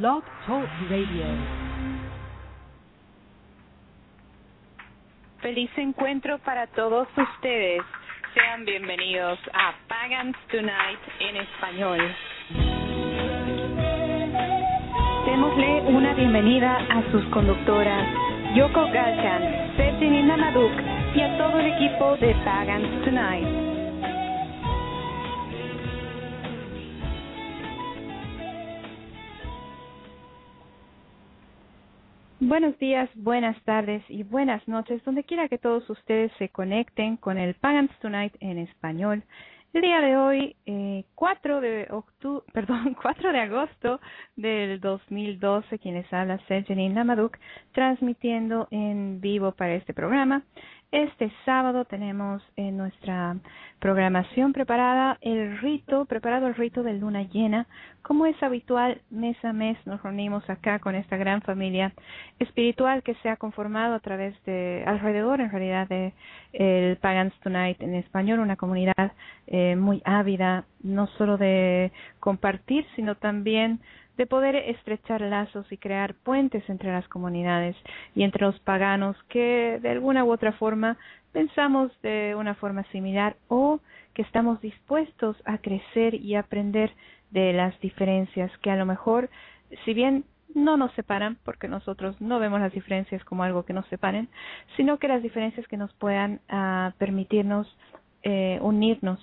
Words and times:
Blog 0.00 0.24
Talk 0.46 0.66
Radio. 0.88 1.26
Feliz 5.42 5.70
encuentro 5.76 6.38
para 6.38 6.66
todos 6.68 7.06
ustedes. 7.14 7.82
Sean 8.32 8.64
bienvenidos 8.64 9.38
a 9.52 9.74
Pagans 9.88 10.34
Tonight 10.50 10.98
en 11.20 11.36
español. 11.36 11.98
Démosle 15.26 15.82
una 15.94 16.14
bienvenida 16.14 16.74
a 16.88 17.02
sus 17.10 17.22
conductoras, 17.26 18.08
Yoko 18.54 18.90
Galchan, 18.92 19.76
Sergini 19.76 20.22
Namaduk 20.22 20.72
y 21.14 21.20
a 21.20 21.36
todo 21.36 21.60
el 21.60 21.66
equipo 21.66 22.16
de 22.16 22.34
Pagans 22.46 23.04
Tonight. 23.04 23.71
Buenos 32.52 32.78
días, 32.78 33.08
buenas 33.14 33.56
tardes 33.62 34.02
y 34.10 34.24
buenas 34.24 34.68
noches, 34.68 35.02
donde 35.04 35.24
quiera 35.24 35.48
que 35.48 35.56
todos 35.56 35.88
ustedes 35.88 36.30
se 36.36 36.50
conecten 36.50 37.16
con 37.16 37.38
el 37.38 37.54
Pagans 37.54 37.98
Tonight 38.00 38.34
en 38.40 38.58
español. 38.58 39.24
El 39.72 39.80
día 39.80 40.02
de 40.02 40.18
hoy, 40.18 40.56
eh, 40.66 41.04
4 41.14 41.62
de 41.62 41.86
octubre, 41.88 42.44
perdón, 42.52 42.94
4 43.00 43.32
de 43.32 43.38
agosto 43.38 44.00
del 44.36 44.80
2012, 44.80 45.78
quienes 45.78 46.12
habla 46.12 46.38
Sergeni 46.46 46.90
Namaduk, 46.90 47.38
transmitiendo 47.72 48.68
en 48.70 49.22
vivo 49.22 49.52
para 49.52 49.74
este 49.74 49.94
programa. 49.94 50.42
Este 50.92 51.32
sábado 51.46 51.86
tenemos 51.86 52.42
en 52.54 52.76
nuestra 52.76 53.36
programación 53.78 54.52
preparada 54.52 55.16
el 55.22 55.56
rito, 55.58 56.04
preparado 56.04 56.48
el 56.48 56.54
rito 56.54 56.82
de 56.82 56.92
luna 56.92 57.22
llena. 57.22 57.66
Como 58.02 58.26
es 58.26 58.40
habitual, 58.42 59.00
mes 59.08 59.42
a 59.42 59.54
mes 59.54 59.78
nos 59.86 60.02
reunimos 60.02 60.48
acá 60.50 60.80
con 60.80 60.94
esta 60.94 61.16
gran 61.16 61.40
familia 61.40 61.94
espiritual 62.38 63.02
que 63.02 63.14
se 63.22 63.30
ha 63.30 63.38
conformado 63.38 63.94
a 63.94 64.00
través 64.00 64.34
de, 64.44 64.84
alrededor 64.86 65.40
en 65.40 65.50
realidad 65.50 65.88
de 65.88 66.12
el 66.52 66.98
Pagans 66.98 67.32
Tonight 67.40 67.80
en 67.80 67.94
español, 67.94 68.40
una 68.40 68.56
comunidad 68.56 69.12
eh, 69.46 69.76
muy 69.76 70.02
ávida, 70.04 70.66
no 70.82 71.06
solo 71.16 71.38
de 71.38 71.90
compartir, 72.20 72.84
sino 72.96 73.14
también 73.14 73.80
de 74.16 74.26
poder 74.26 74.56
estrechar 74.56 75.20
lazos 75.20 75.70
y 75.72 75.78
crear 75.78 76.14
puentes 76.14 76.68
entre 76.68 76.92
las 76.92 77.08
comunidades 77.08 77.76
y 78.14 78.22
entre 78.22 78.44
los 78.46 78.58
paganos 78.60 79.16
que 79.28 79.78
de 79.80 79.90
alguna 79.90 80.24
u 80.24 80.32
otra 80.32 80.52
forma 80.52 80.98
pensamos 81.32 81.90
de 82.02 82.34
una 82.36 82.54
forma 82.54 82.84
similar 82.92 83.36
o 83.48 83.80
que 84.14 84.22
estamos 84.22 84.60
dispuestos 84.60 85.36
a 85.44 85.58
crecer 85.58 86.14
y 86.14 86.34
aprender 86.34 86.92
de 87.30 87.52
las 87.52 87.78
diferencias 87.80 88.50
que 88.58 88.70
a 88.70 88.76
lo 88.76 88.84
mejor, 88.84 89.30
si 89.84 89.94
bien 89.94 90.24
no 90.54 90.76
nos 90.76 90.92
separan, 90.92 91.38
porque 91.44 91.66
nosotros 91.66 92.20
no 92.20 92.38
vemos 92.38 92.60
las 92.60 92.72
diferencias 92.72 93.24
como 93.24 93.42
algo 93.42 93.64
que 93.64 93.72
nos 93.72 93.86
separen, 93.86 94.28
sino 94.76 94.98
que 94.98 95.08
las 95.08 95.22
diferencias 95.22 95.66
que 95.66 95.78
nos 95.78 95.92
puedan 95.94 96.40
uh, 96.50 96.92
permitirnos 96.98 97.66
eh, 98.22 98.58
unirnos 98.60 99.18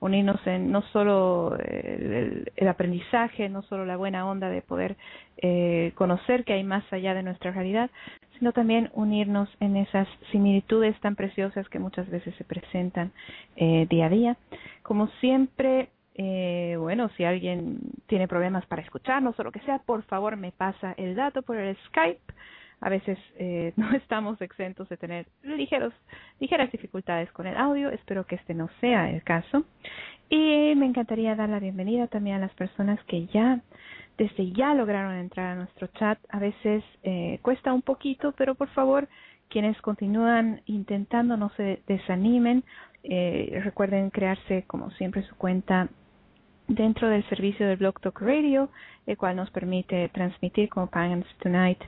unirnos 0.00 0.44
en 0.46 0.72
no 0.72 0.82
solo 0.92 1.56
el, 1.58 2.50
el, 2.56 2.68
aprendizaje, 2.68 3.48
no 3.48 3.62
solo 3.62 3.84
la 3.84 3.96
buena 3.96 4.26
onda 4.26 4.48
de 4.48 4.62
poder 4.62 4.96
eh, 5.36 5.92
conocer 5.94 6.44
que 6.44 6.54
hay 6.54 6.64
más 6.64 6.84
allá 6.92 7.14
de 7.14 7.22
nuestra 7.22 7.52
realidad, 7.52 7.90
sino 8.38 8.52
también 8.52 8.90
unirnos 8.94 9.48
en 9.60 9.76
esas 9.76 10.08
similitudes 10.32 10.98
tan 11.00 11.14
preciosas 11.14 11.68
que 11.68 11.78
muchas 11.78 12.08
veces 12.08 12.34
se 12.36 12.44
presentan 12.44 13.12
eh, 13.56 13.86
día 13.90 14.06
a 14.06 14.10
día. 14.10 14.36
Como 14.82 15.08
siempre, 15.20 15.90
eh, 16.14 16.76
bueno, 16.78 17.10
si 17.16 17.24
alguien 17.24 17.80
tiene 18.06 18.26
problemas 18.26 18.64
para 18.66 18.82
escucharnos 18.82 19.38
o 19.38 19.42
lo 19.42 19.52
que 19.52 19.60
sea, 19.60 19.78
por 19.78 20.02
favor 20.04 20.36
me 20.36 20.52
pasa 20.52 20.94
el 20.96 21.14
dato 21.14 21.42
por 21.42 21.56
el 21.56 21.76
Skype 21.88 22.20
a 22.80 22.88
veces 22.88 23.18
eh, 23.36 23.72
no 23.76 23.92
estamos 23.92 24.40
exentos 24.40 24.88
de 24.88 24.96
tener 24.96 25.26
ligeros, 25.42 25.92
ligeras 26.38 26.72
dificultades 26.72 27.30
con 27.32 27.46
el 27.46 27.56
audio. 27.56 27.90
Espero 27.90 28.26
que 28.26 28.36
este 28.36 28.54
no 28.54 28.68
sea 28.80 29.10
el 29.10 29.22
caso. 29.22 29.64
Y 30.28 30.74
me 30.76 30.86
encantaría 30.86 31.34
dar 31.34 31.48
la 31.48 31.58
bienvenida 31.58 32.06
también 32.06 32.36
a 32.36 32.40
las 32.40 32.54
personas 32.54 33.02
que 33.04 33.26
ya, 33.26 33.60
desde 34.16 34.52
ya 34.52 34.74
lograron 34.74 35.16
entrar 35.16 35.46
a 35.46 35.54
nuestro 35.56 35.88
chat. 35.88 36.18
A 36.28 36.38
veces 36.38 36.84
eh, 37.02 37.40
cuesta 37.42 37.72
un 37.72 37.82
poquito, 37.82 38.32
pero 38.36 38.54
por 38.54 38.68
favor, 38.68 39.08
quienes 39.48 39.80
continúan 39.82 40.62
intentando 40.66 41.36
no 41.36 41.50
se 41.56 41.82
desanimen. 41.88 42.62
Eh, 43.02 43.60
recuerden 43.64 44.10
crearse, 44.10 44.64
como 44.68 44.90
siempre, 44.92 45.22
su 45.22 45.34
cuenta 45.34 45.88
dentro 46.70 47.08
del 47.08 47.28
servicio 47.28 47.66
del 47.66 47.76
Blog 47.76 48.00
Talk 48.00 48.20
Radio, 48.20 48.70
el 49.06 49.16
cual 49.16 49.36
nos 49.36 49.50
permite 49.50 50.08
transmitir 50.10 50.68
como 50.68 50.86
Pagans 50.86 51.26
Tonight. 51.42 51.80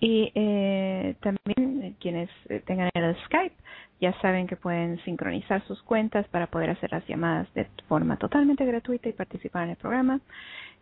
Y 0.00 0.32
eh, 0.34 1.14
también 1.20 1.96
quienes 2.00 2.28
tengan 2.64 2.90
el 2.94 3.16
Skype 3.26 3.54
ya 4.00 4.12
saben 4.20 4.48
que 4.48 4.56
pueden 4.56 4.98
sincronizar 5.04 5.64
sus 5.66 5.80
cuentas 5.82 6.26
para 6.28 6.48
poder 6.48 6.70
hacer 6.70 6.90
las 6.90 7.06
llamadas 7.06 7.52
de 7.54 7.68
forma 7.86 8.16
totalmente 8.16 8.64
gratuita 8.64 9.08
y 9.08 9.12
participar 9.12 9.64
en 9.64 9.70
el 9.70 9.76
programa. 9.76 10.20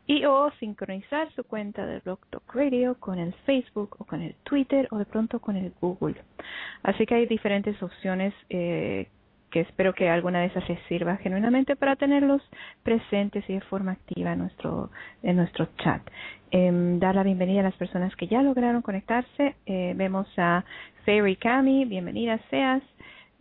Y 0.07 0.25
o 0.25 0.51
sincronizar 0.59 1.31
su 1.35 1.45
cuenta 1.45 1.85
del 1.87 2.01
Blog 2.01 2.21
Talk 2.31 2.55
Radio 2.55 2.95
con 2.99 3.19
el 3.19 3.35
Facebook 3.45 3.97
o 3.99 4.05
con 4.05 4.23
el 4.23 4.35
Twitter 4.45 4.89
o 4.91 4.99
de 4.99 5.05
pronto 5.05 5.39
con 5.41 5.57
el 5.57 5.73
Google. 5.81 6.17
Así 6.83 7.05
que 7.05 7.17
hay 7.17 7.27
diferentes 7.27 7.81
opciones 7.83 8.33
eh, 8.49 9.09
que 9.51 9.61
espero 9.61 9.95
que 9.95 10.09
alguna 10.09 10.41
de 10.41 10.47
esas 10.47 10.69
les 10.69 10.81
sirva 10.85 11.17
genuinamente 11.17 11.77
para 11.77 11.97
tenerlos 11.97 12.43
presentes 12.83 13.45
y 13.49 13.55
de 13.55 13.61
forma 13.63 13.93
activa 13.93 14.33
en 14.33 14.39
nuestro, 14.41 14.91
en 15.23 15.37
nuestro 15.37 15.69
chat. 15.79 16.03
Eh, 16.53 16.71
dar 16.99 17.15
la 17.15 17.23
bienvenida 17.23 17.61
a 17.61 17.65
las 17.65 17.77
personas 17.77 18.15
que 18.17 18.27
ya 18.27 18.43
lograron 18.43 18.83
conectarse. 18.83 19.57
Eh, 19.67 19.95
vemos 19.97 20.27
a 20.37 20.65
Fairy 21.05 21.37
Cami, 21.37 21.85
bienvenida 21.85 22.39
seas, 22.51 22.83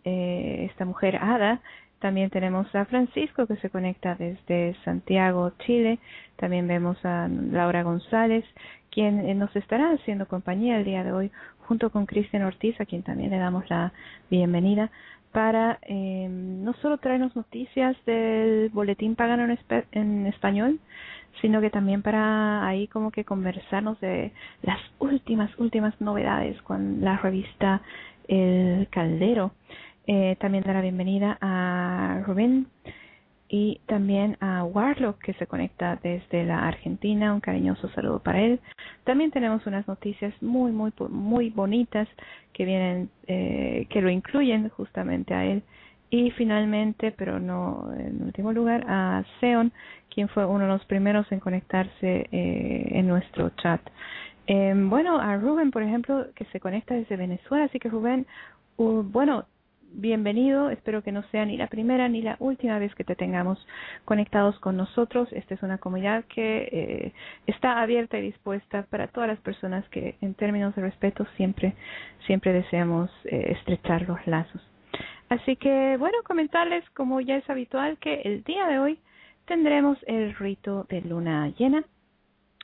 eh, 0.04 0.66
esta 0.70 0.84
mujer 0.84 1.16
Ada. 1.16 1.60
También 2.00 2.30
tenemos 2.30 2.74
a 2.74 2.86
Francisco 2.86 3.46
que 3.46 3.56
se 3.56 3.68
conecta 3.68 4.14
desde 4.14 4.74
Santiago, 4.84 5.52
Chile. 5.66 5.98
También 6.36 6.66
vemos 6.66 6.96
a 7.04 7.28
Laura 7.28 7.82
González, 7.82 8.44
quien 8.90 9.20
eh, 9.20 9.34
nos 9.34 9.54
estará 9.54 9.92
haciendo 9.92 10.26
compañía 10.26 10.78
el 10.78 10.84
día 10.84 11.04
de 11.04 11.12
hoy 11.12 11.30
junto 11.66 11.90
con 11.90 12.06
Cristian 12.06 12.42
Ortiz, 12.42 12.80
a 12.80 12.86
quien 12.86 13.02
también 13.02 13.30
le 13.30 13.38
damos 13.38 13.68
la 13.68 13.92
bienvenida 14.30 14.90
para 15.32 15.78
eh, 15.82 16.28
no 16.28 16.72
solo 16.74 16.98
traernos 16.98 17.34
noticias 17.36 17.96
del 18.04 18.70
boletín 18.70 19.14
pagano 19.14 19.44
en, 19.44 19.58
en, 19.92 20.26
español, 20.26 20.80
sino 21.40 21.60
que 21.60 21.70
también 21.70 22.02
para 22.02 22.66
ahí 22.66 22.88
como 22.88 23.10
que 23.10 23.24
conversarnos 23.24 24.00
de 24.00 24.32
las 24.62 24.80
últimas, 24.98 25.50
últimas 25.58 25.98
novedades 26.00 26.60
con 26.62 27.00
la 27.02 27.16
revista 27.16 27.82
El 28.28 28.88
Caldero. 28.90 29.52
Eh, 30.06 30.36
también 30.40 30.64
dar 30.64 30.74
la 30.74 30.82
bienvenida 30.82 31.38
a 31.40 32.22
Rubén 32.26 32.66
y 33.52 33.80
también 33.86 34.36
a 34.40 34.62
Warlock 34.62 35.18
que 35.18 35.34
se 35.34 35.48
conecta 35.48 35.98
desde 36.04 36.44
la 36.44 36.68
Argentina. 36.68 37.34
Un 37.34 37.40
cariñoso 37.40 37.88
saludo 37.90 38.20
para 38.20 38.40
él. 38.40 38.60
También 39.02 39.32
tenemos 39.32 39.66
unas 39.66 39.88
noticias 39.88 40.32
muy, 40.40 40.70
muy, 40.70 40.92
muy 41.08 41.50
bonitas 41.50 42.06
que 42.52 42.64
vienen, 42.64 43.10
eh, 43.26 43.88
que 43.90 44.00
lo 44.00 44.08
incluyen 44.08 44.68
justamente 44.68 45.34
a 45.34 45.44
él. 45.44 45.64
Y 46.10 46.30
finalmente, 46.32 47.10
pero 47.10 47.40
no 47.40 47.90
en 47.98 48.22
último 48.22 48.52
lugar, 48.52 48.84
a 48.88 49.24
Seon, 49.40 49.72
quien 50.14 50.28
fue 50.28 50.46
uno 50.46 50.64
de 50.64 50.70
los 50.70 50.84
primeros 50.84 51.30
en 51.32 51.40
conectarse 51.40 52.28
eh, 52.30 52.88
en 52.92 53.08
nuestro 53.08 53.50
chat. 53.50 53.80
Eh, 54.46 54.74
bueno, 54.76 55.20
a 55.20 55.36
Rubén, 55.36 55.72
por 55.72 55.82
ejemplo, 55.82 56.26
que 56.36 56.44
se 56.46 56.60
conecta 56.60 56.94
desde 56.94 57.16
Venezuela. 57.16 57.64
Así 57.64 57.80
que 57.80 57.88
Rubén, 57.88 58.26
uh, 58.76 59.02
bueno, 59.02 59.46
bienvenido. 59.92 60.70
Espero 60.70 61.02
que 61.02 61.12
no 61.12 61.22
sea 61.30 61.44
ni 61.44 61.56
la 61.56 61.66
primera 61.66 62.08
ni 62.08 62.22
la 62.22 62.36
última 62.38 62.78
vez 62.78 62.94
que 62.94 63.04
te 63.04 63.16
tengamos 63.16 63.58
conectados 64.04 64.58
con 64.60 64.76
nosotros. 64.76 65.28
Esta 65.32 65.54
es 65.54 65.62
una 65.62 65.78
comunidad 65.78 66.24
que 66.24 66.68
eh, 66.72 67.12
está 67.46 67.80
abierta 67.80 68.18
y 68.18 68.22
dispuesta 68.22 68.84
para 68.90 69.08
todas 69.08 69.28
las 69.28 69.40
personas 69.40 69.88
que, 69.88 70.16
en 70.20 70.34
términos 70.34 70.74
de 70.74 70.82
respeto, 70.82 71.26
siempre, 71.36 71.74
siempre 72.26 72.52
deseamos 72.52 73.10
eh, 73.24 73.52
estrechar 73.56 74.02
los 74.08 74.24
lazos. 74.26 74.62
Así 75.28 75.56
que, 75.56 75.96
bueno, 75.98 76.18
comentarles, 76.24 76.88
como 76.90 77.20
ya 77.20 77.36
es 77.36 77.48
habitual, 77.48 77.98
que 77.98 78.22
el 78.24 78.42
día 78.44 78.66
de 78.66 78.78
hoy 78.78 78.98
tendremos 79.46 79.98
el 80.06 80.34
rito 80.34 80.86
de 80.88 81.00
luna 81.02 81.52
llena. 81.56 81.84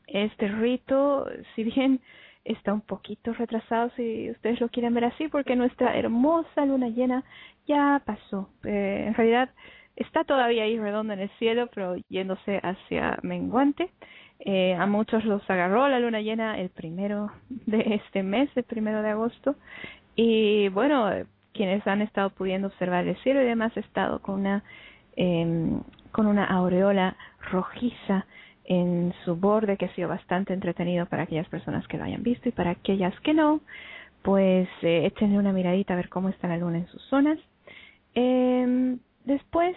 Este 0.06 0.48
rito, 0.48 1.26
si 1.54 1.64
bien 1.64 2.00
está 2.46 2.72
un 2.72 2.80
poquito 2.80 3.32
retrasado 3.32 3.90
si 3.96 4.30
ustedes 4.30 4.60
lo 4.60 4.68
quieren 4.68 4.94
ver 4.94 5.04
así 5.04 5.28
porque 5.28 5.56
nuestra 5.56 5.96
hermosa 5.96 6.64
luna 6.64 6.88
llena 6.88 7.24
ya 7.66 8.00
pasó. 8.04 8.48
Eh, 8.64 9.04
en 9.08 9.14
realidad 9.14 9.50
está 9.96 10.24
todavía 10.24 10.64
ahí 10.64 10.78
redonda 10.78 11.14
en 11.14 11.20
el 11.20 11.30
cielo 11.38 11.68
pero 11.74 11.96
yéndose 12.08 12.60
hacia 12.62 13.18
menguante. 13.22 13.90
Eh, 14.38 14.74
a 14.74 14.86
muchos 14.86 15.24
los 15.24 15.48
agarró 15.48 15.88
la 15.88 15.98
luna 15.98 16.20
llena 16.20 16.58
el 16.58 16.68
primero 16.68 17.32
de 17.48 18.00
este 18.02 18.22
mes, 18.22 18.50
el 18.54 18.64
primero 18.64 19.02
de 19.02 19.10
agosto. 19.10 19.56
Y 20.14 20.68
bueno, 20.68 21.10
quienes 21.52 21.86
han 21.86 22.02
estado 22.02 22.30
pudiendo 22.30 22.68
observar 22.68 23.06
el 23.06 23.16
cielo 23.22 23.42
y 23.42 23.46
demás, 23.46 23.76
ha 23.76 23.80
estado 23.80 24.20
con 24.20 24.40
una, 24.40 24.62
eh, 25.16 25.80
con 26.12 26.26
una 26.26 26.44
aureola 26.44 27.16
rojiza 27.50 28.26
en 28.66 29.14
su 29.24 29.36
borde 29.36 29.76
que 29.76 29.86
ha 29.86 29.94
sido 29.94 30.08
bastante 30.08 30.52
entretenido 30.52 31.06
para 31.06 31.22
aquellas 31.22 31.48
personas 31.48 31.86
que 31.88 31.96
lo 31.96 32.04
hayan 32.04 32.22
visto 32.22 32.48
y 32.48 32.52
para 32.52 32.70
aquellas 32.70 33.18
que 33.20 33.32
no, 33.32 33.60
pues 34.22 34.68
eh, 34.82 35.06
échenle 35.06 35.38
una 35.38 35.52
miradita 35.52 35.94
a 35.94 35.96
ver 35.96 36.08
cómo 36.08 36.28
está 36.28 36.48
la 36.48 36.58
luna 36.58 36.78
en 36.78 36.86
sus 36.88 37.02
zonas. 37.04 37.38
Eh, 38.14 38.96
después, 39.24 39.76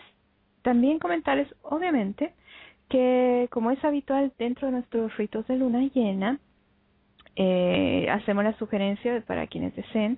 también 0.62 1.00
comentarles, 1.00 1.48
obviamente, 1.62 2.34
que 2.90 3.48
como 3.52 3.72
es 3.72 3.84
habitual 3.86 4.34
dentro 4.38 4.68
de 4.68 4.74
nuestros 4.74 5.16
ritos 5.18 5.48
de 5.48 5.58
luna 5.58 5.82
llena, 5.94 6.40
eh, 7.36 8.08
hacemos 8.12 8.44
la 8.44 8.58
sugerencia 8.58 9.24
para 9.26 9.48
quienes 9.48 9.76
deseen 9.76 10.18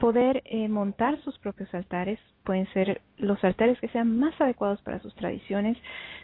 poder 0.00 0.42
eh, 0.46 0.68
montar 0.68 1.20
sus 1.22 1.38
propios 1.38 1.72
altares. 1.74 2.18
Pueden 2.42 2.66
ser 2.72 3.00
los 3.18 3.42
altares 3.44 3.78
que 3.78 3.88
sean 3.88 4.18
más 4.18 4.38
adecuados 4.40 4.80
para 4.82 4.98
sus 5.00 5.14
tradiciones, 5.14 5.76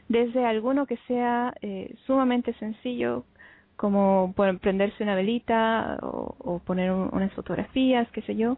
desde 0.08 0.44
alguno 0.44 0.86
que 0.86 0.96
sea 1.06 1.54
eh, 1.60 1.94
sumamente 2.06 2.54
sencillo, 2.54 3.24
como 3.76 4.34
prenderse 4.62 5.02
una 5.02 5.14
velita 5.14 5.98
o, 6.02 6.34
o 6.38 6.58
poner 6.60 6.90
unas 6.90 7.30
fotografías, 7.34 8.10
qué 8.12 8.22
sé 8.22 8.34
yo, 8.34 8.56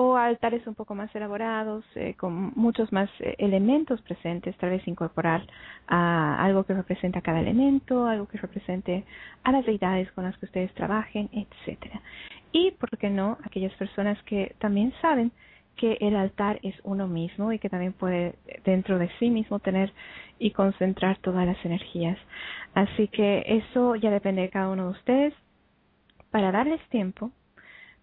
o 0.00 0.16
altares 0.16 0.64
un 0.68 0.76
poco 0.76 0.94
más 0.94 1.12
elaborados, 1.16 1.84
eh, 1.96 2.14
con 2.14 2.52
muchos 2.54 2.92
más 2.92 3.10
eh, 3.18 3.34
elementos 3.38 4.00
presentes, 4.02 4.56
tal 4.58 4.70
vez 4.70 4.86
incorporar 4.86 5.44
a 5.88 6.40
algo 6.40 6.62
que 6.62 6.72
represente 6.72 7.18
a 7.18 7.22
cada 7.22 7.40
elemento, 7.40 8.06
algo 8.06 8.28
que 8.28 8.38
represente 8.38 9.04
a 9.42 9.50
las 9.50 9.66
deidades 9.66 10.12
con 10.12 10.22
las 10.22 10.38
que 10.38 10.46
ustedes 10.46 10.72
trabajen, 10.74 11.28
etcétera. 11.32 12.00
Y, 12.52 12.72
¿por 12.72 12.96
qué 12.98 13.10
no?, 13.10 13.38
aquellas 13.44 13.72
personas 13.74 14.22
que 14.24 14.54
también 14.58 14.92
saben 15.00 15.32
que 15.76 15.96
el 16.00 16.16
altar 16.16 16.58
es 16.62 16.74
uno 16.82 17.06
mismo 17.06 17.52
y 17.52 17.58
que 17.58 17.68
también 17.70 17.92
puede 17.92 18.34
dentro 18.64 18.98
de 18.98 19.08
sí 19.18 19.30
mismo 19.30 19.60
tener 19.60 19.92
y 20.38 20.50
concentrar 20.50 21.18
todas 21.18 21.46
las 21.46 21.64
energías. 21.64 22.18
Así 22.74 23.08
que 23.08 23.44
eso 23.46 23.94
ya 23.96 24.10
depende 24.10 24.42
de 24.42 24.50
cada 24.50 24.70
uno 24.70 24.84
de 24.86 24.90
ustedes. 24.90 25.34
Para 26.30 26.52
darles 26.52 26.80
tiempo, 26.90 27.30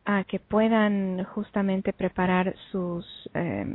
a 0.05 0.23
que 0.23 0.39
puedan 0.39 1.23
justamente 1.25 1.91
preparar 1.93 2.55
sus 2.71 3.05
eh, 3.33 3.65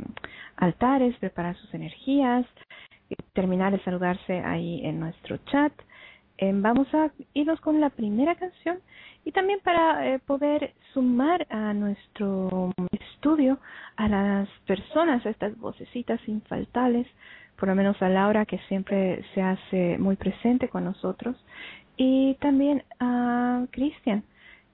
altares, 0.55 1.15
preparar 1.17 1.55
sus 1.57 1.73
energías, 1.73 2.45
terminar 3.33 3.71
de 3.71 3.83
saludarse 3.83 4.39
ahí 4.39 4.85
en 4.85 4.99
nuestro 4.99 5.37
chat. 5.45 5.73
Eh, 6.41 6.51
vamos 6.55 6.91
a 6.95 7.11
irnos 7.35 7.61
con 7.61 7.79
la 7.79 7.91
primera 7.91 8.33
canción 8.33 8.79
y 9.23 9.31
también 9.31 9.59
para 9.59 10.07
eh, 10.07 10.17
poder 10.17 10.73
sumar 10.91 11.45
a 11.51 11.71
nuestro 11.75 12.73
estudio 12.91 13.59
a 13.95 14.07
las 14.07 14.49
personas, 14.65 15.23
a 15.23 15.29
estas 15.29 15.55
vocecitas 15.59 16.19
infaltables, 16.27 17.05
por 17.57 17.69
lo 17.69 17.75
menos 17.75 18.01
a 18.01 18.09
Laura 18.09 18.47
que 18.47 18.57
siempre 18.69 19.23
se 19.35 19.41
hace 19.43 19.99
muy 19.99 20.15
presente 20.15 20.67
con 20.67 20.83
nosotros 20.83 21.37
y 21.95 22.33
también 22.41 22.83
a 22.99 23.67
Cristian 23.69 24.23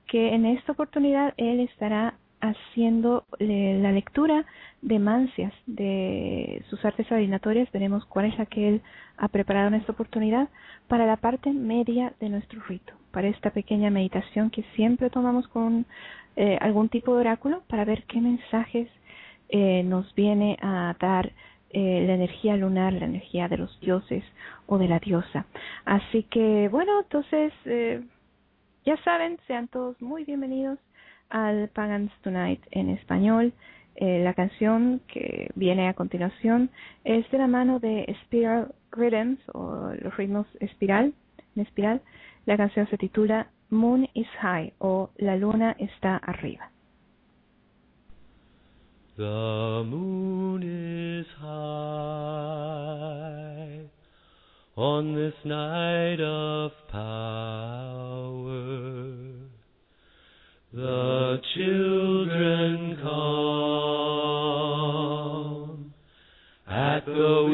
que 0.07 0.33
en 0.33 0.45
esta 0.45 0.71
oportunidad 0.71 1.33
él 1.35 1.59
estará 1.59 2.13
haciendo 2.49 3.25
la 3.39 3.91
lectura 3.91 4.45
de 4.81 4.99
mancias 4.99 5.53
de 5.65 6.63
sus 6.69 6.83
artes 6.85 7.11
adivinatorias. 7.11 7.71
Veremos 7.71 8.05
cuál 8.05 8.25
es 8.25 8.37
la 8.37 8.45
que 8.45 8.67
él 8.67 8.81
ha 9.17 9.27
preparado 9.27 9.67
en 9.67 9.75
esta 9.75 9.91
oportunidad 9.91 10.49
para 10.87 11.05
la 11.05 11.17
parte 11.17 11.51
media 11.51 12.13
de 12.19 12.29
nuestro 12.29 12.61
rito, 12.67 12.93
para 13.11 13.27
esta 13.27 13.51
pequeña 13.51 13.89
meditación 13.89 14.49
que 14.49 14.63
siempre 14.75 15.09
tomamos 15.09 15.47
con 15.47 15.85
eh, 16.35 16.57
algún 16.61 16.89
tipo 16.89 17.15
de 17.15 17.21
oráculo 17.21 17.63
para 17.67 17.85
ver 17.85 18.03
qué 18.03 18.21
mensajes 18.21 18.87
eh, 19.49 19.83
nos 19.83 20.13
viene 20.13 20.57
a 20.61 20.95
dar 20.99 21.31
eh, 21.71 22.03
la 22.05 22.13
energía 22.13 22.55
lunar, 22.55 22.93
la 22.93 23.05
energía 23.05 23.47
de 23.47 23.57
los 23.57 23.79
dioses 23.81 24.23
o 24.67 24.77
de 24.77 24.87
la 24.87 24.99
diosa. 24.99 25.45
Así 25.85 26.23
que 26.23 26.69
bueno, 26.69 26.99
entonces 27.01 27.51
ya 28.85 28.97
saben, 29.03 29.37
sean 29.47 29.67
todos 29.67 30.01
muy 30.01 30.23
bienvenidos 30.23 30.79
al 31.29 31.69
Pagans 31.69 32.11
Tonight 32.21 32.61
en 32.71 32.89
español. 32.89 33.53
Eh, 33.95 34.19
la 34.23 34.33
canción 34.33 35.01
que 35.07 35.49
viene 35.55 35.87
a 35.87 35.93
continuación 35.93 36.69
es 37.03 37.29
de 37.31 37.37
la 37.37 37.47
mano 37.47 37.79
de 37.79 38.05
Spiral 38.23 38.73
Rhythms 38.91 39.39
o 39.53 39.91
los 39.99 40.15
ritmos 40.17 40.47
espiral, 40.59 41.13
en 41.55 41.61
espiral. 41.63 42.01
La 42.45 42.57
canción 42.57 42.87
se 42.89 42.97
titula 42.97 43.47
Moon 43.69 44.07
is 44.13 44.27
High 44.41 44.73
o 44.79 45.09
La 45.17 45.35
luna 45.35 45.75
está 45.79 46.17
arriba. 46.17 46.71
The 49.17 49.83
moon 49.83 50.61
is 50.61 51.27
high. 51.39 52.97
on 54.77 55.15
this 55.15 55.33
night 55.43 56.21
of 56.21 56.71
power. 56.91 58.16
The 60.77 61.41
children 61.55 62.97
come 63.01 63.11
at 66.67 67.03
the 67.03 67.49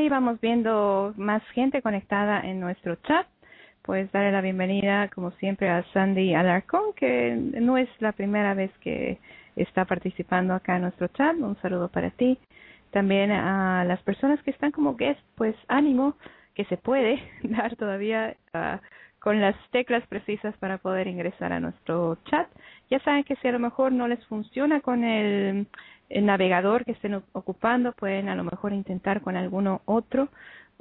ahí 0.00 0.08
vamos 0.08 0.40
viendo 0.40 1.14
más 1.16 1.42
gente 1.50 1.82
conectada 1.82 2.40
en 2.40 2.60
nuestro 2.60 2.96
chat 2.96 3.26
pues 3.82 4.12
darle 4.12 4.32
la 4.32 4.40
bienvenida, 4.40 5.08
como 5.08 5.30
siempre, 5.32 5.68
a 5.68 5.82
Sandy 5.92 6.34
Alarcón, 6.34 6.92
que 6.94 7.34
no 7.34 7.78
es 7.78 7.88
la 7.98 8.12
primera 8.12 8.54
vez 8.54 8.70
que 8.80 9.18
está 9.56 9.84
participando 9.84 10.54
acá 10.54 10.76
en 10.76 10.82
nuestro 10.82 11.08
chat. 11.08 11.34
Un 11.36 11.56
saludo 11.62 11.88
para 11.88 12.10
ti. 12.10 12.38
También 12.90 13.30
a 13.30 13.84
las 13.84 14.00
personas 14.02 14.40
que 14.42 14.50
están 14.50 14.70
como 14.70 14.96
guest, 14.96 15.20
pues 15.34 15.56
ánimo, 15.68 16.14
que 16.54 16.64
se 16.66 16.76
puede 16.76 17.22
dar 17.42 17.74
todavía 17.76 18.36
uh, 18.54 18.78
con 19.18 19.40
las 19.40 19.56
teclas 19.70 20.06
precisas 20.08 20.56
para 20.58 20.78
poder 20.78 21.06
ingresar 21.06 21.52
a 21.52 21.60
nuestro 21.60 22.16
chat. 22.26 22.48
Ya 22.90 23.00
saben 23.00 23.24
que 23.24 23.36
si 23.36 23.48
a 23.48 23.52
lo 23.52 23.58
mejor 23.58 23.92
no 23.92 24.08
les 24.08 24.24
funciona 24.26 24.80
con 24.80 25.04
el, 25.04 25.66
el 26.10 26.26
navegador 26.26 26.84
que 26.84 26.92
estén 26.92 27.22
ocupando, 27.32 27.92
pueden 27.92 28.28
a 28.28 28.34
lo 28.34 28.44
mejor 28.44 28.72
intentar 28.72 29.22
con 29.22 29.36
alguno 29.36 29.80
otro 29.86 30.28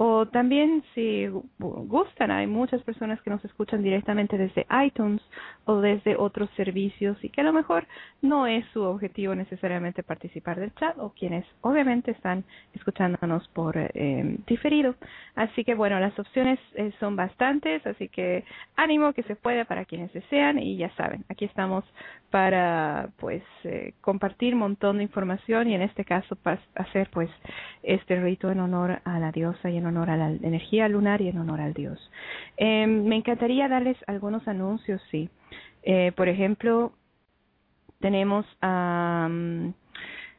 o 0.01 0.25
también 0.27 0.81
si 0.95 1.27
gustan, 1.57 2.31
hay 2.31 2.47
muchas 2.47 2.81
personas 2.83 3.21
que 3.21 3.29
nos 3.29 3.43
escuchan 3.43 3.83
directamente 3.83 4.37
desde 4.37 4.65
iTunes 4.85 5.21
o 5.65 5.81
desde 5.81 6.15
otros 6.15 6.49
servicios 6.55 7.21
y 7.21 7.27
que 7.27 7.41
a 7.41 7.43
lo 7.43 7.51
mejor 7.51 7.85
no 8.21 8.47
es 8.47 8.65
su 8.67 8.81
objetivo 8.81 9.35
necesariamente 9.35 10.01
participar 10.01 10.57
del 10.57 10.73
chat 10.75 10.97
o 10.99 11.09
quienes 11.09 11.45
obviamente 11.59 12.11
están 12.11 12.45
escuchándonos 12.75 13.45
por 13.49 13.75
eh, 13.77 14.37
diferido. 14.47 14.95
Así 15.35 15.65
que 15.65 15.75
bueno, 15.75 15.99
las 15.99 16.17
opciones 16.17 16.59
eh, 16.75 16.93
son 17.01 17.17
bastantes, 17.17 17.85
así 17.85 18.07
que 18.07 18.45
ánimo 18.77 19.11
que 19.11 19.23
se 19.23 19.35
puede 19.35 19.65
para 19.65 19.83
quienes 19.83 20.13
desean 20.13 20.59
y 20.59 20.77
ya 20.77 20.95
saben, 20.95 21.25
aquí 21.27 21.43
estamos 21.43 21.83
para 22.31 23.09
pues 23.17 23.43
eh, 23.63 23.93
compartir 23.99 24.53
un 24.53 24.61
montón 24.61 24.97
de 24.97 25.03
información 25.03 25.67
y 25.67 25.75
en 25.75 25.81
este 25.81 26.05
caso 26.05 26.37
hacer 26.75 27.09
pues 27.11 27.29
este 27.83 28.21
rito 28.21 28.49
en 28.49 28.59
honor 28.59 29.01
a 29.03 29.19
la 29.19 29.31
diosa 29.31 29.69
y 29.69 29.77
en 29.77 29.88
honor 29.89 30.09
a 30.09 30.17
la 30.17 30.29
energía 30.29 30.87
lunar 30.87 31.21
y 31.21 31.27
en 31.27 31.37
honor 31.37 31.61
al 31.61 31.73
dios. 31.73 31.99
Eh, 32.57 32.87
me 32.87 33.17
encantaría 33.17 33.67
darles 33.67 33.97
algunos 34.07 34.47
anuncios, 34.47 35.01
sí. 35.11 35.29
Eh, 35.83 36.11
por 36.15 36.29
ejemplo, 36.29 36.93
tenemos 37.99 38.45
um, 38.63 39.73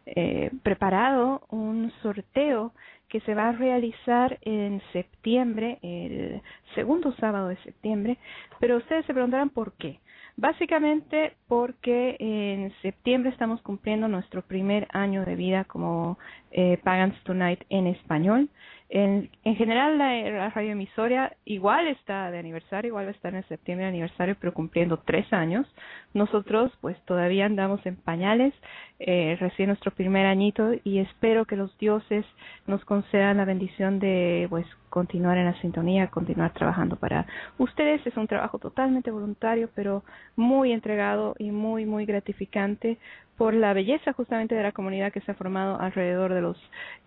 eh, 0.06 0.50
preparado 0.62 1.42
un 1.50 1.92
sorteo 2.02 2.72
que 3.08 3.20
se 3.20 3.34
va 3.34 3.48
a 3.48 3.52
realizar 3.52 4.38
en 4.42 4.80
septiembre, 4.92 5.78
el 5.82 6.40
segundo 6.74 7.12
sábado 7.16 7.48
de 7.48 7.56
septiembre, 7.58 8.18
pero 8.60 8.76
ustedes 8.76 9.04
se 9.06 9.12
preguntarán 9.12 9.50
por 9.50 9.72
qué. 9.74 9.98
Básicamente 10.36 11.34
porque 11.48 12.16
en 12.18 12.72
septiembre 12.80 13.30
estamos 13.30 13.60
cumpliendo 13.62 14.08
nuestro 14.08 14.42
primer 14.42 14.88
año 14.92 15.24
de 15.24 15.34
vida 15.34 15.64
como 15.64 16.18
eh, 16.50 16.78
Pagans 16.82 17.20
Tonight 17.24 17.62
en 17.68 17.88
español. 17.88 18.48
En, 18.92 19.30
en 19.44 19.54
general, 19.54 19.98
la, 19.98 20.50
radio 20.50 20.72
emisoria 20.72 21.36
igual 21.44 21.86
está 21.86 22.28
de 22.32 22.40
aniversario, 22.40 22.88
igual 22.88 23.04
va 23.04 23.10
a 23.10 23.12
estar 23.12 23.32
en 23.32 23.46
septiembre 23.46 23.84
de 23.84 23.90
aniversario, 23.90 24.36
pero 24.40 24.52
cumpliendo 24.52 24.98
tres 24.98 25.32
años. 25.32 25.72
Nosotros, 26.12 26.72
pues, 26.80 26.96
todavía 27.04 27.46
andamos 27.46 27.84
en 27.86 27.96
pañales, 27.96 28.52
eh, 28.98 29.36
recién 29.38 29.68
nuestro 29.68 29.92
primer 29.92 30.26
añito, 30.26 30.72
y 30.82 30.98
espero 30.98 31.44
que 31.44 31.56
los 31.56 31.76
dioses 31.78 32.26
nos 32.66 32.84
concedan 32.84 33.36
la 33.36 33.44
bendición 33.44 34.00
de, 34.00 34.46
pues, 34.50 34.66
continuar 34.88 35.38
en 35.38 35.46
la 35.46 35.60
sintonía, 35.60 36.08
continuar 36.08 36.52
trabajando 36.52 36.96
para 36.96 37.26
ustedes. 37.58 38.04
Es 38.06 38.16
un 38.16 38.26
trabajo 38.26 38.58
totalmente 38.58 39.10
voluntario, 39.12 39.70
pero 39.74 40.02
muy 40.34 40.72
entregado 40.72 41.36
y 41.38 41.52
muy, 41.52 41.86
muy 41.86 42.06
gratificante 42.06 42.98
por 43.40 43.54
la 43.54 43.72
belleza 43.72 44.12
justamente 44.12 44.54
de 44.54 44.62
la 44.62 44.72
comunidad 44.72 45.12
que 45.12 45.22
se 45.22 45.30
ha 45.30 45.34
formado 45.34 45.80
alrededor 45.80 46.34
de 46.34 46.42
los 46.42 46.58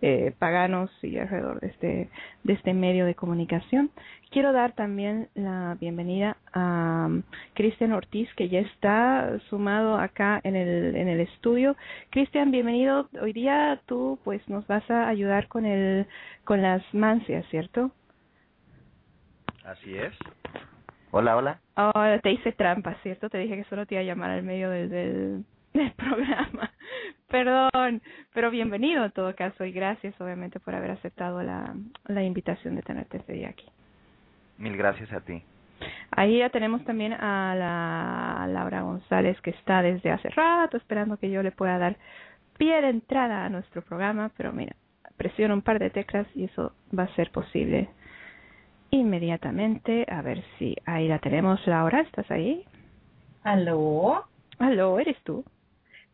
eh, 0.02 0.34
paganos 0.36 0.90
y 1.00 1.16
alrededor 1.16 1.60
de 1.60 1.68
este, 1.68 2.10
de 2.42 2.52
este 2.54 2.74
medio 2.74 3.06
de 3.06 3.14
comunicación. 3.14 3.90
Quiero 4.32 4.52
dar 4.52 4.72
también 4.72 5.28
la 5.36 5.76
bienvenida 5.78 6.36
a 6.52 7.06
um, 7.06 7.22
Cristian 7.52 7.92
Ortiz, 7.92 8.28
que 8.34 8.48
ya 8.48 8.58
está 8.58 8.93
sumado 9.48 9.96
acá 9.96 10.40
en 10.44 10.56
el, 10.56 10.96
en 10.96 11.08
el 11.08 11.20
estudio. 11.20 11.76
Cristian, 12.10 12.50
bienvenido. 12.50 13.08
Hoy 13.20 13.32
día 13.32 13.80
tú 13.86 14.18
pues 14.24 14.46
nos 14.48 14.66
vas 14.66 14.88
a 14.90 15.08
ayudar 15.08 15.48
con, 15.48 15.66
el, 15.66 16.06
con 16.44 16.62
las 16.62 16.82
mancias, 16.92 17.44
¿cierto? 17.50 17.90
Así 19.64 19.96
es. 19.96 20.12
Hola, 21.10 21.36
hola. 21.36 21.60
Oh, 21.76 21.92
te 22.22 22.32
hice 22.32 22.52
trampa, 22.52 22.94
¿cierto? 23.02 23.30
Te 23.30 23.38
dije 23.38 23.56
que 23.56 23.64
solo 23.64 23.86
te 23.86 23.94
iba 23.94 24.02
a 24.02 24.04
llamar 24.04 24.30
al 24.30 24.42
medio 24.42 24.70
del, 24.70 24.90
del, 24.90 25.44
del 25.72 25.92
programa. 25.96 26.70
Perdón, 27.28 28.02
pero 28.32 28.50
bienvenido 28.50 29.04
en 29.04 29.10
todo 29.12 29.34
caso 29.34 29.64
y 29.64 29.72
gracias 29.72 30.20
obviamente 30.20 30.60
por 30.60 30.74
haber 30.74 30.92
aceptado 30.92 31.42
la, 31.42 31.74
la 32.06 32.22
invitación 32.22 32.76
de 32.76 32.82
tenerte 32.82 33.16
este 33.16 33.32
día 33.32 33.48
aquí. 33.48 33.66
Mil 34.58 34.76
gracias 34.76 35.12
a 35.12 35.20
ti. 35.20 35.42
Ahí 36.10 36.38
ya 36.38 36.50
tenemos 36.50 36.84
también 36.84 37.12
a 37.12 37.54
la 37.56 38.46
Laura 38.46 38.82
González 38.82 39.40
que 39.40 39.50
está 39.50 39.82
desde 39.82 40.10
hace 40.10 40.28
rato 40.30 40.76
esperando 40.76 41.16
que 41.16 41.30
yo 41.30 41.42
le 41.42 41.52
pueda 41.52 41.78
dar 41.78 41.96
pie 42.56 42.80
de 42.80 42.90
entrada 42.90 43.44
a 43.44 43.48
nuestro 43.48 43.82
programa, 43.82 44.30
pero 44.36 44.52
mira, 44.52 44.76
presiono 45.16 45.54
un 45.54 45.62
par 45.62 45.78
de 45.78 45.90
teclas 45.90 46.26
y 46.34 46.44
eso 46.44 46.72
va 46.96 47.04
a 47.04 47.14
ser 47.14 47.30
posible 47.30 47.88
inmediatamente. 48.90 50.06
A 50.08 50.22
ver 50.22 50.42
si 50.58 50.76
ahí 50.86 51.08
la 51.08 51.18
tenemos. 51.18 51.64
Laura, 51.66 52.00
¿estás 52.00 52.30
ahí? 52.30 52.64
¿Aló? 53.42 54.24
¿Aló? 54.58 54.98
¿Eres 54.98 55.16
tú? 55.24 55.44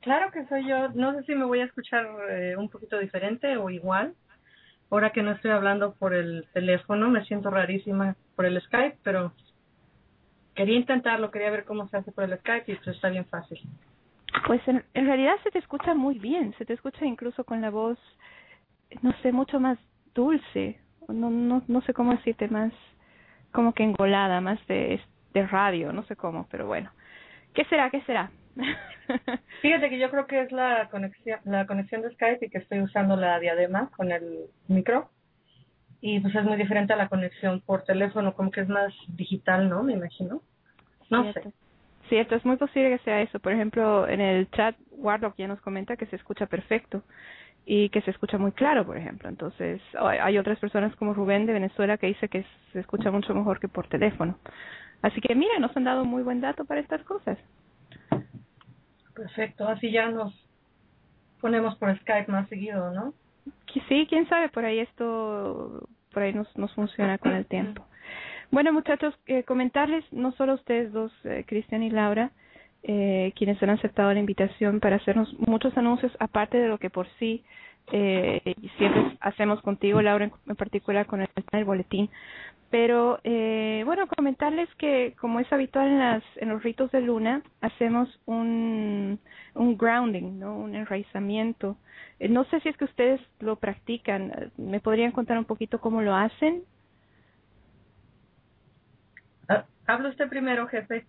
Claro 0.01 0.31
que 0.33 0.47
soy 0.47 0.67
yo. 0.67 0.89
No 0.95 1.13
sé 1.15 1.25
si 1.25 1.35
me 1.35 1.45
voy 1.45 1.61
a 1.61 1.65
escuchar 1.65 2.07
eh, 2.31 2.57
un 2.57 2.69
poquito 2.69 2.99
diferente 2.99 3.57
o 3.57 3.71
igual. 3.71 4.15
Ahora 4.91 5.11
que 5.11 5.23
no 5.23 5.33
estoy 5.33 5.53
hablando 5.53 5.95
por 5.95 6.15
el 6.15 6.47
teléfono, 6.53 7.09
me 7.11 7.25
siento 7.25 7.51
rarísima 7.51 8.17
por 8.35 8.47
el 8.47 8.61
Skype, 8.61 8.99
pero 9.05 9.33
quería 10.55 10.77
intentarlo, 10.77 11.31
quería 11.31 11.51
ver 11.51 11.65
cómo 11.65 11.89
se 11.89 11.97
hace 11.97 12.13
por 12.13 12.25
el 12.25 12.39
Skype 12.39 12.73
y 12.73 12.77
pues 12.77 12.89
está 12.89 13.09
bien 13.09 13.25
fácil. 13.27 13.59
Pues 14.47 14.67
en, 14.69 14.85
en 14.95 15.07
realidad 15.07 15.35
se 15.43 15.51
te 15.51 15.59
escucha 15.59 15.95
muy 15.95 16.19
bien, 16.19 16.55
se 16.59 16.65
te 16.65 16.75
escucha 16.75 17.05
incluso 17.05 17.45
con 17.45 17.61
la 17.61 17.71
voz, 17.71 17.99
no 19.03 19.13
sé, 19.23 19.33
mucho 19.33 19.59
más 19.61 19.79
dulce, 20.15 20.79
no 21.09 21.31
no 21.31 21.63
no 21.67 21.81
sé 21.83 21.95
cómo 21.95 22.13
decirte, 22.13 22.49
más 22.49 22.73
como 23.53 23.73
que 23.73 23.83
engolada, 23.83 24.41
más 24.41 24.65
de, 24.67 25.01
de 25.35 25.47
radio, 25.47 25.93
no 25.93 26.05
sé 26.05 26.17
cómo, 26.17 26.47
pero 26.51 26.67
bueno. 26.67 26.91
¿Qué 27.55 27.65
será? 27.65 27.91
¿Qué 27.91 28.01
será? 28.03 28.31
Fíjate 29.63 29.91
que 29.91 29.99
yo 29.99 30.11
creo 30.11 30.27
que 30.27 30.43
es 30.43 30.53
la 30.53 30.89
conexión, 30.91 31.41
la 31.45 31.67
conexión 31.67 32.03
de 32.03 32.11
Skype 32.13 32.47
y 32.47 32.51
que 32.51 32.59
estoy 32.59 32.81
usando 32.81 33.17
la 33.17 33.39
diadema 33.39 33.91
con 33.97 34.13
el 34.13 34.47
micro. 34.69 35.11
Y 36.01 36.21
pues 36.21 36.35
es 36.35 36.45
muy 36.45 36.57
diferente 36.57 36.93
a 36.93 36.97
la 36.97 37.09
conexión 37.09 37.61
por 37.61 37.83
teléfono, 37.85 38.35
como 38.35 38.51
que 38.51 38.63
es 38.63 38.69
más 38.69 38.93
digital, 39.09 39.69
¿no? 39.69 39.83
Me 39.83 39.93
imagino. 39.93 40.43
No 41.11 41.23
Cierto. 41.23 41.43
sé. 41.43 41.55
Cierto, 42.09 42.35
es 42.35 42.45
muy 42.45 42.57
posible 42.57 42.91
que 42.91 43.05
sea 43.05 43.21
eso. 43.21 43.39
Por 43.39 43.53
ejemplo, 43.53 44.09
en 44.09 44.21
el 44.21 44.51
chat, 44.51 44.77
Warlock 44.91 45.37
ya 45.37 45.47
nos 45.47 45.61
comenta 45.61 45.97
que 45.97 46.07
se 46.07 46.17
escucha 46.17 46.47
perfecto 46.47 47.03
y 47.67 47.89
que 47.91 48.01
se 48.01 48.11
escucha 48.11 48.39
muy 48.39 48.53
claro, 48.53 48.85
por 48.85 48.97
ejemplo. 48.97 49.29
Entonces, 49.29 49.81
hay 49.97 50.37
otras 50.39 50.59
personas 50.59 50.97
como 50.97 51.15
Rubén 51.15 51.47
de 51.47 51.53
Venezuela 51.53 51.99
que 51.99 52.09
dice 52.09 52.29
que 52.29 52.45
se 52.73 52.81
escucha 52.81 53.11
mucho 53.11 53.35
mejor 53.35 53.61
que 53.61 53.69
por 53.69 53.87
teléfono. 53.87 54.39
Así 55.03 55.21
que 55.21 55.35
mira, 55.35 55.59
nos 55.59 55.77
han 55.77 55.85
dado 55.85 56.05
muy 56.05 56.23
buen 56.23 56.41
dato 56.41 56.65
para 56.65 56.81
estas 56.81 57.03
cosas. 57.05 57.39
Perfecto, 59.15 59.69
así 59.69 59.93
ya 59.93 60.09
nos 60.09 60.35
ponemos 61.41 61.77
por 61.77 61.97
Skype 62.01 62.33
más 62.33 62.49
seguido, 62.49 62.91
¿no? 62.93 63.15
Sí, 63.89 64.07
quién 64.09 64.29
sabe, 64.29 64.49
por 64.49 64.65
ahí 64.65 64.81
esto, 64.81 65.89
por 66.13 66.23
ahí 66.23 66.33
nos, 66.33 66.57
nos 66.57 66.73
funciona 66.75 67.19
con 67.19 67.33
el 67.33 67.47
tiempo. 67.47 67.85
Bueno, 68.51 68.73
muchachos, 68.73 69.15
eh, 69.27 69.45
comentarles, 69.45 70.05
no 70.13 70.33
solo 70.33 70.55
ustedes 70.55 70.93
dos, 70.93 71.13
eh, 71.25 71.45
Cristian 71.47 71.83
y 71.83 71.91
Laura, 71.91 72.33
eh, 72.83 73.33
quienes 73.37 73.63
han 73.63 73.71
aceptado 73.71 74.13
la 74.13 74.21
invitación 74.21 74.81
para 74.81 74.97
hacernos 74.97 75.33
muchos 75.39 75.77
anuncios, 75.77 76.13
aparte 76.19 76.59
de 76.59 76.69
lo 76.69 76.79
que 76.79 76.91
por 76.91 77.07
sí 77.19 77.45
eh, 77.93 78.55
siempre 78.79 79.17
hacemos 79.21 79.61
contigo, 79.63 80.01
Laura, 80.03 80.31
en, 80.47 80.57
particular 80.57 81.07
con 81.07 81.21
el 81.21 81.65
boletín. 81.65 82.11
Pero 82.71 83.19
eh, 83.25 83.83
bueno, 83.85 84.07
comentarles 84.07 84.73
que 84.77 85.15
como 85.21 85.41
es 85.41 85.53
habitual 85.53 85.89
en, 85.89 85.99
las, 85.99 86.23
en 86.37 86.51
los 86.51 86.63
ritos 86.63 86.91
de 86.93 87.01
luna, 87.01 87.43
hacemos 87.61 88.09
un, 88.27 89.19
un 89.55 89.77
grounding, 89.77 90.39
¿no? 90.39 90.57
un 90.57 90.75
enraizamiento. 90.77 91.77
Eh, 92.21 92.29
no 92.29 92.45
sé 92.45 92.61
si 92.61 92.69
es 92.69 92.77
que 92.77 92.85
ustedes 92.85 93.21
lo 93.41 93.57
practican. 93.57 94.53
¿Me 94.57 94.79
podrían 94.81 95.11
contar 95.13 95.37
un 95.37 95.47
poquito 95.47 95.81
cómo 95.81 96.01
lo 96.01 96.15
hacen? 96.15 96.63
Ah, 99.49 99.65
habla 99.87 100.11
usted 100.11 100.29
primero, 100.29 100.69
jefe. 100.69 101.07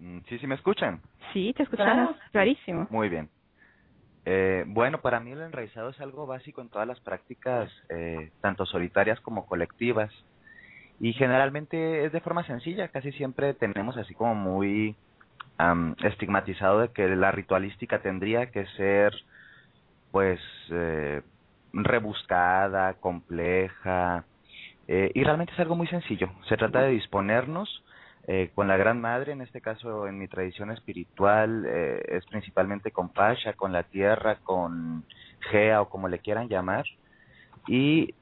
Mm, 0.00 0.18
¿Sí, 0.28 0.38
sí 0.38 0.46
me 0.48 0.56
escuchan? 0.56 1.00
Sí, 1.32 1.52
te 1.56 1.62
escuchamos 1.62 2.08
Claro. 2.16 2.30
clarísimo. 2.32 2.86
Muy 2.90 3.08
bien. 3.08 3.28
Eh, 4.26 4.64
bueno, 4.66 5.00
para 5.00 5.20
mí 5.20 5.32
el 5.32 5.40
enraizado 5.40 5.90
es 5.90 6.00
algo 6.00 6.26
básico 6.26 6.60
en 6.60 6.68
todas 6.68 6.86
las 6.86 7.00
prácticas, 7.00 7.70
eh, 7.88 8.30
tanto 8.40 8.66
solitarias 8.66 9.20
como 9.20 9.46
colectivas. 9.46 10.12
Y 11.00 11.14
generalmente 11.14 12.04
es 12.04 12.12
de 12.12 12.20
forma 12.20 12.46
sencilla, 12.46 12.88
casi 12.88 13.12
siempre 13.12 13.54
tenemos 13.54 13.96
así 13.96 14.14
como 14.14 14.34
muy 14.34 14.96
estigmatizado 16.04 16.80
de 16.80 16.88
que 16.88 17.06
la 17.16 17.32
ritualística 17.32 18.00
tendría 18.00 18.50
que 18.50 18.64
ser 18.78 19.14
pues 20.10 20.40
eh, 20.70 21.22
rebuscada, 21.72 22.94
compleja, 22.94 24.24
eh, 24.88 25.12
y 25.14 25.22
realmente 25.22 25.52
es 25.52 25.60
algo 25.60 25.76
muy 25.76 25.86
sencillo. 25.86 26.30
Se 26.48 26.56
trata 26.56 26.82
de 26.82 26.90
disponernos 26.90 27.84
eh, 28.26 28.50
con 28.54 28.68
la 28.68 28.76
Gran 28.76 29.00
Madre, 29.00 29.32
en 29.32 29.40
este 29.40 29.60
caso 29.60 30.06
en 30.06 30.18
mi 30.18 30.28
tradición 30.28 30.70
espiritual, 30.70 31.64
eh, 31.66 32.02
es 32.08 32.24
principalmente 32.26 32.90
con 32.90 33.08
Pasha, 33.08 33.54
con 33.54 33.72
la 33.72 33.84
tierra, 33.84 34.36
con 34.42 35.04
Gea 35.50 35.82
o 35.82 35.88
como 35.88 36.08
le 36.08 36.18
quieran 36.18 36.48
llamar, 36.48 36.84
y 37.66 38.14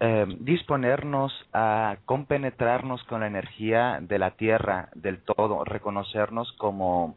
eh, 0.00 0.26
disponernos 0.40 1.32
a 1.52 1.96
compenetrarnos 2.06 3.04
con 3.04 3.20
la 3.20 3.28
energía 3.28 3.98
de 4.00 4.18
la 4.18 4.32
tierra 4.32 4.88
del 4.94 5.22
todo, 5.22 5.64
reconocernos 5.64 6.52
como 6.58 7.16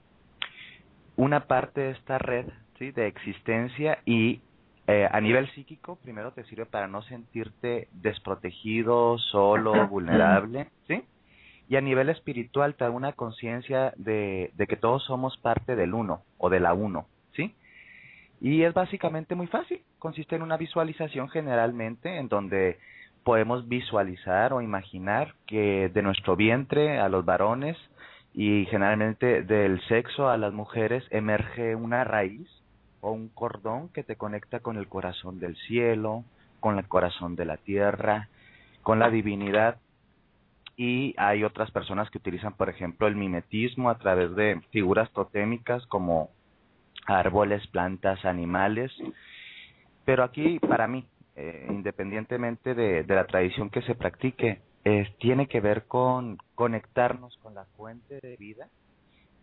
una 1.16 1.48
parte 1.48 1.82
de 1.82 1.92
esta 1.92 2.18
red 2.18 2.48
¿sí? 2.78 2.92
de 2.92 3.08
existencia 3.08 4.00
y 4.06 4.42
eh, 4.88 5.08
a 5.12 5.20
nivel 5.20 5.50
psíquico, 5.54 5.96
primero 5.96 6.32
te 6.34 6.44
sirve 6.44 6.68
para 6.68 6.88
no 6.88 7.02
sentirte 7.02 7.88
desprotegido, 7.92 9.18
solo, 9.18 9.88
vulnerable, 9.88 10.68
¿sí? 10.88 11.04
Y 11.68 11.78
a 11.78 11.82
nivel 11.82 12.10
espiritual 12.10 12.76
te 12.76 12.84
da 12.84 12.92
una 12.92 13.14
conciencia 13.14 13.94
de, 13.98 14.52
de 14.56 14.68
que 14.68 14.78
todos 14.78 15.04
somos 15.04 15.38
parte 15.38 15.76
del 15.76 15.94
uno 15.94 16.22
o 16.38 16.50
de 16.50 16.60
la 16.60 16.74
uno, 16.74 17.08
¿sí? 17.36 17.56
Y 18.42 18.64
es 18.64 18.74
básicamente 18.74 19.34
muy 19.34 19.48
fácil, 19.48 19.82
consiste 19.98 20.36
en 20.36 20.42
una 20.42 20.58
visualización 20.58 21.30
generalmente 21.30 22.18
en 22.18 22.28
donde 22.28 22.78
podemos 23.24 23.68
visualizar 23.68 24.54
o 24.54 24.62
imaginar 24.62 25.34
que 25.48 25.90
de 25.90 26.02
nuestro 26.04 26.36
vientre 26.36 27.00
a 27.00 27.10
los 27.10 27.26
varones 27.26 27.76
y 28.36 28.66
generalmente 28.66 29.42
del 29.42 29.82
sexo 29.88 30.30
a 30.30 30.38
las 30.38 30.54
mujeres 30.54 31.04
emerge 31.10 31.76
una 31.76 32.04
raíz 32.04 32.48
o 33.02 33.12
un 33.12 33.30
cordón 33.30 33.90
que 33.90 34.04
te 34.04 34.16
conecta 34.16 34.60
con 34.60 34.78
el 34.78 34.88
corazón 34.88 35.40
del 35.40 35.56
cielo, 35.56 36.24
con 36.60 36.78
el 36.78 36.88
corazón 36.88 37.36
de 37.36 37.46
la 37.46 37.58
tierra, 37.58 38.28
con 38.84 39.00
la 39.00 39.10
divinidad. 39.10 39.78
Y 40.78 41.14
hay 41.18 41.44
otras 41.44 41.72
personas 41.72 42.10
que 42.10 42.18
utilizan, 42.18 42.54
por 42.54 42.70
ejemplo, 42.70 43.08
el 43.08 43.16
mimetismo 43.16 43.90
a 43.90 43.98
través 43.98 44.36
de 44.36 44.62
figuras 44.72 45.12
totémicas 45.12 45.86
como 45.88 46.30
árboles, 47.06 47.66
plantas, 47.68 48.26
animales. 48.26 48.92
Pero 50.04 50.24
aquí, 50.24 50.60
para 50.60 50.88
mí, 50.88 51.06
eh, 51.36 51.68
independientemente 51.70 52.74
de, 52.74 53.04
de 53.04 53.16
la 53.16 53.26
tradición 53.26 53.70
que 53.70 53.82
se 53.84 53.96
practique, 53.96 54.62
tiene 55.18 55.48
que 55.48 55.62
ver 55.62 55.86
con 55.86 56.38
conectarnos 56.54 57.36
con 57.38 57.56
la 57.56 57.66
fuente 57.76 58.20
de 58.22 58.38
vida, 58.38 58.70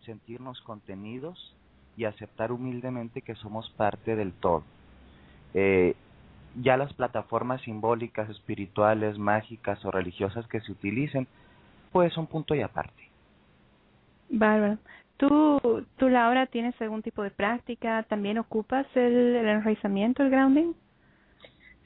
sentirnos 0.05 0.61
contenidos 0.61 1.53
y 1.97 2.05
aceptar 2.05 2.51
humildemente 2.51 3.21
que 3.21 3.35
somos 3.35 3.69
parte 3.71 4.15
del 4.15 4.31
todo. 4.33 4.63
Eh, 5.53 5.95
ya 6.55 6.77
las 6.77 6.93
plataformas 6.93 7.61
simbólicas, 7.61 8.29
espirituales, 8.29 9.17
mágicas 9.17 9.83
o 9.85 9.91
religiosas 9.91 10.47
que 10.47 10.61
se 10.61 10.71
utilicen, 10.71 11.27
pues 11.91 12.13
son 12.13 12.27
punto 12.27 12.55
y 12.55 12.61
aparte. 12.61 13.09
Bárbaro. 14.29 14.77
¿Tú, 15.17 15.85
tú, 15.97 16.09
Laura, 16.09 16.47
tienes 16.47 16.79
algún 16.81 17.01
tipo 17.01 17.23
de 17.23 17.31
práctica? 17.31 18.03
¿También 18.03 18.37
ocupas 18.39 18.85
el, 18.95 19.35
el 19.35 19.47
enraizamiento, 19.47 20.23
el 20.23 20.29
grounding? 20.29 20.73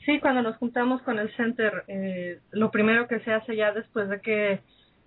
Sí, 0.06 0.19
cuando 0.21 0.41
nos 0.41 0.56
juntamos 0.56 1.01
con 1.01 1.19
el 1.19 1.30
center, 1.36 1.84
eh, 1.88 2.39
lo 2.51 2.71
primero 2.71 3.08
que 3.10 3.19
se 3.19 3.34
hace 3.34 3.58
ya 3.58 3.73
después 3.73 4.08
de 4.08 4.21
que 4.21 4.62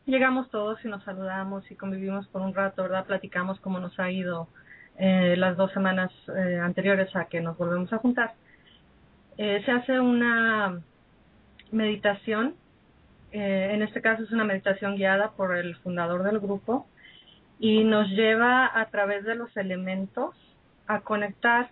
llegamos 0.05 0.51
todos 0.51 0.85
y 0.85 0.89
nos 0.89 1.03
saludamos 1.05 1.69
y 1.71 1.75
convivimos 1.77 2.29
por 2.29 2.43
un 2.43 2.55
rato, 2.55 2.83
¿verdad? 2.83 3.07
Platicamos 3.07 3.59
cómo 3.61 3.81
nos 3.81 3.99
ha 3.99 4.11
ido 4.11 4.49
eh, 4.99 5.37
las 5.39 5.57
dos 5.57 5.73
semanas 5.73 6.13
eh, 6.37 6.59
anteriores 6.63 7.17
a 7.17 7.25
que 7.25 7.41
nos 7.41 7.57
volvemos 7.57 7.91
a 7.95 7.99
juntar. 7.99 8.35
Eh, 9.43 9.63
se 9.65 9.71
hace 9.71 9.99
una 9.99 10.83
meditación, 11.73 12.57
eh, 13.33 13.71
en 13.73 13.81
este 13.81 14.03
caso 14.03 14.23
es 14.23 14.33
una 14.33 14.45
meditación 14.45 14.97
guiada 14.97 15.31
por 15.31 15.57
el 15.57 15.77
fundador 15.77 16.25
del 16.25 16.41
grupo 16.41 16.87
y 17.59 17.85
nos 17.85 18.11
lleva 18.11 18.71
a 18.79 18.91
través 18.91 19.25
de 19.25 19.37
los 19.37 19.57
elementos 19.57 20.35
a 20.87 21.01
conectar 21.01 21.71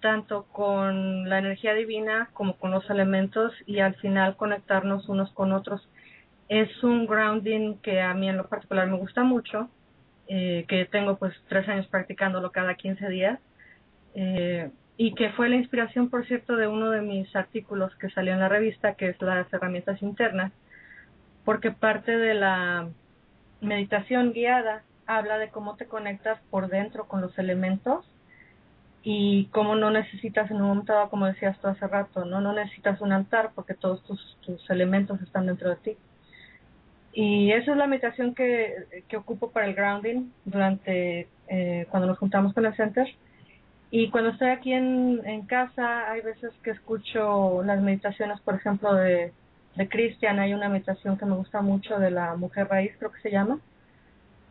tanto 0.00 0.44
con 0.52 1.28
la 1.28 1.40
energía 1.40 1.74
divina 1.74 2.30
como 2.32 2.56
con 2.56 2.70
los 2.70 2.88
elementos 2.88 3.54
y 3.66 3.80
al 3.80 3.96
final 3.96 4.36
conectarnos 4.36 5.08
unos 5.08 5.32
con 5.32 5.50
otros. 5.50 5.88
Es 6.48 6.70
un 6.84 7.08
grounding 7.08 7.78
que 7.78 8.00
a 8.00 8.14
mí 8.14 8.28
en 8.28 8.36
lo 8.36 8.46
particular 8.46 8.86
me 8.86 8.98
gusta 8.98 9.24
mucho, 9.24 9.68
eh, 10.28 10.64
que 10.68 10.84
tengo 10.84 11.16
pues 11.16 11.34
tres 11.48 11.68
años 11.68 11.88
practicándolo 11.88 12.52
cada 12.52 12.76
15 12.76 13.08
días 13.08 13.40
eh, 14.14 14.70
y 15.02 15.14
que 15.14 15.30
fue 15.30 15.48
la 15.48 15.56
inspiración, 15.56 16.10
por 16.10 16.26
cierto, 16.26 16.56
de 16.56 16.68
uno 16.68 16.90
de 16.90 17.00
mis 17.00 17.34
artículos 17.34 17.90
que 17.96 18.10
salió 18.10 18.34
en 18.34 18.40
la 18.40 18.50
revista, 18.50 18.96
que 18.96 19.08
es 19.08 19.22
las 19.22 19.50
herramientas 19.50 20.02
internas, 20.02 20.52
porque 21.46 21.70
parte 21.70 22.18
de 22.18 22.34
la 22.34 22.86
meditación 23.62 24.34
guiada 24.34 24.82
habla 25.06 25.38
de 25.38 25.48
cómo 25.48 25.76
te 25.76 25.86
conectas 25.86 26.38
por 26.50 26.68
dentro 26.68 27.08
con 27.08 27.22
los 27.22 27.38
elementos 27.38 28.04
y 29.02 29.46
cómo 29.52 29.74
no 29.74 29.90
necesitas 29.90 30.50
en 30.50 30.58
un 30.58 30.68
momento 30.68 30.92
dado, 30.92 31.08
como 31.08 31.24
decías 31.24 31.58
tú 31.60 31.68
hace 31.68 31.86
rato, 31.86 32.26
no 32.26 32.42
no 32.42 32.52
necesitas 32.52 33.00
un 33.00 33.12
altar 33.12 33.52
porque 33.54 33.72
todos 33.72 34.04
tus, 34.04 34.36
tus 34.42 34.68
elementos 34.68 35.18
están 35.22 35.46
dentro 35.46 35.70
de 35.70 35.76
ti. 35.76 35.96
Y 37.14 37.52
esa 37.52 37.70
es 37.70 37.78
la 37.78 37.86
meditación 37.86 38.34
que, 38.34 39.04
que 39.08 39.16
ocupo 39.16 39.50
para 39.50 39.64
el 39.64 39.74
grounding 39.74 40.30
durante 40.44 41.26
eh, 41.48 41.86
cuando 41.88 42.06
nos 42.06 42.18
juntamos 42.18 42.52
con 42.52 42.66
el 42.66 42.76
center. 42.76 43.08
Y 43.90 44.10
cuando 44.10 44.30
estoy 44.30 44.48
aquí 44.50 44.72
en, 44.72 45.20
en 45.24 45.46
casa, 45.46 46.10
hay 46.10 46.20
veces 46.20 46.52
que 46.62 46.70
escucho 46.70 47.62
las 47.64 47.80
meditaciones, 47.82 48.40
por 48.40 48.54
ejemplo, 48.54 48.94
de, 48.94 49.32
de 49.74 49.88
Christian. 49.88 50.38
Hay 50.38 50.54
una 50.54 50.68
meditación 50.68 51.18
que 51.18 51.26
me 51.26 51.34
gusta 51.34 51.60
mucho 51.60 51.98
de 51.98 52.10
la 52.10 52.36
mujer 52.36 52.68
raíz, 52.68 52.92
creo 52.98 53.10
que 53.10 53.20
se 53.20 53.30
llama. 53.32 53.58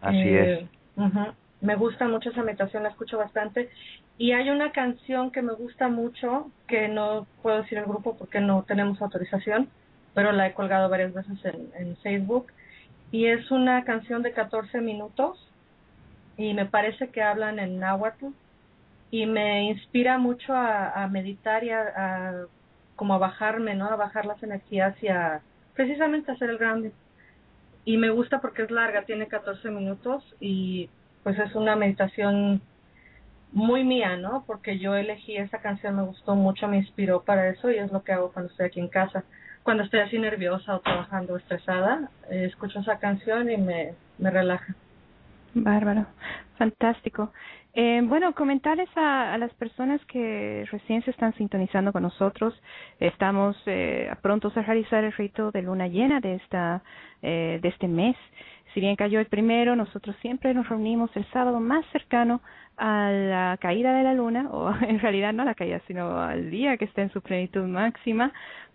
Así 0.02 0.18
Eh, 0.18 0.62
es. 0.62 0.70
Me 1.62 1.76
gusta 1.76 2.08
mucho 2.08 2.30
esa 2.30 2.44
meditación, 2.44 2.84
la 2.84 2.90
escucho 2.90 3.18
bastante. 3.18 3.70
Y 4.18 4.32
hay 4.34 4.50
una 4.50 4.72
canción 4.72 5.32
que 5.32 5.42
me 5.42 5.54
gusta 5.54 5.88
mucho, 5.88 6.52
que 6.68 6.88
no 6.90 7.26
puedo 7.42 7.62
decir 7.62 7.78
el 7.78 7.86
grupo 7.86 8.18
porque 8.18 8.42
no 8.42 8.64
tenemos 8.64 9.02
autorización, 9.02 9.70
pero 10.14 10.32
la 10.34 10.48
he 10.48 10.54
colgado 10.54 10.90
varias 10.90 11.14
veces 11.14 11.38
en, 11.46 11.70
en 11.78 11.98
Facebook. 11.98 12.48
Y 13.12 13.28
es 13.28 13.50
una 13.52 13.84
canción 13.86 14.22
de 14.22 14.34
14 14.34 14.82
minutos 14.82 15.38
y 16.38 16.54
me 16.54 16.66
parece 16.66 17.10
que 17.10 17.22
hablan 17.24 17.60
en 17.60 17.80
náhuatl 17.80 18.28
y 19.12 19.26
me 19.26 19.64
inspira 19.64 20.18
mucho 20.18 20.54
a, 20.54 21.08
meditar 21.12 21.64
y 21.64 21.72
a, 21.72 21.82
a 21.96 22.34
como 22.96 23.14
a 23.14 23.18
bajarme, 23.18 23.76
¿no? 23.76 23.86
A 23.86 23.96
bajar 23.96 24.26
las 24.26 24.42
energías 24.44 24.96
y 25.02 25.08
a 25.08 25.42
precisamente 25.74 26.32
hacer 26.32 26.50
el 26.50 26.58
grounding. 26.58 26.92
Y 27.86 27.98
me 27.98 28.10
gusta 28.10 28.42
porque 28.42 28.64
es 28.64 28.72
larga, 28.72 29.04
tiene 29.04 29.28
14 29.28 29.72
minutos 29.72 30.24
y 30.40 30.90
pues 31.24 31.40
es 31.40 31.56
una 31.56 31.76
meditación 31.76 32.62
muy 33.52 33.84
mía, 33.84 34.18
¿no? 34.18 34.44
Porque 34.46 34.78
yo 34.80 34.96
elegí 34.96 35.38
esa 35.38 35.60
canción, 35.60 35.96
me 35.96 36.04
gustó 36.04 36.36
mucho, 36.36 36.68
me 36.68 36.78
inspiró 36.78 37.24
para 37.24 37.50
eso 37.50 37.72
y 37.72 37.78
es 37.78 37.92
lo 37.92 38.04
que 38.04 38.12
hago 38.12 38.32
cuando 38.32 38.52
estoy 38.52 38.68
aquí 38.68 38.80
en 38.80 38.90
casa. 38.90 39.24
Cuando 39.64 39.84
estoy 39.84 40.02
así 40.02 40.18
nerviosa 40.20 40.76
o 40.76 40.80
trabajando 40.80 41.38
estresada, 41.38 42.10
escucho 42.30 42.80
esa 42.80 43.00
canción 43.00 43.50
y 43.50 43.58
me, 43.58 43.94
me 44.18 44.30
relaja. 44.30 44.76
Bárbaro, 45.54 46.06
fantástico. 46.58 47.32
Eh, 47.82 48.02
bueno, 48.04 48.36
comentarles 48.36 48.90
a, 48.98 49.34
a, 49.34 49.38
las 49.38 49.54
personas 49.54 50.04
que 50.08 50.68
recién 50.70 51.02
se 51.04 51.12
están 51.12 51.34
sintonizando 51.36 51.94
con 51.94 52.04
nosotros. 52.04 52.54
Estamos 53.00 53.56
eh, 53.68 54.14
prontos 54.22 54.58
a 54.58 54.64
realizar 54.64 55.06
el 55.06 55.14
rito 55.14 55.50
de 55.52 55.62
luna 55.62 55.88
llena 55.88 56.20
de 56.20 56.36
esta 56.36 56.84
eh, 57.22 57.58
de 57.62 57.70
este 57.70 57.88
mes. 57.88 58.18
Si 58.74 58.82
bien 58.82 58.98
cayó 58.98 59.22
el 59.22 59.28
primero, 59.28 59.78
nosotros 59.78 60.14
siempre 60.22 60.54
nos 60.54 60.68
reunimos 60.68 61.10
el 61.16 61.24
sábado 61.32 61.62
más 61.62 61.86
cercano 61.94 62.42
a 62.76 63.12
la 63.12 63.58
caída 63.62 63.94
de 63.94 64.04
la 64.04 64.14
luna, 64.14 64.50
o 64.52 64.74
en 64.82 65.00
realidad 65.00 65.32
no 65.32 65.44
a 65.44 65.46
la 65.46 65.56
caída, 65.56 65.80
sino 65.88 66.20
al 66.20 66.52
día 66.52 66.76
que 66.76 66.84
está 66.84 67.02
en 67.02 67.12
su 67.12 67.22
plenitud 67.22 67.64
máxima, 67.64 68.34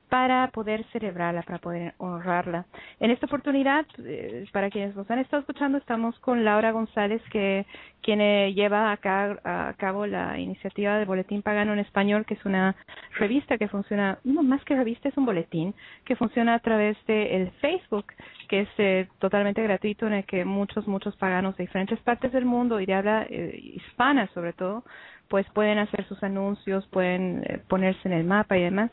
para 0.09 0.49
poder 0.49 0.85
celebrarla, 0.93 1.43
para 1.43 1.59
poder 1.59 1.95
honrarla. 1.99 2.67
En 3.01 3.11
esta 3.11 3.27
oportunidad, 3.27 3.87
eh, 3.99 4.47
para 4.53 4.71
quienes 4.71 4.95
nos 4.95 5.11
han 5.11 5.19
estado 5.19 5.41
escuchando, 5.41 5.79
estamos 5.79 6.19
con 6.21 6.45
Laura 6.45 6.73
González, 6.73 7.23
que 7.31 7.67
quien 8.05 8.21
eh, 8.21 8.53
lleva 8.53 8.93
a, 8.93 9.75
cabo 9.79 10.07
la 10.07 10.39
iniciativa 10.39 10.99
del 10.99 11.07
Boletín 11.07 11.41
Pagano 11.41 11.73
en 11.73 11.79
Español, 11.79 12.27
que 12.27 12.35
es 12.35 12.45
una 12.45 12.77
revista 13.19 13.57
que 13.57 13.67
funciona, 13.67 14.19
no 14.25 14.43
más 14.43 14.63
que 14.65 14.77
revista, 14.77 15.09
es 15.09 15.17
un 15.17 15.25
boletín 15.25 15.75
que 16.05 16.15
funciona 16.15 16.55
a 16.55 16.59
través 16.59 16.99
de 17.07 17.37
el 17.37 17.51
Facebook, 17.63 18.05
que 18.49 18.61
es 18.61 18.69
eh, 18.77 19.09
totalmente 19.19 19.63
gratuito, 19.63 20.07
en 20.07 20.13
el 20.13 20.25
que 20.27 20.45
muchos, 20.45 20.87
muchos 20.87 21.17
paganos 21.17 21.57
de 21.57 21.65
diferentes 21.65 21.99
partes 22.01 22.31
del 22.33 22.45
mundo 22.45 22.79
y 22.79 22.87
de 22.87 22.95
habla 22.95 23.27
eh, 23.29 23.59
hispana 23.59 24.29
sobre 24.35 24.53
todo, 24.53 24.85
pues 25.29 25.47
pueden 25.55 25.79
hacer 25.79 26.07
sus 26.07 26.23
anuncios, 26.23 26.87
pueden 26.89 27.43
eh, 27.45 27.61
ponerse 27.69 28.09
en 28.09 28.15
el 28.15 28.25
mapa 28.25 28.57
y 28.57 28.63
demás. 28.63 28.91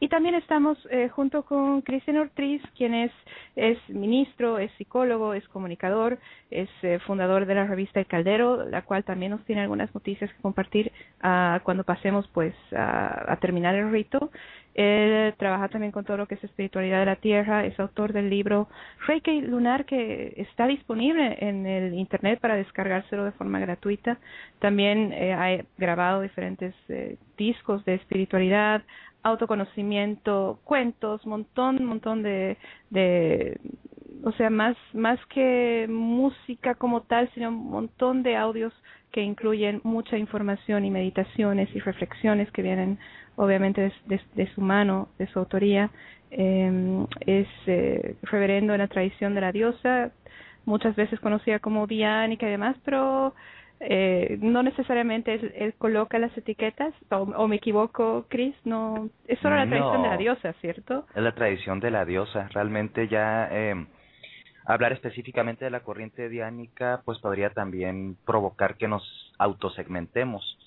Y 0.00 0.08
también 0.08 0.34
estamos 0.34 0.78
eh, 0.90 1.08
junto 1.08 1.44
con 1.44 1.82
Cristian 1.82 2.18
Ortiz, 2.18 2.62
quien 2.76 2.94
es, 2.94 3.12
es 3.56 3.78
ministro, 3.88 4.58
es 4.58 4.70
psicólogo, 4.72 5.34
es 5.34 5.46
comunicador, 5.48 6.18
es 6.50 6.68
eh, 6.82 6.98
fundador 7.06 7.46
de 7.46 7.54
la 7.54 7.66
revista 7.66 8.00
El 8.00 8.06
Caldero, 8.06 8.68
la 8.68 8.82
cual 8.82 9.04
también 9.04 9.30
nos 9.30 9.44
tiene 9.44 9.62
algunas 9.62 9.94
noticias 9.94 10.32
que 10.32 10.42
compartir 10.42 10.92
uh, 11.22 11.60
cuando 11.62 11.84
pasemos 11.84 12.28
pues 12.32 12.54
a 12.72 13.36
terminar 13.40 13.74
el 13.74 13.90
rito. 13.90 14.30
Él 14.74 15.34
trabaja 15.36 15.68
también 15.68 15.92
con 15.92 16.04
todo 16.04 16.16
lo 16.16 16.26
que 16.26 16.36
es 16.36 16.44
espiritualidad 16.44 17.00
de 17.00 17.06
la 17.06 17.16
tierra, 17.16 17.64
es 17.66 17.78
autor 17.78 18.12
del 18.12 18.30
libro 18.30 18.68
Reiki 19.06 19.42
Lunar 19.42 19.84
que 19.84 20.34
está 20.36 20.66
disponible 20.66 21.36
en 21.40 21.66
el 21.66 21.94
internet 21.94 22.40
para 22.40 22.56
descargárselo 22.56 23.24
de 23.24 23.32
forma 23.32 23.60
gratuita. 23.60 24.18
También 24.58 25.12
eh, 25.12 25.34
ha 25.34 25.64
grabado 25.76 26.22
diferentes 26.22 26.74
eh, 26.88 27.16
discos 27.36 27.84
de 27.84 27.94
espiritualidad, 27.94 28.82
autoconocimiento, 29.22 30.58
cuentos, 30.64 31.24
montón, 31.26 31.84
montón 31.84 32.22
de, 32.22 32.56
de, 32.90 33.58
o 34.24 34.32
sea, 34.32 34.50
más, 34.50 34.76
más 34.92 35.18
que 35.26 35.86
música 35.88 36.74
como 36.74 37.02
tal, 37.02 37.30
sino 37.34 37.48
un 37.48 37.70
montón 37.70 38.22
de 38.22 38.36
audios 38.36 38.72
que 39.12 39.22
incluyen 39.22 39.80
mucha 39.84 40.16
información 40.16 40.84
y 40.84 40.90
meditaciones 40.90 41.68
y 41.74 41.80
reflexiones 41.80 42.50
que 42.50 42.62
vienen 42.62 42.98
obviamente 43.36 43.92
de, 44.06 44.20
de, 44.34 44.46
su 44.54 44.60
mano, 44.60 45.08
de 45.18 45.26
su 45.28 45.38
autoría. 45.38 45.90
Eh, 46.30 47.06
es 47.26 47.48
eh, 47.66 48.16
reverendo 48.22 48.72
en 48.72 48.80
la 48.80 48.88
tradición 48.88 49.34
de 49.34 49.40
la 49.42 49.52
diosa, 49.52 50.10
muchas 50.64 50.96
veces 50.96 51.20
conocida 51.20 51.58
como 51.58 51.86
diánica 51.86 52.46
y 52.46 52.50
demás, 52.50 52.76
pero 52.84 53.34
eh, 53.80 54.38
no 54.40 54.62
necesariamente 54.62 55.34
él, 55.56 55.74
coloca 55.76 56.18
las 56.18 56.36
etiquetas, 56.38 56.94
o, 57.10 57.48
me 57.48 57.56
equivoco, 57.56 58.26
Chris, 58.28 58.54
no, 58.64 59.08
es 59.26 59.38
solo 59.40 59.56
la 59.56 59.66
tradición 59.66 60.02
de 60.02 60.08
la 60.08 60.16
diosa, 60.16 60.52
¿cierto? 60.60 61.04
Es 61.14 61.22
la 61.22 61.34
tradición 61.34 61.80
de 61.80 61.90
la 61.90 62.04
diosa, 62.04 62.48
realmente 62.52 63.08
ya 63.08 63.48
eh, 63.50 63.86
hablar 64.64 64.92
específicamente 64.92 65.64
de 65.64 65.70
la 65.70 65.80
corriente 65.80 66.28
diánica, 66.28 67.02
pues 67.04 67.18
podría 67.18 67.50
también 67.50 68.16
provocar 68.24 68.76
que 68.76 68.88
nos 68.88 69.02
autosegmentemos 69.38 70.58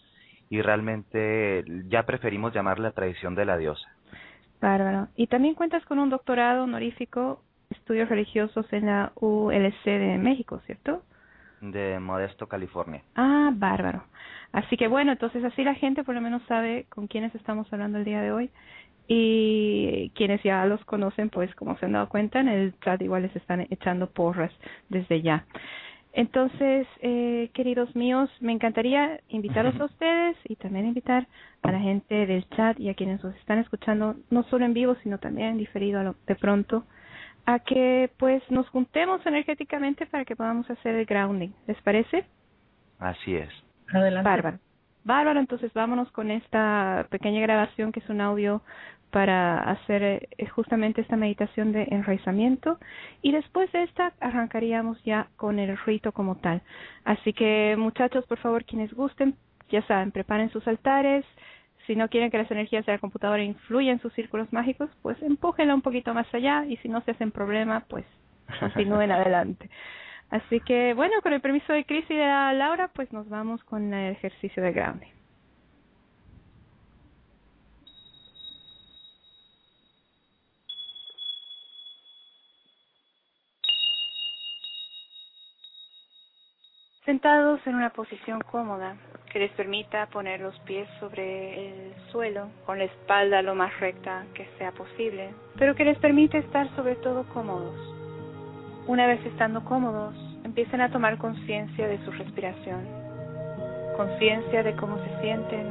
y 0.50 0.62
realmente 0.62 1.64
ya 1.88 2.04
preferimos 2.04 2.54
llamarla 2.54 2.92
tradición 2.92 3.36
de 3.36 3.46
la 3.46 3.58
diosa. 3.58 3.88
Bárbaro. 4.62 5.08
Y 5.16 5.28
también 5.28 5.56
cuentas 5.56 5.84
con 5.86 6.00
un 6.00 6.10
doctorado 6.10 6.64
honorífico, 6.64 7.42
estudios 7.70 8.10
religiosos 8.10 8.66
en 8.72 8.86
la 8.88 9.12
ULC 9.16 9.84
de 9.84 10.18
México, 10.18 10.62
¿cierto? 10.66 11.04
De 11.62 12.00
Modesto, 12.00 12.48
California. 12.48 13.02
Ah, 13.16 13.52
bárbaro. 13.54 14.04
Así 14.52 14.78
que 14.78 14.88
bueno, 14.88 15.12
entonces 15.12 15.44
así 15.44 15.64
la 15.64 15.76
gente 15.76 16.04
por 16.04 16.16
lo 16.16 16.22
menos 16.22 16.42
sabe 16.48 16.86
con 16.90 17.08
quiénes 17.08 17.34
estamos 17.36 17.72
hablando 17.74 17.98
el 17.98 18.06
día 18.06 18.22
de 18.22 18.32
hoy. 18.32 18.50
Y 19.08 20.12
quienes 20.16 20.42
ya 20.44 20.66
los 20.66 20.84
conocen, 20.86 21.30
pues 21.30 21.54
como 21.56 21.78
se 21.78 21.86
han 21.86 21.92
dado 21.92 22.10
cuenta, 22.10 22.40
en 22.40 22.48
el 22.48 22.80
chat 22.80 23.02
igual 23.02 23.24
les 23.24 23.36
están 23.36 23.62
echando 23.70 24.10
porras 24.10 24.52
desde 24.90 25.22
ya. 25.22 25.46
Entonces, 26.16 26.88
eh, 27.02 27.50
queridos 27.54 27.94
míos, 27.94 28.30
me 28.40 28.54
encantaría 28.54 29.20
invitarlos 29.28 29.80
a 29.80 29.86
ustedes 29.92 30.38
y 30.46 30.56
también 30.56 30.88
invitar 30.88 31.28
a 31.62 31.72
la 31.72 31.80
gente 31.80 32.26
del 32.26 32.48
chat 32.50 32.80
y 32.80 32.90
a 32.90 32.94
quienes 32.94 33.22
nos 33.22 33.36
están 33.36 33.60
escuchando, 33.60 34.16
no 34.30 34.44
solo 34.44 34.66
en 34.66 34.74
vivo, 34.74 34.96
sino 35.04 35.18
también 35.18 35.50
en 35.50 35.58
diferido 35.58 36.02
lo, 36.04 36.16
de 36.26 36.36
pronto, 36.36 36.86
a 37.46 37.60
que 37.60 38.10
pues 38.18 38.42
nos 38.50 38.68
juntemos 38.70 39.26
energéticamente 39.26 40.06
para 40.06 40.24
que 40.24 40.38
podamos 40.38 40.70
hacer 40.70 40.96
el 40.96 41.06
grounding. 41.06 41.50
¿Les 41.68 41.80
parece? 41.82 42.26
Así 42.98 43.36
es. 43.36 43.50
Adelante. 43.94 44.30
Bárbaro. 44.30 44.60
Bárbaro, 45.06 45.40
entonces 45.40 45.72
vámonos 45.74 46.12
con 46.12 46.32
esta 46.32 47.06
pequeña 47.12 47.40
grabación 47.40 47.92
que 47.92 48.00
es 48.00 48.10
un 48.10 48.22
audio 48.22 48.64
para 49.12 49.60
hacer 49.60 50.04
eh, 50.04 50.48
justamente 50.48 51.00
esta 51.00 51.16
meditación 51.16 51.72
de 51.72 51.88
enraizamiento 51.92 52.80
y 53.22 53.32
después 53.32 53.72
de 53.72 53.84
esta 53.84 54.14
arrancaríamos 54.20 55.02
ya 55.04 55.28
con 55.38 55.60
el 55.60 55.78
rito 55.78 56.12
como 56.12 56.36
tal. 56.36 56.64
Así 57.06 57.34
que 57.34 57.76
muchachos, 57.78 58.26
por 58.26 58.40
favor, 58.40 58.66
quienes 58.66 58.94
gusten, 58.94 59.36
ya 59.70 59.84
saben, 59.84 60.12
preparen 60.12 60.50
sus 60.50 60.68
altares. 60.68 61.24
Si 61.86 61.96
no 61.96 62.10
quieren 62.10 62.32
que 62.32 62.40
las 62.40 62.50
energías 62.50 62.86
de 62.88 62.94
la 62.94 62.98
computadora 62.98 63.44
influyan 63.44 63.94
en 63.94 64.02
sus 64.02 64.12
círculos 64.14 64.52
mágicos, 64.52 64.90
pues 65.04 65.22
empújenla 65.22 65.76
un 65.76 65.84
poquito 65.84 66.16
más 66.16 66.28
allá 66.34 66.66
y 66.66 66.78
si 66.78 66.90
no 66.90 67.00
se 67.02 67.12
hacen 67.12 67.30
problema, 67.30 67.86
pues 67.88 68.06
continúen 68.60 69.12
adelante. 69.12 69.70
Así 70.30 70.60
que 70.62 70.94
bueno, 70.94 71.14
con 71.22 71.34
el 71.34 71.42
permiso 71.42 71.72
de 71.74 71.86
Cris 71.86 72.06
y 72.10 72.16
de 72.16 72.26
Laura, 72.26 72.90
pues 72.94 73.12
nos 73.14 73.30
vamos 73.30 73.64
con 73.64 73.94
el 73.94 74.14
ejercicio 74.14 74.62
de 74.64 74.72
grounding. 74.72 75.16
Sentados 87.06 87.60
en 87.68 87.76
una 87.76 87.92
posición 87.92 88.42
cómoda 88.42 88.98
que 89.32 89.38
les 89.38 89.52
permita 89.52 90.08
poner 90.08 90.40
los 90.40 90.58
pies 90.62 90.90
sobre 91.00 91.68
el 91.68 91.94
suelo 92.10 92.50
con 92.66 92.80
la 92.80 92.86
espalda 92.86 93.44
lo 93.44 93.54
más 93.54 93.80
recta 93.80 94.26
que 94.34 94.48
sea 94.58 94.72
posible, 94.72 95.36
pero 95.56 95.76
que 95.76 95.86
les 95.86 96.00
permite 96.00 96.40
estar 96.40 96.68
sobre 96.76 96.96
todo 96.96 97.24
cómodos. 97.32 98.05
Una 98.88 99.08
vez 99.08 99.26
estando 99.26 99.64
cómodos, 99.64 100.14
empiecen 100.44 100.80
a 100.80 100.92
tomar 100.92 101.18
conciencia 101.18 101.88
de 101.88 101.98
su 102.06 102.12
respiración, 102.12 102.86
conciencia 103.98 104.62
de 104.62 104.76
cómo 104.76 105.00
se 105.00 105.22
sienten, 105.22 105.66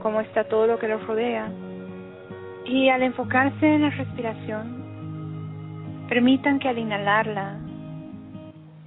cómo 0.00 0.20
está 0.20 0.44
todo 0.44 0.68
lo 0.68 0.78
que 0.78 0.86
los 0.86 1.04
rodea, 1.04 1.48
y 2.64 2.90
al 2.90 3.02
enfocarse 3.02 3.74
en 3.74 3.82
la 3.82 3.90
respiración, 3.90 6.06
permitan 6.08 6.60
que 6.60 6.68
al 6.68 6.78
inhalarla, 6.78 7.56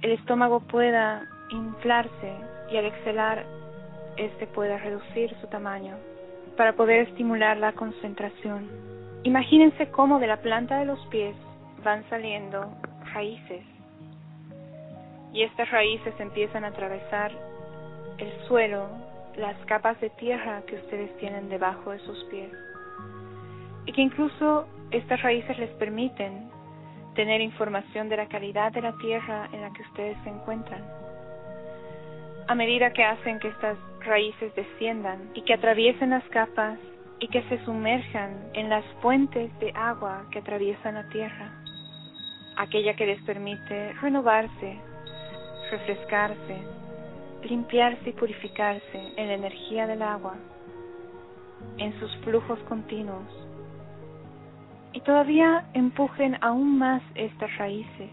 el 0.00 0.12
estómago 0.12 0.60
pueda 0.60 1.26
inflarse 1.50 2.32
y 2.70 2.78
al 2.78 2.86
exhalar 2.86 3.44
este 4.16 4.46
pueda 4.46 4.78
reducir 4.78 5.36
su 5.42 5.46
tamaño 5.48 5.94
para 6.56 6.72
poder 6.72 7.08
estimular 7.08 7.58
la 7.58 7.72
concentración. 7.72 8.66
Imagínense 9.24 9.90
cómo 9.90 10.20
de 10.20 10.26
la 10.26 10.38
planta 10.38 10.78
de 10.78 10.86
los 10.86 11.04
pies 11.08 11.36
van 11.84 12.02
saliendo 12.08 12.70
raíces. 13.16 13.64
Y 15.32 15.42
estas 15.42 15.70
raíces 15.70 16.14
empiezan 16.18 16.64
a 16.64 16.68
atravesar 16.68 17.32
el 18.18 18.30
suelo, 18.46 18.88
las 19.36 19.56
capas 19.66 19.98
de 20.00 20.10
tierra 20.10 20.62
que 20.66 20.76
ustedes 20.76 21.16
tienen 21.16 21.48
debajo 21.48 21.92
de 21.92 21.98
sus 22.00 22.24
pies. 22.24 22.52
Y 23.86 23.92
que 23.92 24.02
incluso 24.02 24.66
estas 24.90 25.22
raíces 25.22 25.58
les 25.58 25.70
permiten 25.82 26.50
tener 27.14 27.40
información 27.40 28.10
de 28.10 28.18
la 28.18 28.28
calidad 28.28 28.72
de 28.72 28.82
la 28.82 28.92
tierra 28.98 29.48
en 29.52 29.62
la 29.62 29.72
que 29.72 29.82
ustedes 29.82 30.16
se 30.22 30.30
encuentran. 30.30 30.84
A 32.48 32.54
medida 32.54 32.92
que 32.92 33.02
hacen 33.02 33.38
que 33.40 33.48
estas 33.48 33.78
raíces 34.00 34.54
desciendan 34.54 35.30
y 35.34 35.40
que 35.42 35.54
atraviesen 35.54 36.10
las 36.10 36.24
capas 36.28 36.78
y 37.18 37.28
que 37.28 37.42
se 37.48 37.64
sumerjan 37.64 38.50
en 38.52 38.68
las 38.68 38.84
fuentes 39.00 39.50
de 39.58 39.72
agua 39.74 40.26
que 40.30 40.40
atraviesan 40.40 40.94
la 40.94 41.08
tierra, 41.08 41.65
aquella 42.56 42.94
que 42.96 43.06
les 43.06 43.22
permite 43.22 43.92
renovarse, 44.00 44.78
refrescarse, 45.70 46.56
limpiarse 47.44 48.10
y 48.10 48.12
purificarse 48.12 49.12
en 49.16 49.28
la 49.28 49.34
energía 49.34 49.86
del 49.86 50.02
agua, 50.02 50.34
en 51.78 51.98
sus 52.00 52.14
flujos 52.18 52.58
continuos, 52.60 53.26
y 54.92 55.00
todavía 55.00 55.66
empujen 55.74 56.38
aún 56.40 56.78
más 56.78 57.02
estas 57.14 57.54
raíces 57.58 58.10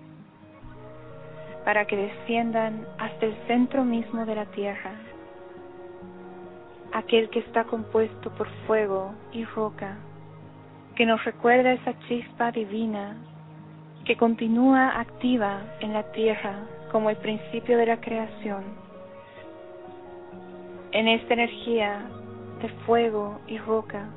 para 1.63 1.85
que 1.85 1.95
desciendan 1.95 2.85
hasta 2.97 3.25
el 3.25 3.35
centro 3.47 3.85
mismo 3.85 4.25
de 4.25 4.35
la 4.35 4.45
tierra, 4.47 4.91
aquel 6.91 7.29
que 7.29 7.39
está 7.39 7.63
compuesto 7.63 8.29
por 8.35 8.49
fuego 8.67 9.13
y 9.31 9.45
roca, 9.45 9.95
que 10.95 11.05
nos 11.05 11.23
recuerda 11.23 11.71
esa 11.71 11.97
chispa 12.07 12.51
divina 12.51 13.15
que 14.05 14.17
continúa 14.17 14.99
activa 14.99 15.61
en 15.79 15.93
la 15.93 16.03
tierra 16.11 16.59
como 16.91 17.09
el 17.09 17.15
principio 17.17 17.77
de 17.77 17.85
la 17.85 18.01
creación. 18.01 18.63
En 20.91 21.07
esta 21.07 21.33
energía 21.33 22.01
de 22.61 22.69
fuego 22.85 23.39
y 23.47 23.57
roca, 23.57 24.09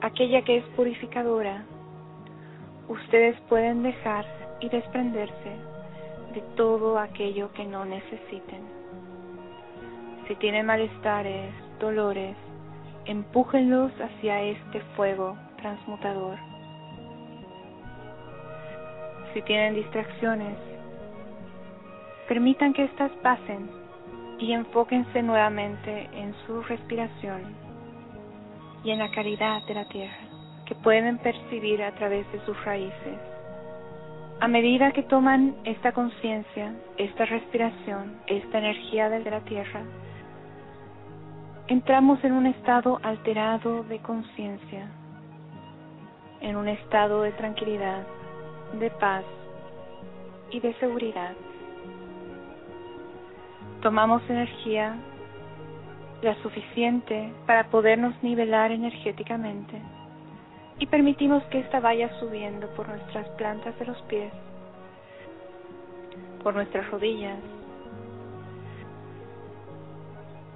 aquella 0.00 0.42
que 0.42 0.58
es 0.58 0.64
purificadora, 0.76 1.64
ustedes 2.88 3.38
pueden 3.48 3.82
dejar 3.82 4.24
y 4.60 4.68
desprenderse 4.68 5.56
de 6.34 6.40
todo 6.56 6.98
aquello 6.98 7.52
que 7.52 7.64
no 7.64 7.84
necesiten. 7.84 8.62
Si 10.26 10.34
tienen 10.36 10.66
malestares, 10.66 11.52
dolores, 11.78 12.36
empújenlos 13.04 13.92
hacia 14.00 14.42
este 14.42 14.80
fuego 14.96 15.36
transmutador. 15.56 16.51
Si 19.32 19.42
tienen 19.42 19.74
distracciones, 19.74 20.56
permitan 22.28 22.72
que 22.72 22.84
éstas 22.84 23.10
pasen 23.22 23.70
y 24.38 24.52
enfóquense 24.52 25.22
nuevamente 25.22 26.08
en 26.12 26.34
su 26.46 26.62
respiración 26.62 27.54
y 28.84 28.90
en 28.90 28.98
la 28.98 29.10
calidad 29.10 29.64
de 29.66 29.74
la 29.74 29.88
tierra 29.88 30.18
que 30.66 30.74
pueden 30.74 31.18
percibir 31.18 31.82
a 31.82 31.92
través 31.92 32.30
de 32.32 32.44
sus 32.44 32.62
raíces. 32.64 33.18
A 34.40 34.48
medida 34.48 34.92
que 34.92 35.02
toman 35.02 35.54
esta 35.64 35.92
conciencia, 35.92 36.74
esta 36.96 37.24
respiración, 37.24 38.18
esta 38.26 38.58
energía 38.58 39.08
de 39.08 39.30
la 39.30 39.40
tierra, 39.40 39.82
entramos 41.68 42.22
en 42.24 42.32
un 42.32 42.46
estado 42.46 42.98
alterado 43.02 43.84
de 43.84 43.98
conciencia, 44.00 44.88
en 46.40 46.56
un 46.56 46.68
estado 46.68 47.22
de 47.22 47.32
tranquilidad, 47.32 48.04
de 48.78 48.90
paz 48.90 49.24
y 50.50 50.60
de 50.60 50.74
seguridad. 50.74 51.34
Tomamos 53.80 54.22
energía 54.28 54.96
la 56.22 56.40
suficiente 56.42 57.32
para 57.46 57.68
podernos 57.68 58.14
nivelar 58.22 58.70
energéticamente 58.70 59.80
y 60.78 60.86
permitimos 60.86 61.42
que 61.44 61.60
ésta 61.60 61.80
vaya 61.80 62.08
subiendo 62.20 62.68
por 62.74 62.88
nuestras 62.88 63.28
plantas 63.30 63.76
de 63.78 63.86
los 63.86 64.00
pies, 64.02 64.32
por 66.42 66.54
nuestras 66.54 66.88
rodillas, 66.90 67.38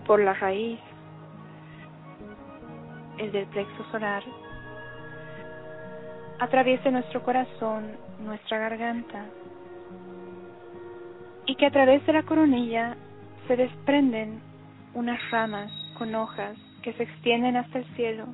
por 0.07 0.21
la 0.21 0.35
raíz, 0.35 0.79
el 3.19 3.33
del 3.33 3.47
plexo 3.47 3.85
solar, 3.91 4.23
atraviese 6.39 6.91
nuestro 6.91 7.23
corazón, 7.23 7.97
nuestra 8.27 8.59
garganta, 8.59 9.25
y 11.47 11.55
que 11.55 11.67
a 11.67 11.71
través 11.71 12.05
de 12.07 12.13
la 12.13 12.25
coronilla 12.25 12.97
se 13.47 13.57
desprenden 13.57 14.41
unas 14.95 15.19
ramas 15.31 15.71
con 15.97 16.15
hojas 16.15 16.59
que 16.83 16.93
se 16.95 17.05
extienden 17.05 17.57
hasta 17.57 17.79
el 17.79 17.85
cielo. 17.95 18.27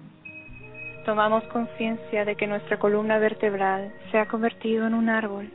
Tomamos 1.04 1.44
conciencia 1.44 2.24
de 2.24 2.36
que 2.36 2.46
nuestra 2.46 2.78
columna 2.78 3.18
vertebral 3.18 3.92
se 4.10 4.18
ha 4.18 4.26
convertido 4.26 4.86
en 4.86 4.94
un 4.94 5.08
árbol, 5.08 5.50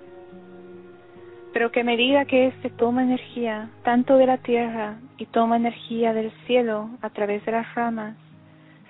pero 1.53 1.71
que 1.71 1.81
a 1.81 1.85
medida 1.85 2.25
que 2.25 2.47
éste 2.47 2.69
toma 2.69 3.03
energía 3.03 3.69
tanto 3.83 4.17
de 4.17 4.27
la 4.27 4.37
tierra 4.37 4.97
y 5.17 5.25
toma 5.25 5.57
energía 5.57 6.13
del 6.13 6.31
cielo 6.45 6.89
a 7.01 7.09
través 7.09 7.43
de 7.45 7.53
las 7.53 7.73
ramas, 7.73 8.15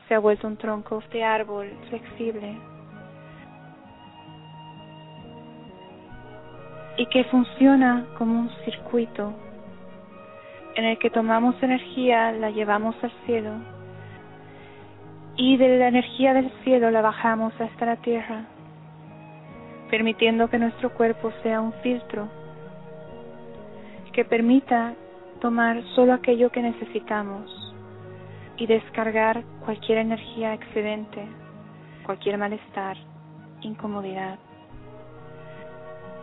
se 0.08 0.16
ha 0.16 0.20
vuelto 0.20 0.48
un 0.48 0.58
tronco 0.58 1.02
de 1.12 1.24
árbol 1.24 1.70
flexible 1.90 2.58
y 6.98 7.06
que 7.08 7.24
funciona 7.26 8.06
como 8.18 8.40
un 8.40 8.50
circuito 8.66 9.34
en 10.76 10.86
el 10.86 11.00
que 11.00 11.10
tomamos 11.10 11.56
energía, 11.62 12.32
la 12.32 12.52
llevamos 12.52 12.96
al 13.04 13.12
cielo 13.26 13.52
y 15.38 15.56
de 15.58 15.78
la 15.78 15.88
energía 15.88 16.34
del 16.34 16.52
cielo 16.64 16.90
la 16.90 17.02
bajamos 17.02 17.54
hasta 17.62 17.86
la 17.86 17.96
tierra, 17.98 18.46
permitiendo 19.90 20.50
que 20.50 20.58
nuestro 20.58 20.92
cuerpo 20.94 21.32
sea 21.44 21.62
un 21.62 21.74
filtro 21.84 22.28
que 24.12 24.26
permita 24.26 24.96
tomar 25.40 25.84
solo 25.96 26.14
aquello 26.14 26.52
que 26.52 26.64
necesitamos 26.64 27.52
y 28.58 28.66
descargar 28.66 29.44
cualquier 29.64 30.00
energía 30.00 30.56
excedente, 30.56 31.24
cualquier 32.04 32.40
malestar, 32.40 32.98
incomodidad. 33.62 34.40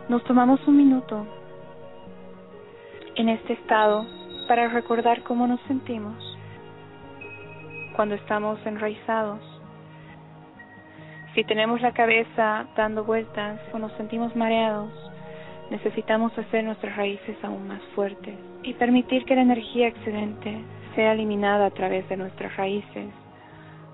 Nos 0.07 0.23
tomamos 0.25 0.59
un 0.67 0.77
minuto 0.77 1.25
en 3.15 3.27
este 3.27 3.53
estado 3.53 4.05
para 4.47 4.67
recordar 4.67 5.23
cómo 5.23 5.47
nos 5.47 5.59
sentimos 5.61 6.15
cuando 7.95 8.13
estamos 8.13 8.59
enraizados. 8.67 9.39
Si 11.33 11.43
tenemos 11.43 11.81
la 11.81 11.91
cabeza 11.91 12.67
dando 12.77 13.03
vueltas 13.03 13.59
o 13.73 13.79
nos 13.79 13.91
sentimos 13.93 14.35
mareados, 14.35 14.91
necesitamos 15.71 16.37
hacer 16.37 16.63
nuestras 16.63 16.95
raíces 16.95 17.35
aún 17.41 17.67
más 17.67 17.81
fuertes 17.95 18.35
y 18.61 18.75
permitir 18.75 19.25
que 19.25 19.35
la 19.35 19.41
energía 19.41 19.87
excedente 19.87 20.63
sea 20.93 21.13
eliminada 21.13 21.65
a 21.65 21.71
través 21.71 22.07
de 22.09 22.17
nuestras 22.17 22.55
raíces 22.57 23.07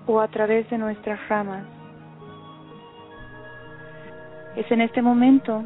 o 0.06 0.20
a 0.20 0.28
través 0.28 0.68
de 0.68 0.76
nuestras 0.76 1.26
ramas. 1.30 1.64
Es 4.56 4.70
en 4.70 4.82
este 4.82 5.00
momento 5.00 5.64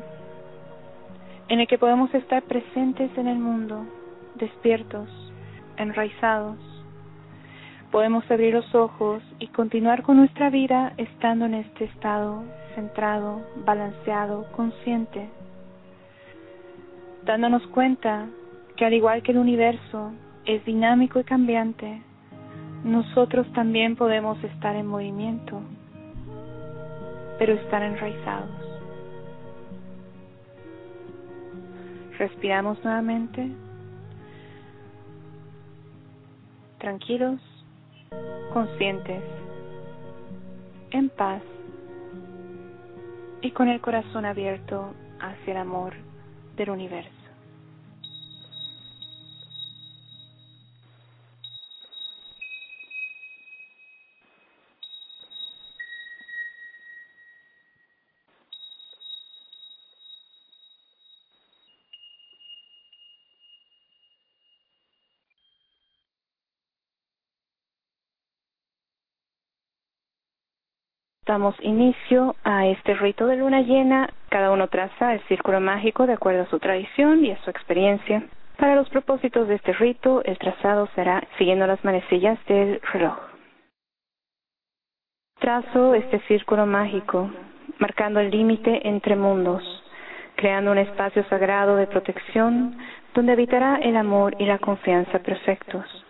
en 1.49 1.61
el 1.61 1.67
que 1.67 1.79
podemos 1.79 2.13
estar 2.15 2.43
presentes 2.43 3.11
en 3.17 3.29
el 3.29 3.39
mundo, 3.39 3.87
despiertos, 4.35 5.09
enraizados, 5.77 6.59
podemos 7.91 8.29
abrir 8.31 8.55
los 8.55 8.75
ojos 8.75 9.23
y 9.39 9.49
continuar 9.49 10.03
con 10.03 10.17
nuestra 10.17 10.51
vida 10.51 10.93
estando 10.97 11.47
en 11.47 11.55
este 11.55 11.85
estado 11.85 12.45
centrado, 12.75 13.41
balanceado, 13.65 14.51
consciente, 14.53 15.29
dándonos 17.25 17.67
cuenta 17.69 18.27
que 18.77 18.85
al 18.85 18.93
igual 18.93 19.23
que 19.23 19.33
el 19.33 19.39
universo 19.39 20.13
es 20.45 20.65
dinámico 20.65 21.19
y 21.19 21.25
cambiante, 21.25 22.03
nosotros 22.85 23.51
también 23.55 23.97
podemos 23.97 24.43
estar 24.45 24.77
en 24.77 24.87
movimiento, 24.87 25.61
pero 27.39 27.55
estar 27.55 27.83
enraizados. 27.83 28.76
Respiramos 32.19 32.83
nuevamente, 32.83 33.51
tranquilos 36.79 37.41
conscientes, 38.53 39.23
en 40.93 41.11
paz 41.11 41.43
y 43.43 43.51
con 43.51 43.69
el 43.69 43.81
corazón 43.81 44.25
abierto 44.25 44.95
hacia 45.21 45.53
el 45.53 45.59
amor 45.59 45.93
del 46.57 46.71
universo. 46.71 47.26
Damos 71.27 71.57
inicio 71.61 72.37
a 72.45 72.67
este 72.69 72.95
rito 72.95 73.27
de 73.27 73.37
luna 73.37 73.63
llena. 73.63 74.09
Cada 74.29 74.53
uno 74.53 74.69
traza 74.69 75.13
el 75.13 75.21
círculo 75.23 75.61
mágico 75.61 76.07
de 76.07 76.13
acuerdo 76.13 76.43
a 76.43 76.51
su 76.51 76.61
tradición 76.61 77.25
y 77.25 77.33
a 77.33 77.43
su 77.43 77.51
experiencia. 77.51 78.23
Para 78.57 78.77
los 78.77 78.89
propósitos 78.89 79.49
de 79.49 79.57
este 79.57 79.73
rito, 79.73 80.23
el 80.25 80.39
trazado 80.39 80.89
será 80.95 81.27
siguiendo 81.37 81.67
las 81.67 81.85
manecillas 81.85 82.39
del 82.47 82.81
reloj. 82.93 83.19
Trazo 85.41 85.95
este 85.95 86.21
círculo 86.29 86.65
mágico, 86.65 87.29
marcando 87.81 88.21
el 88.21 88.31
límite 88.31 88.87
entre 88.89 89.17
mundos, 89.17 89.65
creando 90.37 90.71
un 90.71 90.79
espacio 90.79 91.25
sagrado 91.25 91.75
de 91.75 91.89
protección 91.89 92.79
donde 93.15 93.33
habitará 93.33 93.77
el 93.83 93.97
amor 93.97 94.37
y 94.39 94.47
la 94.47 94.59
confianza 94.59 95.19
perfectos. 95.19 96.06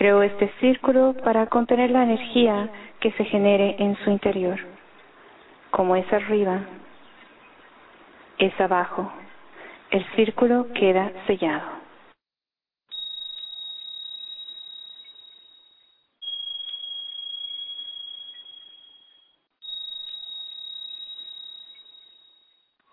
Creo 0.00 0.22
este 0.22 0.50
círculo 0.60 1.12
para 1.22 1.44
contener 1.48 1.90
la 1.90 2.02
energía 2.04 2.70
que 3.00 3.12
se 3.12 3.24
genere 3.26 3.76
en 3.78 3.98
su 3.98 4.08
interior. 4.08 4.58
Como 5.70 5.94
es 5.94 6.10
arriba, 6.10 6.60
es 8.38 8.58
abajo. 8.58 9.12
El 9.90 10.02
círculo 10.16 10.68
queda 10.72 11.12
sellado. 11.26 11.68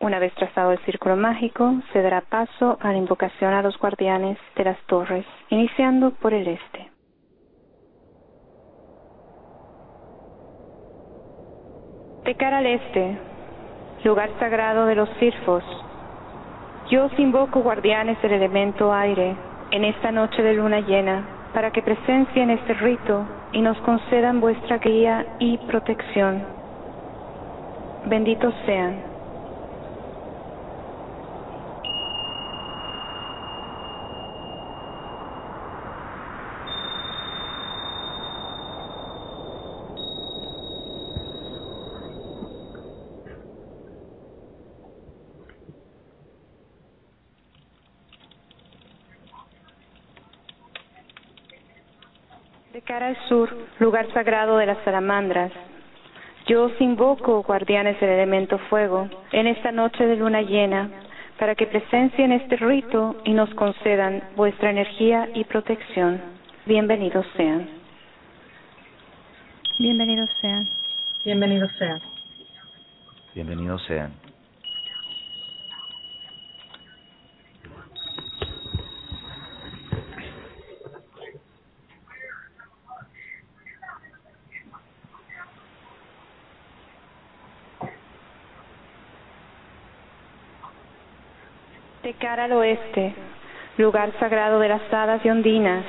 Una 0.01 0.19
vez 0.19 0.33
trazado 0.35 0.73
el 0.73 0.79
círculo 0.79 1.15
mágico, 1.15 1.73
se 1.93 2.01
dará 2.01 2.19
paso 2.19 2.77
a 2.81 2.91
la 2.91 2.97
invocación 2.97 3.53
a 3.53 3.61
los 3.61 3.77
guardianes 3.79 4.37
de 4.57 4.65
las 4.65 4.79
torres, 4.87 5.25
iniciando 5.49 6.11
por 6.11 6.33
el 6.33 6.49
este. 6.49 6.96
De 12.27 12.35
cara 12.35 12.57
al 12.57 12.65
este, 12.65 13.17
lugar 14.03 14.29
sagrado 14.37 14.85
de 14.85 14.95
los 14.95 15.07
sirfos, 15.17 15.63
Yo 16.89 17.05
os 17.05 17.17
invoco, 17.17 17.61
guardianes 17.61 18.21
del 18.21 18.33
elemento 18.33 18.93
aire, 18.93 19.33
en 19.71 19.85
esta 19.85 20.11
noche 20.11 20.43
de 20.43 20.55
luna 20.55 20.81
llena, 20.81 21.23
para 21.53 21.71
que 21.71 21.81
presencien 21.81 22.49
este 22.49 22.73
rito 22.73 23.25
y 23.53 23.61
nos 23.61 23.77
concedan 23.77 24.41
vuestra 24.41 24.77
guía 24.77 25.25
y 25.39 25.57
protección. 25.69 26.43
Benditos 28.07 28.53
sean. 28.65 29.07
De 52.77 52.83
cara 53.07 53.19
al 53.19 53.27
sur, 53.27 53.55
lugar 53.79 54.11
sagrado 54.13 54.57
de 54.57 54.65
las 54.65 54.77
salamandras. 54.83 55.51
Yo 56.47 56.65
os 56.65 56.81
invoco, 56.81 57.43
guardianes 57.43 57.99
del 57.99 58.09
elemento 58.09 58.57
fuego, 58.69 59.09
en 59.31 59.47
esta 59.47 59.71
noche 59.71 60.05
de 60.05 60.15
luna 60.15 60.41
llena, 60.41 60.89
para 61.37 61.55
que 61.55 61.67
presencien 61.67 62.31
este 62.31 62.55
rito 62.55 63.15
y 63.25 63.33
nos 63.33 63.53
concedan 63.53 64.23
vuestra 64.35 64.69
energía 64.71 65.29
y 65.33 65.43
protección. 65.43 66.21
Bienvenidos 66.65 67.25
sean. 67.35 67.69
Bienvenidos 69.79 70.29
sean. 70.41 70.67
Bienvenidos 71.23 71.71
sean. 71.77 72.01
Bienvenidos 73.35 73.83
sean. 73.85 74.26
De 92.07 92.13
cara 92.13 92.45
al 92.45 92.53
oeste, 92.53 93.13
lugar 93.77 94.13
sagrado 94.17 94.61
de 94.61 94.69
las 94.69 94.81
hadas 94.93 95.19
y 95.25 95.29
ondinas, 95.29 95.83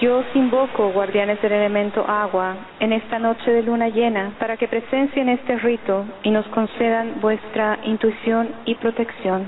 yo 0.00 0.20
os 0.20 0.24
invoco, 0.34 0.92
guardianes 0.92 1.42
del 1.42 1.52
elemento 1.52 2.08
agua, 2.08 2.56
en 2.80 2.94
esta 2.94 3.18
noche 3.18 3.50
de 3.50 3.62
luna 3.62 3.90
llena, 3.90 4.32
para 4.38 4.56
que 4.56 4.66
presencien 4.66 5.28
este 5.28 5.58
rito 5.58 6.06
y 6.22 6.30
nos 6.30 6.46
concedan 6.46 7.20
vuestra 7.20 7.78
intuición 7.82 8.48
y 8.64 8.76
protección. 8.76 9.46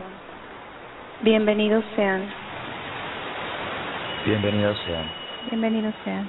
Bienvenidos 1.23 1.83
sean. 1.97 2.21
Bienvenidos 4.27 4.77
sean. 4.87 5.07
Bienvenidos 5.49 5.95
sean. 6.05 6.29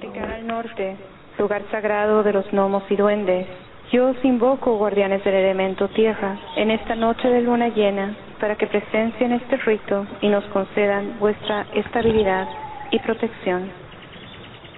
De 0.00 0.08
cara 0.08 0.34
al 0.34 0.46
norte, 0.46 0.96
lugar 1.52 1.70
sagrado 1.70 2.22
de 2.22 2.32
los 2.32 2.50
gnomos 2.50 2.82
y 2.88 2.96
duendes, 2.96 3.46
yo 3.92 4.08
os 4.08 4.24
invoco, 4.24 4.78
guardianes 4.78 5.22
del 5.22 5.34
elemento 5.34 5.86
tierra, 5.88 6.38
en 6.56 6.70
esta 6.70 6.94
noche 6.94 7.28
de 7.28 7.42
luna 7.42 7.68
llena, 7.68 8.16
para 8.40 8.56
que 8.56 8.66
presencien 8.66 9.32
este 9.32 9.58
rito 9.58 10.06
y 10.22 10.28
nos 10.28 10.44
concedan 10.44 11.18
vuestra 11.20 11.66
estabilidad 11.74 12.48
y 12.90 12.98
protección. 13.00 13.68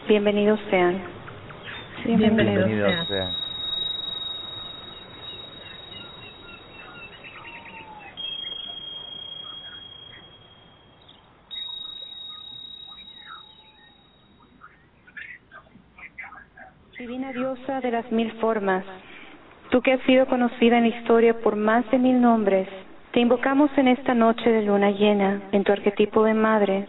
Bienvenidos 0.08 0.58
sean. 0.68 1.00
Bienvenidos 2.04 2.66
Bienvenidos 2.66 3.06
sean. 3.06 3.06
sean. 3.06 3.44
Divina 17.04 17.32
diosa 17.32 17.73
de 17.84 17.90
las 17.90 18.10
mil 18.10 18.32
formas, 18.40 18.82
tú 19.68 19.82
que 19.82 19.92
has 19.92 20.00
sido 20.00 20.26
conocida 20.26 20.78
en 20.78 20.88
la 20.88 20.96
historia 20.96 21.38
por 21.40 21.54
más 21.54 21.88
de 21.90 21.98
mil 21.98 22.18
nombres, 22.18 22.66
te 23.12 23.20
invocamos 23.20 23.70
en 23.76 23.88
esta 23.88 24.14
noche 24.14 24.50
de 24.50 24.62
luna 24.62 24.90
llena, 24.90 25.42
en 25.52 25.62
tu 25.64 25.70
arquetipo 25.70 26.24
de 26.24 26.32
madre, 26.32 26.86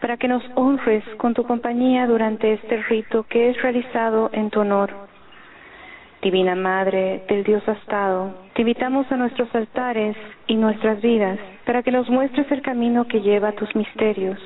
para 0.00 0.16
que 0.16 0.28
nos 0.28 0.44
honres 0.54 1.02
con 1.16 1.34
tu 1.34 1.42
compañía 1.42 2.06
durante 2.06 2.52
este 2.52 2.80
rito 2.84 3.24
que 3.24 3.50
es 3.50 3.60
realizado 3.60 4.30
en 4.32 4.50
tu 4.50 4.60
honor. 4.60 4.90
Divina 6.22 6.54
Madre 6.54 7.24
del 7.28 7.42
Dios 7.42 7.68
Astado, 7.68 8.32
te 8.54 8.62
invitamos 8.62 9.10
a 9.10 9.16
nuestros 9.16 9.52
altares 9.52 10.16
y 10.46 10.54
nuestras 10.54 11.02
vidas 11.02 11.38
para 11.64 11.82
que 11.82 11.90
nos 11.90 12.08
muestres 12.08 12.50
el 12.52 12.62
camino 12.62 13.08
que 13.08 13.20
lleva 13.20 13.48
a 13.48 13.56
tus 13.56 13.74
misterios. 13.74 14.38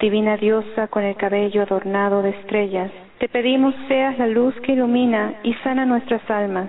Divina 0.00 0.36
diosa 0.36 0.88
con 0.88 1.02
el 1.02 1.16
cabello 1.16 1.62
adornado 1.62 2.20
de 2.20 2.30
estrellas, 2.30 2.90
te 3.18 3.28
pedimos 3.28 3.74
seas 3.88 4.18
la 4.18 4.26
luz 4.26 4.54
que 4.60 4.72
ilumina 4.72 5.34
y 5.42 5.54
sana 5.64 5.86
nuestras 5.86 6.28
almas, 6.30 6.68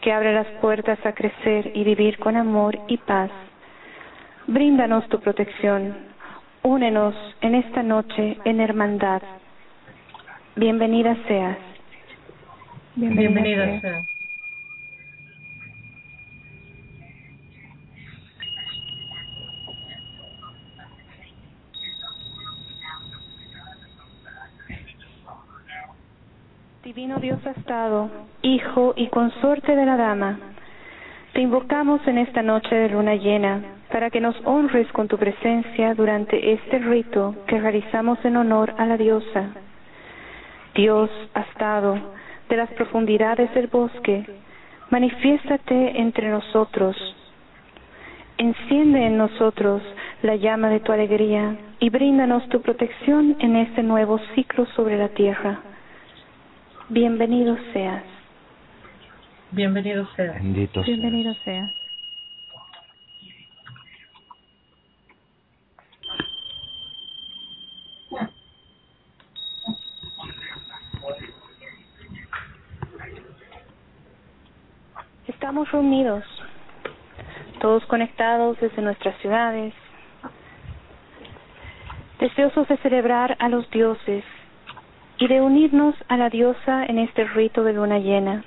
que 0.00 0.12
abre 0.12 0.34
las 0.34 0.46
puertas 0.60 0.98
a 1.06 1.12
crecer 1.12 1.70
y 1.74 1.84
vivir 1.84 2.18
con 2.18 2.36
amor 2.36 2.78
y 2.88 2.98
paz. 2.98 3.30
Bríndanos 4.46 5.08
tu 5.08 5.20
protección, 5.20 5.96
únenos 6.62 7.14
en 7.40 7.54
esta 7.54 7.82
noche 7.82 8.36
en 8.44 8.60
hermandad. 8.60 9.22
Bienvenida 10.56 11.16
seas. 11.26 11.56
Bienvenidos 12.94 13.80
sean. 13.80 14.11
Divino 26.94 27.16
Dios 27.20 27.38
Astado, 27.46 28.10
Hijo 28.42 28.92
y 28.98 29.06
Consorte 29.06 29.74
de 29.74 29.86
la 29.86 29.96
Dama, 29.96 30.38
te 31.32 31.40
invocamos 31.40 32.06
en 32.06 32.18
esta 32.18 32.42
noche 32.42 32.74
de 32.74 32.90
luna 32.90 33.14
llena 33.14 33.62
para 33.90 34.10
que 34.10 34.20
nos 34.20 34.36
honres 34.44 34.86
con 34.92 35.08
tu 35.08 35.16
presencia 35.16 35.94
durante 35.94 36.52
este 36.52 36.78
rito 36.80 37.34
que 37.46 37.58
realizamos 37.58 38.22
en 38.26 38.36
honor 38.36 38.74
a 38.76 38.84
la 38.84 38.98
diosa. 38.98 39.54
Dios 40.74 41.08
Astado, 41.32 41.98
de 42.50 42.58
las 42.58 42.68
profundidades 42.72 43.54
del 43.54 43.68
bosque, 43.68 44.26
manifiéstate 44.90 45.98
entre 45.98 46.28
nosotros. 46.28 46.94
Enciende 48.36 49.06
en 49.06 49.16
nosotros 49.16 49.80
la 50.20 50.36
llama 50.36 50.68
de 50.68 50.80
tu 50.80 50.92
alegría 50.92 51.56
y 51.80 51.88
bríndanos 51.88 52.46
tu 52.50 52.60
protección 52.60 53.36
en 53.38 53.56
este 53.56 53.82
nuevo 53.82 54.18
ciclo 54.34 54.66
sobre 54.76 54.98
la 54.98 55.08
tierra. 55.08 55.71
Bienvenido 56.88 57.56
seas. 57.72 58.02
Bienvenidos 59.52 60.08
sean. 60.16 60.34
Bendito 60.34 60.84
seas. 60.84 60.86
Bienvenido 60.86 61.34
seas. 61.44 61.70
Estamos 75.28 75.70
reunidos, 75.70 76.24
todos 77.60 77.84
conectados 77.86 78.58
desde 78.60 78.82
nuestras 78.82 79.16
ciudades, 79.20 79.72
deseosos 82.18 82.68
de 82.68 82.76
celebrar 82.78 83.36
a 83.40 83.48
los 83.48 83.68
dioses 83.70 84.24
y 85.22 85.28
de 85.28 85.40
unirnos 85.40 85.94
a 86.08 86.16
la 86.16 86.30
diosa 86.30 86.84
en 86.84 86.98
este 86.98 87.22
rito 87.22 87.62
de 87.62 87.74
luna 87.74 88.00
llena. 88.00 88.42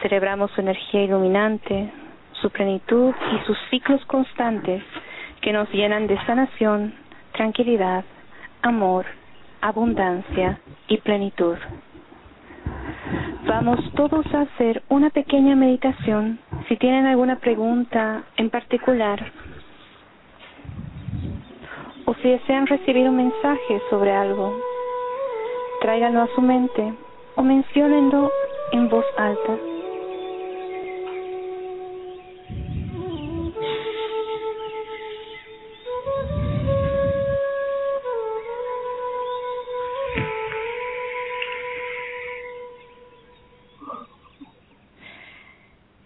Celebramos 0.00 0.52
su 0.52 0.60
energía 0.60 1.02
iluminante, 1.02 1.90
su 2.40 2.48
plenitud 2.50 3.12
y 3.34 3.44
sus 3.44 3.58
ciclos 3.68 4.04
constantes 4.06 4.84
que 5.40 5.52
nos 5.52 5.68
llenan 5.72 6.06
de 6.06 6.16
sanación, 6.26 6.94
tranquilidad, 7.32 8.04
amor, 8.62 9.04
abundancia 9.62 10.60
y 10.86 10.98
plenitud. 10.98 11.56
Vamos 13.48 13.80
todos 13.96 14.32
a 14.32 14.42
hacer 14.42 14.84
una 14.88 15.10
pequeña 15.10 15.56
meditación. 15.56 16.38
Si 16.68 16.76
tienen 16.76 17.04
alguna 17.04 17.40
pregunta 17.40 18.22
en 18.36 18.48
particular 18.48 19.32
o 22.04 22.14
si 22.14 22.28
desean 22.28 22.68
recibir 22.68 23.08
un 23.08 23.16
mensaje 23.16 23.82
sobre 23.90 24.12
algo, 24.12 24.56
tráiganlo 25.86 26.22
a 26.22 26.34
su 26.34 26.42
mente 26.42 26.94
o 27.36 27.42
menciónenlo 27.44 28.28
en 28.72 28.88
voz 28.88 29.04
alta. 29.16 29.56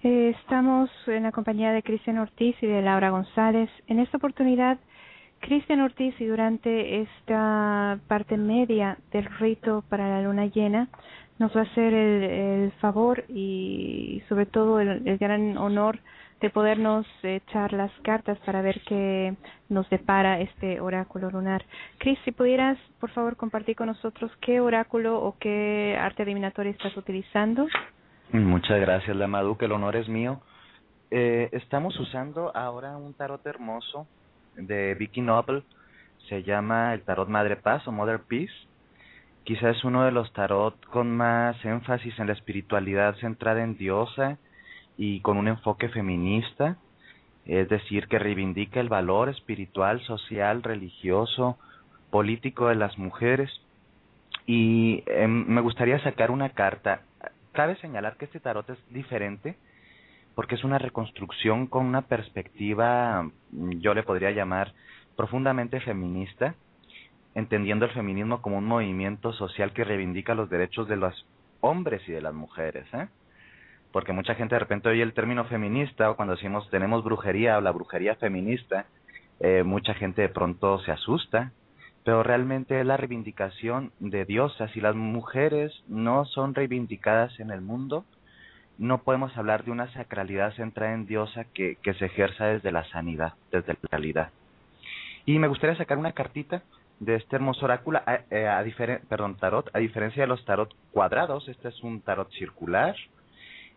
Eh, 0.02 0.34
estamos 0.38 0.90
en 1.06 1.22
la 1.22 1.32
compañía 1.32 1.72
de 1.72 1.82
Cristian 1.82 2.18
Ortiz 2.18 2.54
y 2.60 2.66
de 2.66 2.82
Laura 2.82 3.08
González. 3.08 3.70
En 3.86 3.98
esta 3.98 4.18
oportunidad 4.18 4.76
Cristian 5.50 5.80
Ortiz 5.80 6.14
y 6.20 6.26
durante 6.26 7.02
esta 7.02 7.98
parte 8.06 8.36
media 8.36 8.98
del 9.10 9.24
rito 9.24 9.82
para 9.88 10.08
la 10.08 10.22
luna 10.22 10.46
llena 10.46 10.86
nos 11.40 11.56
va 11.56 11.62
a 11.62 11.64
hacer 11.64 11.92
el, 11.92 12.70
favor 12.80 13.24
y 13.28 14.22
sobre 14.28 14.46
todo 14.46 14.78
el, 14.78 15.18
gran 15.18 15.58
honor 15.58 15.98
de 16.40 16.50
podernos 16.50 17.04
echar 17.24 17.72
las 17.72 17.90
cartas 18.02 18.38
para 18.46 18.62
ver 18.62 18.80
qué 18.86 19.34
nos 19.68 19.90
depara 19.90 20.38
este 20.40 20.80
oráculo 20.80 21.32
lunar. 21.32 21.64
Cris, 21.98 22.20
si 22.24 22.30
pudieras, 22.30 22.78
por 23.00 23.10
favor, 23.10 23.34
compartir 23.34 23.74
con 23.74 23.88
nosotros 23.88 24.30
qué 24.40 24.60
oráculo 24.60 25.20
o 25.20 25.34
qué 25.40 25.98
arte 26.00 26.22
adivinatoria 26.22 26.70
estás 26.70 26.96
utilizando. 26.96 27.66
Muchas 28.32 28.78
gracias, 28.80 29.16
Lamadu, 29.16 29.56
que 29.56 29.64
el 29.64 29.72
honor 29.72 29.96
es 29.96 30.08
mío. 30.08 30.42
Eh, 31.10 31.48
estamos 31.50 31.98
usando 31.98 32.54
ahora 32.54 32.96
un 32.96 33.14
tarot 33.14 33.44
hermoso 33.44 34.06
de 34.56 34.94
Vicky 34.94 35.20
Noble. 35.20 35.62
Se 36.28 36.42
llama 36.42 36.94
el 36.94 37.02
tarot 37.02 37.28
Madre 37.28 37.56
Paz 37.56 37.86
o 37.88 37.92
Mother 37.92 38.20
Peace 38.20 38.52
Quizás 39.44 39.78
es 39.78 39.84
uno 39.84 40.04
de 40.04 40.12
los 40.12 40.32
tarot 40.32 40.84
con 40.86 41.16
más 41.16 41.56
énfasis 41.64 42.18
en 42.18 42.26
la 42.26 42.34
espiritualidad 42.34 43.16
centrada 43.16 43.64
en 43.64 43.76
diosa 43.76 44.38
y 44.96 45.20
con 45.22 45.38
un 45.38 45.48
enfoque 45.48 45.88
feminista, 45.88 46.76
es 47.46 47.68
decir, 47.68 48.06
que 48.06 48.18
reivindica 48.18 48.80
el 48.80 48.88
valor 48.88 49.28
espiritual, 49.30 50.00
social, 50.02 50.62
religioso, 50.62 51.58
político 52.10 52.68
de 52.68 52.74
las 52.74 52.98
mujeres. 52.98 53.50
Y 54.46 55.02
em, 55.06 55.46
me 55.48 55.62
gustaría 55.62 55.98
sacar 56.00 56.30
una 56.30 56.50
carta. 56.50 57.00
Cabe 57.52 57.76
señalar 57.76 58.18
que 58.18 58.26
este 58.26 58.40
tarot 58.40 58.68
es 58.68 58.78
diferente 58.90 59.56
porque 60.34 60.54
es 60.54 60.64
una 60.64 60.78
reconstrucción 60.78 61.66
con 61.66 61.86
una 61.86 62.02
perspectiva, 62.02 63.28
yo 63.52 63.94
le 63.94 64.02
podría 64.02 64.30
llamar, 64.30 64.72
profundamente 65.16 65.80
feminista 65.80 66.54
entendiendo 67.34 67.84
el 67.84 67.92
feminismo 67.92 68.42
como 68.42 68.58
un 68.58 68.66
movimiento 68.66 69.32
social 69.32 69.72
que 69.72 69.84
reivindica 69.84 70.34
los 70.34 70.50
derechos 70.50 70.88
de 70.88 70.96
los 70.96 71.26
hombres 71.60 72.02
y 72.08 72.12
de 72.12 72.20
las 72.20 72.34
mujeres, 72.34 72.86
¿eh? 72.92 73.08
Porque 73.92 74.12
mucha 74.12 74.34
gente 74.34 74.54
de 74.54 74.60
repente 74.60 74.88
oye 74.88 75.02
el 75.02 75.14
término 75.14 75.44
feminista 75.44 76.10
o 76.10 76.16
cuando 76.16 76.34
decimos 76.36 76.68
tenemos 76.70 77.02
brujería 77.02 77.58
o 77.58 77.60
la 77.60 77.72
brujería 77.72 78.14
feminista, 78.16 78.86
eh, 79.40 79.62
mucha 79.64 79.94
gente 79.94 80.22
de 80.22 80.28
pronto 80.28 80.78
se 80.80 80.92
asusta, 80.92 81.52
pero 82.04 82.22
realmente 82.22 82.80
es 82.80 82.86
la 82.86 82.96
reivindicación 82.96 83.92
de 83.98 84.24
diosas. 84.24 84.70
Si 84.72 84.80
las 84.80 84.94
mujeres 84.94 85.72
no 85.88 86.24
son 86.24 86.54
reivindicadas 86.54 87.38
en 87.40 87.50
el 87.50 87.60
mundo, 87.60 88.04
no 88.80 89.02
podemos 89.02 89.36
hablar 89.36 89.64
de 89.64 89.70
una 89.70 89.92
sacralidad 89.92 90.54
centrada 90.54 90.94
en 90.94 91.06
diosa 91.06 91.44
que, 91.52 91.76
que 91.82 91.92
se 91.94 92.06
ejerza 92.06 92.46
desde 92.46 92.72
la 92.72 92.84
sanidad, 92.84 93.34
desde 93.52 93.74
la 93.74 93.88
realidad. 93.90 94.30
Y 95.26 95.38
me 95.38 95.48
gustaría 95.48 95.76
sacar 95.76 95.98
una 95.98 96.12
cartita 96.12 96.62
de 96.98 97.16
este 97.16 97.36
hermoso 97.36 97.66
oráculo, 97.66 98.00
a, 98.06 98.20
eh, 98.30 99.00
perdón, 99.06 99.36
tarot, 99.36 99.68
a 99.74 99.78
diferencia 99.78 100.22
de 100.22 100.26
los 100.26 100.44
tarot 100.46 100.74
cuadrados, 100.92 101.46
este 101.48 101.68
es 101.68 101.82
un 101.82 102.00
tarot 102.00 102.30
circular, 102.32 102.96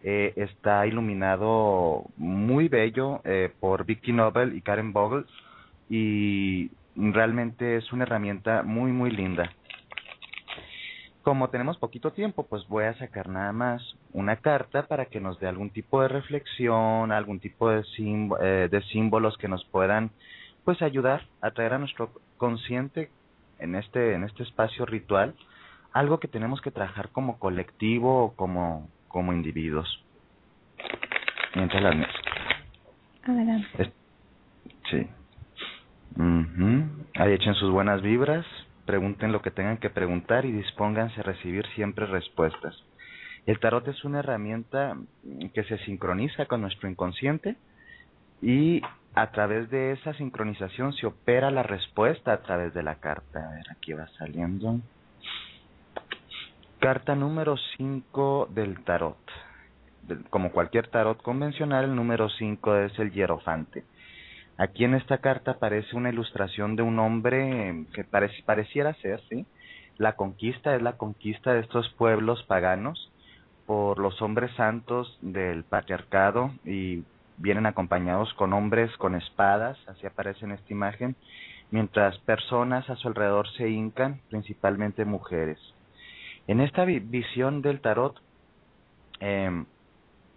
eh, 0.04 0.34
está 0.38 0.88
iluminado 0.88 2.06
muy 2.16 2.70
bello 2.70 3.20
eh, 3.26 3.52
por 3.60 3.86
Vicky 3.86 4.14
Nobel 4.14 4.56
y 4.56 4.62
Karen 4.62 4.94
Bogle 4.94 5.26
y 5.90 6.72
realmente 6.96 7.76
es 7.78 7.92
una 7.92 8.04
herramienta 8.04 8.64
muy 8.64 8.92
muy 8.92 9.12
linda. 9.12 9.52
Como 11.24 11.50
tenemos 11.50 11.78
poquito 11.78 12.12
tiempo, 12.12 12.46
pues 12.46 12.68
voy 12.68 12.84
a 12.84 12.94
sacar 12.96 13.30
nada 13.30 13.54
más 13.54 13.82
una 14.12 14.36
carta 14.38 14.88
para 14.88 15.06
que 15.06 15.22
nos 15.22 15.40
dé 15.40 15.48
algún 15.48 15.70
tipo 15.70 16.02
de 16.02 16.10
reflexión, 16.10 17.12
algún 17.12 17.40
tipo 17.40 17.70
de, 17.70 17.82
de 18.70 18.82
símbolos 18.92 19.38
que 19.38 19.48
nos 19.48 19.64
puedan 19.66 20.12
pues 20.66 20.82
ayudar 20.82 21.24
a 21.42 21.52
traer 21.52 21.74
a 21.74 21.80
nuestro 21.80 22.12
consciente 22.38 23.10
en 23.60 23.76
este 23.76 24.14
en 24.14 24.24
este 24.24 24.44
espacio 24.44 24.86
ritual 24.86 25.34
algo 25.94 26.20
que 26.20 26.28
tenemos 26.28 26.62
que 26.62 26.72
trabajar 26.72 27.10
como 27.10 27.38
colectivo 27.40 28.26
o 28.26 28.36
como 28.36 28.90
como 29.08 29.32
individuos. 29.32 30.04
Mientras 31.56 31.84
las 31.84 32.08
adelante. 33.24 33.94
Sí. 34.90 35.08
Ahí 37.16 37.34
echen 37.34 37.54
sus 37.56 37.72
buenas 37.72 38.02
vibras 38.02 38.46
pregunten 38.86 39.32
lo 39.32 39.42
que 39.42 39.52
tengan 39.52 39.78
que 39.78 39.90
preguntar 39.90 40.46
y 40.46 40.52
dispónganse 40.52 41.20
a 41.22 41.24
recibir 41.24 41.66
siempre 41.76 42.06
respuestas 42.06 42.84
el 43.46 43.60
tarot 43.60 43.88
es 43.90 44.04
una 44.06 44.20
herramienta 44.20 44.98
que 45.54 45.64
se 45.66 45.78
sincroniza 45.80 46.46
con 46.46 46.62
nuestro 46.62 46.90
inconsciente 46.90 47.58
y 48.42 48.82
a 49.16 49.32
través 49.32 49.70
de 49.70 49.92
esa 49.92 50.14
sincronización 50.14 50.94
se 50.94 51.08
opera 51.08 51.52
la 51.52 51.64
respuesta 51.64 52.34
a 52.34 52.42
través 52.42 52.74
de 52.74 52.84
la 52.84 52.96
carta. 52.96 53.48
A 53.48 53.54
ver, 53.56 53.66
aquí 53.72 53.94
va 53.94 54.08
saliendo. 54.18 54.80
Carta 56.80 57.16
número 57.16 57.56
5 57.78 58.50
del 58.52 58.82
tarot. 58.84 59.18
Como 60.30 60.52
cualquier 60.52 60.88
tarot 60.88 61.22
convencional, 61.22 61.86
el 61.86 61.96
número 61.96 62.30
5 62.30 62.76
es 62.78 63.00
el 63.00 63.12
hierofante. 63.12 63.84
Aquí 64.58 64.86
en 64.86 64.94
esta 64.94 65.18
carta 65.18 65.52
aparece 65.52 65.96
una 65.96 66.10
ilustración 66.10 66.76
de 66.76 66.84
un 66.84 67.00
hombre 67.00 67.86
que 67.94 68.04
pareciera 68.04 68.94
ser, 68.96 69.22
¿sí? 69.30 69.46
La 69.98 70.16
conquista 70.16 70.76
es 70.76 70.82
la 70.82 70.94
conquista 70.98 71.54
de 71.54 71.62
estos 71.62 71.90
pueblos 71.98 72.44
paganos 72.44 73.12
por 73.66 74.00
los 74.00 74.22
hombres 74.22 74.52
santos 74.56 75.18
del 75.22 75.64
patriarcado 75.64 76.52
y 76.66 77.04
vienen 77.38 77.66
acompañados 77.66 78.34
con 78.36 78.54
hombres 78.54 78.96
con 78.98 79.16
espadas, 79.16 79.78
así 79.88 80.06
aparece 80.06 80.46
en 80.46 80.52
esta 80.52 80.72
imagen, 80.74 81.16
mientras 81.72 82.18
personas 82.20 82.88
a 82.90 82.96
su 82.96 83.08
alrededor 83.08 83.48
se 83.54 83.70
hincan, 83.70 84.22
principalmente 84.30 85.06
mujeres. 85.06 85.58
En 86.48 86.60
esta 86.60 86.86
visión 86.86 87.62
del 87.62 87.82
tarot 87.82 88.20
eh, 89.20 89.64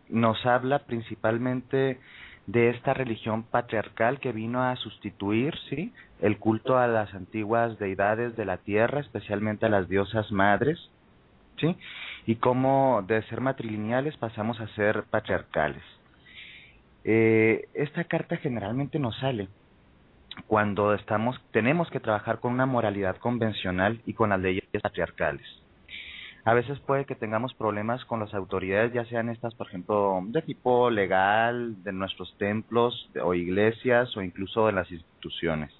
nos 0.08 0.46
habla 0.46 0.80
principalmente 0.80 1.98
de 2.46 2.70
esta 2.70 2.94
religión 2.94 3.42
patriarcal 3.42 4.20
que 4.20 4.32
vino 4.32 4.62
a 4.62 4.76
sustituir, 4.76 5.54
sí, 5.68 5.92
el 6.20 6.38
culto 6.38 6.78
a 6.78 6.86
las 6.86 7.12
antiguas 7.14 7.78
deidades 7.78 8.36
de 8.36 8.44
la 8.44 8.58
tierra, 8.58 9.00
especialmente 9.00 9.66
a 9.66 9.70
las 9.70 9.88
diosas 9.88 10.30
madres, 10.30 10.78
sí, 11.58 11.76
y 12.26 12.36
cómo 12.36 13.04
de 13.06 13.22
ser 13.24 13.40
matrilineales 13.40 14.16
pasamos 14.16 14.60
a 14.60 14.68
ser 14.68 15.04
patriarcales. 15.10 15.82
Eh, 17.04 17.68
esta 17.74 18.04
carta 18.04 18.36
generalmente 18.36 18.98
nos 18.98 19.16
sale 19.18 19.48
cuando 20.46 20.92
estamos 20.94 21.40
tenemos 21.50 21.88
que 21.90 22.00
trabajar 22.00 22.40
con 22.40 22.52
una 22.52 22.66
moralidad 22.66 23.16
convencional 23.16 24.00
y 24.06 24.12
con 24.12 24.30
las 24.30 24.40
leyes 24.40 24.64
patriarcales. 24.82 25.46
A 26.46 26.54
veces 26.54 26.78
puede 26.78 27.06
que 27.06 27.16
tengamos 27.16 27.54
problemas 27.54 28.04
con 28.04 28.20
las 28.20 28.32
autoridades, 28.32 28.92
ya 28.92 29.04
sean 29.06 29.30
estas, 29.30 29.52
por 29.56 29.66
ejemplo, 29.66 30.22
de 30.26 30.42
tipo 30.42 30.90
legal, 30.90 31.82
de 31.82 31.92
nuestros 31.92 32.38
templos 32.38 33.10
o 33.20 33.34
iglesias 33.34 34.16
o 34.16 34.22
incluso 34.22 34.66
de 34.66 34.72
las 34.72 34.88
instituciones. 34.92 35.72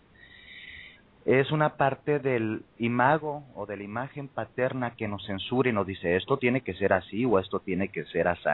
Es 1.25 1.53
una 1.53 1.77
parte 1.77 2.19
del 2.19 2.65
imago 2.79 3.45
o 3.55 3.67
de 3.67 3.77
la 3.77 3.85
imagen 3.85 4.27
paterna 4.27 4.97
que 4.97 5.07
nos 5.07 5.25
censura 5.25 5.71
y 5.71 5.73
nos 5.73 5.87
dice 5.87 6.17
esto 6.17 6.37
tiene 6.37 6.63
que 6.63 6.75
ser 6.75 6.93
así 6.93 7.25
o 7.25 7.39
esto 7.39 7.61
tiene 7.61 7.91
que 7.91 8.05
ser 8.07 8.27
así. 8.27 8.49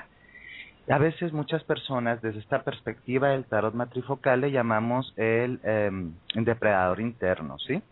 A 0.90 0.98
veces 0.98 1.32
muchas 1.32 1.64
personas 1.64 2.20
desde 2.20 2.40
esta 2.40 2.62
perspectiva 2.62 3.28
del 3.30 3.46
tarot 3.46 3.72
matrifocal 3.72 4.42
le 4.42 4.50
llamamos 4.50 5.14
el 5.16 5.60
eh, 5.64 5.90
depredador 6.34 7.00
interno, 7.00 7.58
¿sí? 7.58 7.82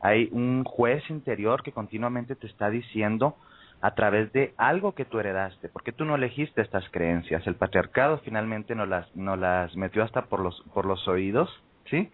Hay 0.00 0.28
un 0.30 0.62
juez 0.62 1.02
interior 1.10 1.64
que 1.64 1.72
continuamente 1.72 2.36
te 2.36 2.46
está 2.46 2.70
diciendo 2.70 3.34
a 3.80 3.94
través 3.94 4.32
de 4.32 4.54
algo 4.56 4.94
que 4.94 5.04
tú 5.04 5.18
heredaste, 5.18 5.68
porque 5.68 5.92
tú 5.92 6.04
no 6.04 6.14
elegiste 6.14 6.62
estas 6.62 6.88
creencias. 6.90 7.46
El 7.46 7.56
patriarcado 7.56 8.18
finalmente 8.18 8.74
nos 8.74 8.88
las, 8.88 9.14
nos 9.14 9.38
las 9.38 9.76
metió 9.76 10.02
hasta 10.02 10.26
por 10.26 10.40
los, 10.40 10.62
por 10.72 10.86
los 10.86 11.06
oídos, 11.08 11.50
¿sí? 11.90 12.10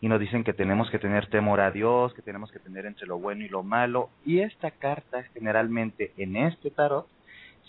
Y 0.00 0.08
nos 0.08 0.18
dicen 0.18 0.42
que 0.42 0.52
tenemos 0.52 0.90
que 0.90 0.98
tener 0.98 1.28
temor 1.28 1.60
a 1.60 1.70
Dios, 1.70 2.12
que 2.14 2.22
tenemos 2.22 2.50
que 2.50 2.58
tener 2.58 2.86
entre 2.86 3.06
lo 3.06 3.18
bueno 3.18 3.44
y 3.44 3.48
lo 3.48 3.62
malo. 3.62 4.10
Y 4.24 4.40
esta 4.40 4.72
carta 4.72 5.22
generalmente 5.34 6.12
en 6.16 6.36
este 6.36 6.70
tarot 6.70 7.06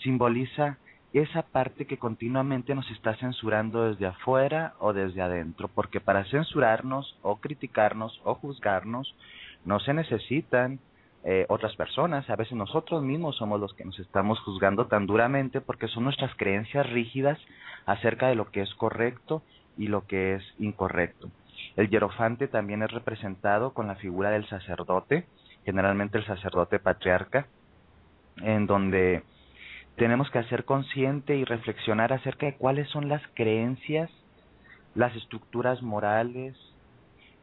simboliza 0.02 0.78
esa 1.12 1.42
parte 1.42 1.86
que 1.86 1.96
continuamente 1.96 2.74
nos 2.74 2.90
está 2.90 3.14
censurando 3.16 3.88
desde 3.88 4.06
afuera 4.06 4.74
o 4.80 4.92
desde 4.92 5.22
adentro, 5.22 5.68
porque 5.68 6.00
para 6.00 6.24
censurarnos 6.24 7.16
o 7.22 7.36
criticarnos 7.36 8.20
o 8.24 8.34
juzgarnos 8.34 9.14
no 9.64 9.78
se 9.78 9.94
necesitan 9.94 10.80
eh, 11.26 11.46
otras 11.48 11.74
personas, 11.74 12.28
a 12.28 12.36
veces 12.36 12.52
nosotros 12.52 13.02
mismos 13.02 13.36
somos 13.36 13.58
los 13.58 13.72
que 13.72 13.84
nos 13.86 13.98
estamos 13.98 14.38
juzgando 14.40 14.88
tan 14.88 15.06
duramente 15.06 15.62
porque 15.62 15.88
son 15.88 16.04
nuestras 16.04 16.34
creencias 16.36 16.88
rígidas 16.90 17.38
acerca 17.86 18.28
de 18.28 18.34
lo 18.34 18.50
que 18.50 18.60
es 18.60 18.74
correcto 18.74 19.42
y 19.78 19.86
lo 19.86 20.06
que 20.06 20.34
es 20.34 20.42
incorrecto. 20.58 21.30
El 21.76 21.88
hierofante 21.88 22.46
también 22.46 22.82
es 22.82 22.90
representado 22.90 23.72
con 23.72 23.86
la 23.86 23.94
figura 23.96 24.30
del 24.30 24.46
sacerdote, 24.48 25.26
generalmente 25.64 26.18
el 26.18 26.26
sacerdote 26.26 26.78
patriarca, 26.78 27.46
en 28.42 28.66
donde 28.66 29.22
tenemos 29.96 30.30
que 30.30 30.40
hacer 30.40 30.66
consciente 30.66 31.36
y 31.36 31.44
reflexionar 31.44 32.12
acerca 32.12 32.44
de 32.44 32.56
cuáles 32.56 32.88
son 32.90 33.08
las 33.08 33.22
creencias, 33.32 34.10
las 34.94 35.16
estructuras 35.16 35.80
morales, 35.82 36.54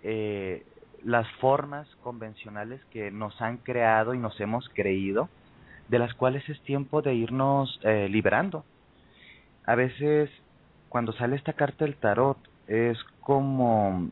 eh, 0.03 0.63
las 1.03 1.27
formas 1.39 1.87
convencionales 2.03 2.81
que 2.91 3.11
nos 3.11 3.39
han 3.41 3.57
creado 3.57 4.13
y 4.13 4.19
nos 4.19 4.39
hemos 4.39 4.69
creído, 4.69 5.29
de 5.89 5.99
las 5.99 6.13
cuales 6.13 6.47
es 6.49 6.61
tiempo 6.61 7.01
de 7.01 7.13
irnos 7.13 7.79
eh, 7.83 8.07
liberando. 8.09 8.63
A 9.65 9.75
veces, 9.75 10.29
cuando 10.89 11.13
sale 11.13 11.35
esta 11.35 11.53
carta 11.53 11.85
del 11.85 11.95
tarot, 11.95 12.37
es 12.67 12.97
como 13.21 14.09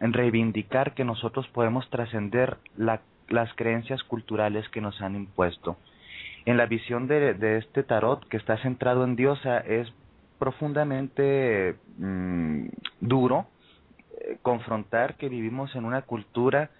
reivindicar 0.00 0.94
que 0.94 1.04
nosotros 1.04 1.46
podemos 1.48 1.88
trascender 1.90 2.58
la, 2.76 3.00
las 3.28 3.52
creencias 3.54 4.02
culturales 4.04 4.68
que 4.68 4.80
nos 4.80 5.00
han 5.00 5.16
impuesto. 5.16 5.76
En 6.46 6.56
la 6.56 6.66
visión 6.66 7.06
de, 7.06 7.58
este 7.58 7.82
tarot 7.82 8.26
que 8.28 8.36
está 8.36 8.58
centrado 8.58 9.04
en 9.04 9.16
diosa 9.16 9.58
es 9.58 9.90
profundamente 10.38 11.76
mm, 11.96 12.66
duro 13.00 13.46
confrontar 14.42 15.16
que 15.16 15.28
vivimos 15.28 15.74
en 15.74 15.84
una 15.84 16.02
cultura 16.02 16.70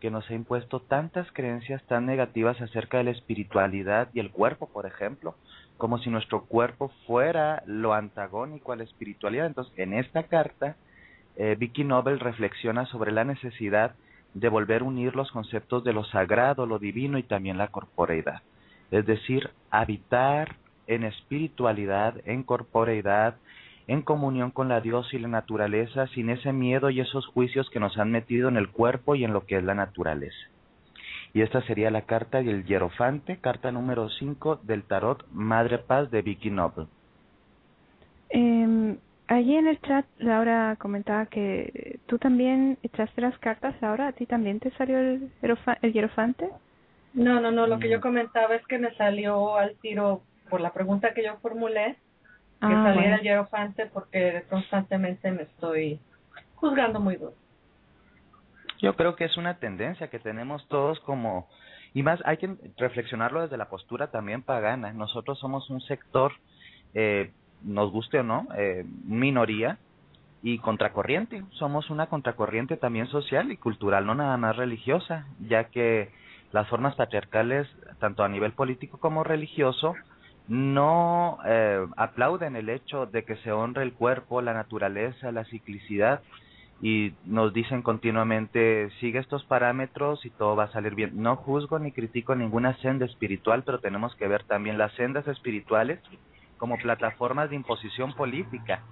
que 0.00 0.10
nos 0.10 0.28
ha 0.28 0.34
impuesto 0.34 0.80
tantas 0.80 1.30
creencias 1.32 1.80
tan 1.84 2.06
negativas 2.06 2.60
acerca 2.60 2.98
de 2.98 3.04
la 3.04 3.10
espiritualidad 3.12 4.08
y 4.12 4.18
el 4.18 4.32
cuerpo, 4.32 4.68
por 4.68 4.84
ejemplo, 4.84 5.36
como 5.76 5.98
si 5.98 6.10
nuestro 6.10 6.44
cuerpo 6.44 6.90
fuera 7.06 7.62
lo 7.66 7.94
antagónico 7.94 8.72
a 8.72 8.76
la 8.76 8.82
espiritualidad. 8.82 9.46
Entonces, 9.46 9.72
en 9.78 9.92
esta 9.92 10.24
carta, 10.24 10.76
eh, 11.36 11.56
Vicky 11.58 11.84
Nobel 11.84 12.18
reflexiona 12.18 12.86
sobre 12.86 13.12
la 13.12 13.24
necesidad 13.24 13.94
de 14.34 14.48
volver 14.48 14.82
a 14.82 14.86
unir 14.86 15.14
los 15.14 15.30
conceptos 15.30 15.84
de 15.84 15.92
lo 15.92 16.04
sagrado, 16.04 16.66
lo 16.66 16.78
divino 16.80 17.18
y 17.18 17.22
también 17.22 17.58
la 17.58 17.68
corporeidad. 17.68 18.42
Es 18.90 19.06
decir, 19.06 19.50
habitar 19.70 20.56
en 20.86 21.04
espiritualidad, 21.04 22.16
en 22.24 22.42
corporeidad, 22.42 23.36
en 23.86 24.02
comunión 24.02 24.50
con 24.50 24.68
la 24.68 24.80
Dios 24.80 25.12
y 25.12 25.18
la 25.18 25.28
naturaleza, 25.28 26.06
sin 26.08 26.30
ese 26.30 26.52
miedo 26.52 26.90
y 26.90 27.00
esos 27.00 27.26
juicios 27.26 27.68
que 27.70 27.80
nos 27.80 27.98
han 27.98 28.10
metido 28.10 28.48
en 28.48 28.56
el 28.56 28.70
cuerpo 28.70 29.14
y 29.14 29.24
en 29.24 29.32
lo 29.32 29.46
que 29.46 29.56
es 29.56 29.64
la 29.64 29.74
naturaleza. 29.74 30.48
Y 31.34 31.40
esta 31.40 31.62
sería 31.62 31.90
la 31.90 32.02
carta 32.02 32.42
del 32.42 32.64
hierofante, 32.64 33.38
carta 33.38 33.72
número 33.72 34.08
5 34.08 34.60
del 34.62 34.82
tarot 34.82 35.26
Madre 35.32 35.78
Paz 35.78 36.10
de 36.10 36.22
Vicky 36.22 36.50
Noble. 36.50 36.86
Eh, 38.30 38.96
allí 39.28 39.56
en 39.56 39.66
el 39.66 39.80
chat 39.80 40.04
Laura 40.18 40.76
comentaba 40.78 41.26
que 41.26 42.00
tú 42.06 42.18
también 42.18 42.78
echaste 42.82 43.20
las 43.20 43.38
cartas, 43.38 43.74
Laura, 43.80 44.08
¿a 44.08 44.12
ti 44.12 44.26
también 44.26 44.60
te 44.60 44.70
salió 44.72 44.98
el, 44.98 45.30
el 45.82 45.92
hierofante? 45.92 46.48
No, 47.14 47.40
no, 47.40 47.50
no, 47.50 47.66
lo 47.66 47.78
que 47.78 47.90
yo 47.90 47.98
mm. 47.98 48.02
comentaba 48.02 48.54
es 48.54 48.66
que 48.66 48.78
me 48.78 48.94
salió 48.94 49.56
al 49.56 49.74
tiro 49.76 50.22
por 50.48 50.60
la 50.60 50.72
pregunta 50.72 51.14
que 51.14 51.24
yo 51.24 51.36
formulé, 51.40 51.96
que 52.68 52.74
ah, 52.74 52.84
saliera 52.84 53.16
el 53.16 53.22
hierofante 53.22 53.86
porque 53.86 54.44
constantemente 54.48 55.30
me 55.30 55.42
estoy 55.42 56.00
juzgando 56.54 57.00
muy 57.00 57.16
duro. 57.16 57.34
Yo 58.80 58.94
creo 58.94 59.16
que 59.16 59.24
es 59.24 59.36
una 59.36 59.58
tendencia 59.58 60.08
que 60.08 60.18
tenemos 60.18 60.66
todos 60.68 60.98
como 61.00 61.48
y 61.94 62.02
más 62.02 62.20
hay 62.24 62.38
que 62.38 62.54
reflexionarlo 62.78 63.42
desde 63.42 63.56
la 63.56 63.68
postura 63.68 64.10
también 64.10 64.42
pagana. 64.42 64.92
Nosotros 64.92 65.38
somos 65.38 65.68
un 65.70 65.80
sector, 65.82 66.32
eh, 66.94 67.32
nos 67.62 67.90
guste 67.90 68.20
o 68.20 68.22
no, 68.22 68.48
eh, 68.56 68.84
minoría 69.04 69.78
y 70.42 70.58
contracorriente. 70.58 71.42
Somos 71.52 71.90
una 71.90 72.06
contracorriente 72.06 72.76
también 72.76 73.08
social 73.08 73.52
y 73.52 73.56
cultural, 73.56 74.06
no 74.06 74.14
nada 74.14 74.36
más 74.36 74.56
religiosa, 74.56 75.26
ya 75.40 75.64
que 75.64 76.10
las 76.52 76.68
formas 76.68 76.94
patriarcales, 76.94 77.68
tanto 77.98 78.24
a 78.24 78.28
nivel 78.28 78.52
político 78.52 78.98
como 78.98 79.22
religioso, 79.22 79.94
no 80.48 81.38
eh, 81.44 81.86
aplauden 81.96 82.56
el 82.56 82.68
hecho 82.68 83.06
de 83.06 83.24
que 83.24 83.36
se 83.36 83.52
honre 83.52 83.82
el 83.82 83.92
cuerpo, 83.92 84.42
la 84.42 84.54
naturaleza, 84.54 85.32
la 85.32 85.44
ciclicidad 85.44 86.22
y 86.80 87.12
nos 87.24 87.52
dicen 87.52 87.82
continuamente 87.82 88.90
sigue 88.98 89.20
estos 89.20 89.44
parámetros 89.44 90.26
y 90.26 90.30
todo 90.30 90.56
va 90.56 90.64
a 90.64 90.72
salir 90.72 90.94
bien. 90.94 91.22
No 91.22 91.36
juzgo 91.36 91.78
ni 91.78 91.92
critico 91.92 92.34
ninguna 92.34 92.74
senda 92.78 93.06
espiritual, 93.06 93.62
pero 93.64 93.78
tenemos 93.78 94.14
que 94.16 94.26
ver 94.26 94.42
también 94.44 94.78
las 94.78 94.92
sendas 94.94 95.26
espirituales 95.28 96.00
como 96.58 96.76
plataformas 96.76 97.50
de 97.50 97.56
imposición 97.56 98.12
política 98.14 98.82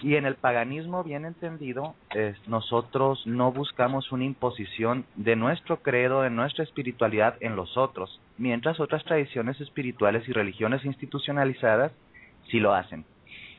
y 0.00 0.16
en 0.16 0.26
el 0.26 0.34
paganismo 0.34 1.02
bien 1.02 1.24
entendido, 1.24 1.94
nosotros 2.46 3.26
no 3.26 3.52
buscamos 3.52 4.12
una 4.12 4.24
imposición 4.24 5.06
de 5.14 5.36
nuestro 5.36 5.78
credo, 5.78 6.22
de 6.22 6.30
nuestra 6.30 6.64
espiritualidad 6.64 7.36
en 7.40 7.56
los 7.56 7.76
otros, 7.76 8.20
mientras 8.38 8.80
otras 8.80 9.04
tradiciones 9.04 9.60
espirituales 9.60 10.28
y 10.28 10.32
religiones 10.32 10.84
institucionalizadas 10.84 11.92
sí 12.50 12.60
lo 12.60 12.74
hacen. 12.74 13.04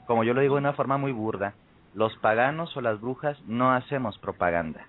Como 0.06 0.24
yo 0.24 0.34
lo 0.34 0.42
digo 0.42 0.56
de 0.56 0.62
una 0.62 0.74
forma 0.74 0.98
muy 0.98 1.12
burda, 1.12 1.54
los 1.94 2.16
paganos 2.18 2.76
o 2.78 2.82
las 2.82 3.02
brujas 3.02 3.38
no 3.46 3.74
hacemos 3.74 4.18
propaganda. 4.20 4.88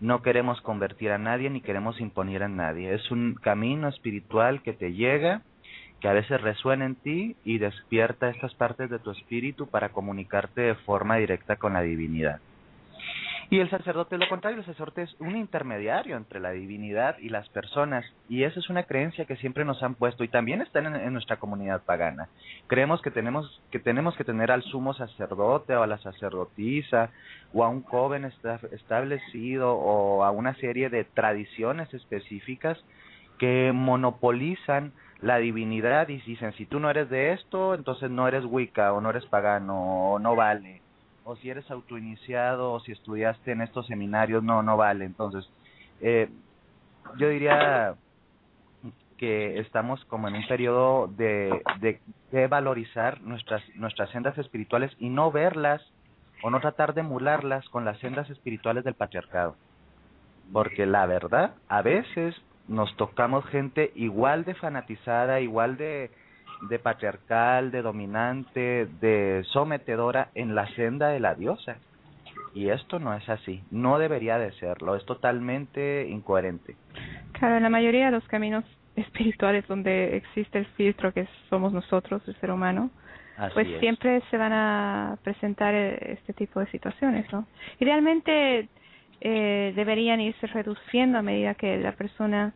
No 0.00 0.22
queremos 0.22 0.60
convertir 0.60 1.10
a 1.10 1.18
nadie 1.18 1.50
ni 1.50 1.60
queremos 1.60 2.00
imponer 2.00 2.42
a 2.42 2.48
nadie. 2.48 2.94
Es 2.94 3.10
un 3.10 3.34
camino 3.34 3.88
espiritual 3.88 4.62
que 4.62 4.72
te 4.72 4.92
llega 4.92 5.42
que 6.00 6.08
a 6.08 6.12
veces 6.14 6.40
resuena 6.40 6.86
en 6.86 6.94
ti 6.94 7.36
y 7.44 7.58
despierta 7.58 8.30
estas 8.30 8.54
partes 8.54 8.88
de 8.88 8.98
tu 8.98 9.10
espíritu 9.10 9.68
para 9.68 9.90
comunicarte 9.90 10.62
de 10.62 10.74
forma 10.74 11.16
directa 11.16 11.56
con 11.56 11.74
la 11.74 11.82
divinidad. 11.82 12.40
Y 13.52 13.58
el 13.58 13.68
sacerdote 13.68 14.14
es 14.14 14.20
lo 14.20 14.28
contrario, 14.28 14.60
el 14.60 14.64
sacerdote 14.64 15.02
es 15.02 15.16
un 15.18 15.34
intermediario 15.34 16.16
entre 16.16 16.38
la 16.38 16.52
divinidad 16.52 17.18
y 17.18 17.30
las 17.30 17.48
personas, 17.48 18.04
y 18.28 18.44
esa 18.44 18.60
es 18.60 18.70
una 18.70 18.84
creencia 18.84 19.24
que 19.24 19.34
siempre 19.34 19.64
nos 19.64 19.82
han 19.82 19.96
puesto 19.96 20.22
y 20.22 20.28
también 20.28 20.62
está 20.62 20.78
en, 20.78 21.12
nuestra 21.12 21.38
comunidad 21.38 21.82
pagana. 21.82 22.28
Creemos 22.68 23.02
que 23.02 23.10
tenemos 23.10 23.60
que 23.72 23.80
tenemos 23.80 24.16
que 24.16 24.22
tener 24.22 24.52
al 24.52 24.62
sumo 24.62 24.94
sacerdote 24.94 25.74
o 25.74 25.82
a 25.82 25.88
la 25.88 25.98
sacerdotisa 25.98 27.10
o 27.52 27.64
a 27.64 27.68
un 27.68 27.82
joven 27.82 28.24
establecido 28.70 29.74
o 29.74 30.22
a 30.22 30.30
una 30.30 30.54
serie 30.54 30.88
de 30.88 31.02
tradiciones 31.02 31.92
específicas 31.92 32.78
que 33.38 33.72
monopolizan 33.74 34.92
la 35.22 35.38
divinidad 35.38 36.08
y 36.08 36.18
dicen 36.18 36.52
si 36.52 36.66
tú 36.66 36.78
no 36.78 36.88
eres 36.88 37.10
de 37.10 37.32
esto 37.32 37.74
entonces 37.74 38.12
no 38.12 38.28
eres 38.28 38.44
wicca 38.44 38.92
o 38.92 39.00
no 39.00 39.10
eres 39.10 39.26
pagano 39.26 40.12
o 40.12 40.18
no 40.20 40.36
vale 40.36 40.82
o 41.24 41.36
si 41.36 41.50
eres 41.50 41.70
autoiniciado 41.70 42.72
o 42.72 42.80
si 42.80 42.92
estudiaste 42.92 43.52
en 43.52 43.62
estos 43.62 43.86
seminarios 43.86 44.42
no 44.42 44.62
no 44.62 44.76
vale. 44.76 45.04
Entonces 45.04 45.48
eh, 46.00 46.28
yo 47.16 47.28
diría 47.28 47.94
que 49.18 49.58
estamos 49.58 50.02
como 50.06 50.28
en 50.28 50.34
un 50.36 50.46
periodo 50.46 51.06
de, 51.08 51.62
de, 52.30 52.46
valorizar 52.46 53.20
nuestras 53.20 53.62
nuestras 53.74 54.08
sendas 54.10 54.38
espirituales 54.38 54.90
y 54.98 55.10
no 55.10 55.30
verlas 55.30 55.82
o 56.42 56.50
no 56.50 56.58
tratar 56.60 56.94
de 56.94 57.02
emularlas 57.02 57.68
con 57.68 57.84
las 57.84 57.98
sendas 57.98 58.30
espirituales 58.30 58.82
del 58.82 58.94
patriarcado. 58.94 59.56
Porque 60.52 60.86
la 60.86 61.04
verdad 61.04 61.54
a 61.68 61.82
veces 61.82 62.34
nos 62.66 62.96
tocamos 62.96 63.44
gente 63.46 63.92
igual 63.94 64.44
de 64.44 64.54
fanatizada, 64.54 65.40
igual 65.40 65.76
de, 65.76 66.10
de 66.68 66.78
patriarcal, 66.78 67.70
de 67.70 67.82
dominante, 67.82 68.86
de 69.00 69.44
sometedora 69.52 70.28
en 70.34 70.54
la 70.54 70.66
senda 70.74 71.08
de 71.08 71.20
la 71.20 71.34
diosa. 71.34 71.76
Y 72.54 72.68
esto 72.68 72.98
no 72.98 73.14
es 73.14 73.28
así, 73.28 73.62
no 73.70 73.98
debería 73.98 74.38
de 74.38 74.52
serlo, 74.52 74.96
es 74.96 75.04
totalmente 75.06 76.08
incoherente. 76.08 76.74
Claro, 77.32 77.56
en 77.56 77.62
la 77.62 77.68
mayoría 77.68 78.06
de 78.06 78.12
los 78.12 78.26
caminos 78.26 78.64
espirituales 78.96 79.66
donde 79.68 80.16
existe 80.16 80.58
el 80.58 80.66
filtro 80.66 81.12
que 81.12 81.28
somos 81.48 81.72
nosotros, 81.72 82.22
el 82.26 82.34
ser 82.40 82.50
humano, 82.50 82.90
pues 83.54 83.66
siempre 83.78 84.20
se 84.30 84.36
van 84.36 84.52
a 84.52 85.16
presentar 85.22 85.74
eh, 85.74 86.12
este 86.12 86.34
tipo 86.34 86.60
de 86.60 86.66
situaciones, 86.66 87.30
¿no? 87.32 87.46
Idealmente 87.78 88.68
eh, 89.20 89.72
deberían 89.74 90.20
irse 90.20 90.46
reduciendo 90.48 91.18
a 91.18 91.22
medida 91.22 91.54
que 91.54 91.78
la 91.78 91.92
persona 91.92 92.52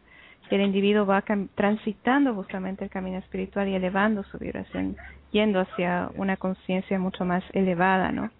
el 0.50 0.60
individuo 0.60 1.06
va 1.06 1.24
transitando 1.54 2.34
justamente 2.34 2.84
el 2.84 2.90
camino 2.90 3.18
espiritual 3.18 3.68
y 3.68 3.74
elevando 3.74 4.22
su 4.24 4.38
vibración, 4.38 4.96
yendo 5.32 5.60
hacia 5.60 6.10
una 6.16 6.36
conciencia 6.36 6.98
mucho 6.98 7.24
más 7.24 7.42
elevada, 7.52 8.12
¿no? 8.12 8.30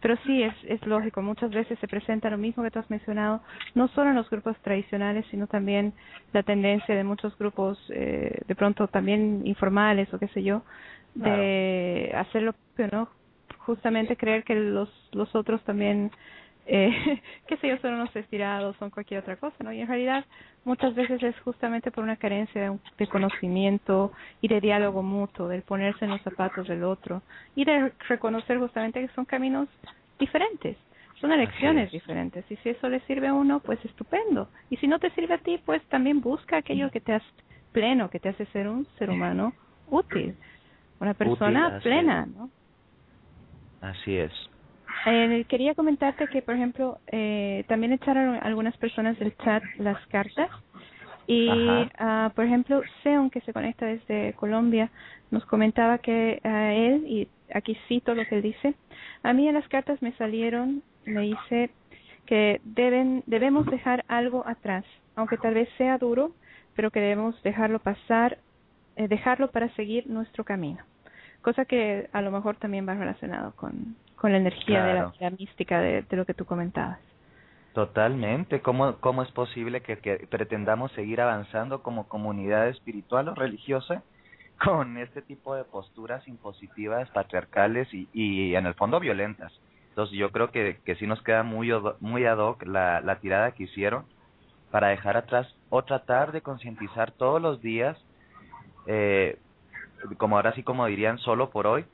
Pero 0.00 0.16
sí, 0.26 0.42
es, 0.42 0.54
es 0.64 0.84
lógico, 0.84 1.22
muchas 1.22 1.52
veces 1.52 1.78
se 1.78 1.86
presenta 1.86 2.28
lo 2.28 2.36
mismo 2.36 2.64
que 2.64 2.72
tú 2.72 2.80
has 2.80 2.90
mencionado, 2.90 3.40
no 3.76 3.86
solo 3.88 4.10
en 4.10 4.16
los 4.16 4.28
grupos 4.28 4.56
tradicionales, 4.62 5.24
sino 5.30 5.46
también 5.46 5.92
la 6.32 6.42
tendencia 6.42 6.96
de 6.96 7.04
muchos 7.04 7.38
grupos, 7.38 7.78
eh, 7.90 8.40
de 8.48 8.54
pronto 8.56 8.88
también 8.88 9.42
informales 9.44 10.12
o 10.12 10.18
qué 10.18 10.26
sé 10.28 10.42
yo, 10.42 10.62
de 11.14 12.12
hacer 12.16 12.42
lo 12.42 12.54
¿no? 12.90 13.08
Justamente 13.58 14.16
creer 14.16 14.42
que 14.42 14.56
los, 14.56 14.88
los 15.12 15.32
otros 15.36 15.62
también 15.62 16.10
eh, 16.66 17.20
qué 17.46 17.56
sé 17.58 17.68
yo, 17.68 17.78
son 17.78 17.94
unos 17.94 18.14
estirados, 18.14 18.76
son 18.76 18.90
cualquier 18.90 19.20
otra 19.20 19.36
cosa, 19.36 19.56
¿no? 19.62 19.72
Y 19.72 19.80
en 19.80 19.88
realidad 19.88 20.24
muchas 20.64 20.94
veces 20.94 21.22
es 21.22 21.38
justamente 21.40 21.90
por 21.90 22.04
una 22.04 22.16
carencia 22.16 22.70
de, 22.98 23.06
conocimiento 23.06 24.12
y 24.40 24.48
de 24.48 24.60
diálogo 24.60 25.02
mutuo, 25.02 25.48
del 25.48 25.62
ponerse 25.62 26.04
en 26.04 26.12
los 26.12 26.22
zapatos 26.22 26.68
del 26.68 26.84
otro 26.84 27.22
y 27.56 27.64
de 27.64 27.92
reconocer 28.08 28.58
justamente 28.58 29.00
que 29.00 29.12
son 29.14 29.24
caminos 29.24 29.68
diferentes, 30.18 30.76
son 31.20 31.32
elecciones 31.32 31.90
diferentes 31.90 32.44
y 32.50 32.56
si 32.56 32.70
eso 32.70 32.88
le 32.88 33.00
sirve 33.00 33.28
a 33.28 33.34
uno, 33.34 33.60
pues 33.60 33.84
estupendo. 33.84 34.48
Y 34.70 34.76
si 34.76 34.86
no 34.86 34.98
te 34.98 35.10
sirve 35.10 35.34
a 35.34 35.38
ti, 35.38 35.60
pues 35.64 35.82
también 35.84 36.20
busca 36.20 36.58
aquello 36.58 36.90
que 36.90 37.00
te 37.00 37.14
hace 37.14 37.26
pleno, 37.72 38.10
que 38.10 38.20
te 38.20 38.28
hace 38.28 38.46
ser 38.46 38.68
un 38.68 38.86
ser 38.98 39.10
humano 39.10 39.52
útil. 39.88 40.36
una 41.00 41.14
persona 41.14 41.68
Útil, 41.68 41.80
plena. 41.82 42.26
¿no? 42.26 42.50
Así 43.80 44.16
es. 44.16 44.32
Eh, 45.06 45.44
quería 45.48 45.74
comentarte 45.74 46.28
que, 46.28 46.42
por 46.42 46.54
ejemplo, 46.54 46.98
eh, 47.08 47.64
también 47.68 47.92
echaron 47.92 48.38
algunas 48.42 48.76
personas 48.76 49.18
del 49.18 49.36
chat 49.38 49.62
las 49.78 50.04
cartas 50.06 50.50
y, 51.26 51.48
ah, 51.98 52.32
por 52.34 52.44
ejemplo, 52.44 52.82
Seon, 53.02 53.30
que 53.30 53.40
se 53.42 53.52
conecta 53.52 53.86
desde 53.86 54.34
Colombia, 54.34 54.90
nos 55.30 55.44
comentaba 55.46 55.98
que 55.98 56.40
a 56.44 56.72
él, 56.72 57.04
y 57.06 57.28
aquí 57.54 57.76
cito 57.88 58.14
lo 58.14 58.26
que 58.26 58.36
él 58.36 58.42
dice, 58.42 58.74
a 59.22 59.32
mí 59.32 59.48
en 59.48 59.54
las 59.54 59.68
cartas 59.68 60.02
me 60.02 60.12
salieron, 60.12 60.82
me 61.04 61.22
dice 61.22 61.70
que 62.26 62.60
deben 62.64 63.22
debemos 63.26 63.66
dejar 63.66 64.04
algo 64.08 64.46
atrás, 64.46 64.84
aunque 65.16 65.36
tal 65.38 65.54
vez 65.54 65.68
sea 65.78 65.98
duro, 65.98 66.32
pero 66.74 66.90
que 66.90 67.00
debemos 67.00 67.40
dejarlo 67.42 67.78
pasar, 67.78 68.38
eh, 68.96 69.08
dejarlo 69.08 69.50
para 69.50 69.68
seguir 69.74 70.06
nuestro 70.06 70.44
camino. 70.44 70.82
Cosa 71.40 71.64
que 71.64 72.08
a 72.12 72.22
lo 72.22 72.30
mejor 72.30 72.56
también 72.56 72.86
va 72.88 72.94
relacionado 72.94 73.52
con, 73.56 73.96
con 74.22 74.32
la 74.32 74.38
energía 74.38 74.84
de, 74.84 74.94
la, 74.94 75.00
Claro. 75.00 75.14
de 75.18 75.24
la 75.24 75.30
mística 75.36 75.80
de, 75.80 76.02
de 76.02 76.16
lo 76.16 76.24
que 76.24 76.32
tú 76.34 76.46
comentabas. 76.46 76.98
Totalmente. 77.74 78.60
¿Cómo, 78.60 78.96
¿Cómo 79.00 79.22
es 79.22 79.30
posible 79.32 79.80
que, 79.82 79.98
que 79.98 80.26
pretendamos 80.30 80.92
seguir 80.92 81.20
avanzando 81.20 81.82
como 81.82 82.08
comunidad 82.08 82.68
espiritual 82.68 83.28
o 83.28 83.34
religiosa 83.34 84.02
con 84.64 84.96
este 84.98 85.22
tipo 85.22 85.54
de 85.54 85.64
posturas 85.64 86.26
impositivas, 86.28 87.10
patriarcales 87.10 87.92
y, 87.92 88.08
y 88.12 88.54
en 88.54 88.66
el 88.66 88.74
fondo 88.74 89.00
violentas? 89.00 89.52
Entonces 89.88 90.16
yo 90.16 90.30
creo 90.30 90.50
que, 90.50 90.78
que 90.84 90.94
sí 90.96 91.06
nos 91.06 91.20
queda 91.22 91.42
muy, 91.42 91.70
muy 92.00 92.24
ad 92.26 92.38
hoc 92.38 92.62
la, 92.64 93.00
la 93.00 93.16
tirada 93.20 93.50
que 93.52 93.64
hicieron 93.64 94.04
para 94.70 94.88
dejar 94.88 95.16
atrás 95.18 95.46
o 95.68 95.82
tratar 95.82 96.32
de 96.32 96.40
concientizar 96.42 97.10
todos 97.12 97.42
los 97.42 97.60
días, 97.60 97.98
eh, 98.86 99.36
como 100.16 100.36
ahora 100.36 100.52
sí 100.54 100.62
como 100.62 100.86
dirían, 100.86 101.18
solo 101.18 101.50
por 101.50 101.66
hoy, 101.66 101.84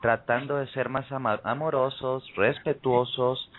tratando 0.00 0.56
de 0.56 0.68
ser 0.68 0.88
más 0.88 1.06
amorosos, 1.10 2.24
respetuosos 2.36 3.50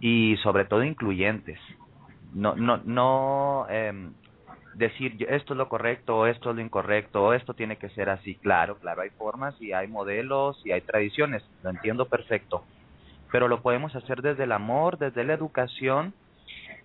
y 0.00 0.36
sobre 0.42 0.64
todo 0.64 0.84
incluyentes. 0.84 1.58
No, 2.32 2.54
no, 2.54 2.78
no 2.84 3.66
em, 3.70 4.12
decir 4.74 5.26
esto 5.28 5.54
es 5.54 5.58
lo 5.58 5.68
correcto 5.68 6.26
esto 6.26 6.50
es 6.50 6.56
lo 6.56 6.62
incorrecto 6.62 7.32
esto 7.32 7.54
tiene 7.54 7.76
que 7.76 7.88
ser 7.90 8.10
así. 8.10 8.36
Claro, 8.36 8.78
claro, 8.78 9.02
hay 9.02 9.10
formas 9.10 9.60
y 9.60 9.72
hay 9.72 9.88
modelos 9.88 10.60
y 10.64 10.72
hay 10.72 10.82
tradiciones, 10.82 11.42
lo 11.62 11.70
entiendo 11.70 12.06
perfecto. 12.06 12.64
Pero 13.32 13.48
lo 13.48 13.60
podemos 13.60 13.94
hacer 13.94 14.22
desde 14.22 14.44
el 14.44 14.52
amor, 14.52 14.98
desde 14.98 15.24
la 15.24 15.34
educación 15.34 16.14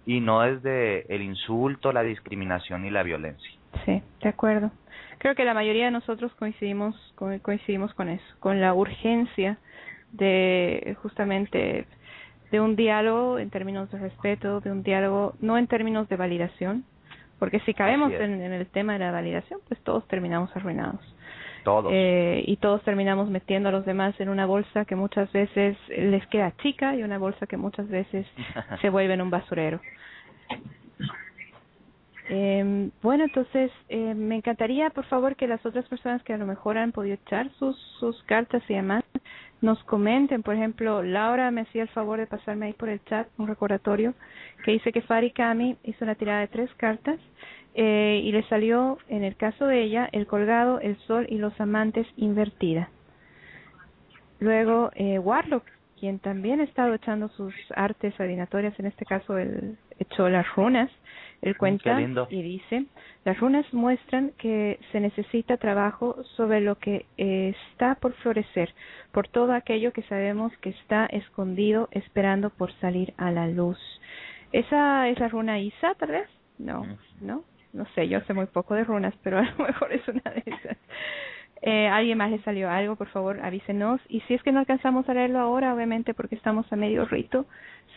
y 0.06 0.20
no 0.20 0.42
desde 0.42 1.14
el 1.14 1.22
insulto, 1.22 1.94
la 1.94 2.04
discriminación 2.04 2.86
y 2.86 2.90
la 2.90 3.04
violencia. 3.04 3.50
Sí, 3.86 4.02
de 4.22 4.30
acuerdo. 4.30 4.72
Creo 5.20 5.36
que 5.36 5.46
la 5.46 5.54
mayoría 5.54 5.86
de 5.86 5.92
nosotros 5.92 6.34
coincidimos 6.36 6.96
co- 7.16 7.32
coincidimos 7.42 7.94
con 7.94 8.10
eso, 8.10 8.26
con 8.40 8.60
la 8.62 8.74
urgencia 8.74 9.58
de 10.12 10.96
justamente 11.02 11.86
de 12.52 12.60
un 12.60 12.76
diálogo 12.76 13.40
en 13.40 13.50
términos 13.50 13.90
de 13.92 13.98
respeto, 14.00 14.60
de 14.62 14.72
un 14.72 14.84
diálogo 14.84 15.34
no 15.40 15.58
en 15.58 15.68
términos 15.68 16.08
de 16.10 16.18
validación, 16.18 16.84
porque 17.40 17.60
si 17.62 17.74
caemos 17.74 18.12
en, 18.26 18.42
en 18.42 18.54
el 18.54 18.68
tema 18.68 18.94
de 18.94 19.00
la 19.00 19.12
validación, 19.12 19.60
pues 19.68 19.80
todos 19.82 20.08
terminamos 20.08 20.56
arruinados. 20.56 21.02
Todos. 21.64 21.92
Eh, 21.96 22.44
y 22.46 22.58
todos 22.58 22.84
terminamos 22.84 23.30
metiendo 23.30 23.70
a 23.70 23.72
los 23.72 23.86
demás 23.86 24.20
en 24.20 24.30
una 24.30 24.46
bolsa 24.46 24.86
que 24.86 24.96
muchas 24.96 25.32
veces 25.32 25.78
les 25.90 26.26
queda 26.28 26.52
chica 26.58 26.96
y 26.96 27.04
una 27.04 27.18
bolsa 27.18 27.48
que 27.48 27.58
muchas 27.58 27.88
veces 27.90 28.28
se 28.82 28.90
vuelve 28.90 29.14
en 29.16 29.22
un 29.22 29.30
basurero. 29.30 29.80
Eh, 32.30 32.90
bueno, 33.02 33.26
entonces 33.26 33.72
eh, 33.90 34.14
me 34.14 34.36
encantaría, 34.36 34.90
por 34.92 35.06
favor, 35.06 35.36
que 35.36 35.48
las 35.48 35.66
otras 35.66 35.86
personas 35.88 36.24
que 36.24 36.34
a 36.34 36.38
lo 36.38 36.46
mejor 36.46 36.78
han 36.78 36.92
podido 36.92 37.16
echar 37.16 37.52
sus, 37.60 37.78
sus 38.00 38.22
cartas 38.24 38.64
y 38.70 38.76
demás 38.76 39.04
nos 39.62 39.82
comenten. 39.86 40.44
Por 40.44 40.56
ejemplo, 40.56 41.04
Laura 41.04 41.50
me 41.52 41.62
hacía 41.62 41.84
el 41.84 41.90
favor 41.90 42.20
de 42.20 42.28
pasarme 42.28 42.68
ahí 42.68 42.74
por 42.74 42.90
el 42.90 43.04
chat 43.06 43.28
un 43.38 43.48
recordatorio 43.48 44.14
que 44.64 44.72
dice 44.72 44.92
que 44.92 45.02
Fari 45.02 45.32
Kami 45.32 45.78
hizo 45.84 46.04
una 46.06 46.16
tirada 46.16 46.42
de 46.42 46.48
tres 46.48 46.70
cartas 46.76 47.20
eh, 47.74 48.22
y 48.24 48.32
le 48.32 48.44
salió, 48.44 49.00
en 49.08 49.24
el 49.24 49.36
caso 49.36 49.66
de 49.66 49.82
ella, 49.82 50.08
el 50.12 50.28
colgado, 50.28 50.80
el 50.80 50.98
sol 51.08 51.26
y 51.30 51.38
los 51.38 51.60
amantes 51.60 52.06
invertida. 52.18 52.90
Luego, 54.40 54.92
eh, 54.96 55.18
Warlock, 55.18 55.64
quien 56.00 56.20
también 56.20 56.60
ha 56.60 56.66
estado 56.66 56.94
echando 56.94 57.30
sus 57.30 57.54
artes 57.76 58.14
adivinatorias, 58.20 58.78
en 58.78 58.88
este 58.88 59.06
caso 59.06 59.38
él 59.38 59.78
echó 60.00 60.28
las 60.28 60.46
runas, 60.56 60.92
él 61.44 61.58
cuenta 61.58 62.00
y 62.30 62.42
dice, 62.42 62.86
las 63.26 63.38
runas 63.40 63.72
muestran 63.74 64.32
que 64.38 64.80
se 64.92 65.00
necesita 65.00 65.58
trabajo 65.58 66.24
sobre 66.36 66.62
lo 66.62 66.76
que 66.80 67.06
eh, 67.18 67.54
está 67.72 67.96
por 67.96 68.14
florecer, 68.14 68.74
por 69.12 69.28
todo 69.28 69.52
aquello 69.54 69.92
que 69.92 70.04
sabemos 70.04 70.56
que 70.58 70.70
está 70.70 71.06
escondido 71.08 71.90
esperando 71.92 72.50
por 72.50 72.72
salir 72.80 73.14
a 73.18 73.30
la 73.32 73.48
luz. 73.48 73.78
¿Esa 74.54 75.10
es 75.10 75.20
la 75.20 75.28
runa 75.28 75.60
Isa, 75.60 75.96
tal 75.96 76.12
vez? 76.12 76.30
No, 76.58 76.82
Ujú. 76.82 76.98
no, 77.22 77.44
no 77.74 77.86
sé, 77.94 78.08
yo 78.08 78.22
sé 78.22 78.34
muy 78.34 78.46
poco 78.46 78.76
de 78.76 78.86
runas, 78.86 79.14
pero 79.22 79.38
a 79.40 79.44
lo 79.44 79.66
mejor 79.66 79.92
es 79.92 80.08
una 80.08 80.32
de 80.32 80.44
esas. 80.46 80.78
Eh, 81.66 81.88
¿Alguien 81.88 82.18
más 82.18 82.30
le 82.30 82.42
salió 82.44 82.70
algo? 82.70 82.98
Por 82.98 83.08
favor, 83.08 83.40
avísenos. 83.42 84.02
Y 84.10 84.20
si 84.22 84.34
es 84.34 84.44
que 84.44 84.52
no 84.52 84.60
alcanzamos 84.60 85.08
a 85.08 85.14
leerlo 85.14 85.40
ahora, 85.40 85.74
obviamente 85.74 86.14
porque 86.14 86.36
estamos 86.36 86.72
a 86.72 86.76
medio 86.76 87.06
rito, 87.06 87.46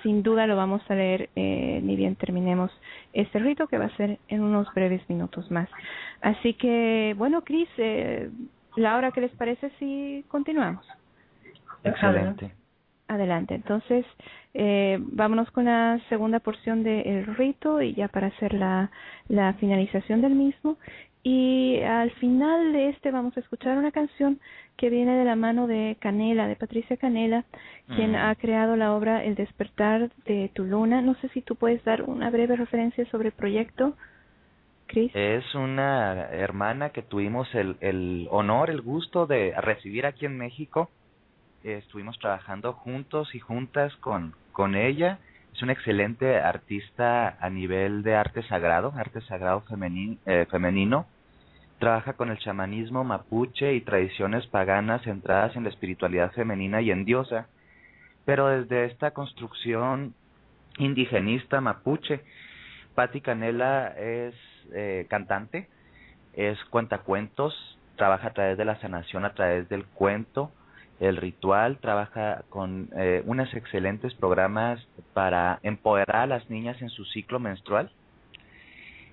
sin 0.07 0.23
duda 0.23 0.47
lo 0.47 0.55
vamos 0.55 0.89
a 0.89 0.95
leer 0.95 1.31
eh, 1.35 1.81
ni 1.83 1.97
bien 1.97 2.15
terminemos 2.15 2.71
este 3.13 3.41
rito 3.41 3.67
que 3.67 3.77
va 3.77 3.87
a 3.87 3.97
ser 3.97 4.21
en 4.29 4.41
unos 4.41 4.73
breves 4.73 5.03
minutos 5.11 5.51
más. 5.51 5.69
Así 6.21 6.55
que, 6.55 7.17
bueno, 7.19 7.43
Cris, 7.43 7.69
eh, 7.77 8.31
Laura, 8.77 9.11
¿qué 9.11 9.23
les 9.23 9.33
parece 9.33 9.69
si 9.81 10.25
continuamos? 10.29 10.87
Excelente. 11.83 12.53
Adelante. 13.09 13.57
Entonces, 13.57 14.07
eh, 14.55 14.99
vámonos 15.01 15.51
con 15.51 15.65
la 15.65 15.99
segunda 16.09 16.39
porción 16.39 16.85
del 16.85 17.27
rito 17.35 17.83
y 17.83 17.95
ya 17.95 18.07
para 18.07 18.29
hacer 18.29 18.55
la, 18.55 18.93
la 19.27 19.55
finalización 19.55 20.21
del 20.21 20.37
mismo. 20.37 20.77
Y 21.29 21.81
al 21.83 22.13
final 22.13 22.73
de 22.73 22.91
este 22.91 23.11
vamos 23.11 23.37
a 23.37 23.41
escuchar 23.41 23.77
una 23.79 23.91
canción 23.91 24.39
que 24.77 24.91
viene 24.91 25.17
de 25.17 25.25
la 25.25 25.35
mano 25.35 25.67
de 25.67 25.97
Canela, 25.99 26.47
de 26.47 26.55
Patricia 26.55 26.97
Canela, 26.97 27.45
quien 27.97 28.13
Mm. 28.13 28.15
ha 28.15 28.35
creado 28.37 28.77
la 28.77 28.95
obra 28.95 29.25
El 29.25 29.35
despertar 29.35 30.09
de 30.25 30.53
tu 30.55 30.63
luna. 30.63 31.03
No 31.03 31.15
sé 31.17 31.29
si 31.31 31.43
tú 31.43 31.57
puedes 31.57 31.83
dar 31.83 32.03
una 32.03 32.31
breve 32.31 32.55
referencia 32.55 33.05
sobre 33.07 33.31
el 33.31 33.35
proyecto, 33.35 33.97
Chris. 34.87 35.11
Es 35.17 35.53
una 35.57 36.29
hermana 36.31 36.91
que 36.91 37.03
tuvimos 37.03 37.53
el, 37.57 37.77
el 37.81 38.29
honor, 38.31 38.71
el 38.71 38.81
gusto 38.81 39.27
de 39.27 39.53
recibir 39.61 40.07
aquí 40.07 40.27
en 40.27 40.39
México. 40.39 40.91
Eh, 41.65 41.79
Estuvimos 41.79 42.17
trabajando 42.21 42.73
juntos 42.73 43.35
y 43.35 43.41
juntas 43.41 43.93
con, 43.97 44.33
con 44.53 44.77
ella. 44.77 45.19
Es 45.53 45.61
una 45.61 45.73
excelente 45.73 46.39
artista 46.39 47.37
a 47.41 47.51
nivel 47.51 48.05
de 48.05 48.15
arte 48.15 48.45
sagrado, 48.45 48.93
arte 48.97 49.21
sagrado 49.23 49.65
femeni- 49.69 50.19
eh, 50.25 50.47
femenino. 50.53 51.07
Trabaja 51.79 52.15
con 52.15 52.31
el 52.31 52.39
chamanismo 52.39 53.05
mapuche 53.05 53.75
y 53.75 53.83
tradiciones 53.83 54.47
paganas 54.47 55.03
centradas 55.03 55.57
en 55.57 55.65
la 55.65 55.69
espiritualidad 55.69 56.33
femenina 56.33 56.81
y 56.81 56.91
en 56.91 57.05
diosa, 57.05 57.49
pero 58.25 58.49
desde 58.49 58.87
esta 58.87 59.13
construcción 59.13 60.15
indigenista 60.79 61.61
mapuche. 61.61 62.21
Patti 62.95 63.21
Canela 63.21 63.89
es 63.89 64.35
eh, 64.73 65.07
cantante, 65.11 65.69
es 66.33 66.59
cuentacuentos, 66.71 67.79
trabaja 67.97 68.29
a 68.29 68.33
través 68.33 68.57
de 68.57 68.65
la 68.65 68.81
sanación, 68.81 69.25
a 69.25 69.35
través 69.35 69.69
del 69.69 69.85
cuento, 69.85 70.51
el 70.99 71.17
ritual, 71.19 71.79
trabaja 71.79 72.43
con 72.49 72.89
eh, 72.97 73.23
unos 73.27 73.53
excelentes 73.55 74.15
programas 74.15 74.81
para 75.13 75.59
empoderar 75.63 76.17
a 76.17 76.27
las 76.27 76.49
niñas 76.49 76.81
en 76.81 76.89
su 76.89 77.05
ciclo 77.05 77.39
menstrual. 77.39 77.91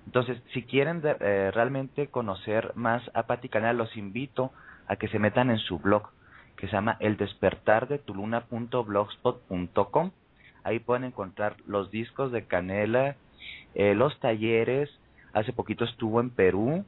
Entonces, 0.06 0.40
si 0.52 0.62
quieren 0.62 1.02
eh, 1.04 1.50
realmente 1.52 2.08
conocer 2.08 2.72
más 2.74 3.02
a 3.14 3.24
Patti 3.24 3.48
Canela, 3.48 3.72
los 3.72 3.96
invito 3.96 4.52
a 4.86 4.96
que 4.96 5.08
se 5.08 5.18
metan 5.18 5.50
en 5.50 5.58
su 5.58 5.78
blog, 5.78 6.08
que 6.56 6.66
se 6.66 6.72
llama 6.72 6.96
El 7.00 7.16
Despertar 7.16 7.88
de. 7.88 8.00
Ahí 10.62 10.78
pueden 10.78 11.04
encontrar 11.04 11.56
los 11.66 11.90
discos 11.90 12.32
de 12.32 12.46
Canela, 12.46 13.16
eh, 13.74 13.94
los 13.94 14.18
talleres. 14.20 14.90
Hace 15.32 15.52
poquito 15.52 15.84
estuvo 15.84 16.20
en 16.20 16.30
Perú 16.30 16.84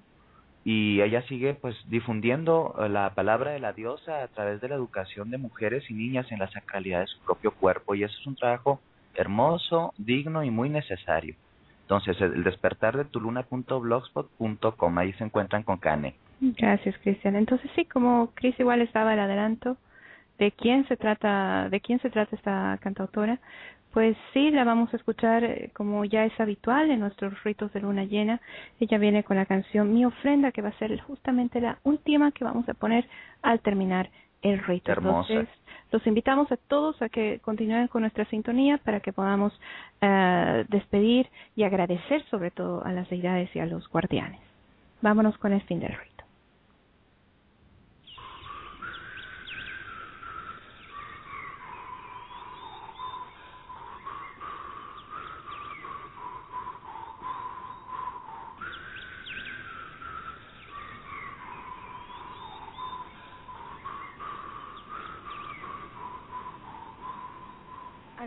y 0.64 1.00
ella 1.00 1.22
sigue 1.22 1.54
pues 1.54 1.76
difundiendo 1.88 2.74
eh, 2.78 2.88
la 2.88 3.14
palabra 3.14 3.52
de 3.52 3.60
la 3.60 3.72
diosa 3.72 4.22
a 4.22 4.28
través 4.28 4.60
de 4.60 4.68
la 4.68 4.74
educación 4.76 5.30
de 5.30 5.38
mujeres 5.38 5.88
y 5.90 5.94
niñas 5.94 6.30
en 6.32 6.38
la 6.38 6.50
sacralidad 6.50 7.00
de 7.00 7.06
su 7.06 7.18
propio 7.20 7.52
cuerpo 7.52 7.94
y 7.94 8.02
eso 8.02 8.16
es 8.18 8.26
un 8.26 8.36
trabajo 8.36 8.80
hermoso, 9.14 9.94
digno 9.96 10.42
y 10.44 10.50
muy 10.50 10.68
necesario. 10.68 11.36
Entonces, 11.87 12.20
el 12.20 12.43
despertar 12.43 12.97
de 12.97 13.05
tuluna.blogspot.com, 13.05 14.99
ahí 14.99 15.12
se 15.12 15.22
encuentran 15.22 15.62
con 15.62 15.78
Cane. 15.78 16.16
Gracias, 16.41 16.99
Cristian. 16.99 17.37
Entonces 17.37 17.70
sí, 17.76 17.84
como 17.84 18.32
Chris 18.34 18.59
igual 18.59 18.82
estaba 18.82 19.14
el 19.14 19.20
adelanto 19.20 19.76
de 20.37 20.51
quién 20.51 20.84
se 20.89 20.97
trata, 20.97 21.68
de 21.70 21.80
quién 21.80 22.01
se 22.01 22.11
trata 22.11 22.34
esta 22.34 22.76
cantautora, 22.82 23.39
pues 23.93 24.16
sí, 24.34 24.51
la 24.51 24.64
vamos 24.64 24.93
a 24.93 24.97
escuchar 24.97 25.45
eh, 25.45 25.70
como 25.74 26.05
ya 26.05 26.24
es 26.24 26.41
habitual 26.41 26.91
en 26.91 26.99
nuestros 26.99 27.41
ritos 27.45 27.72
de 27.72 27.80
luna 27.80 28.05
llena. 28.05 28.41
Ella 28.80 28.99
viene 28.99 29.22
con 29.22 29.37
la 29.37 29.47
canción 29.47 29.95
Mi 29.95 30.05
ofrenda, 30.05 30.51
que 30.51 30.62
va 30.62 30.70
a 30.70 30.78
ser 30.78 31.01
justamente 31.03 31.61
la 31.61 31.78
última 31.84 32.32
que 32.32 32.43
vamos 32.43 32.68
a 32.68 32.74
poner 32.74 33.09
al 33.43 33.61
terminar 33.61 34.11
el 34.47 34.62
rito. 34.64 34.92
Hermosa. 34.92 35.32
Entonces, 35.32 35.55
los 35.92 36.07
invitamos 36.07 36.51
a 36.51 36.57
todos 36.57 37.01
a 37.01 37.09
que 37.09 37.40
continúen 37.40 37.88
con 37.88 38.03
nuestra 38.03 38.24
sintonía 38.26 38.78
para 38.78 39.01
que 39.01 39.12
podamos 39.12 39.59
eh, 40.01 40.64
despedir 40.68 41.28
y 41.55 41.62
agradecer 41.62 42.24
sobre 42.30 42.51
todo 42.51 42.84
a 42.84 42.92
las 42.92 43.09
deidades 43.09 43.55
y 43.55 43.61
a 43.61 43.66
los 43.66 43.88
guardianes. 43.88 44.40
Vámonos 45.01 45.38
con 45.38 45.53
el 45.53 45.62
fin 45.62 45.80
del 45.80 45.92
rito. 45.92 46.15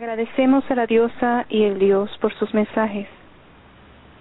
Agradecemos 0.00 0.64
a 0.70 0.74
la 0.74 0.86
diosa 0.86 1.44
y 1.50 1.64
el 1.64 1.78
dios 1.78 2.10
por 2.22 2.32
sus 2.32 2.54
mensajes. 2.54 3.06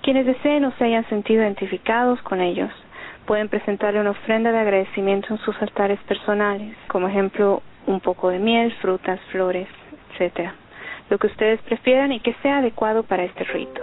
Quienes 0.01 0.25
deseen 0.25 0.65
o 0.65 0.73
se 0.73 0.83
hayan 0.83 1.07
sentido 1.07 1.41
identificados 1.41 2.21
con 2.21 2.41
ellos 2.41 2.69
pueden 3.25 3.47
presentarle 3.47 4.01
una 4.01 4.09
ofrenda 4.09 4.51
de 4.51 4.59
agradecimiento 4.59 5.29
en 5.33 5.37
sus 5.37 5.55
altares 5.61 5.97
personales, 6.01 6.75
como 6.89 7.07
ejemplo 7.07 7.61
un 7.87 8.01
poco 8.01 8.27
de 8.27 8.39
miel, 8.39 8.73
frutas, 8.81 9.21
flores, 9.31 9.69
etcétera, 10.11 10.53
lo 11.09 11.17
que 11.17 11.27
ustedes 11.27 11.61
prefieran 11.61 12.11
y 12.11 12.19
que 12.19 12.35
sea 12.41 12.57
adecuado 12.57 13.03
para 13.03 13.23
este 13.23 13.45
rito. 13.45 13.81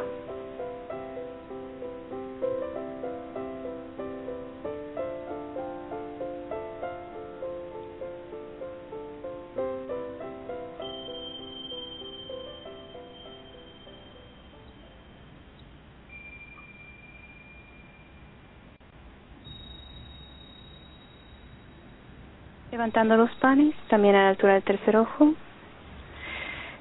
Levantando 22.87 23.17
los 23.17 23.35
panes, 23.41 23.75
también 23.89 24.15
a 24.15 24.23
la 24.23 24.29
altura 24.29 24.55
del 24.55 24.63
tercer 24.63 24.97
ojo. 24.97 25.35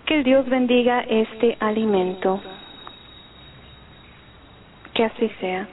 Que 0.06 0.18
el 0.18 0.24
Dios 0.24 0.48
bendiga 0.48 1.02
este 1.02 1.58
alimento. 1.60 2.44
Que 4.94 5.06
así 5.06 5.32
sea. 5.40 5.68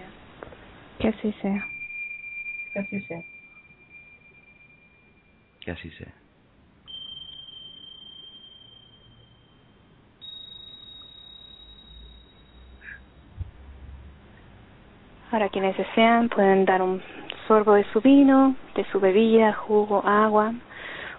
Que 0.98 1.08
así 1.08 1.34
sea. 1.42 1.66
Que 2.72 2.78
así 2.78 3.00
sea. 3.02 3.22
Que 5.60 5.70
así 5.70 5.90
sea. 5.90 6.14
Ahora 15.30 15.50
quienes 15.50 15.76
desean 15.76 16.30
pueden 16.30 16.64
dar 16.64 16.80
un 16.80 17.02
sorbo 17.46 17.74
de 17.74 17.84
su 17.92 18.00
vino, 18.00 18.54
de 18.74 18.84
su 18.92 19.00
bebida, 19.00 19.52
jugo, 19.52 20.02
agua, 20.06 20.52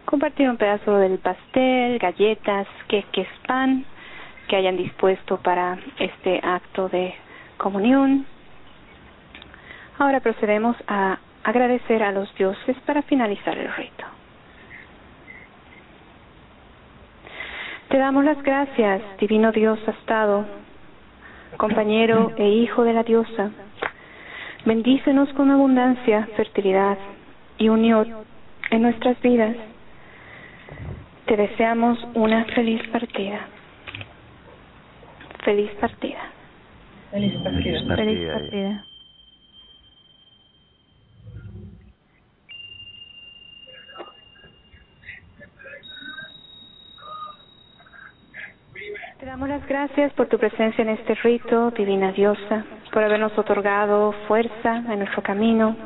compartir 0.06 0.50
un 0.50 0.58
pedazo 0.58 0.98
del 0.98 1.20
pastel, 1.20 2.00
galletas, 2.00 2.68
queques, 2.88 3.28
pan 3.48 3.86
que 4.48 4.56
hayan 4.56 4.78
dispuesto 4.78 5.38
para 5.38 5.78
este 6.00 6.40
acto 6.44 6.90
de 6.90 7.14
comunión. 7.58 8.26
Ahora 9.98 10.20
procedemos 10.20 10.76
a 10.88 11.20
agradecer 11.44 12.04
a 12.04 12.12
los 12.12 12.34
dioses 12.36 12.76
para 12.86 13.02
finalizar 13.04 13.58
el 13.58 13.74
rito. 13.76 14.06
Te 17.90 17.98
damos 17.98 18.26
las 18.26 18.42
gracias, 18.42 19.02
divino 19.20 19.52
Dios 19.52 19.80
astado, 19.88 20.46
compañero 21.58 22.32
e 22.38 22.48
hijo 22.50 22.84
de 22.84 22.94
la 22.94 23.04
diosa. 23.04 23.52
Bendícenos 24.66 25.28
con 25.34 25.52
abundancia, 25.52 26.28
fertilidad 26.38 26.98
y 27.58 27.68
unión 27.68 28.08
en 28.72 28.82
nuestras 28.82 29.22
vidas. 29.22 29.56
Te 31.26 31.36
deseamos 31.36 32.00
una 32.14 32.46
feliz 32.46 32.82
partida. 32.90 33.48
Feliz 35.44 35.70
partida. 35.82 36.20
Feliz 37.12 37.34
partida. 37.44 37.74
Feliz 37.74 37.84
partida. 37.88 37.96
Feliz 37.98 38.32
partida. 38.32 38.86
Te 49.24 49.30
damos 49.30 49.48
las 49.48 49.66
gracias 49.66 50.12
por 50.16 50.28
tu 50.28 50.38
presencia 50.38 50.82
en 50.82 50.90
este 50.90 51.16
rito, 51.16 51.72
divina 51.72 52.12
diosa, 52.12 52.66
por 52.92 53.06
habernos 53.06 53.32
otorgado 53.38 54.12
fuerza 54.28 54.84
en 54.90 55.00
nuestro 55.00 55.24
camino. 55.24 55.78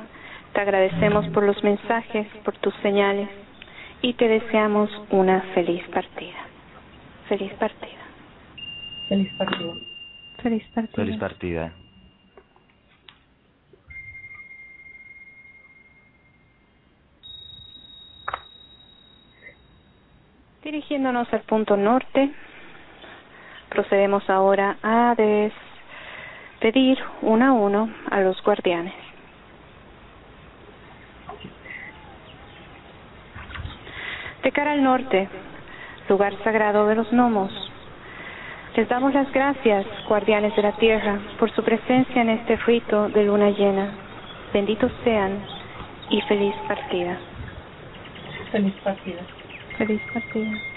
Te 0.53 0.61
agradecemos 0.61 1.27
por 1.27 1.43
los 1.43 1.63
mensajes, 1.63 2.25
por 2.43 2.57
tus 2.57 2.73
señales 2.77 3.29
y 4.01 4.15
te 4.15 4.27
deseamos 4.27 4.89
una 5.11 5.41
feliz 5.53 5.87
partida. 5.89 6.33
Feliz 7.29 7.53
partida. 7.59 8.01
Feliz 9.07 9.31
partida. 9.37 9.73
Feliz 10.41 10.63
partida. 10.73 10.95
Feliz 10.95 11.17
partida. 11.19 11.73
Dirigiéndonos 20.63 21.31
al 21.31 21.41
punto 21.41 21.77
norte, 21.77 22.33
procedemos 23.69 24.29
ahora 24.29 24.77
a 24.81 25.15
despedir 25.15 26.97
uno 27.21 27.45
a 27.45 27.51
uno 27.53 27.89
a 28.09 28.21
los 28.21 28.41
guardianes. 28.43 28.93
De 34.43 34.51
cara 34.51 34.71
al 34.71 34.83
norte, 34.83 35.27
lugar 36.07 36.33
sagrado 36.43 36.87
de 36.87 36.95
los 36.95 37.11
gnomos, 37.11 37.51
les 38.77 38.87
damos 38.87 39.11
las 39.11 39.31
gracias, 39.31 39.87
guardianes 40.07 40.55
de 40.55 40.61
la 40.61 40.73
tierra, 40.73 41.17
por 41.39 41.49
su 41.51 41.63
presencia 41.63 42.21
en 42.21 42.29
este 42.29 42.57
rito 42.57 43.09
de 43.09 43.23
luna 43.23 43.49
llena. 43.49 43.89
Benditos 44.53 44.91
sean 45.03 45.39
y 46.11 46.21
feliz 46.21 46.53
partida. 46.67 47.17
Feliz 48.51 48.75
partida. 48.83 49.21
Feliz 49.79 50.01
partida. 50.13 50.76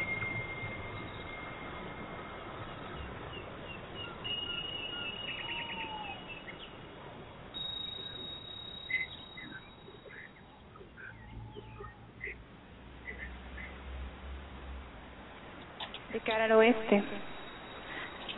Al 16.40 16.52
oeste, 16.52 17.02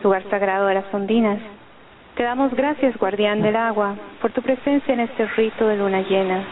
lugar 0.03 0.29
sagrado 0.29 0.67
de 0.67 0.75
las 0.75 0.93
ondinas, 0.93 1.39
te 2.17 2.25
damos 2.25 2.53
gracias, 2.53 2.97
guardián 2.97 3.43
del 3.43 3.55
agua, 3.55 3.95
por 4.21 4.33
tu 4.33 4.43
presencia 4.43 4.93
en 4.93 4.99
este 4.99 5.25
rito 5.37 5.69
de 5.69 5.77
luna 5.77 6.01
llena. 6.01 6.43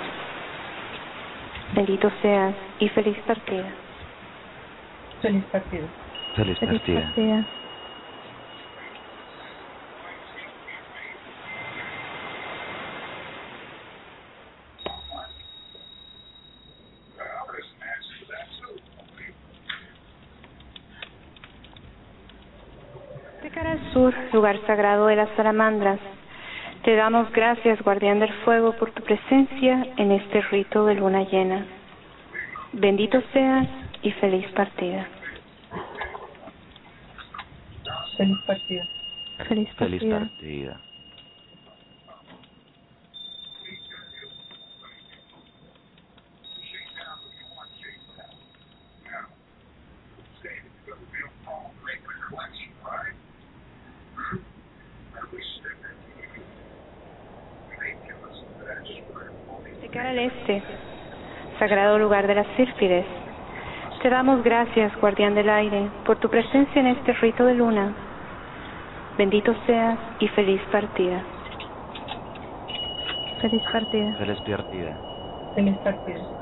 Bendito 1.74 2.08
seas 2.22 2.54
y 2.78 2.88
feliz 2.90 3.16
partida. 3.26 3.66
Feliz 5.20 5.44
partida. 5.46 5.88
Feliz 6.36 6.56
Feliz 6.60 6.78
partida. 6.80 7.00
partida. 7.00 7.46
De 23.42 23.50
cara 23.50 23.72
al 23.72 23.92
sur, 23.92 24.14
lugar 24.32 24.58
sagrado 24.66 25.06
de 25.06 25.16
las 25.16 25.28
salamandras, 25.36 25.98
te 26.82 26.96
damos 26.96 27.30
gracias, 27.32 27.82
guardián 27.82 28.20
del 28.20 28.32
fuego, 28.44 28.72
por 28.72 28.90
tu 28.92 29.02
presencia 29.02 29.86
en 29.96 30.12
este 30.12 30.40
rito 30.42 30.86
de 30.86 30.94
luna 30.94 31.24
llena. 31.24 31.66
Bendito 32.72 33.22
seas 33.32 33.66
y 34.02 34.10
feliz 34.12 34.46
partida. 34.52 35.06
Feliz 38.16 38.38
partida. 38.46 38.86
Feliz 39.48 39.68
Feliz 39.76 40.04
partida. 40.04 40.80
Al 60.10 60.18
este, 60.18 60.62
sagrado 61.58 61.98
lugar 61.98 62.26
de 62.26 62.34
las 62.34 62.46
Sírfides. 62.56 63.06
Te 64.02 64.10
damos 64.10 64.42
gracias, 64.42 64.92
guardián 65.00 65.34
del 65.34 65.48
aire, 65.48 65.88
por 66.04 66.18
tu 66.18 66.28
presencia 66.28 66.80
en 66.80 66.88
este 66.88 67.12
rito 67.12 67.44
de 67.44 67.54
luna. 67.54 67.94
Bendito 69.16 69.54
seas 69.66 69.98
y 70.18 70.26
feliz 70.28 70.60
partida. 70.72 71.22
Feliz 73.40 73.62
partida. 73.72 74.16
Feliz 74.16 74.40
partida. 74.40 74.98
Feliz 75.54 75.78
partida. 75.78 76.39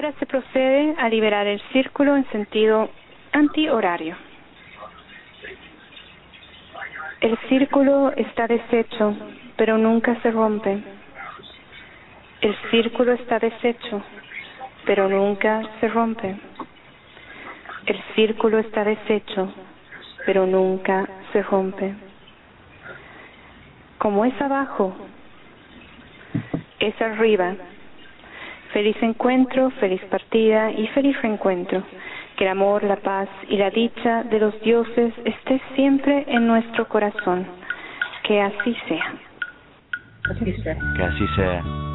Ahora 0.00 0.18
se 0.18 0.24
procede 0.24 0.94
a 0.96 1.10
liberar 1.10 1.46
el 1.46 1.60
círculo 1.74 2.16
en 2.16 2.24
sentido 2.30 2.88
antihorario. 3.32 4.16
El 7.20 7.36
círculo 7.50 8.10
está 8.16 8.46
deshecho, 8.46 9.14
pero 9.58 9.76
nunca 9.76 10.18
se 10.22 10.30
rompe. 10.30 10.82
El 12.40 12.56
círculo 12.70 13.12
está 13.12 13.38
deshecho, 13.40 14.02
pero 14.86 15.06
nunca 15.06 15.60
se 15.80 15.88
rompe. 15.88 16.34
El 17.84 18.02
círculo 18.14 18.58
está 18.58 18.84
deshecho, 18.84 19.52
pero 20.24 20.46
nunca 20.46 21.06
se 21.30 21.42
rompe. 21.42 21.94
Como 23.98 24.24
es 24.24 24.40
abajo, 24.40 24.96
es 26.78 26.98
arriba. 27.02 27.54
Feliz 28.72 28.96
encuentro, 29.02 29.70
feliz 29.80 30.00
partida 30.10 30.70
y 30.70 30.86
feliz 30.88 31.20
reencuentro. 31.22 31.82
Que 32.36 32.44
el 32.44 32.50
amor, 32.50 32.84
la 32.84 32.96
paz 32.96 33.28
y 33.48 33.56
la 33.56 33.70
dicha 33.70 34.22
de 34.24 34.38
los 34.38 34.58
dioses 34.62 35.12
esté 35.24 35.60
siempre 35.74 36.24
en 36.28 36.46
nuestro 36.46 36.88
corazón. 36.88 37.46
Que 38.22 38.40
así 38.40 38.76
sea. 38.88 39.14
Así 40.30 40.52
sea. 40.62 40.76
Que 40.96 41.02
así 41.02 41.26
sea. 41.34 41.89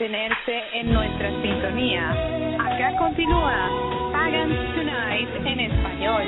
Mantenerse 0.00 0.62
en 0.72 0.94
nuestra 0.94 1.30
sintonía. 1.42 2.10
Acá 2.58 2.96
continúa 2.96 3.68
Pagans 4.10 4.74
Tonight 4.74 5.28
en 5.44 5.60
español. 5.60 6.24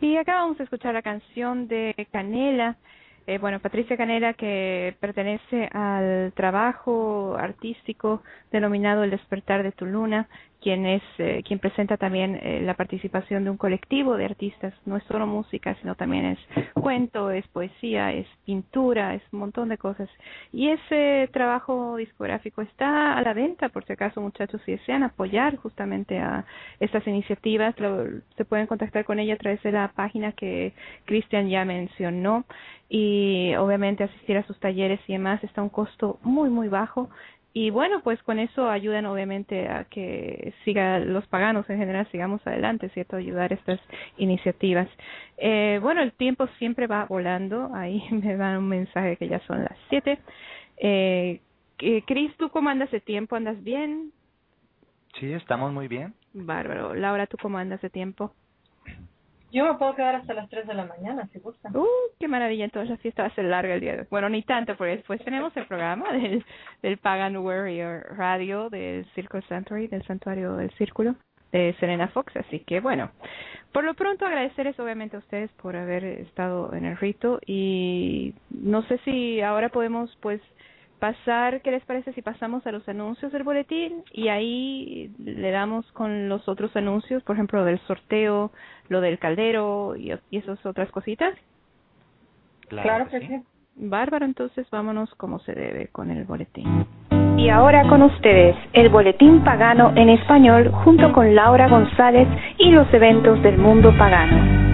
Y 0.00 0.16
acá 0.16 0.36
vamos 0.36 0.58
a 0.58 0.62
escuchar 0.62 0.94
la 0.94 1.02
canción 1.02 1.68
de 1.68 1.94
Canela. 2.10 2.78
Eh, 3.30 3.38
bueno, 3.38 3.60
Patricia 3.60 3.96
Canela, 3.96 4.34
que 4.34 4.96
pertenece 4.98 5.68
al 5.72 6.32
trabajo 6.34 7.36
artístico 7.38 8.24
denominado 8.50 9.04
El 9.04 9.10
despertar 9.10 9.62
de 9.62 9.70
tu 9.70 9.86
luna, 9.86 10.26
quien 10.60 10.84
es 10.84 11.02
eh, 11.18 11.42
quien 11.46 11.60
presenta 11.60 11.96
también 11.96 12.40
eh, 12.42 12.60
la 12.60 12.74
participación 12.74 13.44
de 13.44 13.50
un 13.50 13.56
colectivo 13.56 14.16
de 14.16 14.24
artistas. 14.24 14.74
No 14.84 14.96
es 14.96 15.04
solo 15.04 15.28
música 15.28 15.76
sino 15.80 15.94
también 15.94 16.24
es 16.26 16.38
cuento 16.74 17.30
es 17.30 17.46
poesía 17.48 18.12
es 18.12 18.26
pintura 18.44 19.14
es 19.14 19.22
un 19.32 19.38
montón 19.38 19.68
de 19.68 19.78
cosas. 19.78 20.08
Y 20.52 20.68
ese 20.68 21.28
trabajo 21.32 21.96
discográfico 21.96 22.62
está 22.62 23.16
a 23.16 23.22
la 23.22 23.32
venta 23.32 23.68
por 23.68 23.84
si 23.84 23.92
acaso 23.92 24.20
muchachos 24.20 24.60
si 24.66 24.72
desean 24.72 25.04
apoyar 25.04 25.56
justamente 25.56 26.18
a 26.18 26.44
estas 26.80 27.06
iniciativas 27.06 27.78
lo, 27.78 28.06
se 28.36 28.44
pueden 28.44 28.66
contactar 28.66 29.04
con 29.04 29.18
ella 29.18 29.34
a 29.34 29.38
través 29.38 29.62
de 29.62 29.70
la 29.70 29.88
página 29.94 30.32
que 30.32 30.72
Cristian 31.04 31.48
ya 31.48 31.64
mencionó 31.64 32.44
y 32.90 33.54
obviamente 33.54 34.04
asistir 34.04 34.36
a 34.36 34.46
sus 34.46 34.58
talleres 34.60 35.00
y 35.06 35.12
demás 35.12 35.42
está 35.44 35.62
a 35.62 35.64
un 35.64 35.70
costo 35.70 36.18
muy 36.22 36.50
muy 36.50 36.68
bajo 36.68 37.08
y 37.52 37.70
bueno, 37.70 38.00
pues 38.02 38.22
con 38.22 38.38
eso 38.38 38.70
ayudan 38.70 39.06
obviamente 39.06 39.68
a 39.68 39.84
que 39.84 40.54
siga 40.64 41.00
los 41.00 41.26
paganos 41.26 41.68
en 41.68 41.78
general 41.78 42.08
sigamos 42.12 42.46
adelante, 42.46 42.90
¿cierto? 42.90 43.16
Ayudar 43.16 43.52
estas 43.52 43.80
iniciativas. 44.18 44.88
Eh, 45.36 45.80
bueno, 45.82 46.00
el 46.00 46.12
tiempo 46.12 46.46
siempre 46.58 46.86
va 46.86 47.06
volando. 47.06 47.70
Ahí 47.74 48.04
me 48.10 48.36
dan 48.36 48.58
un 48.58 48.68
mensaje 48.68 49.16
que 49.16 49.28
ya 49.28 49.40
son 49.46 49.64
las 49.64 49.76
siete. 49.88 50.20
Eh, 50.76 51.40
Cris, 52.06 52.36
¿tú 52.36 52.50
cómo 52.50 52.68
andas 52.68 52.90
de 52.92 53.00
tiempo? 53.00 53.34
¿Andas 53.34 53.60
bien? 53.64 54.12
Sí, 55.18 55.32
estamos 55.32 55.72
muy 55.72 55.88
bien. 55.88 56.14
Bárbaro. 56.32 56.94
Laura, 56.94 57.26
¿tú 57.26 57.36
cómo 57.42 57.58
andas 57.58 57.80
de 57.80 57.90
tiempo? 57.90 58.32
Yo 59.52 59.64
me 59.64 59.78
puedo 59.78 59.94
quedar 59.94 60.14
hasta 60.14 60.34
las 60.34 60.48
3 60.48 60.66
de 60.66 60.74
la 60.74 60.84
mañana, 60.84 61.28
si 61.32 61.40
gustan. 61.40 61.76
Uh, 61.76 61.86
qué 62.18 62.28
maravilla. 62.28 62.64
Entonces 62.64 62.90
la 62.90 62.96
fiesta 62.98 63.22
va 63.22 63.28
a 63.28 63.34
ser 63.34 63.46
larga 63.46 63.74
el 63.74 63.80
día. 63.80 64.06
Bueno, 64.10 64.28
ni 64.28 64.42
tanto, 64.42 64.76
porque 64.76 64.96
después 64.96 65.22
tenemos 65.24 65.56
el 65.56 65.66
programa 65.66 66.12
del, 66.12 66.44
del 66.82 66.98
Pagan 66.98 67.36
Warrior 67.36 68.16
Radio 68.16 68.70
del 68.70 69.04
Circle 69.14 69.42
Sanctuary, 69.48 69.88
del 69.88 70.04
Santuario 70.04 70.56
del 70.56 70.70
Círculo 70.72 71.16
de 71.52 71.74
Serena 71.80 72.08
Fox. 72.08 72.36
Así 72.36 72.60
que, 72.60 72.80
bueno, 72.80 73.10
por 73.72 73.84
lo 73.84 73.94
pronto 73.94 74.26
agradecerles 74.26 74.78
obviamente 74.78 75.16
a 75.16 75.20
ustedes 75.20 75.50
por 75.52 75.76
haber 75.76 76.04
estado 76.04 76.72
en 76.74 76.84
el 76.84 76.96
rito 76.96 77.40
y 77.46 78.34
no 78.50 78.82
sé 78.84 78.98
si 79.04 79.40
ahora 79.40 79.68
podemos, 79.68 80.16
pues, 80.20 80.40
pasar, 81.00 81.62
¿qué 81.62 81.72
les 81.72 81.84
parece 81.84 82.12
si 82.12 82.22
pasamos 82.22 82.66
a 82.66 82.72
los 82.72 82.88
anuncios 82.88 83.32
del 83.32 83.42
boletín 83.42 84.04
y 84.12 84.28
ahí 84.28 85.10
le 85.18 85.50
damos 85.50 85.90
con 85.92 86.28
los 86.28 86.48
otros 86.48 86.76
anuncios, 86.76 87.22
por 87.24 87.34
ejemplo, 87.34 87.64
del 87.64 87.80
sorteo, 87.80 88.52
lo 88.88 89.00
del 89.00 89.18
caldero 89.18 89.96
y, 89.96 90.12
y 90.30 90.36
esas 90.36 90.64
otras 90.64 90.90
cositas? 90.92 91.34
Claro, 92.68 92.88
Claro 92.88 93.04
que 93.08 93.20
que 93.20 93.26
sí. 93.26 93.36
sí. 93.38 93.42
Bárbaro, 93.82 94.26
entonces 94.26 94.68
vámonos 94.70 95.12
como 95.14 95.38
se 95.40 95.54
debe 95.54 95.88
con 95.88 96.10
el 96.10 96.24
boletín. 96.24 96.86
Y 97.38 97.48
ahora 97.48 97.88
con 97.88 98.02
ustedes, 98.02 98.54
el 98.74 98.90
boletín 98.90 99.42
pagano 99.42 99.92
en 99.96 100.10
español 100.10 100.70
junto 100.84 101.10
con 101.12 101.34
Laura 101.34 101.68
González 101.68 102.28
y 102.58 102.70
los 102.70 102.92
eventos 102.92 103.42
del 103.42 103.56
mundo 103.56 103.96
pagano. 103.96 104.69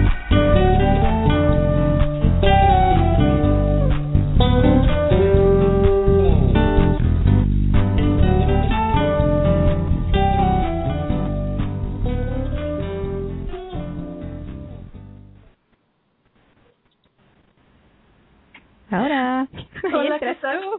Ahora. 18.89 19.47
Hola, 19.93 20.19
¿qué 20.19 20.35
tal? 20.35 20.61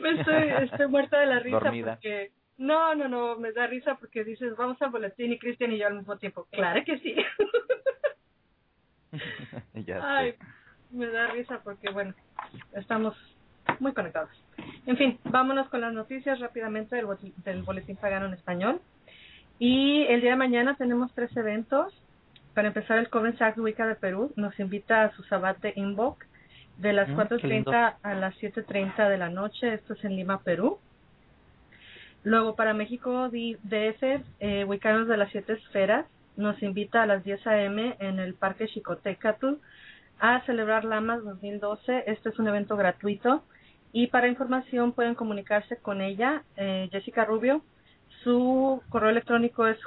me 0.00 0.10
estoy, 0.10 0.48
estoy 0.64 0.88
muerta 0.88 1.20
de 1.20 1.26
la 1.26 1.38
risa 1.40 1.60
Dormida. 1.60 1.94
porque... 1.94 2.32
No, 2.56 2.94
no, 2.94 3.08
no, 3.08 3.36
me 3.36 3.50
da 3.50 3.66
risa 3.66 3.96
porque 3.96 4.22
dices, 4.22 4.56
vamos 4.56 4.80
al 4.80 4.90
boletín 4.90 5.32
y 5.32 5.38
Cristian 5.40 5.72
y 5.72 5.78
yo 5.78 5.88
al 5.88 5.96
mismo 5.96 6.16
tiempo. 6.18 6.46
Claro 6.52 6.84
que 6.84 6.98
sí. 7.00 7.16
ya 9.74 10.18
Ay, 10.18 10.32
sé. 10.32 10.38
me 10.90 11.08
da 11.08 11.26
risa 11.28 11.60
porque, 11.64 11.90
bueno, 11.90 12.14
estamos 12.74 13.16
muy 13.80 13.92
conectados. 13.92 14.30
En 14.86 14.96
fin, 14.96 15.18
vámonos 15.24 15.68
con 15.68 15.80
las 15.80 15.92
noticias 15.92 16.38
rápidamente 16.38 16.94
del 16.94 17.06
Boletín 17.62 17.96
Pagano 17.96 18.26
en 18.26 18.34
Español. 18.34 18.80
Y 19.58 20.02
el 20.04 20.20
día 20.20 20.30
de 20.30 20.36
mañana 20.36 20.76
tenemos 20.76 21.12
tres 21.12 21.36
eventos. 21.36 21.92
Para 22.54 22.68
empezar, 22.68 22.98
el 22.98 23.10
Coven 23.10 23.36
Sachs 23.36 23.58
Wicca 23.58 23.86
de 23.86 23.96
Perú 23.96 24.32
nos 24.36 24.58
invita 24.60 25.02
a 25.02 25.12
su 25.12 25.24
Sabbat 25.24 25.58
de 25.60 25.72
Invoc 25.76 26.24
de 26.78 26.92
las 26.92 27.08
Mm, 27.08 27.14
cuatro 27.14 27.38
qué 27.38 27.48
lindo. 27.48 27.70
4.30 27.70 27.96
a 28.02 28.14
las 28.14 28.34
7.30 28.36 29.08
de 29.08 29.18
la 29.18 29.28
noche. 29.28 29.74
Esto 29.74 29.94
es 29.94 30.04
en 30.04 30.16
Lima, 30.16 30.40
Perú. 30.42 30.78
Luego, 32.22 32.56
para 32.56 32.72
México 32.74 33.28
DF, 33.28 34.22
eh, 34.40 34.64
Wiccanos 34.64 35.08
de 35.08 35.16
las 35.16 35.30
Siete 35.30 35.54
Esferas 35.54 36.06
nos 36.36 36.60
invita 36.62 37.02
a 37.02 37.06
las 37.06 37.22
10 37.22 37.46
a.m. 37.46 37.96
en 38.00 38.18
el 38.18 38.34
Parque 38.34 38.66
Chicotecatl 38.66 39.54
a 40.20 40.40
celebrar 40.46 40.84
Lamas 40.84 41.22
2012. 41.22 42.04
Este 42.06 42.30
es 42.30 42.38
un 42.38 42.48
evento 42.48 42.76
gratuito 42.76 43.44
y 43.92 44.08
para 44.08 44.28
información 44.28 44.92
pueden 44.92 45.14
comunicarse 45.14 45.76
con 45.76 46.00
ella, 46.00 46.42
eh, 46.56 46.88
Jessica 46.90 47.24
Rubio. 47.24 47.62
Su 48.24 48.82
correo 48.88 49.10
electrónico 49.10 49.66
es 49.66 49.78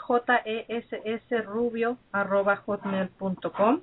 jessrubio.hotmail.com 1.30 3.82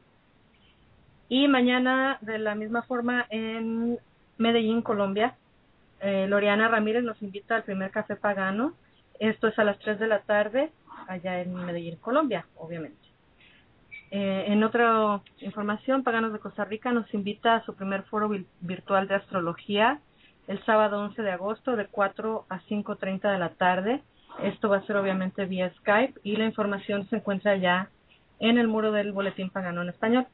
y 1.29 1.49
mañana 1.49 2.19
de 2.21 2.39
la 2.39 2.55
misma 2.55 2.83
forma 2.83 3.27
en 3.31 3.99
Medellín, 4.39 4.83
Colombia, 4.83 5.35
eh, 6.01 6.29
Loriana 6.29 6.69
Ramírez 6.69 7.03
nos 7.03 7.21
invita 7.21 7.57
al 7.57 7.65
primer 7.65 7.91
café 7.91 8.15
pagano. 8.15 8.75
Esto 9.19 9.49
es 9.49 9.59
a 9.59 9.65
las 9.65 9.81
3 9.81 9.99
de 9.99 10.07
la 10.07 10.21
tarde 10.21 10.71
allá 11.09 11.41
en 11.41 11.53
Medellín, 11.55 11.97
Colombia, 11.97 12.47
obviamente. 12.57 13.03
Eh, 14.13 14.45
en 14.49 14.63
otra 14.63 15.21
información, 15.41 16.05
Paganos 16.05 16.33
de 16.33 16.39
Costa 16.39 16.65
Rica 16.65 16.93
nos 16.93 17.13
invita 17.13 17.57
a 17.57 17.65
su 17.65 17.75
primer 17.75 18.05
foro 18.05 18.31
virtual 18.61 19.09
de 19.09 19.17
astrología 19.17 19.99
el 20.47 20.65
sábado 20.65 21.01
11 21.01 21.23
de 21.23 21.33
agosto 21.33 21.75
de 21.75 21.87
4 21.87 22.47
a 22.49 22.61
5.30 22.61 23.33
de 23.33 23.39
la 23.39 23.49
tarde. 23.49 24.01
Esto 24.43 24.69
va 24.69 24.79
a 24.79 24.87
ser 24.87 24.97
obviamente 24.97 25.47
vía 25.47 25.73
Skype 25.79 26.21
y 26.23 26.37
la 26.37 26.45
información 26.45 27.09
se 27.09 27.17
encuentra 27.17 27.57
ya 27.57 27.89
en 28.41 28.59
el 28.59 28.69
muro 28.69 28.93
del 28.93 29.13
Boletín 29.13 29.51
Pagano 29.51 29.83
en 29.83 29.89
español. 29.89 30.27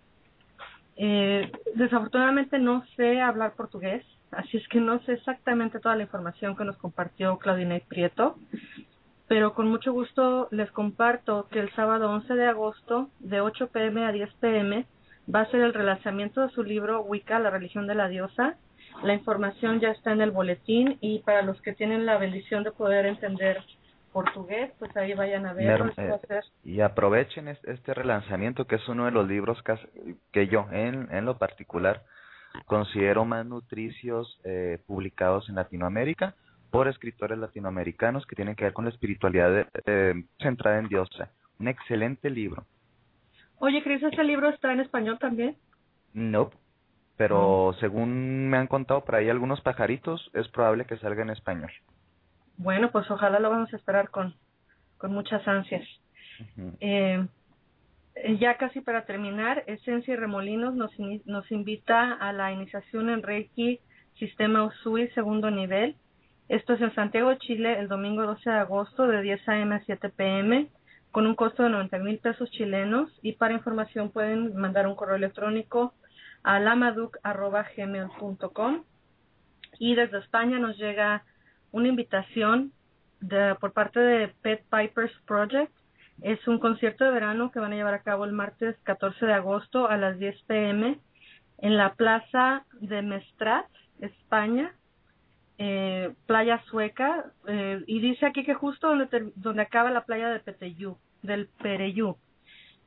Eh, 0.96 1.50
desafortunadamente 1.74 2.58
no 2.58 2.84
sé 2.96 3.20
hablar 3.20 3.54
portugués, 3.54 4.04
así 4.32 4.56
es 4.56 4.68
que 4.68 4.80
no 4.80 5.00
sé 5.04 5.14
exactamente 5.14 5.80
toda 5.80 5.96
la 5.96 6.02
información 6.02 6.56
que 6.56 6.64
nos 6.64 6.76
compartió 6.76 7.38
Claudinei 7.38 7.80
Prieto, 7.80 8.36
pero 9.28 9.54
con 9.54 9.68
mucho 9.68 9.92
gusto 9.92 10.48
les 10.50 10.70
comparto 10.72 11.46
que 11.50 11.60
el 11.60 11.72
sábado 11.74 12.10
11 12.10 12.34
de 12.34 12.46
agosto 12.46 13.08
de 13.20 13.40
8 13.40 13.68
pm 13.68 14.04
a 14.04 14.12
10 14.12 14.34
pm 14.40 14.86
va 15.32 15.42
a 15.42 15.50
ser 15.50 15.60
el 15.60 15.74
relanzamiento 15.74 16.42
de 16.42 16.50
su 16.50 16.62
libro 16.64 17.02
Wicca, 17.02 17.38
la 17.38 17.50
religión 17.50 17.86
de 17.86 17.94
la 17.94 18.08
diosa. 18.08 18.56
La 19.04 19.14
información 19.14 19.80
ya 19.80 19.90
está 19.90 20.12
en 20.12 20.20
el 20.20 20.32
boletín 20.32 20.98
y 21.00 21.20
para 21.20 21.42
los 21.42 21.62
que 21.62 21.72
tienen 21.72 22.06
la 22.06 22.18
bendición 22.18 22.64
de 22.64 22.72
poder 22.72 23.06
entender 23.06 23.62
portugués, 24.12 24.72
pues 24.78 24.94
ahí 24.96 25.14
vayan 25.14 25.46
a 25.46 25.52
verlo. 25.52 25.92
Ser 25.94 26.14
Y 26.64 26.80
aprovechen 26.80 27.48
es- 27.48 27.64
este 27.64 27.94
relanzamiento 27.94 28.66
que 28.66 28.76
es 28.76 28.88
uno 28.88 29.06
de 29.06 29.10
los 29.12 29.26
libros 29.28 29.62
que 30.32 30.46
yo 30.48 30.66
en, 30.72 31.08
en 31.12 31.24
lo 31.24 31.38
particular 31.38 32.02
considero 32.66 33.24
más 33.24 33.46
nutricios 33.46 34.40
eh, 34.44 34.78
publicados 34.86 35.48
en 35.48 35.54
Latinoamérica 35.54 36.34
por 36.70 36.88
escritores 36.88 37.38
latinoamericanos 37.38 38.26
que 38.26 38.36
tienen 38.36 38.54
que 38.54 38.64
ver 38.64 38.72
con 38.72 38.84
la 38.84 38.90
espiritualidad 38.90 39.50
de- 39.50 39.66
eh, 39.86 40.14
centrada 40.38 40.78
en 40.78 40.88
diosa. 40.88 41.30
Un 41.58 41.68
excelente 41.68 42.30
libro. 42.30 42.64
Oye, 43.58 43.82
Cris, 43.82 44.02
¿este 44.02 44.24
libro 44.24 44.48
está 44.48 44.72
en 44.72 44.80
español 44.80 45.18
también? 45.18 45.56
No, 46.12 46.50
pero 47.16 47.74
según 47.80 48.48
me 48.48 48.56
han 48.56 48.66
contado 48.66 49.04
por 49.04 49.14
ahí 49.14 49.28
algunos 49.28 49.60
pajaritos, 49.60 50.30
es 50.32 50.48
probable 50.48 50.86
que 50.86 50.96
salga 50.96 51.22
en 51.22 51.30
español. 51.30 51.70
Bueno, 52.62 52.90
pues 52.90 53.10
ojalá 53.10 53.40
lo 53.40 53.48
vamos 53.48 53.72
a 53.72 53.76
esperar 53.78 54.10
con, 54.10 54.34
con 54.98 55.14
muchas 55.14 55.48
ansias. 55.48 55.88
Eh, 56.80 57.26
eh, 58.16 58.38
ya 58.38 58.58
casi 58.58 58.82
para 58.82 59.06
terminar, 59.06 59.64
Esencia 59.66 60.12
y 60.12 60.16
Remolinos 60.18 60.74
nos, 60.74 60.90
nos 61.24 61.50
invita 61.50 62.12
a 62.12 62.34
la 62.34 62.52
iniciación 62.52 63.08
en 63.08 63.22
Reiki 63.22 63.80
Sistema 64.18 64.64
Usui 64.64 65.08
segundo 65.14 65.50
nivel. 65.50 65.96
Esto 66.50 66.74
es 66.74 66.82
en 66.82 66.94
Santiago, 66.94 67.32
Chile, 67.36 67.78
el 67.78 67.88
domingo 67.88 68.24
12 68.24 68.50
de 68.50 68.56
agosto 68.56 69.06
de 69.06 69.22
10 69.22 69.48
a.m. 69.48 69.76
a 69.76 69.80
7 69.80 70.10
p.m. 70.10 70.68
con 71.12 71.26
un 71.26 71.36
costo 71.36 71.62
de 71.62 71.70
90 71.70 71.98
mil 72.00 72.18
pesos 72.18 72.50
chilenos 72.50 73.10
y 73.22 73.32
para 73.32 73.54
información 73.54 74.10
pueden 74.10 74.54
mandar 74.54 74.86
un 74.86 74.96
correo 74.96 75.16
electrónico 75.16 75.94
a 76.42 76.60
lamaduc.gmail.com 76.60 78.84
y 79.78 79.94
desde 79.94 80.18
España 80.18 80.58
nos 80.58 80.76
llega 80.76 81.24
una 81.72 81.88
invitación 81.88 82.72
de, 83.20 83.54
por 83.60 83.72
parte 83.72 84.00
de 84.00 84.28
Pet 84.42 84.64
Pipers 84.70 85.12
Project. 85.26 85.72
Es 86.22 86.46
un 86.48 86.58
concierto 86.58 87.04
de 87.04 87.10
verano 87.12 87.50
que 87.50 87.60
van 87.60 87.72
a 87.72 87.76
llevar 87.76 87.94
a 87.94 88.02
cabo 88.02 88.24
el 88.24 88.32
martes 88.32 88.76
14 88.82 89.24
de 89.26 89.32
agosto 89.32 89.88
a 89.88 89.96
las 89.96 90.18
10 90.18 90.42
pm 90.42 90.98
en 91.58 91.76
la 91.76 91.94
plaza 91.94 92.64
de 92.80 93.02
Mestrat, 93.02 93.66
España. 94.00 94.74
eh, 95.62 96.14
playa 96.26 96.62
sueca 96.70 97.32
eh, 97.46 97.82
y 97.86 98.00
dice 98.00 98.24
aquí 98.24 98.44
que 98.44 98.54
justo 98.54 98.88
donde, 98.88 99.06
ter- 99.06 99.32
donde 99.36 99.60
acaba 99.62 99.90
la 99.90 100.04
playa 100.06 100.30
de 100.30 100.40
Peteyú, 100.40 100.96
del 101.22 101.48
Pereyú. 101.62 102.16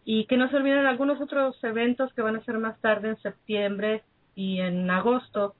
y 0.06 0.26
que 0.26 0.38
no 0.38 0.50
se 0.50 0.56
olviden 0.58 0.86
algunos 0.86 1.20
otros 1.22 1.62
eventos 1.64 2.14
que 2.14 2.22
van 2.22 2.36
a 2.36 2.44
ser 2.44 2.58
más 2.60 2.80
tarde 2.82 3.10
en 3.10 3.18
septiembre 3.18 4.04
y 4.36 4.62
en 4.62 4.90
agosto, 4.90 5.56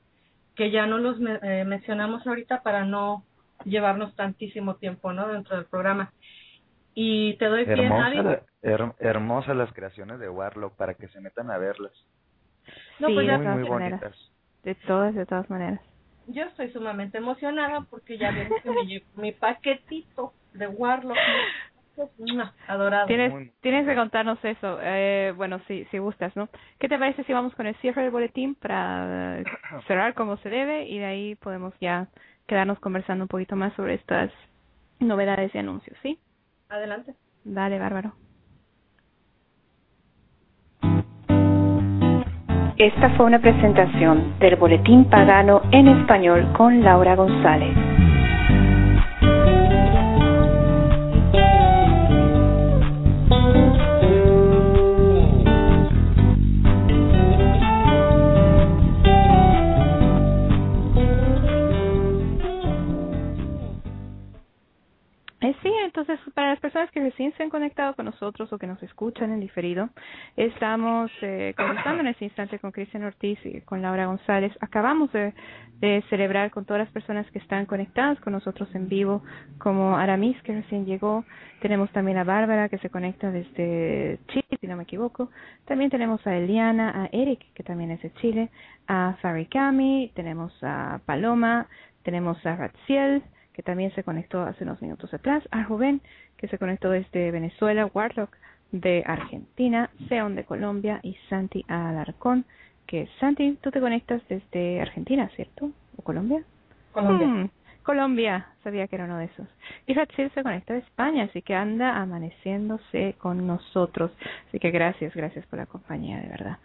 que 0.56 0.72
ya 0.72 0.86
no 0.86 0.98
los 1.00 1.18
eh, 1.20 1.64
mencionamos 1.66 2.26
ahorita 2.26 2.62
para 2.62 2.86
no 2.86 3.24
llevarnos 3.66 4.16
tantísimo 4.16 4.76
tiempo 4.76 5.12
¿no? 5.14 5.28
dentro 5.28 5.56
del 5.56 5.66
programa. 5.66 6.14
Y 6.94 7.36
te 7.38 7.46
doy 7.46 7.66
pie, 7.66 7.74
Hermosa, 7.74 8.42
her- 8.62 8.94
hermosas 9.00 9.56
las 9.56 9.72
creaciones 9.74 10.20
de 10.20 10.30
Warlock 10.30 10.76
para 10.76 10.94
que 10.96 11.08
se 11.10 11.20
metan 11.22 11.52
a 11.52 11.58
verlas. 11.58 11.92
No, 13.00 13.08
sí, 13.08 13.14
pues 13.14 13.28
ya 13.28 13.38
muy, 13.38 13.46
todas 13.46 13.60
muy 13.60 13.70
maneras. 13.70 14.02
bonitas. 14.02 14.32
De 14.64 14.76
todas, 14.76 15.14
de 15.16 15.26
todas 15.26 15.50
maneras. 15.50 15.80
Yo 16.28 16.44
estoy 16.44 16.72
sumamente 16.72 17.18
emocionada 17.18 17.82
porque 17.90 18.18
ya 18.18 18.32
vieron 18.32 18.54
que 18.62 18.70
me 18.70 18.86
llegó 18.86 19.06
mi 19.16 19.32
paquetito 19.32 20.34
de 20.54 20.68
Warlock. 20.68 21.18
Adorado. 22.68 23.08
Tienes, 23.08 23.32
Muy- 23.32 23.52
tienes 23.62 23.88
que 23.88 23.96
contarnos 23.96 24.38
eso. 24.44 24.80
Eh, 24.82 25.34
bueno, 25.36 25.60
si, 25.68 25.86
si 25.86 25.98
gustas, 25.98 26.36
¿no? 26.36 26.50
¿Qué 26.80 26.88
te 26.88 27.00
parece 27.00 27.24
si 27.24 27.34
vamos 27.34 27.56
con 27.56 27.66
el 27.66 27.76
cierre 27.78 28.04
del 28.04 28.12
boletín 28.12 28.56
para 28.56 29.42
cerrar 29.88 30.14
como 30.14 30.38
se 30.38 30.50
debe 30.50 30.86
y 30.88 31.00
de 31.00 31.06
ahí 31.06 31.36
podemos 31.36 31.74
ya 31.80 32.08
quedarnos 32.46 32.80
conversando 32.80 33.24
un 33.24 33.30
poquito 33.30 33.56
más 33.56 33.74
sobre 33.74 33.96
estas 33.96 34.32
novedades 35.00 35.54
y 35.56 35.58
anuncios, 35.58 35.98
¿sí? 36.02 36.20
Adelante. 36.70 37.16
Dale, 37.44 37.80
bárbaro. 37.80 38.14
Esta 42.78 43.10
fue 43.18 43.26
una 43.26 43.40
presentación 43.40 44.36
del 44.40 44.56
Boletín 44.56 45.06
Pagano 45.06 45.64
en 45.72 45.88
Español 45.88 46.48
con 46.56 46.84
Laura 46.84 47.16
González. 47.16 47.87
Entonces 65.98 66.20
para 66.36 66.52
las 66.52 66.60
personas 66.60 66.92
que 66.92 67.00
recién 67.00 67.34
se 67.34 67.42
han 67.42 67.50
conectado 67.50 67.96
con 67.96 68.06
nosotros 68.06 68.54
o 68.54 68.60
que 68.60 68.68
nos 68.68 68.82
escuchan 68.84 69.32
en 69.32 69.40
diferido, 69.40 69.90
estamos 70.36 71.10
eh, 71.24 71.56
conversando 71.58 72.02
en 72.02 72.08
este 72.08 72.26
instante 72.26 72.60
con 72.60 72.72
Cristian 72.72 73.04
Ortiz 73.04 73.40
y 73.44 73.62
con 73.62 73.82
Laura 73.82 74.06
González. 74.06 74.54
Acabamos 74.62 75.12
de, 75.12 75.34
de 75.80 76.04
celebrar 76.12 76.52
con 76.52 76.66
todas 76.66 76.84
las 76.84 76.92
personas 76.92 77.26
que 77.32 77.40
están 77.40 77.66
conectadas 77.66 78.20
con 78.20 78.34
nosotros 78.34 78.70
en 78.76 78.88
vivo, 78.88 79.24
como 79.58 79.98
Aramis 79.98 80.40
que 80.44 80.54
recién 80.54 80.86
llegó, 80.86 81.26
tenemos 81.62 81.92
también 81.94 82.20
a 82.20 82.24
Bárbara 82.24 82.70
que 82.70 82.78
se 82.78 82.92
conecta 82.92 83.32
desde 83.32 84.20
Chile, 84.28 84.58
si 84.62 84.68
no 84.68 84.78
me 84.78 84.84
equivoco, 84.84 85.32
también 85.66 85.90
tenemos 85.90 86.26
a 86.28 86.36
Eliana, 86.36 87.06
a 87.06 87.10
Eric 87.12 87.44
que 87.56 87.64
también 87.64 87.90
es 87.90 88.04
de 88.04 88.14
Chile, 88.22 88.50
a 88.88 89.16
Farikami, 89.20 90.12
tenemos 90.14 90.54
a 90.62 91.00
Paloma, 91.08 91.66
tenemos 92.04 92.46
a 92.46 92.56
Ratziel, 92.56 93.24
que 93.58 93.64
también 93.64 93.92
se 93.96 94.04
conectó 94.04 94.44
hace 94.44 94.64
unos 94.64 94.80
minutos 94.84 95.12
atrás, 95.16 95.44
a 95.50 95.64
Rubén, 95.64 96.00
que 96.38 96.48
se 96.48 96.60
conectó 96.60 96.92
desde 96.92 97.32
Venezuela, 97.32 97.90
Warlock 97.92 98.30
de 98.72 99.04
Argentina, 99.04 99.90
Seon 100.08 100.36
de 100.36 100.44
Colombia 100.44 101.00
y 101.02 101.18
Santi 101.28 101.66
Alarcón, 101.68 102.46
que 102.86 103.10
Santi, 103.20 103.58
tú 103.60 103.72
te 103.72 103.80
conectas 103.80 104.22
desde 104.30 104.80
Argentina, 104.80 105.28
¿cierto? 105.36 105.72
¿O 105.98 106.04
Colombia? 106.04 106.44
Colombia. 106.92 107.28
Hmm, 107.28 107.50
Colombia, 107.82 108.46
sabía 108.64 108.88
que 108.88 108.96
era 108.96 109.06
uno 109.06 109.18
de 109.18 109.26
esos. 109.26 109.48
Y 109.88 109.96
Ratziel 109.96 110.30
se 110.36 110.44
conecta 110.44 110.74
de 110.74 110.80
España, 110.82 111.24
así 111.24 111.42
que 111.42 111.56
anda 111.56 111.98
amaneciéndose 111.98 113.16
con 113.18 113.48
nosotros. 113.48 114.12
Así 114.50 114.60
que 114.60 114.70
gracias, 114.70 115.16
gracias 115.16 115.48
por 115.48 115.58
la 115.58 115.66
compañía, 115.66 116.20
de 116.20 116.30
verdad. 116.30 116.58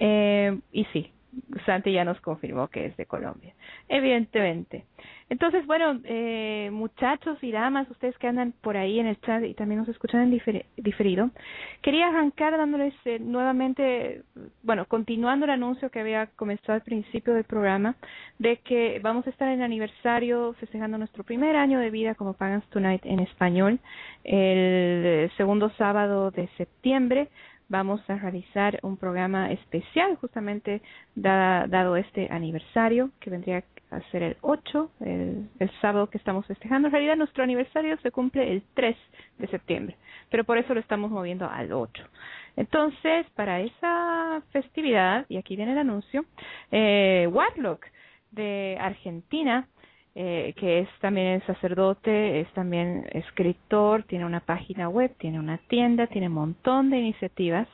Eh, 0.00 0.58
y 0.72 0.86
sí, 0.86 1.12
Santi 1.64 1.92
ya 1.92 2.04
nos 2.04 2.20
confirmó 2.20 2.68
que 2.68 2.86
es 2.86 2.96
de 2.96 3.06
Colombia, 3.06 3.54
evidentemente. 3.88 4.84
Entonces, 5.30 5.66
bueno, 5.66 5.98
eh, 6.04 6.68
muchachos 6.72 7.38
y 7.42 7.52
damas, 7.52 7.90
ustedes 7.90 8.18
que 8.18 8.26
andan 8.26 8.52
por 8.60 8.76
ahí 8.76 8.98
en 9.00 9.06
el 9.06 9.18
chat 9.22 9.42
y 9.44 9.54
también 9.54 9.78
nos 9.80 9.88
escuchan 9.88 10.20
en 10.20 10.30
difer- 10.30 10.66
diferido, 10.76 11.30
quería 11.80 12.08
arrancar 12.08 12.54
dándoles 12.56 12.92
eh, 13.06 13.18
nuevamente, 13.18 14.24
bueno, 14.62 14.84
continuando 14.84 15.46
el 15.46 15.52
anuncio 15.52 15.90
que 15.90 16.00
había 16.00 16.26
comenzado 16.36 16.74
al 16.74 16.82
principio 16.82 17.32
del 17.32 17.44
programa, 17.44 17.96
de 18.38 18.58
que 18.58 19.00
vamos 19.02 19.26
a 19.26 19.30
estar 19.30 19.48
en 19.48 19.62
aniversario 19.62 20.52
festejando 20.60 20.98
nuestro 20.98 21.24
primer 21.24 21.56
año 21.56 21.78
de 21.78 21.90
vida 21.90 22.14
como 22.14 22.34
Pagans 22.34 22.68
Tonight 22.68 23.06
en 23.06 23.20
español, 23.20 23.80
el 24.24 25.30
segundo 25.38 25.70
sábado 25.78 26.30
de 26.30 26.48
septiembre 26.58 27.28
vamos 27.72 28.00
a 28.10 28.16
realizar 28.16 28.78
un 28.82 28.98
programa 28.98 29.50
especial 29.50 30.14
justamente 30.16 30.82
da- 31.14 31.66
dado 31.66 31.96
este 31.96 32.28
aniversario 32.30 33.10
que 33.18 33.30
vendría 33.30 33.64
a 33.90 34.00
ser 34.10 34.22
el 34.22 34.36
8, 34.42 34.90
el, 35.00 35.48
el 35.58 35.70
sábado 35.80 36.08
que 36.10 36.18
estamos 36.18 36.46
festejando. 36.46 36.88
En 36.88 36.92
realidad 36.92 37.16
nuestro 37.16 37.42
aniversario 37.42 37.96
se 38.02 38.10
cumple 38.10 38.52
el 38.52 38.62
3 38.74 38.94
de 39.38 39.46
septiembre, 39.48 39.96
pero 40.30 40.44
por 40.44 40.58
eso 40.58 40.74
lo 40.74 40.80
estamos 40.80 41.10
moviendo 41.10 41.48
al 41.48 41.72
8. 41.72 42.04
Entonces, 42.56 43.26
para 43.34 43.60
esa 43.60 44.42
festividad, 44.52 45.24
y 45.30 45.38
aquí 45.38 45.56
viene 45.56 45.72
el 45.72 45.78
anuncio, 45.78 46.26
eh, 46.70 47.26
Warlock 47.32 47.86
de 48.32 48.76
Argentina 48.80 49.66
eh, 50.14 50.52
que 50.58 50.80
es 50.80 50.88
también 51.00 51.42
sacerdote, 51.46 52.40
es 52.40 52.52
también 52.52 53.06
escritor, 53.12 54.02
tiene 54.02 54.26
una 54.26 54.40
página 54.40 54.88
web, 54.88 55.14
tiene 55.18 55.40
una 55.40 55.56
tienda, 55.68 56.06
tiene 56.06 56.28
un 56.28 56.34
montón 56.34 56.90
de 56.90 56.98
iniciativas, 56.98 57.66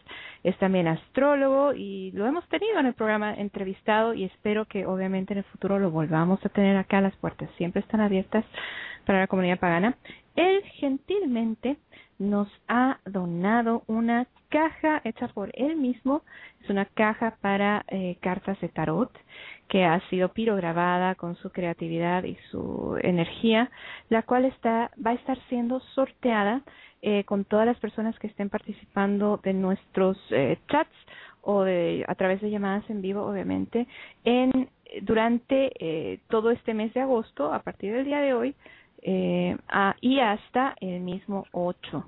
es 0.45 0.57
también 0.59 0.87
astrólogo 0.87 1.75
y 1.75 2.13
lo 2.13 2.27
hemos 2.27 2.49
tenido 2.49 2.79
en 2.79 2.87
el 2.87 2.95
programa 2.95 3.35
entrevistado 3.35 4.15
y 4.15 4.25
espero 4.25 4.67
que 4.67 4.87
obviamente 4.87 5.33
en 5.33 5.39
el 5.39 5.45
futuro 5.45 5.81
lo 5.81 5.91
volvamos 5.91 6.39
a 6.45 6.49
tener 6.49 6.77
acá, 6.77 7.01
las 7.01 7.17
puertas 7.17 7.51
siempre 7.57 7.81
están 7.81 8.01
abiertas 8.01 8.45
para 9.05 9.21
la 9.21 9.27
comunidad 9.27 9.59
pagana. 9.59 9.97
Él 10.37 10.63
gentilmente 10.75 11.77
nos 12.19 12.49
ha 12.69 12.99
donado 13.05 13.83
una 13.87 14.29
caja 14.49 15.01
hecha 15.05 15.29
por 15.29 15.51
él 15.55 15.77
mismo. 15.77 16.23
Es 16.63 16.71
una 16.71 16.85
caja 16.85 17.37
para 17.41 17.85
eh, 17.89 18.17
cartas 18.21 18.61
de 18.61 18.69
tarot 18.69 19.11
que 19.69 19.85
ha 19.85 20.01
sido 20.09 20.31
pirograbada 20.31 21.15
con 21.15 21.37
su 21.37 21.51
creatividad 21.51 22.25
y 22.25 22.37
su 22.51 22.99
energía, 23.03 23.71
la 24.09 24.23
cual 24.23 24.45
está 24.47 24.91
va 25.05 25.13
a 25.13 25.15
estar 25.15 25.39
siendo 25.49 25.81
sorteada 25.95 26.63
eh, 27.03 27.25
con 27.25 27.45
todas 27.45 27.67
las 27.67 27.79
personas 27.79 28.19
que 28.19 28.27
estén 28.27 28.49
participando 28.49 29.39
de 29.43 29.53
nuestros 29.53 30.19
eh, 30.31 30.59
chats 30.69 30.95
o 31.43 31.63
de 31.63 32.05
a 32.09 32.15
través 32.15 32.41
de 32.41 32.51
llamadas 32.51 32.89
en 32.91 33.03
vivo, 33.03 33.23
obviamente, 33.23 33.87
en 34.25 34.69
durante 35.03 35.73
eh, 35.79 36.21
todo 36.29 36.51
este 36.51 36.75
mes 36.75 36.93
de 36.95 37.01
agosto, 37.01 37.53
a 37.53 37.61
partir 37.61 37.93
del 37.93 38.05
día 38.05 38.21
de 38.21 38.35
hoy, 38.35 38.55
eh, 39.03 39.57
y 40.01 40.21
hasta 40.21 40.75
el 40.81 41.01
mismo 41.01 41.47
8. 41.53 42.05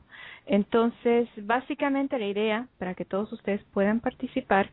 Entonces, 0.47 1.29
básicamente 1.37 2.19
la 2.19 2.27
idea 2.27 2.67
para 2.79 2.95
que 2.95 3.05
todos 3.05 3.33
ustedes 3.33 3.63
puedan 3.73 4.01
participar 4.01 4.71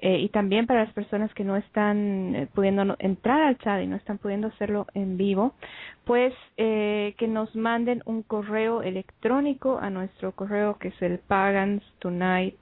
eh, 0.00 0.18
y 0.18 0.28
también 0.28 0.66
para 0.66 0.84
las 0.84 0.92
personas 0.92 1.32
que 1.32 1.44
no 1.44 1.56
están 1.56 2.34
eh, 2.34 2.48
pudiendo 2.54 2.96
entrar 2.98 3.40
al 3.42 3.58
chat 3.58 3.82
y 3.82 3.86
no 3.86 3.96
están 3.96 4.18
pudiendo 4.18 4.48
hacerlo 4.48 4.86
en 4.94 5.16
vivo, 5.16 5.54
pues 6.04 6.34
eh, 6.56 7.14
que 7.18 7.26
nos 7.28 7.54
manden 7.56 8.02
un 8.04 8.22
correo 8.22 8.82
electrónico 8.82 9.78
a 9.78 9.90
nuestro 9.90 10.32
correo 10.32 10.78
que 10.78 10.88
es 10.88 11.02
el 11.02 11.18
pagans 11.18 11.82
tonight 11.98 12.56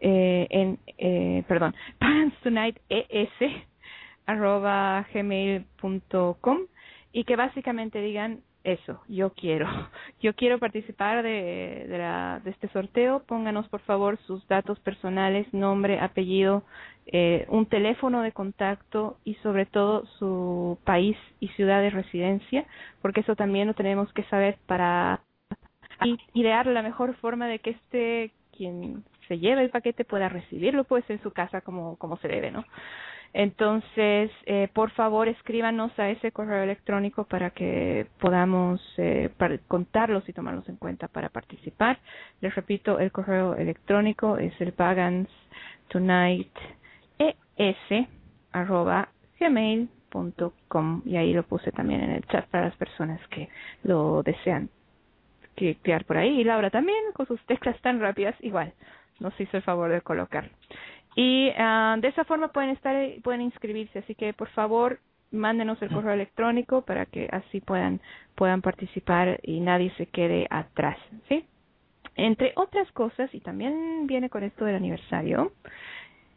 eh, 0.00 0.46
en 0.50 0.78
eh, 0.98 1.44
perdón 1.46 1.74
pagans 1.98 2.34
tonight 2.42 2.76
es 2.88 3.28
arroba 4.26 5.06
gmail.com 5.12 6.58
y 7.12 7.24
que 7.24 7.36
básicamente 7.36 8.00
digan 8.00 8.40
eso, 8.64 9.00
yo 9.08 9.30
quiero, 9.30 9.66
yo 10.20 10.34
quiero 10.34 10.58
participar 10.58 11.22
de, 11.22 11.86
de, 11.88 11.98
la, 11.98 12.40
de 12.44 12.50
este 12.50 12.68
sorteo, 12.68 13.20
pónganos 13.26 13.68
por 13.68 13.80
favor 13.80 14.18
sus 14.26 14.46
datos 14.48 14.78
personales, 14.80 15.52
nombre, 15.52 16.00
apellido, 16.00 16.62
eh, 17.06 17.46
un 17.48 17.66
teléfono 17.66 18.22
de 18.22 18.32
contacto 18.32 19.16
y 19.24 19.34
sobre 19.36 19.66
todo 19.66 20.06
su 20.18 20.78
país 20.84 21.16
y 21.40 21.48
ciudad 21.48 21.80
de 21.80 21.90
residencia, 21.90 22.66
porque 23.02 23.20
eso 23.20 23.34
también 23.34 23.66
lo 23.68 23.74
tenemos 23.74 24.12
que 24.12 24.24
saber 24.24 24.58
para 24.66 25.20
idear 26.34 26.66
la 26.66 26.82
mejor 26.82 27.14
forma 27.16 27.46
de 27.46 27.58
que 27.58 27.70
este 27.70 28.32
quien 28.56 29.04
se 29.28 29.38
lleve 29.38 29.62
el 29.62 29.70
paquete 29.70 30.04
pueda 30.04 30.28
recibirlo 30.28 30.84
pues 30.84 31.08
en 31.08 31.22
su 31.22 31.30
casa 31.32 31.60
como 31.62 31.96
como 31.96 32.16
se 32.18 32.28
debe, 32.28 32.50
¿no? 32.50 32.64
Entonces, 33.32 34.30
eh, 34.46 34.68
por 34.72 34.90
favor, 34.90 35.28
escríbanos 35.28 35.96
a 35.98 36.10
ese 36.10 36.32
correo 36.32 36.64
electrónico 36.64 37.24
para 37.24 37.50
que 37.50 38.06
podamos 38.18 38.80
eh, 38.96 39.30
contarlos 39.68 40.28
y 40.28 40.32
tomarlos 40.32 40.68
en 40.68 40.76
cuenta 40.76 41.06
para 41.06 41.28
participar. 41.28 41.98
Les 42.40 42.54
repito, 42.54 42.98
el 42.98 43.12
correo 43.12 43.54
electrónico 43.54 44.36
es 44.36 44.52
el 44.60 44.74
gmail.com 49.40 51.02
y 51.04 51.16
ahí 51.16 51.32
lo 51.32 51.42
puse 51.44 51.72
también 51.72 52.02
en 52.02 52.10
el 52.10 52.26
chat 52.26 52.46
para 52.48 52.66
las 52.66 52.76
personas 52.76 53.20
que 53.28 53.48
lo 53.84 54.22
desean 54.22 54.68
cliquear 55.56 56.04
por 56.04 56.16
ahí 56.16 56.40
y 56.40 56.44
Laura 56.44 56.70
también 56.70 56.98
con 57.12 57.26
sus 57.26 57.40
teclas 57.46 57.80
tan 57.80 58.00
rápidas 58.00 58.34
igual 58.40 58.72
nos 59.18 59.38
hizo 59.40 59.56
el 59.56 59.62
favor 59.62 59.90
de 59.90 60.00
colocar 60.00 60.50
y 61.16 61.50
ah, 61.56 61.96
de 62.00 62.08
esa 62.08 62.24
forma 62.24 62.48
pueden 62.48 62.70
estar 62.70 62.96
pueden 63.22 63.42
inscribirse. 63.42 64.00
Así 64.00 64.14
que 64.14 64.32
por 64.32 64.48
favor 64.50 65.00
mándenos 65.30 65.80
el 65.82 65.90
correo 65.90 66.12
electrónico 66.12 66.82
para 66.82 67.06
que 67.06 67.28
así 67.30 67.60
puedan 67.60 68.00
puedan 68.34 68.62
participar 68.62 69.40
y 69.42 69.60
nadie 69.60 69.92
se 69.96 70.06
quede 70.06 70.46
atrás 70.50 70.98
sí 71.28 71.44
entre 72.16 72.52
otras 72.56 72.90
cosas 72.92 73.32
y 73.32 73.40
también 73.40 74.06
viene 74.06 74.28
con 74.28 74.42
esto 74.42 74.64
del 74.64 74.76
aniversario 74.76 75.52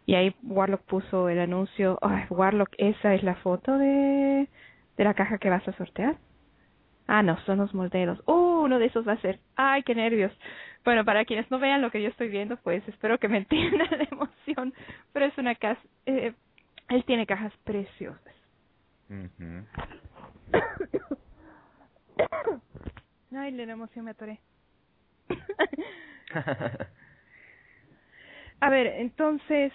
y 0.06 0.16
ahí 0.16 0.36
Warlock 0.44 0.82
puso 0.82 1.30
el 1.30 1.40
anuncio 1.40 1.98
Ay, 2.02 2.26
Warlock 2.30 2.70
esa 2.78 3.16
es 3.16 3.24
la 3.24 3.36
foto 3.36 3.78
de 3.78 4.48
de 4.98 5.04
la 5.04 5.16
caja 5.16 5.40
que 5.40 5.50
vas 5.50 5.68
a 5.68 5.74
sortear 5.74 6.18
Ah, 7.08 7.22
no, 7.22 7.38
son 7.46 7.58
los 7.60 7.74
modelos. 7.74 8.22
Uh, 8.28 8.64
uno 8.64 8.80
de 8.80 8.86
esos 8.86 9.08
va 9.08 9.14
a 9.14 9.22
ser. 9.22 9.40
Ay, 9.56 9.84
qué 9.84 9.94
nervios. 9.96 10.32
Bueno, 10.86 11.06
para 11.06 11.26
quienes 11.26 11.50
no 11.52 11.60
vean 11.60 11.82
lo 11.82 11.92
que 11.92 12.02
yo 12.02 12.10
estoy 12.10 12.30
viendo, 12.30 12.58
pues 12.58 12.88
espero 12.88 13.18
que 13.20 13.28
me 13.28 13.38
entiendan 13.44 13.88
la 13.92 14.08
emoción. 14.10 14.74
Pero 15.12 15.26
es 15.26 15.38
una 15.38 15.56
casa. 15.56 15.82
Eh, 16.06 16.34
él 16.90 17.04
tiene 17.06 17.26
cajas 17.26 17.54
preciosas. 17.64 18.34
Ujú. 19.10 19.66
Ay, 23.36 23.52
la 23.52 23.64
emoción 23.64 24.06
me 24.06 24.12
atoré. 24.12 24.40
A 28.60 28.70
ver, 28.70 28.88
entonces. 28.88 29.74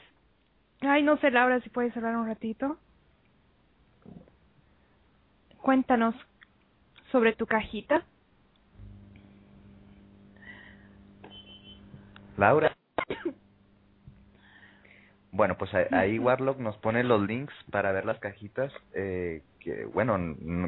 Ay, 0.80 1.02
no 1.02 1.18
sé, 1.18 1.30
Laura, 1.30 1.60
si 1.60 1.68
puedes 1.70 1.94
hablar 1.96 2.16
un 2.16 2.26
ratito. 2.28 2.78
Cuéntanos 5.60 6.14
sobre 7.10 7.34
tu 7.34 7.46
cajita. 7.46 8.04
Laura. 12.36 12.72
Bueno, 15.30 15.56
pues 15.58 15.70
ahí- 15.74 16.18
Warlock 16.18 16.58
nos 16.58 16.76
pone 16.78 17.04
los 17.04 17.26
links 17.26 17.52
para 17.70 17.92
ver 17.92 18.04
las 18.04 18.18
cajitas. 18.18 18.72
Eh, 18.94 19.42
que 19.60 19.84
bueno, 19.84 20.18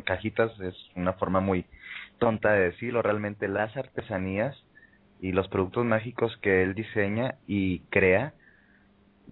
cajitas 0.04 0.58
es 0.60 0.74
una 0.96 1.14
forma 1.14 1.40
muy 1.40 1.64
tonta 2.18 2.52
de 2.52 2.70
decirlo. 2.70 3.02
Realmente 3.02 3.48
las 3.48 3.76
artesanías 3.76 4.56
y 5.20 5.32
los 5.32 5.48
productos 5.48 5.84
mágicos 5.84 6.36
que 6.42 6.62
él 6.62 6.74
diseña 6.74 7.34
y 7.46 7.80
crea, 7.90 8.34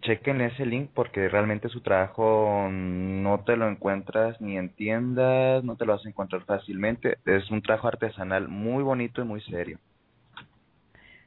chequen 0.01 0.41
ese 0.41 0.67
link 0.67 0.91
porque 0.95 1.29
realmente 1.29 1.69
su 1.69 1.81
trabajo 1.81 2.69
no 2.71 3.41
te 3.45 3.57
lo 3.57 3.69
encuentras 3.69 4.41
ni 4.41 4.57
en 4.57 4.71
tiendas, 4.71 5.65
no 5.65 5.77
te 5.77 5.85
lo 5.85 5.95
vas 5.95 6.05
a 6.05 6.09
encontrar 6.09 6.43
fácilmente. 6.43 7.19
Es 7.25 7.51
un 7.51 7.63
trabajo 7.63 7.89
artesanal 7.89 8.49
muy 8.49 8.83
bonito 8.83 9.23
y 9.23 9.25
muy 9.25 9.41
serio. 9.43 9.79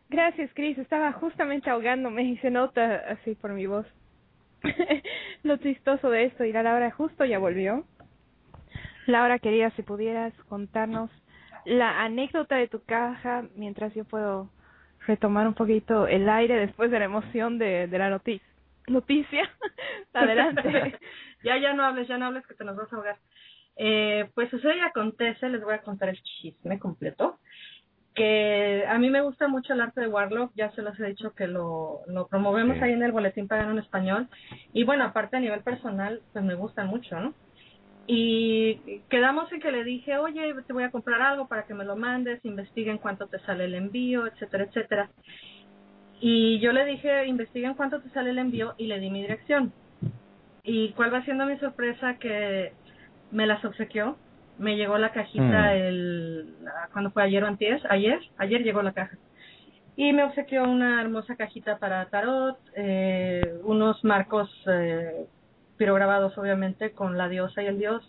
Gracias, 0.10 0.52
Chris. 0.54 0.78
Estaba 0.78 1.14
justamente 1.14 1.70
ahogándome 1.70 2.24
y 2.24 2.38
se 2.38 2.50
nota 2.50 2.96
así 3.10 3.36
por 3.36 3.54
mi 3.54 3.66
voz. 3.66 3.86
Lo 5.44 5.58
chistoso 5.58 6.10
de 6.10 6.26
esto. 6.26 6.44
Y 6.44 6.52
la 6.52 6.64
Laura 6.64 6.92
justo 6.92 7.24
ya 7.26 7.40
volvió. 7.40 7.86
Laura, 9.08 9.40
quería 9.40 9.72
si 9.72 9.84
pudieras 9.84 10.34
contarnos 10.50 11.10
la 11.66 12.04
anécdota 12.04 12.56
de 12.58 12.68
tu 12.68 12.84
caja 12.84 13.46
mientras 13.56 13.94
yo 13.94 14.04
puedo 14.04 14.50
retomar 15.08 15.48
un 15.48 15.54
poquito 15.54 16.08
el 16.08 16.28
aire 16.30 16.60
después 16.60 16.92
de 16.92 17.00
la 17.00 17.06
emoción 17.06 17.58
de 17.58 17.88
la 17.88 18.10
noticia. 18.10 18.51
Noticia. 18.88 19.50
Adelante. 20.14 21.00
ya, 21.44 21.58
ya 21.58 21.74
no 21.74 21.84
hables, 21.84 22.08
ya 22.08 22.18
no 22.18 22.26
hables 22.28 22.46
que 22.48 22.56
te 22.56 22.64
nos 22.64 22.76
vas 22.76 22.92
a 22.92 22.96
ahogar. 22.96 23.18
Eh, 23.78 24.30
pues 24.36 24.50
sucede 24.50 24.78
y 24.78 24.82
acontece, 24.82 25.50
les 25.50 25.64
voy 25.64 25.74
a 25.74 25.82
contar 25.82 26.10
el 26.10 26.22
chisme 26.22 26.80
completo. 26.80 27.40
Que 28.14 28.84
a 28.90 28.98
mí 28.98 29.10
me 29.10 29.22
gusta 29.22 29.48
mucho 29.48 29.72
el 29.72 29.80
arte 29.80 30.02
de 30.02 30.08
Warlock, 30.10 30.52
ya 30.56 30.70
se 30.72 30.82
los 30.82 31.00
he 31.00 31.06
dicho 31.08 31.34
que 31.34 31.48
lo, 31.48 32.02
lo 32.08 32.28
promovemos 32.28 32.76
Sí. 32.78 32.84
ahí 32.84 32.92
en 32.92 33.04
el 33.04 33.14
Boletín 33.14 33.48
Pagano 33.48 33.72
en 33.72 33.80
Español. 33.80 34.28
Y 34.74 34.84
bueno, 34.84 35.06
aparte 35.06 35.38
a 35.38 35.40
nivel 35.40 35.62
personal, 35.64 36.22
pues 36.34 36.44
me 36.44 36.56
gusta 36.56 36.84
mucho, 36.84 37.18
¿no? 37.20 37.34
Y 38.08 39.02
quedamos 39.10 39.50
en 39.54 39.62
que 39.62 39.72
le 39.72 39.86
dije, 39.86 40.18
oye, 40.18 40.54
te 40.68 40.74
voy 40.74 40.84
a 40.84 40.92
comprar 40.92 41.22
algo 41.22 41.48
para 41.48 41.66
que 41.66 41.74
me 41.74 41.86
lo 41.86 41.96
mandes, 41.96 42.44
investiga 42.44 42.92
en 42.92 42.98
cuánto 42.98 43.28
te 43.28 43.40
sale 43.40 43.64
el 43.66 43.76
envío, 43.76 44.28
etcétera, 44.28 44.66
etcétera. 44.66 45.10
Y 46.22 46.60
yo 46.60 46.72
le 46.72 46.86
dije, 46.86 47.26
investiga 47.26 47.68
en 47.68 47.74
cuánto 47.74 48.00
te 48.00 48.10
sale 48.12 48.30
el 48.30 48.38
envío 48.38 48.76
y 48.78 48.86
le 48.86 49.00
di 49.00 49.10
mi 49.10 49.22
dirección. 49.22 49.74
¿Y 50.64 50.90
cuál 50.90 51.12
va 51.12 51.24
siendo 51.24 51.46
mi 51.48 51.58
sorpresa? 51.58 52.18
Que 52.20 52.74
me 53.32 53.48
las 53.48 53.66
obsequió. 53.66 54.18
Me 54.60 54.76
llegó 54.78 54.98
la 55.00 55.12
cajita 55.12 55.74
Mm. 55.74 55.78
el 55.78 56.56
cuando 56.94 57.10
fue 57.12 57.24
ayer 57.24 57.44
o 57.44 57.48
antier, 57.48 57.82
ayer, 57.90 58.20
ayer 58.38 58.64
llegó 58.64 58.84
la 58.84 58.92
caja. 58.92 59.18
Y 59.96 60.14
me 60.14 60.24
obsequió 60.24 60.64
una 60.64 61.02
hermosa 61.02 61.36
cajita 61.36 61.80
para 61.80 62.06
tarot, 62.10 62.58
eh, 62.76 63.42
unos 63.64 64.04
marcos 64.04 64.50
eh, 64.68 65.26
pirograbados 65.78 66.38
obviamente 66.38 66.92
con 66.92 67.18
la 67.18 67.28
diosa 67.28 67.64
y 67.64 67.66
el 67.66 67.80
dios 67.80 68.08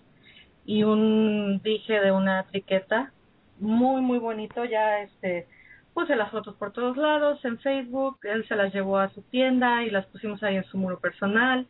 y 0.66 0.82
un 0.84 1.60
dije 1.64 2.00
de 2.00 2.12
una 2.12 2.42
triqueta 2.44 3.12
muy 3.58 4.02
muy 4.02 4.18
bonito 4.18 4.64
ya 4.64 5.00
este 5.00 5.46
puse 5.94 6.16
las 6.16 6.30
fotos 6.30 6.54
por 6.56 6.72
todos 6.72 6.96
lados 6.96 7.44
en 7.44 7.58
Facebook, 7.58 8.18
él 8.22 8.46
se 8.48 8.56
las 8.56 8.72
llevó 8.72 8.98
a 8.98 9.10
su 9.10 9.22
tienda 9.22 9.84
y 9.84 9.90
las 9.90 10.06
pusimos 10.06 10.42
ahí 10.42 10.56
en 10.56 10.64
su 10.64 10.78
muro 10.78 10.98
personal 10.98 11.66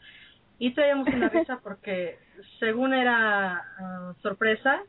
y 0.58 0.72
traíamos 0.74 1.08
una 1.08 1.28
risa 1.28 1.60
porque 1.62 2.18
según 2.60 2.94
era 2.94 3.64
ah, 3.78 4.14
sorpresa, 4.22 4.80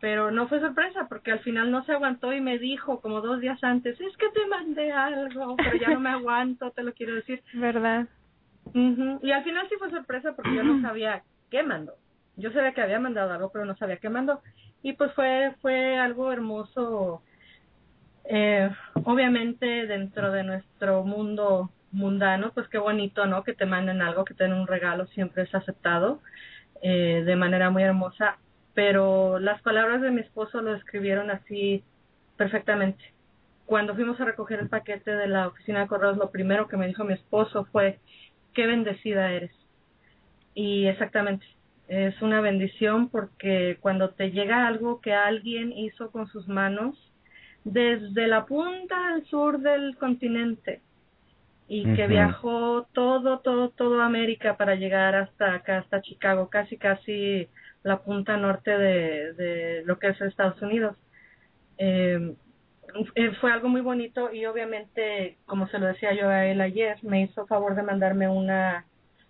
pero 0.00 0.30
no 0.30 0.48
fue 0.48 0.60
sorpresa 0.60 1.06
porque 1.08 1.32
al 1.32 1.40
final 1.40 1.70
no 1.70 1.84
se 1.84 1.92
aguantó 1.92 2.32
y 2.32 2.40
me 2.40 2.58
dijo 2.58 3.00
como 3.00 3.20
dos 3.20 3.40
días 3.40 3.62
antes, 3.62 4.00
es 4.00 4.16
que 4.16 4.28
te 4.30 4.46
mandé 4.46 4.92
algo, 4.92 5.56
pero 5.56 5.76
ya 5.76 5.90
no 5.90 6.00
me 6.00 6.10
aguanto, 6.10 6.70
te 6.70 6.82
lo 6.82 6.92
quiero 6.92 7.14
decir. 7.14 7.42
¿Verdad? 7.54 8.06
Ujú. 8.74 9.18
Y 9.22 9.32
al 9.32 9.44
final 9.44 9.68
sí 9.68 9.74
fue 9.78 9.90
sorpresa 9.90 10.34
porque 10.34 10.54
yo 10.54 10.62
no 10.62 10.80
sabía 10.82 11.22
qué 11.50 11.62
mandó. 11.62 11.94
Yo 12.36 12.50
sabía 12.52 12.72
que 12.72 12.80
había 12.80 12.98
mandado 12.98 13.32
algo, 13.32 13.50
pero 13.52 13.64
no 13.64 13.76
sabía 13.76 13.98
qué 13.98 14.08
mandó. 14.08 14.40
Y 14.82 14.94
pues 14.94 15.12
fue 15.14 15.54
fue 15.60 15.98
algo 15.98 16.32
hermoso 16.32 17.22
Eh, 18.24 18.70
obviamente 19.04 19.86
dentro 19.86 20.32
de 20.32 20.44
nuestro 20.44 21.04
mundo 21.04 21.70
mundano, 21.90 22.52
pues 22.54 22.68
qué 22.68 22.78
bonito, 22.78 23.26
¿no? 23.26 23.44
Que 23.44 23.52
te 23.52 23.66
manden 23.66 24.02
algo, 24.02 24.24
que 24.24 24.34
te 24.34 24.44
den 24.44 24.54
un 24.54 24.66
regalo, 24.66 25.06
siempre 25.08 25.42
es 25.42 25.54
aceptado 25.54 26.20
eh, 26.82 27.22
de 27.24 27.36
manera 27.36 27.70
muy 27.70 27.82
hermosa, 27.82 28.38
pero 28.74 29.38
las 29.38 29.60
palabras 29.62 30.00
de 30.00 30.10
mi 30.10 30.22
esposo 30.22 30.62
lo 30.62 30.74
escribieron 30.74 31.30
así 31.30 31.84
perfectamente. 32.36 33.04
Cuando 33.66 33.94
fuimos 33.94 34.20
a 34.20 34.24
recoger 34.24 34.60
el 34.60 34.68
paquete 34.68 35.14
de 35.14 35.28
la 35.28 35.48
oficina 35.48 35.80
de 35.80 35.86
correos, 35.86 36.16
lo 36.16 36.30
primero 36.30 36.68
que 36.68 36.76
me 36.76 36.88
dijo 36.88 37.04
mi 37.04 37.14
esposo 37.14 37.66
fue, 37.66 37.98
qué 38.54 38.66
bendecida 38.66 39.32
eres. 39.32 39.52
Y 40.54 40.86
exactamente, 40.86 41.46
es 41.88 42.20
una 42.22 42.40
bendición 42.40 43.08
porque 43.08 43.78
cuando 43.80 44.10
te 44.10 44.30
llega 44.30 44.66
algo 44.66 45.00
que 45.00 45.14
alguien 45.14 45.72
hizo 45.72 46.10
con 46.10 46.26
sus 46.26 46.48
manos, 46.48 47.11
desde 47.64 48.26
la 48.26 48.46
punta 48.46 49.14
al 49.14 49.24
sur 49.26 49.60
del 49.60 49.96
continente, 49.96 50.80
y 51.68 51.84
que 51.94 52.06
viajó 52.06 52.86
todo, 52.92 53.38
todo, 53.38 53.70
todo 53.70 54.02
América 54.02 54.58
para 54.58 54.74
llegar 54.74 55.14
hasta 55.14 55.54
acá, 55.54 55.78
hasta 55.78 56.02
Chicago, 56.02 56.50
casi, 56.50 56.76
casi 56.76 57.48
la 57.82 58.00
punta 58.00 58.36
norte 58.36 58.70
de, 58.76 59.32
de 59.32 59.82
lo 59.86 59.98
que 59.98 60.08
es 60.08 60.20
Estados 60.20 60.60
Unidos. 60.60 60.96
Eh, 61.78 62.34
eh, 63.14 63.30
fue 63.40 63.52
algo 63.52 63.68
muy 63.68 63.80
bonito 63.80 64.32
y 64.32 64.44
obviamente, 64.44 65.38
como 65.46 65.66
se 65.68 65.78
lo 65.78 65.86
decía 65.86 66.12
yo 66.12 66.28
a 66.28 66.44
él 66.44 66.60
ayer, 66.60 66.98
me 67.02 67.22
hizo 67.22 67.46
favor 67.46 67.74
de 67.74 67.82
mandarme 67.82 68.28
una 68.28 68.84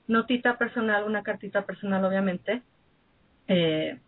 notita 0.08 0.58
personal, 0.58 1.04
una 1.04 1.22
cartita 1.22 1.62
personal, 1.62 2.04
obviamente. 2.04 2.62
Eh, 3.46 3.98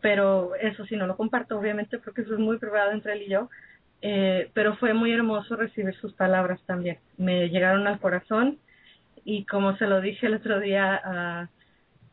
pero 0.00 0.54
eso 0.56 0.84
sí 0.86 0.96
no 0.96 1.06
lo 1.06 1.16
comparto, 1.16 1.58
obviamente, 1.58 1.98
porque 1.98 2.22
eso 2.22 2.34
es 2.34 2.40
muy 2.40 2.58
privado 2.58 2.92
entre 2.92 3.14
él 3.14 3.22
y 3.22 3.30
yo. 3.30 3.48
Eh, 4.02 4.50
pero 4.52 4.76
fue 4.76 4.92
muy 4.92 5.12
hermoso 5.12 5.56
recibir 5.56 5.94
sus 5.96 6.12
palabras 6.12 6.60
también. 6.66 6.98
Me 7.16 7.48
llegaron 7.48 7.86
al 7.86 7.98
corazón 7.98 8.58
y 9.24 9.44
como 9.46 9.76
se 9.76 9.86
lo 9.86 10.00
dije 10.00 10.26
el 10.26 10.34
otro 10.34 10.60
día, 10.60 11.00
ah, 11.04 11.48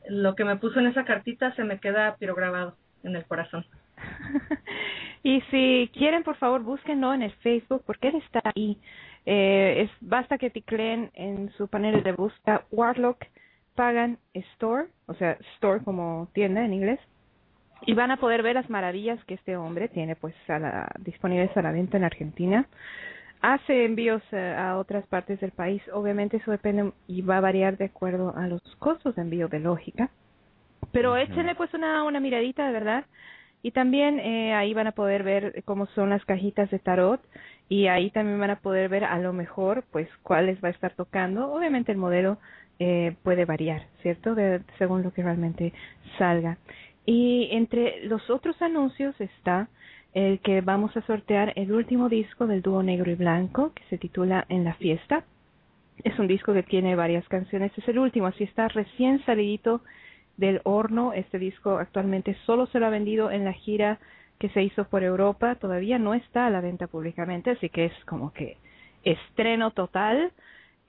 lo 0.09 0.35
que 0.35 0.45
me 0.45 0.55
puso 0.57 0.79
en 0.79 0.87
esa 0.87 1.05
cartita 1.05 1.53
se 1.55 1.63
me 1.63 1.79
queda 1.79 2.15
pirograbado 2.17 2.75
en 3.03 3.15
el 3.15 3.25
corazón. 3.25 3.65
y 5.23 5.41
si 5.51 5.91
quieren, 5.93 6.23
por 6.23 6.37
favor, 6.37 6.63
búsquenlo 6.63 7.13
en 7.13 7.21
el 7.21 7.31
Facebook 7.33 7.83
porque 7.85 8.09
él 8.09 8.15
está 8.15 8.41
ahí. 8.55 8.77
Eh, 9.25 9.83
es 9.83 9.91
basta 10.01 10.37
que 10.37 10.49
tecleen 10.49 11.11
en 11.13 11.51
su 11.53 11.67
panel 11.67 12.03
de 12.03 12.11
busca 12.11 12.65
Warlock 12.71 13.25
Pagan 13.75 14.17
Store, 14.33 14.87
o 15.07 15.13
sea, 15.13 15.37
store 15.55 15.83
como 15.83 16.29
tienda 16.33 16.63
en 16.63 16.73
inglés, 16.73 16.99
y 17.85 17.93
van 17.93 18.11
a 18.11 18.17
poder 18.17 18.43
ver 18.43 18.55
las 18.55 18.69
maravillas 18.69 19.23
que 19.25 19.35
este 19.35 19.57
hombre 19.57 19.87
tiene 19.89 20.15
pues 20.15 20.35
a 20.47 20.59
la, 20.59 20.91
disponibles 20.99 21.55
a 21.57 21.61
la 21.61 21.71
venta 21.71 21.97
en 21.97 22.03
Argentina. 22.03 22.67
Hace 23.41 23.85
envíos 23.85 24.21
eh, 24.31 24.55
a 24.57 24.77
otras 24.77 25.05
partes 25.07 25.39
del 25.41 25.51
país, 25.51 25.81
obviamente 25.91 26.37
eso 26.37 26.51
depende 26.51 26.93
y 27.07 27.21
va 27.21 27.37
a 27.37 27.41
variar 27.41 27.77
de 27.77 27.85
acuerdo 27.85 28.33
a 28.37 28.47
los 28.47 28.61
costos 28.79 29.15
de 29.15 29.21
envío 29.21 29.49
de 29.49 29.59
lógica. 29.59 30.09
Pero 30.91 31.17
échenle 31.17 31.55
pues 31.55 31.73
una, 31.73 32.03
una 32.03 32.19
miradita 32.19 32.65
de 32.65 32.73
verdad. 32.73 33.05
Y 33.61 33.71
también 33.71 34.19
eh, 34.19 34.53
ahí 34.53 34.73
van 34.73 34.87
a 34.87 34.91
poder 34.91 35.23
ver 35.23 35.63
cómo 35.63 35.85
son 35.87 36.09
las 36.09 36.23
cajitas 36.25 36.69
de 36.69 36.79
tarot 36.79 37.21
y 37.69 37.87
ahí 37.87 38.11
también 38.11 38.37
van 38.37 38.49
a 38.49 38.59
poder 38.59 38.89
ver 38.89 39.05
a 39.05 39.17
lo 39.19 39.31
mejor 39.31 39.85
pues 39.89 40.09
cuáles 40.21 40.61
va 40.61 40.67
a 40.67 40.71
estar 40.71 40.93
tocando. 40.93 41.51
Obviamente 41.51 41.91
el 41.91 41.97
modelo 41.97 42.37
eh, 42.79 43.15
puede 43.23 43.45
variar, 43.45 43.83
¿cierto? 44.01 44.35
De, 44.35 44.61
según 44.77 45.03
lo 45.03 45.13
que 45.13 45.23
realmente 45.23 45.73
salga. 46.17 46.57
Y 47.05 47.49
entre 47.51 48.05
los 48.05 48.29
otros 48.29 48.61
anuncios 48.61 49.19
está 49.19 49.67
el 50.13 50.39
que 50.39 50.61
vamos 50.61 50.95
a 50.95 51.01
sortear 51.01 51.53
el 51.55 51.71
último 51.71 52.07
disco 52.07 52.47
del 52.47 52.61
dúo 52.61 52.83
negro 52.83 53.11
y 53.11 53.15
blanco 53.15 53.73
que 53.73 53.83
se 53.89 53.97
titula 53.97 54.45
En 54.47 54.63
la 54.63 54.75
fiesta. 54.75 55.25
Es 56.03 56.17
un 56.19 56.27
disco 56.27 56.53
que 56.53 56.63
tiene 56.63 56.95
varias 56.95 57.27
canciones, 57.27 57.71
es 57.77 57.87
el 57.87 57.99
último, 57.99 58.27
así 58.27 58.43
está 58.43 58.67
recién 58.67 59.23
salidito 59.25 59.81
del 60.37 60.61
horno. 60.63 61.13
Este 61.13 61.39
disco 61.39 61.77
actualmente 61.77 62.35
solo 62.45 62.67
se 62.67 62.79
lo 62.79 62.87
ha 62.87 62.89
vendido 62.89 63.31
en 63.31 63.45
la 63.45 63.53
gira 63.53 63.99
que 64.39 64.49
se 64.49 64.63
hizo 64.63 64.85
por 64.85 65.03
Europa, 65.03 65.55
todavía 65.55 65.99
no 65.99 66.13
está 66.13 66.47
a 66.47 66.49
la 66.49 66.61
venta 66.61 66.87
públicamente, 66.87 67.51
así 67.51 67.69
que 67.69 67.85
es 67.85 68.05
como 68.05 68.33
que 68.33 68.57
estreno 69.03 69.71
total. 69.71 70.31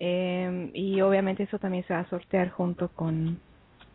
Eh, 0.00 0.70
y 0.74 1.00
obviamente 1.02 1.44
eso 1.44 1.58
también 1.58 1.84
se 1.86 1.94
va 1.94 2.00
a 2.00 2.10
sortear 2.10 2.50
junto 2.50 2.88
con 2.88 3.38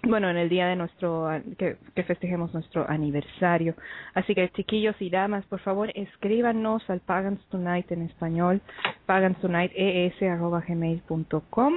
bueno, 0.03 0.29
en 0.29 0.37
el 0.37 0.47
día 0.49 0.67
de 0.67 0.75
nuestro, 0.75 1.27
que, 1.57 1.77
festejemos 2.03 2.53
nuestro 2.53 2.87
aniversario. 2.89 3.75
Así 4.13 4.33
que 4.33 4.49
chiquillos 4.49 4.95
y 4.99 5.09
damas, 5.09 5.45
por 5.45 5.59
favor, 5.59 5.91
escríbanos 5.95 6.89
al 6.89 7.01
Pagans 7.01 7.43
Tonight 7.49 7.91
en 7.91 8.03
español, 8.03 8.61
paganstonight.es.gmail.com 9.05 11.73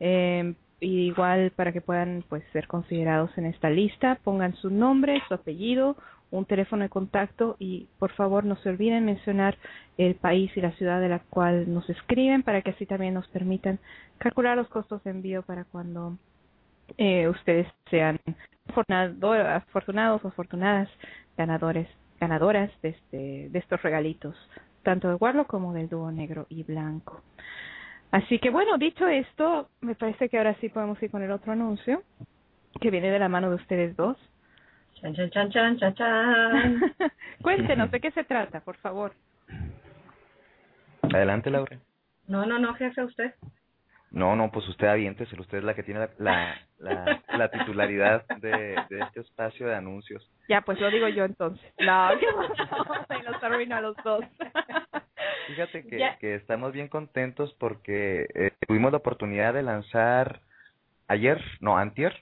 eh, 0.00 0.54
y 0.80 1.08
igual 1.08 1.52
para 1.54 1.72
que 1.72 1.80
puedan 1.80 2.24
pues 2.28 2.42
ser 2.52 2.66
considerados 2.66 3.30
en 3.38 3.46
esta 3.46 3.70
lista, 3.70 4.18
pongan 4.24 4.56
su 4.56 4.70
nombre, 4.70 5.22
su 5.28 5.34
apellido, 5.34 5.96
un 6.30 6.46
teléfono 6.46 6.82
de 6.82 6.88
contacto 6.88 7.56
y 7.58 7.88
por 7.98 8.12
favor 8.12 8.44
no 8.44 8.56
se 8.56 8.70
olviden 8.70 9.04
mencionar 9.04 9.58
el 9.98 10.14
país 10.14 10.50
y 10.56 10.60
la 10.60 10.72
ciudad 10.72 11.00
de 11.00 11.08
la 11.08 11.18
cual 11.18 11.72
nos 11.72 11.88
escriben 11.90 12.42
para 12.42 12.62
que 12.62 12.70
así 12.70 12.86
también 12.86 13.14
nos 13.14 13.28
permitan 13.28 13.78
calcular 14.18 14.56
los 14.56 14.68
costos 14.68 15.02
de 15.04 15.10
envío 15.10 15.42
para 15.42 15.64
cuando 15.64 16.16
eh, 16.98 17.28
ustedes 17.28 17.66
sean 17.90 18.18
afortunado- 18.68 19.32
afortunados 19.32 20.24
o 20.24 20.28
afortunadas 20.28 20.88
ganadores 21.36 21.88
ganadoras 22.20 22.70
de 22.82 22.90
este 22.90 23.48
de 23.50 23.58
estos 23.58 23.80
regalitos 23.82 24.36
tanto 24.82 25.08
de 25.08 25.14
Warlock 25.14 25.46
como 25.48 25.72
del 25.72 25.88
dúo 25.88 26.10
negro 26.10 26.46
y 26.48 26.62
blanco 26.64 27.22
así 28.10 28.38
que 28.38 28.50
bueno 28.50 28.76
dicho 28.78 29.06
esto 29.08 29.68
me 29.80 29.94
parece 29.94 30.28
que 30.28 30.38
ahora 30.38 30.54
sí 30.60 30.68
podemos 30.68 31.02
ir 31.02 31.10
con 31.10 31.22
el 31.22 31.30
otro 31.30 31.52
anuncio 31.52 32.02
que 32.80 32.90
viene 32.90 33.10
de 33.10 33.18
la 33.18 33.28
mano 33.28 33.48
de 33.50 33.56
ustedes 33.56 33.96
dos 33.96 34.16
Chan, 35.00 35.14
chan, 35.14 35.30
chan, 35.30 35.50
chan, 35.50 35.76
chan, 35.78 35.94
chan. 35.94 36.94
cuéntenos 37.42 37.90
de 37.90 38.00
qué 38.00 38.10
se 38.10 38.24
trata 38.24 38.60
por 38.60 38.76
favor 38.76 39.12
Adelante, 41.02 41.50
Laura. 41.50 41.78
No, 42.28 42.46
no, 42.46 42.58
no, 42.58 42.74
jefe, 42.74 43.02
usted. 43.02 43.34
No, 44.10 44.34
no, 44.34 44.50
pues 44.50 44.68
usted 44.68 44.88
aviénteselo. 44.88 45.42
Usted 45.42 45.58
es 45.58 45.64
la 45.64 45.74
que 45.74 45.84
tiene 45.84 46.00
la, 46.00 46.10
la, 46.18 46.58
la, 46.78 47.22
la 47.38 47.50
titularidad 47.50 48.26
de, 48.38 48.76
de 48.88 49.00
este 49.00 49.20
espacio 49.20 49.68
de 49.68 49.76
anuncios. 49.76 50.28
ya 50.48 50.62
pues 50.62 50.80
lo 50.80 50.90
digo 50.90 51.08
yo 51.08 51.24
entonces 51.24 51.72
no, 51.78 52.12
y 53.20 53.22
nos 53.24 53.42
arruina 53.42 53.78
a 53.78 53.80
los 53.80 53.96
dos 54.02 54.24
Fíjate 55.46 55.84
que, 55.84 56.34
estamos 56.34 56.72
bien 56.72 56.88
contentos 56.88 57.54
porque 57.58 58.28
eh, 58.34 58.52
tuvimos 58.66 58.92
la 58.92 58.98
oportunidad 58.98 59.52
de 59.54 59.62
lanzar 59.62 60.40
ayer, 61.08 61.42
no, 61.60 61.76
antier, 61.76 62.14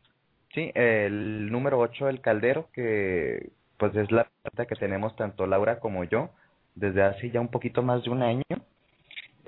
sí, 0.54 0.70
el 0.74 1.50
número 1.50 1.78
8 1.78 2.06
del 2.06 2.22
Caldero, 2.22 2.70
que 2.72 3.50
pues 3.76 3.94
es 3.96 4.10
la 4.10 4.28
carta 4.42 4.66
que 4.66 4.76
tenemos 4.76 5.14
tanto 5.16 5.46
Laura 5.46 5.78
como 5.78 6.04
yo 6.04 6.30
desde 6.74 7.02
hace 7.02 7.30
ya 7.30 7.40
un 7.40 7.48
poquito 7.50 7.82
más 7.82 8.02
de 8.02 8.10
un 8.10 8.22
año. 8.22 8.44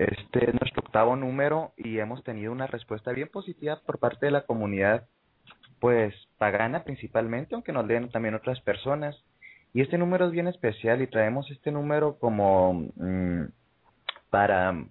Este 0.01 0.49
es 0.49 0.59
nuestro 0.59 0.81
octavo 0.81 1.15
número 1.15 1.73
y 1.77 1.99
hemos 1.99 2.23
tenido 2.23 2.51
una 2.51 2.65
respuesta 2.65 3.11
bien 3.11 3.27
positiva 3.27 3.79
por 3.85 3.99
parte 3.99 4.25
de 4.25 4.31
la 4.31 4.47
comunidad, 4.47 5.07
pues 5.79 6.15
pagana 6.39 6.83
principalmente, 6.83 7.53
aunque 7.53 7.71
nos 7.71 7.85
leen 7.85 8.09
también 8.09 8.33
otras 8.33 8.59
personas. 8.61 9.15
Y 9.75 9.81
este 9.81 9.99
número 9.99 10.25
es 10.25 10.31
bien 10.31 10.47
especial 10.47 11.03
y 11.03 11.07
traemos 11.07 11.51
este 11.51 11.71
número 11.71 12.17
como 12.17 12.89
mm, 12.95 13.43
para 14.31 14.85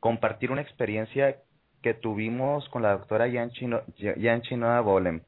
compartir 0.00 0.50
una 0.50 0.62
experiencia 0.62 1.36
que 1.80 1.94
tuvimos 1.94 2.68
con 2.70 2.82
la 2.82 2.90
doctora 2.90 3.28
Yanchino, 3.28 3.82
Yanchinoa 3.96 4.80
Bolem 4.80 5.20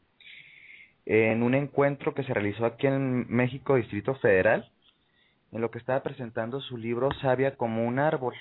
en 1.07 1.45
un 1.45 1.55
encuentro 1.55 2.13
que 2.13 2.25
se 2.25 2.35
realizó 2.35 2.67
aquí 2.67 2.89
en 2.89 3.25
México, 3.29 3.77
Distrito 3.77 4.17
Federal, 4.17 4.69
en 5.53 5.61
lo 5.61 5.71
que 5.71 5.79
estaba 5.79 6.03
presentando 6.03 6.61
su 6.61 6.77
libro 6.77 7.11
Sabia 7.23 7.57
como 7.57 7.87
un 7.87 8.01
árbol. 8.01 8.35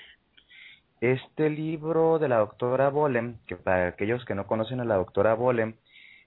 Este 0.99 1.51
libro 1.51 2.17
de 2.17 2.27
la 2.27 2.37
doctora 2.37 2.89
Bolem, 2.89 3.35
que 3.45 3.55
para 3.55 3.87
aquellos 3.87 4.25
que 4.25 4.33
no 4.33 4.47
conocen 4.47 4.79
a 4.79 4.85
la 4.85 4.95
doctora 4.95 5.35
Bolem, 5.35 5.75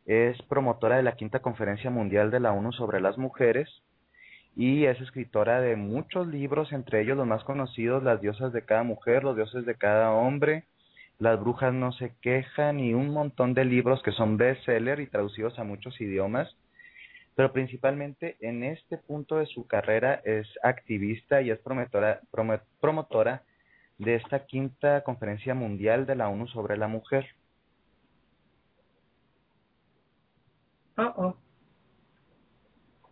es 0.06 0.40
promotora 0.42 0.97
de 0.97 1.02
la 1.02 1.16
quinta 1.16 1.40
conferencia 1.40 1.90
mundial 1.90 2.30
de 2.30 2.38
la 2.38 2.52
ONU 2.52 2.72
sobre 2.72 3.01
las 3.01 3.18
mujeres 3.18 3.68
y 4.55 4.84
es 4.84 5.01
escritora 5.01 5.60
de 5.60 5.74
muchos 5.74 6.28
libros, 6.28 6.72
entre 6.72 7.01
ellos 7.01 7.16
los 7.16 7.26
más 7.26 7.42
conocidos, 7.42 8.05
Las 8.05 8.20
diosas 8.20 8.52
de 8.52 8.62
cada 8.64 8.84
mujer, 8.84 9.24
Los 9.24 9.34
dioses 9.34 9.66
de 9.66 9.74
cada 9.74 10.12
hombre, 10.12 10.64
Las 11.18 11.40
brujas 11.40 11.74
no 11.74 11.90
se 11.92 12.14
quejan 12.20 12.78
y 12.78 12.94
un 12.94 13.10
montón 13.10 13.55
de 13.55 13.64
libros 13.64 14.01
que 14.02 14.12
son 14.12 14.36
bestseller 14.36 15.01
y 15.01 15.09
traducidos 15.09 15.59
a 15.59 15.64
muchos 15.64 16.01
idiomas. 16.01 16.56
Pero 17.34 17.52
principalmente 17.52 18.36
en 18.40 18.62
este 18.62 18.98
punto 18.98 19.38
de 19.38 19.47
su 19.47 19.66
carrera 19.66 20.20
es 20.24 20.47
activista 20.62 21.42
y 21.42 21.51
es 21.51 21.59
promotora, 21.59 22.20
promo- 22.32 22.60
promotora 22.80 23.42
de 24.01 24.14
esta 24.16 24.47
quinta 24.47 25.02
conferencia 25.02 25.55
mundial 25.55 26.06
de 26.06 26.14
la 26.16 26.28
ONU 26.28 26.47
sobre 26.48 26.77
la 26.78 26.89
mujer. 26.89 27.27
Oh, 30.97 31.12
oh. 31.16 31.36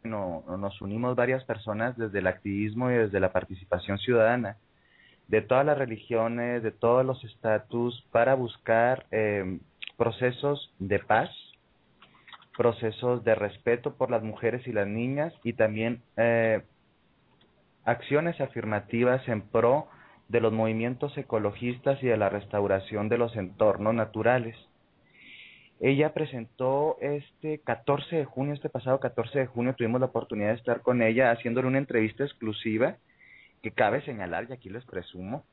no- 0.03 0.45
nos 0.57 0.81
unimos 0.81 1.15
varias 1.15 1.45
personas 1.45 1.97
desde 1.99 2.21
el 2.21 2.27
activismo 2.27 2.91
y 2.91 2.95
desde 2.95 3.21
la 3.21 3.33
participación 3.33 3.99
ciudadana 3.99 4.57
de 5.29 5.43
todas 5.43 5.67
las 5.67 5.77
religiones, 5.77 6.63
de 6.63 6.71
todos 6.71 7.05
los 7.05 7.23
estatus, 7.23 8.07
para 8.11 8.35
buscar 8.35 9.05
eh, 9.11 9.59
procesos 9.99 10.73
de 10.79 11.01
paz, 11.01 11.29
procesos 12.57 13.25
de 13.25 13.35
respeto 13.35 13.95
por 13.95 14.11
las 14.11 14.23
mujeres 14.23 14.67
y 14.67 14.73
las 14.73 14.87
niñas 14.87 15.35
y 15.45 15.53
también 15.53 16.01
eh, 16.17 16.63
acciones 17.85 18.41
afirmativas 18.41 19.27
en 19.29 19.43
pro 19.43 19.89
de 20.29 20.41
los 20.41 20.53
movimientos 20.53 21.17
ecologistas 21.17 22.03
y 22.03 22.07
de 22.07 22.17
la 22.17 22.29
restauración 22.29 23.09
de 23.09 23.19
los 23.19 23.35
entornos 23.37 23.95
naturales. 23.95 24.57
Ella 25.81 26.13
presentó 26.13 26.97
este 27.01 27.61
14 27.61 28.17
de 28.17 28.25
junio, 28.25 28.53
este 28.53 28.69
pasado 28.69 29.01
14 29.01 29.39
de 29.39 29.47
junio, 29.47 29.75
tuvimos 29.75 30.01
la 30.01 30.07
oportunidad 30.07 30.49
de 30.49 30.57
estar 30.57 30.83
con 30.83 31.03
ella 31.03 31.31
haciéndole 31.31 31.69
una 31.69 31.79
entrevista 31.79 32.25
exclusiva 32.25 32.97
que 33.63 33.71
cabe 33.71 34.03
señalar, 34.03 34.47
y 34.49 34.53
aquí 34.53 34.69
les 34.71 34.85
presumo, 34.85 35.45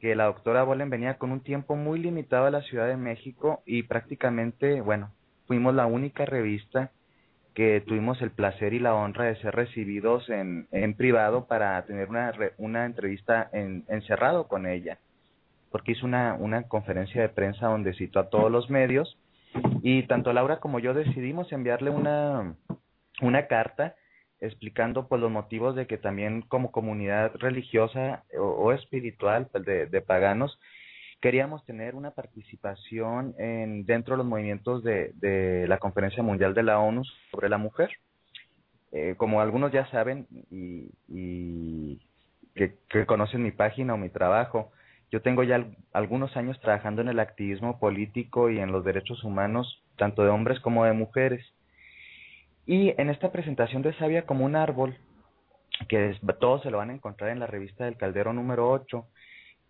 que 0.00 0.14
la 0.14 0.24
doctora 0.24 0.62
Bolen 0.62 0.90
venía 0.90 1.18
con 1.18 1.30
un 1.30 1.40
tiempo 1.40 1.76
muy 1.76 1.98
limitado 1.98 2.46
a 2.46 2.50
la 2.50 2.62
Ciudad 2.62 2.88
de 2.88 2.96
México 2.96 3.62
y 3.66 3.82
prácticamente, 3.82 4.80
bueno, 4.80 5.12
fuimos 5.46 5.74
la 5.74 5.86
única 5.86 6.24
revista 6.24 6.90
que 7.60 7.82
tuvimos 7.82 8.22
el 8.22 8.30
placer 8.30 8.72
y 8.72 8.78
la 8.78 8.94
honra 8.94 9.26
de 9.26 9.36
ser 9.36 9.54
recibidos 9.54 10.30
en, 10.30 10.66
en 10.72 10.94
privado 10.94 11.44
para 11.46 11.84
tener 11.84 12.08
una, 12.08 12.32
una 12.56 12.86
entrevista 12.86 13.50
en, 13.52 13.84
encerrado 13.88 14.48
con 14.48 14.66
ella, 14.66 14.98
porque 15.70 15.92
hizo 15.92 16.06
una, 16.06 16.32
una 16.40 16.62
conferencia 16.68 17.20
de 17.20 17.28
prensa 17.28 17.66
donde 17.66 17.92
citó 17.92 18.18
a 18.18 18.30
todos 18.30 18.50
los 18.50 18.70
medios 18.70 19.18
y 19.82 20.04
tanto 20.04 20.32
Laura 20.32 20.58
como 20.58 20.78
yo 20.78 20.94
decidimos 20.94 21.52
enviarle 21.52 21.90
una, 21.90 22.54
una 23.20 23.46
carta 23.46 23.94
explicando 24.40 25.06
pues 25.06 25.20
los 25.20 25.30
motivos 25.30 25.76
de 25.76 25.86
que 25.86 25.98
también 25.98 26.40
como 26.40 26.72
comunidad 26.72 27.32
religiosa 27.34 28.24
o, 28.38 28.42
o 28.42 28.72
espiritual 28.72 29.48
pues, 29.52 29.66
de, 29.66 29.84
de 29.84 30.00
paganos 30.00 30.58
queríamos 31.20 31.64
tener 31.64 31.94
una 31.94 32.12
participación 32.12 33.34
en 33.38 33.84
dentro 33.84 34.14
de 34.14 34.18
los 34.18 34.26
movimientos 34.26 34.82
de, 34.82 35.66
la 35.68 35.78
Conferencia 35.78 36.22
Mundial 36.22 36.54
de 36.54 36.62
la 36.62 36.78
ONU 36.78 37.04
sobre 37.30 37.48
la 37.48 37.58
mujer. 37.58 37.90
Eh, 38.92 39.14
como 39.16 39.40
algunos 39.40 39.70
ya 39.70 39.86
saben 39.90 40.26
y, 40.50 42.00
que, 42.54 43.06
conocen 43.06 43.42
mi 43.42 43.52
página 43.52 43.94
o 43.94 43.98
mi 43.98 44.08
trabajo, 44.08 44.72
yo 45.12 45.22
tengo 45.22 45.42
ya 45.42 45.56
al- 45.56 45.76
algunos 45.92 46.36
años 46.36 46.58
trabajando 46.60 47.02
en 47.02 47.08
el 47.08 47.20
activismo 47.20 47.78
político 47.78 48.50
y 48.50 48.58
en 48.58 48.72
los 48.72 48.84
derechos 48.84 49.22
humanos, 49.22 49.82
tanto 49.96 50.22
de 50.22 50.30
hombres 50.30 50.58
como 50.60 50.84
de 50.84 50.92
mujeres. 50.92 51.44
Y 52.66 52.94
en 53.00 53.10
esta 53.10 53.30
presentación 53.30 53.82
de 53.82 53.92
Sabia 53.94 54.26
como 54.26 54.44
un 54.44 54.56
árbol, 54.56 54.96
que 55.88 56.16
todos 56.38 56.62
se 56.62 56.70
lo 56.70 56.78
van 56.78 56.90
a 56.90 56.94
encontrar 56.94 57.30
en 57.30 57.40
la 57.40 57.46
revista 57.46 57.84
del 57.84 57.96
Caldero 57.96 58.32
número 58.32 58.70
8, 58.70 59.06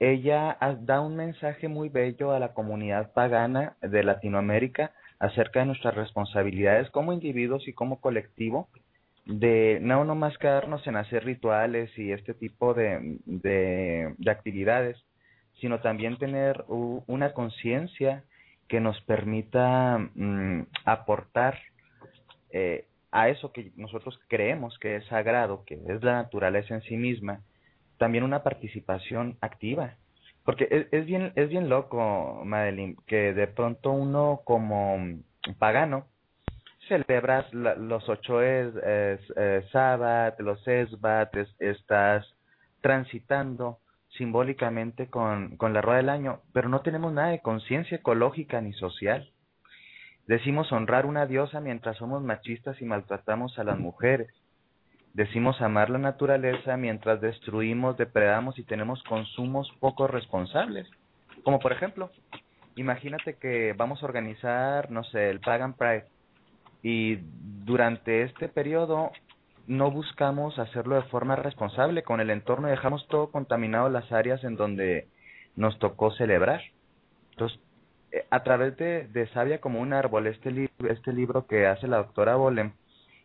ella 0.01 0.57
ha- 0.61 0.75
da 0.75 1.01
un 1.03 1.17
mensaje 1.17 1.69
muy 1.69 1.91
bello 1.91 2.33
a 2.33 2.41
la 2.41 2.55
comunidad 2.55 3.13
pagana 3.13 3.77
de 3.83 4.03
Latinoamérica 4.03 4.93
acerca 5.21 5.61
de 5.61 5.67
nuestras 5.67 5.95
responsabilidades 5.95 6.91
como 6.91 7.13
individuos 7.13 7.69
y 7.69 7.75
como 7.75 8.01
colectivo, 8.01 8.69
de 9.27 9.79
no 9.83 10.05
nomás 10.05 10.37
quedarnos 10.39 10.87
en 10.87 10.97
hacer 10.97 11.25
rituales 11.25 11.97
y 11.99 12.13
este 12.13 12.35
tipo 12.35 12.75
de, 12.75 13.19
de, 13.27 14.15
de 14.17 14.31
actividades, 14.31 14.97
sino 15.61 15.81
también 15.81 16.19
tener 16.19 16.65
una 16.69 17.33
conciencia 17.35 18.25
que 18.69 18.81
nos 18.81 18.99
permita 19.03 19.99
mm, 20.15 20.63
aportar 20.87 21.59
eh, 22.53 22.87
a 23.13 23.29
eso 23.29 23.53
que 23.53 23.73
nosotros 23.77 24.19
creemos 24.29 24.79
que 24.79 24.97
es 24.97 25.07
sagrado, 25.07 25.65
que 25.67 25.75
es 25.75 26.03
la 26.03 26.15
naturaleza 26.15 26.75
en 26.75 26.83
sí 26.83 26.97
misma, 26.97 27.41
también 28.01 28.25
una 28.25 28.43
participación 28.43 29.37
activa. 29.43 29.97
Porque 30.43 30.89
es, 30.91 31.05
bien 31.05 31.33
es 31.37 31.51
bien 31.51 31.69
loco, 31.69 32.41
Madeline, 32.47 32.97
que 33.07 33.35
de 33.35 33.47
pronto 33.47 33.93
uno 33.93 34.41
como 34.45 34.97
pagano 35.59 36.07
celebras 36.89 37.53
la- 37.53 37.75
los 37.75 38.09
ocho 38.09 38.41
es, 38.43 38.75
es, 38.75 39.21
los 40.39 40.67
Esbat, 40.67 41.37
es- 41.37 41.55
estás 41.61 42.27
transitando 42.81 43.81
simbólicamente 44.17 45.09
con, 45.11 45.59
con 45.59 45.75
la 45.75 45.83
rueda 45.83 45.99
del 45.99 46.09
año, 46.09 46.41
pero 46.55 46.71
no 46.71 46.81
tenemos 46.81 47.13
nada 47.13 47.29
de 47.29 47.43
conciencia 47.43 47.99
ecológica 47.99 48.63
ni 48.63 48.73
social. 48.73 49.31
Decimos 50.27 50.73
honrar 50.73 51.05
una 51.05 51.27
diosa 51.27 51.61
mientras 51.61 51.99
somos 51.99 52.23
machistas 52.23 52.81
y 52.81 52.87
maltratamos 52.87 53.59
a 53.59 53.65
las 53.65 53.79
mujeres. 53.79 54.33
Decimos 55.15 55.61
amar 55.61 55.91
la 55.91 55.99
naturaleza 55.99 56.77
mientras 56.77 57.21
destruimos, 57.21 57.97
depredamos 57.97 58.59
y 58.59 58.63
tenemos 58.63 59.03
consumos 59.03 59.73
poco 59.81 60.07
responsables. 60.07 60.89
Como 61.43 61.59
por 61.59 61.73
ejemplo, 61.73 62.11
imagínate 62.77 63.35
que 63.35 63.75
vamos 63.77 64.03
a 64.03 64.07
organizar, 64.07 64.91
no 64.91 65.03
sé, 65.05 65.31
el 65.31 65.41
Pagan 65.41 65.75
Pride 65.75 66.05
y 66.83 67.19
durante 67.65 68.23
este 68.23 68.49
periodo 68.49 69.11
no 69.67 69.91
buscamos 69.91 70.59
hacerlo 70.59 70.97
de 70.97 71.03
forma 71.03 71.37
responsable 71.37 72.03
con 72.03 72.21
el 72.21 72.31
entorno 72.31 72.69
y 72.69 72.73
dejamos 72.73 73.07
todo 73.09 73.31
contaminado 73.31 73.89
las 73.89 74.11
áreas 74.13 74.43
en 74.45 74.57
donde 74.57 75.09
nos 75.57 75.79
tocó 75.79 76.13
celebrar. 76.13 76.61
Entonces, 77.33 77.61
eh, 78.13 78.25
a 78.31 78.43
través 78.43 78.77
de, 78.77 79.09
de 79.09 79.29
Sabia 79.29 79.61
como 79.61 79.81
un 79.81 79.93
árbol, 79.93 80.27
este, 80.27 80.71
este 80.89 81.13
libro 81.13 81.47
que 81.47 81.67
hace 81.67 81.87
la 81.87 81.99
doctora 81.99 82.37
Bolem, 82.37 82.73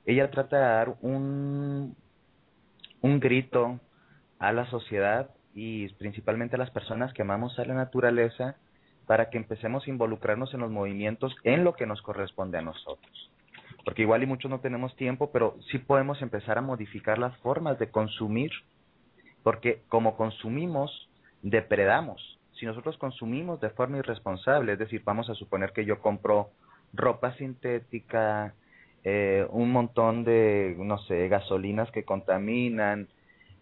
ella 0.06 0.30
trata 0.32 0.58
de 0.58 0.64
dar 0.64 0.96
un, 1.02 1.96
un 3.02 3.20
grito 3.20 3.80
a 4.40 4.52
la 4.52 4.70
sociedad 4.70 5.30
y 5.54 5.88
principalmente 5.94 6.56
a 6.56 6.60
las 6.60 6.70
personas 6.70 7.14
que 7.14 7.22
amamos 7.22 7.58
a 7.58 7.66
la 7.66 7.74
naturaleza 7.74 8.56
para 9.08 9.30
que 9.30 9.38
empecemos 9.38 9.86
a 9.86 9.90
involucrarnos 9.90 10.54
en 10.54 10.62
los 10.62 10.72
movimientos 10.72 11.36
en 11.44 11.64
lo 11.64 11.74
que 11.74 11.86
nos 11.86 12.02
corresponde 12.02 12.58
a 12.58 12.62
nosotros. 12.62 13.32
Porque 13.84 14.02
igual 14.02 14.24
y 14.24 14.26
muchos 14.26 14.50
no 14.50 14.60
tenemos 14.60 14.96
tiempo, 14.96 15.32
pero 15.32 15.58
sí 15.72 15.78
podemos 15.78 16.22
empezar 16.22 16.58
a 16.58 16.62
modificar 16.62 17.20
las 17.20 17.38
formas 17.38 17.78
de 17.78 17.90
consumir, 17.90 18.52
porque 19.44 19.84
como 19.90 20.18
consumimos, 20.18 21.08
depredamos. 21.44 22.40
Si 22.54 22.66
nosotros 22.66 22.98
consumimos 22.98 23.62
de 23.62 23.70
forma 23.70 24.00
irresponsable, 24.00 24.74
es 24.74 24.80
decir, 24.80 25.04
vamos 25.06 25.30
a 25.30 25.36
suponer 25.36 25.72
que 25.72 25.86
yo 25.86 26.00
compro 26.00 26.50
ropa 26.94 27.36
sintética, 27.36 28.56
eh, 29.06 29.46
un 29.52 29.72
montón 29.72 30.24
de, 30.24 30.76
no 30.80 30.98
sé, 30.98 31.28
gasolinas 31.28 31.92
que 31.92 32.04
contaminan, 32.04 33.08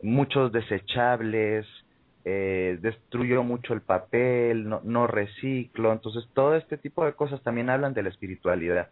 muchos 0.01 0.53
desechables, 0.53 1.67
eh, 2.23 2.77
destruyo 2.81 3.43
mucho 3.43 3.73
el 3.73 3.81
papel, 3.81 4.69
no, 4.69 4.79
no 4.85 5.05
reciclo, 5.05 5.91
entonces 5.91 6.25
todo 6.33 6.55
este 6.55 6.77
tipo 6.77 7.03
de 7.05 7.11
cosas 7.11 7.43
también 7.43 7.69
hablan 7.69 7.93
de 7.93 8.03
la 8.03 8.09
espiritualidad. 8.09 8.87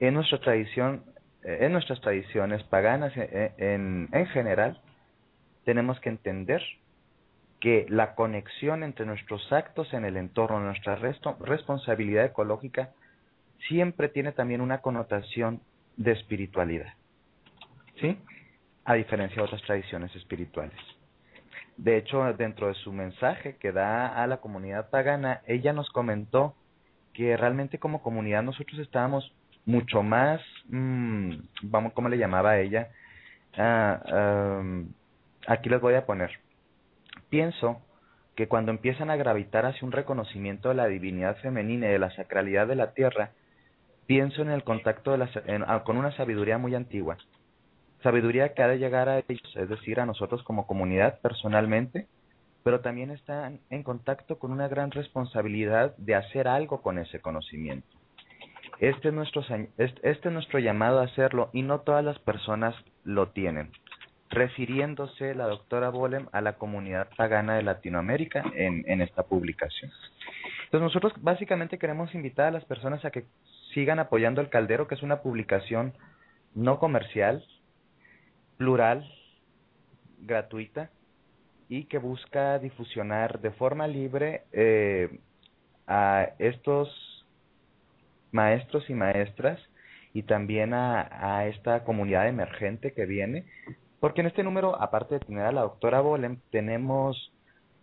En 0.00 0.14
nuestra 0.14 0.40
tradición, 0.40 1.04
eh, 1.44 1.58
en 1.60 1.72
nuestras 1.72 2.00
tradiciones 2.00 2.64
paganas 2.64 3.16
en, 3.16 3.52
en, 3.58 4.08
en 4.10 4.26
general, 4.26 4.80
tenemos 5.64 6.00
que 6.00 6.08
entender 6.08 6.62
que 7.60 7.86
la 7.88 8.16
conexión 8.16 8.82
entre 8.82 9.06
nuestros 9.06 9.52
actos 9.52 9.94
en 9.94 10.04
el 10.04 10.16
entorno, 10.16 10.58
nuestra 10.58 10.96
responsabilidad 10.96 12.24
ecológica, 12.24 12.90
siempre 13.68 14.08
tiene 14.08 14.32
también 14.32 14.60
una 14.60 14.78
connotación 14.78 15.60
de 15.96 16.12
espiritualidad. 16.12 16.92
¿Sí? 18.00 18.18
A 18.84 18.94
diferencia 18.94 19.36
de 19.36 19.42
otras 19.42 19.62
tradiciones 19.62 20.14
espirituales. 20.16 20.78
De 21.76 21.96
hecho, 21.96 22.22
dentro 22.34 22.68
de 22.68 22.74
su 22.74 22.92
mensaje 22.92 23.56
que 23.56 23.72
da 23.72 24.22
a 24.22 24.26
la 24.26 24.38
comunidad 24.38 24.90
pagana, 24.90 25.40
ella 25.46 25.72
nos 25.72 25.88
comentó 25.90 26.54
que 27.14 27.36
realmente 27.36 27.78
como 27.78 28.02
comunidad 28.02 28.42
nosotros 28.42 28.78
estábamos 28.80 29.32
mucho 29.66 30.02
más, 30.02 30.40
mmm, 30.68 31.34
vamos, 31.62 31.92
¿cómo 31.92 32.08
le 32.08 32.18
llamaba 32.18 32.50
a 32.50 32.60
ella? 32.60 32.88
Ah, 33.56 34.62
aquí 35.46 35.68
les 35.68 35.80
voy 35.80 35.94
a 35.94 36.06
poner. 36.06 36.30
Pienso 37.28 37.80
que 38.36 38.48
cuando 38.48 38.70
empiezan 38.70 39.10
a 39.10 39.16
gravitar 39.16 39.66
hacia 39.66 39.86
un 39.86 39.92
reconocimiento 39.92 40.68
de 40.68 40.74
la 40.74 40.86
divinidad 40.86 41.36
femenina 41.38 41.88
y 41.88 41.92
de 41.92 41.98
la 41.98 42.10
sacralidad 42.10 42.66
de 42.66 42.76
la 42.76 42.92
tierra, 42.92 43.32
pienso 44.10 44.42
en 44.42 44.50
el 44.50 44.64
contacto 44.64 45.12
de 45.12 45.18
la, 45.18 45.30
en, 45.46 45.64
con 45.84 45.96
una 45.96 46.10
sabiduría 46.16 46.58
muy 46.58 46.74
antigua. 46.74 47.16
Sabiduría 48.02 48.54
que 48.54 48.62
ha 48.64 48.66
de 48.66 48.80
llegar 48.80 49.08
a 49.08 49.20
ellos, 49.20 49.54
es 49.54 49.68
decir, 49.68 50.00
a 50.00 50.04
nosotros 50.04 50.42
como 50.42 50.66
comunidad 50.66 51.20
personalmente, 51.20 52.08
pero 52.64 52.80
también 52.80 53.12
están 53.12 53.60
en 53.70 53.84
contacto 53.84 54.40
con 54.40 54.50
una 54.50 54.66
gran 54.66 54.90
responsabilidad 54.90 55.96
de 55.96 56.16
hacer 56.16 56.48
algo 56.48 56.82
con 56.82 56.98
ese 56.98 57.20
conocimiento. 57.20 57.86
Este 58.80 59.10
es 59.10 59.14
nuestro, 59.14 59.44
este 59.78 60.10
es 60.10 60.32
nuestro 60.32 60.58
llamado 60.58 60.98
a 60.98 61.04
hacerlo 61.04 61.48
y 61.52 61.62
no 61.62 61.82
todas 61.82 62.04
las 62.04 62.18
personas 62.18 62.74
lo 63.04 63.28
tienen 63.28 63.70
refiriéndose 64.32 65.34
la 65.34 65.48
doctora 65.48 65.90
Bolem 65.90 66.28
a 66.30 66.40
la 66.40 66.52
comunidad 66.52 67.08
pagana 67.16 67.56
de 67.56 67.64
Latinoamérica 67.64 68.44
en 68.54 69.02
esta 69.02 69.24
publicación. 69.24 69.90
Entonces 70.70 70.84
nosotros 70.84 71.12
básicamente 71.20 71.78
queremos 71.78 72.14
invitar 72.14 72.46
a 72.46 72.50
las 72.52 72.64
personas 72.64 73.04
a 73.04 73.10
que 73.10 73.24
sigan 73.74 73.98
apoyando 73.98 74.40
el 74.40 74.48
Caldero, 74.48 74.86
que 74.86 74.94
es 74.94 75.02
una 75.02 75.22
publicación 75.22 75.92
no 76.54 76.78
comercial, 76.78 77.44
plural, 78.56 79.10
gratuita 80.20 80.90
y 81.68 81.84
que 81.84 81.98
busca 81.98 82.58
difusionar 82.58 83.40
de 83.40 83.52
forma 83.52 83.86
libre 83.86 84.42
eh, 84.52 85.20
a 85.86 86.30
estos 86.38 86.88
maestros 88.32 88.88
y 88.90 88.94
maestras 88.94 89.60
y 90.12 90.24
también 90.24 90.74
a, 90.74 91.38
a 91.38 91.46
esta 91.46 91.84
comunidad 91.84 92.28
emergente 92.28 92.92
que 92.92 93.06
viene, 93.06 93.44
porque 94.00 94.22
en 94.22 94.26
este 94.26 94.42
número, 94.42 94.80
aparte 94.80 95.14
de 95.14 95.20
tener 95.20 95.44
a 95.44 95.52
la 95.52 95.60
doctora 95.60 96.00
Bolem, 96.00 96.38
tenemos, 96.50 97.32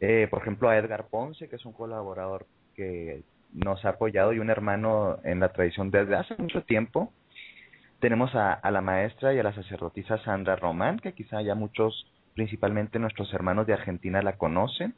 eh, 0.02 0.28
por 0.30 0.42
ejemplo, 0.42 0.68
a 0.68 0.78
Edgar 0.78 1.08
Ponce, 1.08 1.48
que 1.48 1.56
es 1.56 1.66
un 1.66 1.74
colaborador 1.74 2.46
que 2.76 3.22
nos 3.54 3.84
ha 3.86 3.90
apoyado 3.90 4.34
y 4.34 4.40
un 4.40 4.50
hermano 4.50 5.18
en 5.24 5.40
la 5.40 5.50
tradición 5.50 5.92
desde 5.92 6.16
hace 6.16 6.36
mucho 6.38 6.64
tiempo. 6.64 7.12
Tenemos 8.00 8.36
a, 8.36 8.60
la 8.70 8.82
maestra 8.82 9.34
y 9.34 9.40
a 9.40 9.44
la 9.44 9.54
sacerdotisa 9.54 10.20
Sandra 10.20 10.56
Román, 10.56 11.00
que 11.00 11.14
quizá 11.14 11.42
ya 11.42 11.56
muchos, 11.56 12.06
principalmente 12.36 13.00
nuestros 13.00 13.34
hermanos 13.34 13.66
de 13.66 13.74
Argentina, 13.74 14.22
la 14.22 14.38
conocen. 14.38 14.94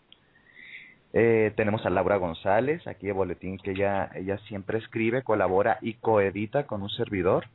Eh, 1.14 1.54
tenemos 1.56 1.86
a 1.86 1.90
Laura 1.90 2.18
González, 2.18 2.86
aquí 2.88 3.08
de 3.08 3.14
Boletín, 3.14 3.58
que 3.58 3.72
ella, 3.72 4.10
ella 4.16 4.38
siempre 4.50 4.80
escribe, 4.80 5.24
colabora 5.24 5.78
y 5.82 5.94
coedita 5.94 6.68
con 6.68 6.82
un 6.82 6.90
servidor. 6.90 7.46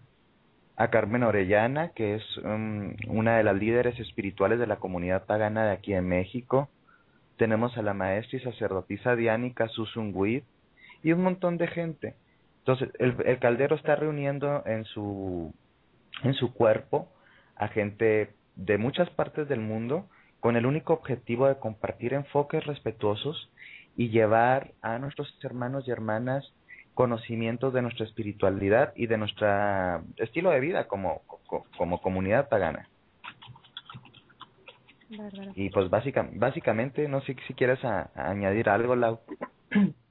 A 0.76 0.88
Carmen 0.88 1.22
Orellana, 1.22 1.90
que 1.90 2.16
es 2.16 2.36
um, 2.38 2.94
una 3.06 3.36
de 3.36 3.44
las 3.44 3.54
líderes 3.54 4.00
espirituales 4.00 4.58
de 4.58 4.66
la 4.66 4.76
comunidad 4.76 5.24
pagana 5.24 5.66
de 5.66 5.72
aquí 5.72 5.92
en 5.92 6.08
México. 6.08 6.68
Tenemos 7.36 7.76
a 7.76 7.82
la 7.82 7.94
maestra 7.94 8.38
y 8.38 8.42
sacerdotisa 8.42 9.14
Diánica 9.14 9.68
Susunguid 9.68 10.42
y 11.04 11.12
un 11.12 11.22
montón 11.22 11.56
de 11.58 11.68
gente. 11.68 12.14
Entonces, 12.58 12.90
el, 12.98 13.14
el 13.26 13.38
caldero 13.38 13.76
está 13.76 13.94
reuniendo 13.94 14.64
en 14.66 14.84
su, 14.86 15.54
en 16.24 16.34
su 16.34 16.52
cuerpo 16.52 17.12
a 17.56 17.68
gente 17.68 18.34
de 18.56 18.78
muchas 18.78 19.10
partes 19.10 19.46
del 19.48 19.60
mundo 19.60 20.08
con 20.40 20.56
el 20.56 20.66
único 20.66 20.94
objetivo 20.94 21.46
de 21.46 21.58
compartir 21.58 22.14
enfoques 22.14 22.64
respetuosos 22.66 23.50
y 23.96 24.08
llevar 24.08 24.72
a 24.82 24.98
nuestros 24.98 25.28
hermanos 25.44 25.86
y 25.86 25.90
hermanas 25.90 26.52
conocimientos 26.94 27.72
de 27.74 27.82
nuestra 27.82 28.06
espiritualidad 28.06 28.92
y 28.96 29.06
de 29.06 29.18
nuestro 29.18 29.46
estilo 30.16 30.50
de 30.50 30.60
vida 30.60 30.86
como, 30.88 31.20
co- 31.26 31.66
como 31.76 32.00
comunidad 32.00 32.48
pagana. 32.48 32.88
Bárbaro. 35.10 35.52
Y 35.54 35.70
pues 35.70 35.90
básica, 35.90 36.28
básicamente, 36.32 37.08
no 37.08 37.20
sé 37.22 37.36
si 37.46 37.54
quieres 37.54 37.84
a- 37.84 38.10
a 38.14 38.30
añadir 38.30 38.68
algo, 38.70 38.96
Lau. 38.96 39.20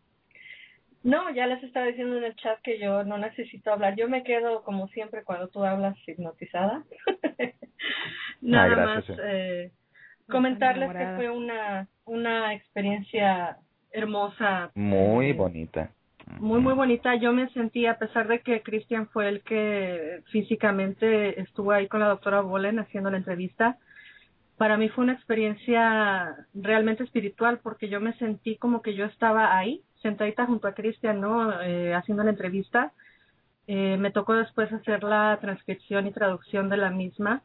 No, 1.04 1.30
ya 1.32 1.48
les 1.48 1.62
estaba 1.64 1.86
diciendo 1.88 2.18
en 2.18 2.24
el 2.24 2.36
chat 2.36 2.60
que 2.62 2.80
yo 2.80 3.04
no 3.04 3.18
necesito 3.18 3.72
hablar. 3.72 3.96
Yo 3.96 4.08
me 4.08 4.24
quedo, 4.24 4.64
como 4.64 4.88
siempre, 4.88 5.24
cuando 5.24 5.50
tú 5.50 5.64
hablas, 5.64 5.98
hipnotizada. 6.08 6.84
Nada 8.42 8.68
gracias, 8.68 9.18
más 9.18 9.28
eh. 9.28 9.72
comentarles 10.30 10.92
que 10.92 11.16
fue 11.18 11.30
una, 11.30 11.88
una 12.06 12.54
experiencia 12.54 13.58
hermosa. 13.92 14.72
Muy 14.76 15.32
eh, 15.32 15.34
bonita. 15.34 15.92
Muy, 16.40 16.62
muy 16.62 16.74
bonita. 16.74 17.16
Yo 17.16 17.34
me 17.34 17.50
sentí, 17.50 17.86
a 17.86 17.98
pesar 17.98 18.28
de 18.28 18.40
que 18.40 18.62
Cristian 18.62 19.08
fue 19.10 19.28
el 19.28 19.42
que 19.42 20.22
físicamente 20.32 21.42
estuvo 21.42 21.72
ahí 21.72 21.88
con 21.88 22.00
la 22.00 22.08
doctora 22.08 22.42
Bolen 22.42 22.80
haciendo 22.80 23.12
la 23.12 23.18
entrevista, 23.18 23.78
para 24.58 24.78
mí 24.78 24.90
fue 24.90 25.04
una 25.04 25.14
experiencia 25.14 26.36
realmente 26.54 27.04
espiritual 27.04 27.60
porque 27.62 27.90
yo 27.90 28.00
me 28.00 28.14
sentí 28.14 28.56
como 28.58 28.82
que 28.82 28.96
yo 28.96 29.06
estaba 29.06 29.58
ahí, 29.58 29.82
sentadita 30.04 30.46
junto 30.46 30.68
a 30.68 30.74
Cristian, 30.76 31.20
¿no? 31.20 31.60
Eh, 31.62 31.96
haciendo 31.96 32.24
la 32.24 32.30
entrevista. 32.30 32.92
Eh, 33.66 33.98
me 33.98 34.12
tocó 34.12 34.34
después 34.36 34.72
hacer 34.72 35.04
la 35.04 35.40
transcripción 35.42 36.06
y 36.06 36.12
traducción 36.12 36.70
de 36.70 36.78
la 36.78 36.92
misma 36.92 37.42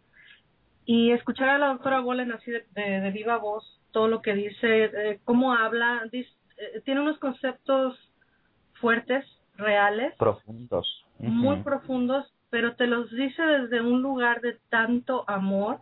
y 0.85 1.13
escuchar 1.13 1.49
a 1.49 1.59
la 1.59 1.69
doctora 1.69 2.01
Bolen 2.01 2.33
así 2.33 2.51
de, 2.51 2.67
de- 2.75 3.01
de 3.01 3.11
viva 3.13 3.37
voz 3.39 3.81
todo 3.93 4.09
lo 4.09 4.21
que 4.21 4.35
dice, 4.35 4.85
eh, 4.85 5.21
cómo 5.25 5.55
habla, 5.55 6.03
eh, 6.13 6.27
tiene 6.85 7.01
unos 7.01 7.19
conceptos 7.19 7.97
fuertes, 8.75 9.25
reales, 9.57 10.15
Profundos. 10.19 11.07
muy 11.19 11.57
profundos, 11.63 12.33
pero 12.51 12.75
te 12.77 12.87
los 12.87 13.11
dice 13.11 13.43
desde 13.43 13.81
un 13.81 14.03
lugar 14.03 14.41
de 14.41 14.57
tanto 14.71 15.25
amor 15.29 15.81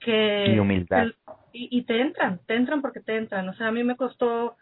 que 0.00 0.52
Y 0.54 0.58
humildad. 0.58 1.08
y, 1.52 1.68
y 1.78 1.82
te 1.84 2.00
entran, 2.00 2.40
te 2.46 2.54
entran 2.54 2.80
porque 2.82 3.00
te 3.00 3.16
entran. 3.16 3.48
O 3.48 3.54
sea, 3.54 3.68
a 3.68 3.72
mí 3.72 3.82
me 3.84 3.96
costó 3.96 4.56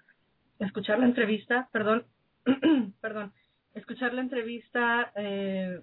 escuchar 0.58 0.98
la 0.98 1.06
entrevista, 1.06 1.68
perdón, 1.72 2.04
perdón, 3.00 3.32
escuchar 3.74 4.14
la 4.14 4.20
entrevista 4.22 5.12
eh, 5.16 5.80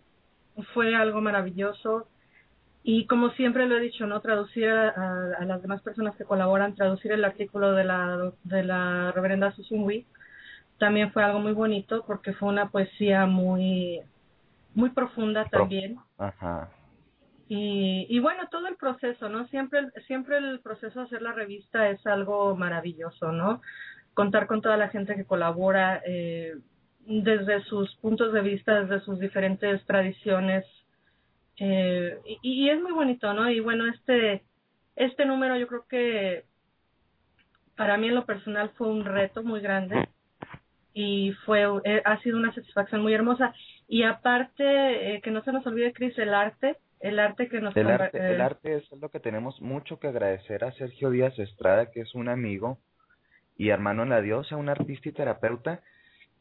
fue 0.74 0.96
algo 0.96 1.22
maravilloso 1.22 2.08
y 2.84 3.06
como 3.06 3.30
siempre 3.32 3.68
lo 3.68 3.78
he 3.78 3.82
dicho, 3.82 4.08
no 4.08 4.22
traducir 4.22 4.68
a, 4.70 4.90
a- 5.40 5.46
las 5.46 5.62
demás 5.62 5.82
personas 5.82 6.16
que 6.16 6.24
colaboran, 6.26 6.74
traducir 6.76 7.12
el 7.12 7.24
artículo 7.26 7.74
de 7.74 7.84
la 7.84 8.32
de 8.44 8.64
la 8.64 9.12
reverenda 9.12 9.52
Susan 9.52 9.84
Wee 9.84 10.06
también 10.80 11.12
fue 11.12 11.24
algo 11.24 11.40
muy 11.40 11.52
bonito 11.54 12.04
porque 12.08 12.34
fue 12.34 12.50
una 12.50 12.70
poesía 12.70 13.26
muy 13.28 14.02
muy 14.74 14.90
profunda 14.92 15.46
Pro- 15.46 15.60
también 15.62 15.98
Ajá. 16.18 16.70
y, 17.50 18.08
y 18.10 18.20
bueno, 18.20 18.48
todo 18.50 18.68
el 18.68 18.78
proceso, 18.78 19.28
¿no? 19.30 19.46
Siempre, 19.48 19.90
siempre 20.08 20.38
el 20.38 20.60
proceso 20.62 21.00
de 21.02 21.06
hacer 21.06 21.22
la 21.22 21.34
revista 21.34 21.90
es 21.90 22.06
algo 22.08 22.56
maravilloso, 22.56 23.32
¿no? 23.32 23.62
Contar 24.14 24.48
con 24.48 24.62
toda 24.62 24.78
la 24.78 24.90
gente 24.90 25.16
que 25.16 25.26
colabora 25.26 26.02
eh, 26.06 26.56
desde 27.06 27.62
sus 27.64 27.96
puntos 27.98 28.34
de 28.34 28.42
vista, 28.42 28.84
desde 28.84 29.04
sus 29.06 29.20
diferentes 29.20 29.84
tradiciones. 29.86 30.66
Eh, 31.58 32.18
y, 32.42 32.66
y 32.66 32.70
es 32.70 32.82
muy 32.82 32.92
bonito, 32.92 33.34
¿no? 33.34 33.50
Y 33.50 33.60
bueno, 33.60 33.88
este, 33.88 34.44
este 34.96 35.26
número 35.26 35.58
yo 35.58 35.68
creo 35.68 35.86
que 35.88 36.46
para 37.76 37.98
mí 37.98 38.08
en 38.08 38.16
lo 38.16 38.26
personal 38.26 38.70
fue 38.78 38.88
un 38.88 39.06
reto 39.06 39.44
muy 39.44 39.62
grande 39.62 40.08
y 40.94 41.32
fue 41.46 41.66
eh, 41.84 42.02
ha 42.06 42.20
sido 42.22 42.38
una 42.38 42.54
satisfacción 42.54 43.02
muy 43.02 43.14
hermosa 43.14 43.54
y 43.88 44.04
aparte 44.04 45.16
eh, 45.16 45.22
que 45.22 45.32
no 45.32 45.44
se 45.44 45.52
nos 45.52 45.66
olvide 45.66 45.94
Cris 45.94 46.18
el 46.18 46.34
arte 46.34 46.78
el 47.00 47.18
arte 47.18 47.48
que 47.48 47.62
nos 47.62 47.76
El 47.76 47.90
arte, 47.90 48.18
el 48.18 48.40
eh, 48.40 48.44
arte 48.44 48.76
es 48.76 48.92
lo 48.92 49.10
que 49.10 49.20
tenemos 49.20 49.60
mucho 49.62 50.00
que 50.00 50.08
agradecer 50.08 50.64
a 50.64 50.72
Sergio 50.74 51.10
Díaz 51.10 51.40
Estrada, 51.40 51.90
que 51.90 52.02
es 52.02 52.14
un 52.14 52.30
amigo 52.30 52.78
y 53.62 53.70
hermano 53.70 54.02
en 54.02 54.10
la 54.10 54.24
diosa, 54.24 54.58
un 54.58 54.70
artista 54.70 55.10
y 55.10 55.12
terapeuta 55.12 55.82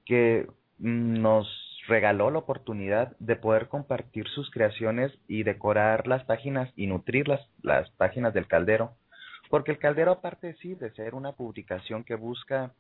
que 0.07 0.47
mm, 0.79 1.21
nos 1.21 1.47
regaló 1.87 2.31
la 2.31 2.39
oportunidad 2.39 3.15
de 3.19 3.37
poder 3.37 3.69
compartir 3.69 4.27
sus 4.29 4.51
creaciones 4.51 5.13
y 5.29 5.43
decorar 5.43 6.07
las 6.07 6.25
páginas 6.25 6.73
y 6.77 6.87
nutrir 6.87 7.29
las, 7.29 7.47
las 7.63 7.91
páginas 7.91 8.33
del 8.33 8.47
caldero. 8.47 8.95
Porque 9.51 9.71
el 9.71 9.79
caldero, 9.79 10.13
aparte 10.13 10.55
sí 10.63 10.75
de 10.75 10.93
ser 10.93 11.15
una 11.15 11.33
publicación 11.33 12.05
que 12.05 12.15
busca 12.15 12.73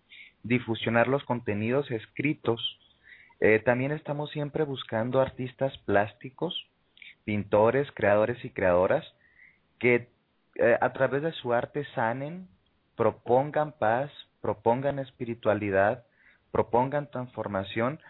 difusionar 0.43 1.07
los 1.07 1.23
contenidos 1.25 1.91
escritos, 1.91 2.79
eh, 3.41 3.59
también 3.59 3.93
estamos 3.93 4.31
siempre 4.31 4.65
buscando 4.65 5.21
artistas 5.21 5.77
plásticos, 5.85 6.67
pintores, 7.25 7.93
creadores 7.93 8.43
y 8.43 8.49
creadoras 8.49 9.05
que 9.79 10.09
eh, 10.55 10.79
a 10.81 10.95
través 10.95 11.23
de 11.23 11.33
su 11.33 11.53
arte 11.53 11.85
sanen, 11.95 12.49
propongan 12.97 13.73
paz, 13.73 14.11
propongan 14.41 14.99
espiritualidad, 14.99 16.05
propongan 16.51 17.11
transformación 17.11 18.01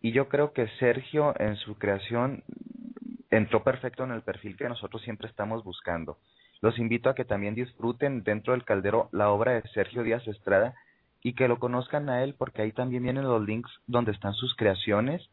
y 0.00 0.12
yo 0.12 0.28
creo 0.28 0.52
que 0.52 0.68
Sergio 0.78 1.34
en 1.38 1.56
su 1.56 1.76
creación 1.76 2.42
entró 3.30 3.62
perfecto 3.62 4.04
en 4.04 4.10
el 4.10 4.22
perfil 4.22 4.56
que 4.56 4.68
nosotros 4.68 5.02
siempre 5.02 5.28
estamos 5.28 5.64
buscando. 5.64 6.18
Los 6.60 6.78
invito 6.78 7.08
a 7.10 7.14
que 7.14 7.24
también 7.24 7.54
disfruten 7.54 8.22
dentro 8.22 8.52
del 8.52 8.64
caldero 8.64 9.08
la 9.12 9.30
obra 9.30 9.52
de 9.52 9.68
Sergio 9.74 10.02
Díaz 10.02 10.26
Estrada 10.28 10.74
y 11.22 11.34
que 11.34 11.48
lo 11.48 11.58
conozcan 11.58 12.08
a 12.08 12.22
él 12.22 12.34
porque 12.36 12.62
ahí 12.62 12.72
también 12.72 13.02
vienen 13.02 13.24
los 13.24 13.42
links 13.44 13.70
donde 13.86 14.12
están 14.12 14.34
sus 14.34 14.54
creaciones, 14.56 15.28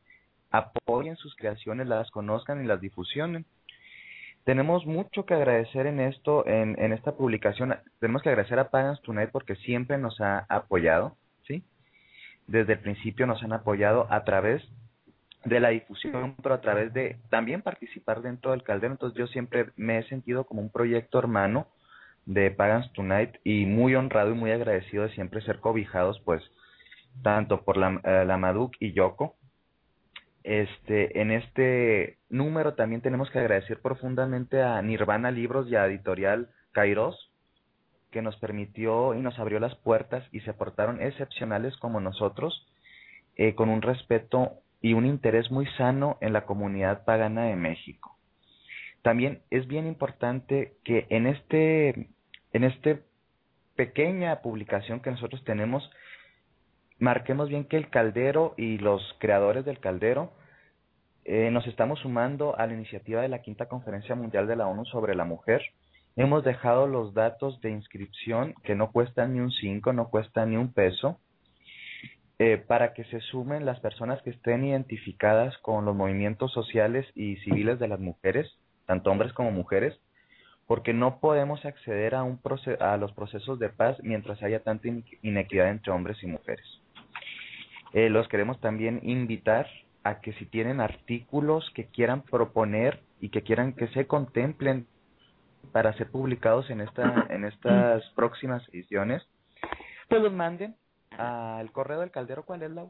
apoyen 0.51 1.15
sus 1.17 1.35
creaciones, 1.35 1.87
las 1.87 2.09
conozcan 2.11 2.63
y 2.63 2.67
las 2.67 2.81
difusionen. 2.81 3.45
Tenemos 4.43 4.85
mucho 4.85 5.25
que 5.25 5.33
agradecer 5.33 5.85
en 5.85 5.99
esto, 5.99 6.45
en, 6.47 6.75
en 6.79 6.93
esta 6.93 7.11
publicación. 7.13 7.75
Tenemos 7.99 8.21
que 8.21 8.29
agradecer 8.29 8.57
a 8.59 8.69
Pagans 8.69 9.01
Tonight 9.01 9.29
porque 9.31 9.55
siempre 9.55 9.97
nos 9.97 10.19
ha 10.21 10.45
apoyado, 10.49 11.15
¿sí? 11.47 11.63
Desde 12.47 12.73
el 12.73 12.79
principio 12.79 13.27
nos 13.27 13.43
han 13.43 13.53
apoyado 13.53 14.07
a 14.09 14.23
través 14.23 14.63
de 15.45 15.59
la 15.59 15.69
difusión, 15.69 16.35
pero 16.41 16.55
a 16.55 16.61
través 16.61 16.93
de 16.93 17.17
también 17.29 17.61
participar 17.61 18.21
dentro 18.21 18.51
del 18.51 18.63
caldero. 18.63 18.93
Entonces 18.93 19.17
yo 19.17 19.27
siempre 19.27 19.67
me 19.75 19.99
he 19.99 20.03
sentido 20.03 20.43
como 20.43 20.61
un 20.61 20.69
proyecto 20.69 21.19
hermano 21.19 21.67
de 22.25 22.51
Pagans 22.51 22.91
Tonight 22.93 23.37
y 23.43 23.65
muy 23.65 23.95
honrado 23.95 24.31
y 24.31 24.35
muy 24.35 24.51
agradecido 24.51 25.03
de 25.03 25.13
siempre 25.13 25.41
ser 25.41 25.59
cobijados, 25.59 26.19
pues, 26.25 26.43
tanto 27.23 27.63
por 27.63 27.77
la, 27.77 27.99
eh, 28.03 28.25
la 28.25 28.37
Maduk 28.37 28.75
y 28.79 28.93
Yoko. 28.93 29.35
Este, 30.49 31.21
en 31.21 31.29
este 31.29 32.17
número 32.27 32.73
también 32.73 33.03
tenemos 33.03 33.29
que 33.29 33.37
agradecer 33.37 33.83
profundamente 33.83 34.63
a 34.63 34.81
Nirvana 34.81 35.29
Libros 35.29 35.69
y 35.69 35.75
a 35.75 35.85
Editorial 35.85 36.49
Kairos, 36.71 37.31
que 38.09 38.23
nos 38.23 38.35
permitió 38.37 39.13
y 39.13 39.19
nos 39.19 39.37
abrió 39.37 39.59
las 39.59 39.75
puertas 39.75 40.27
y 40.31 40.39
se 40.39 40.55
portaron 40.55 41.03
excepcionales 41.03 41.77
como 41.77 41.99
nosotros, 41.99 42.67
eh, 43.35 43.53
con 43.53 43.69
un 43.69 43.83
respeto 43.83 44.53
y 44.81 44.93
un 44.93 45.05
interés 45.05 45.51
muy 45.51 45.67
sano 45.77 46.17
en 46.19 46.33
la 46.33 46.47
comunidad 46.47 47.05
pagana 47.05 47.43
de 47.43 47.55
México. 47.55 48.17
También 49.03 49.43
es 49.51 49.67
bien 49.67 49.85
importante 49.85 50.73
que 50.83 51.05
en 51.11 51.27
este, 51.27 52.09
en 52.53 52.63
este 52.63 53.03
pequeña 53.75 54.41
publicación 54.41 54.99
que 54.99 55.11
nosotros 55.11 55.43
tenemos, 55.43 55.87
marquemos 56.97 57.49
bien 57.49 57.65
que 57.65 57.77
el 57.77 57.91
caldero 57.91 58.55
y 58.57 58.79
los 58.79 59.15
creadores 59.19 59.63
del 59.63 59.77
caldero 59.77 60.38
eh, 61.25 61.49
nos 61.51 61.67
estamos 61.67 61.99
sumando 61.99 62.57
a 62.57 62.65
la 62.67 62.73
iniciativa 62.73 63.21
de 63.21 63.29
la 63.29 63.41
quinta 63.41 63.67
conferencia 63.67 64.15
mundial 64.15 64.47
de 64.47 64.55
la 64.55 64.67
ONU 64.67 64.85
sobre 64.85 65.15
la 65.15 65.25
mujer. 65.25 65.61
Hemos 66.15 66.43
dejado 66.43 66.87
los 66.87 67.13
datos 67.13 67.61
de 67.61 67.71
inscripción 67.71 68.53
que 68.63 68.75
no 68.75 68.91
cuestan 68.91 69.33
ni 69.33 69.39
un 69.39 69.51
cinco, 69.51 69.93
no 69.93 70.09
cuestan 70.09 70.49
ni 70.51 70.57
un 70.57 70.73
peso, 70.73 71.19
eh, 72.39 72.57
para 72.57 72.93
que 72.93 73.03
se 73.05 73.19
sumen 73.19 73.65
las 73.65 73.79
personas 73.79 74.21
que 74.21 74.31
estén 74.31 74.63
identificadas 74.65 75.57
con 75.59 75.85
los 75.85 75.95
movimientos 75.95 76.51
sociales 76.53 77.05
y 77.15 77.35
civiles 77.37 77.79
de 77.79 77.87
las 77.87 77.99
mujeres, 77.99 78.49
tanto 78.85 79.11
hombres 79.11 79.33
como 79.33 79.51
mujeres, 79.51 79.99
porque 80.65 80.93
no 80.93 81.19
podemos 81.19 81.65
acceder 81.65 82.15
a, 82.15 82.23
un 82.23 82.39
a 82.79 82.97
los 82.97 83.11
procesos 83.13 83.59
de 83.59 83.69
paz 83.69 83.97
mientras 84.03 84.41
haya 84.43 84.61
tanta 84.61 84.87
in- 84.87 85.03
inequidad 85.21 85.69
entre 85.69 85.91
hombres 85.91 86.21
y 86.23 86.27
mujeres. 86.27 86.65
Eh, 87.93 88.09
los 88.09 88.27
queremos 88.27 88.59
también 88.61 88.99
invitar 89.03 89.67
a 90.03 90.21
que 90.21 90.33
si 90.33 90.45
tienen 90.45 90.79
artículos 90.79 91.69
que 91.75 91.87
quieran 91.87 92.21
proponer 92.23 93.01
y 93.19 93.29
que 93.29 93.41
quieran 93.43 93.73
que 93.73 93.87
se 93.89 94.07
contemplen 94.07 94.87
para 95.71 95.93
ser 95.93 96.09
publicados 96.09 96.69
en 96.69 96.81
esta 96.81 97.03
en 97.29 97.45
estas 97.45 98.03
próximas 98.15 98.67
ediciones, 98.69 99.27
pues 100.07 100.21
los 100.21 100.33
manden 100.33 100.75
al 101.17 101.71
correo 101.71 101.99
del 101.99 102.11
caldero. 102.11 102.43
¿Cuál 102.43 102.63
es 102.63 102.71
la? 102.71 102.87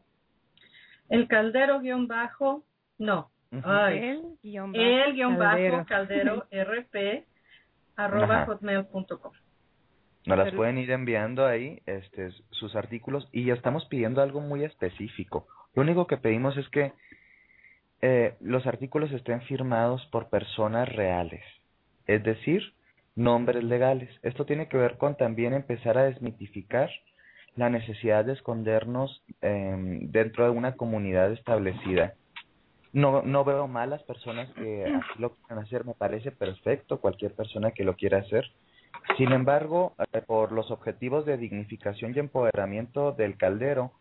El 1.10 1.27
caldero 1.27 1.80
guion 1.80 2.07
bajo, 2.07 2.64
no. 2.98 3.31
Ay, 3.64 3.98
El 3.98 4.38
guion 4.44 4.72
bajo 4.72 4.86
el 4.86 5.14
guion 5.14 5.38
caldero. 5.38 5.77
bajo 5.77 5.88
caldero 5.88 6.48
rp 6.52 7.26
arroba 7.95 8.45
hotmail.com. 8.45 9.34
Nos 10.26 10.38
las 10.38 10.53
pueden 10.53 10.77
ir 10.77 10.91
enviando 10.91 11.45
ahí 11.45 11.81
este, 11.86 12.30
sus 12.52 12.76
artículos 12.76 13.27
y 13.31 13.45
ya 13.45 13.53
estamos 13.53 13.86
pidiendo 13.86 14.22
algo 14.22 14.41
muy 14.41 14.64
específico. 14.64 15.48
Lo 15.80 15.84
único 15.84 16.08
que 16.08 16.18
pedimos 16.18 16.58
es 16.58 16.68
que 16.68 16.92
eh, 18.02 18.34
los 18.42 18.68
artículos 18.68 19.14
estén 19.14 19.40
firmados 19.44 20.06
por 20.08 20.28
personas 20.28 20.94
reales, 20.94 21.42
es 22.06 22.22
decir, 22.22 22.74
nombres 23.16 23.64
legales. 23.64 24.10
Esto 24.22 24.46
tiene 24.46 24.68
que 24.68 24.76
ver 24.76 24.98
con 24.98 25.16
también 25.16 25.54
empezar 25.54 25.98
a 25.98 26.04
desmitificar 26.04 26.90
la 27.56 27.70
necesidad 27.70 28.26
de 28.26 28.34
escondernos 28.34 29.24
em, 29.40 30.12
dentro 30.12 30.44
de 30.44 30.50
una 30.50 30.76
comunidad 30.76 31.32
establecida. 31.32 32.14
No, 32.92 33.22
no 33.22 33.46
veo 33.46 33.70
mal 33.70 33.92
las 33.92 34.04
personas 34.04 34.50
que 34.56 34.86
lo 35.18 35.34
quieran 35.36 35.64
hacer, 35.64 35.86
me 35.86 35.94
parece 35.94 36.34
perfecto 36.34 37.00
cualquier 37.00 37.34
persona 37.36 37.72
que 37.72 37.86
lo 37.86 37.96
quiera 37.96 38.18
hacer. 38.18 38.52
Sin 39.16 39.32
embargo, 39.32 39.96
eh, 40.12 40.22
por 40.28 40.52
los 40.52 40.72
objetivos 40.72 41.26
de 41.26 41.38
dignificación 41.38 42.12
y 42.14 42.20
empoderamiento 42.20 43.14
del 43.14 43.38
caldero, 43.38 43.94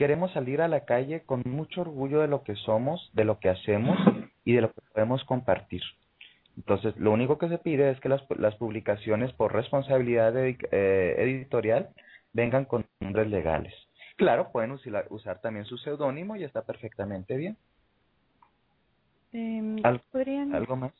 queremos 0.00 0.32
salir 0.32 0.62
a 0.62 0.68
la 0.68 0.86
calle 0.86 1.24
con 1.26 1.42
mucho 1.44 1.82
orgullo 1.82 2.22
de 2.22 2.26
lo 2.26 2.42
que 2.42 2.54
somos, 2.54 3.10
de 3.12 3.24
lo 3.26 3.38
que 3.38 3.50
hacemos 3.50 3.98
y 4.46 4.54
de 4.54 4.62
lo 4.62 4.72
que 4.72 4.80
podemos 4.94 5.22
compartir. 5.24 5.82
Entonces, 6.56 6.96
lo 6.96 7.12
único 7.12 7.36
que 7.36 7.50
se 7.50 7.58
pide 7.58 7.90
es 7.90 8.00
que 8.00 8.08
las, 8.08 8.22
las 8.38 8.54
publicaciones 8.56 9.30
por 9.34 9.52
responsabilidad 9.52 10.34
eh, 10.38 10.56
editorial 11.18 11.90
vengan 12.32 12.64
con 12.64 12.86
nombres 12.98 13.28
legales. 13.28 13.74
Claro, 14.16 14.50
pueden 14.52 14.72
usila- 14.72 15.04
usar 15.10 15.42
también 15.42 15.66
su 15.66 15.76
seudónimo 15.76 16.34
y 16.34 16.44
está 16.44 16.62
perfectamente 16.62 17.36
bien. 17.36 17.58
Em, 19.34 19.76
Al- 19.82 20.00
¿podrían, 20.10 20.54
¿Algo 20.54 20.76
más? 20.76 20.92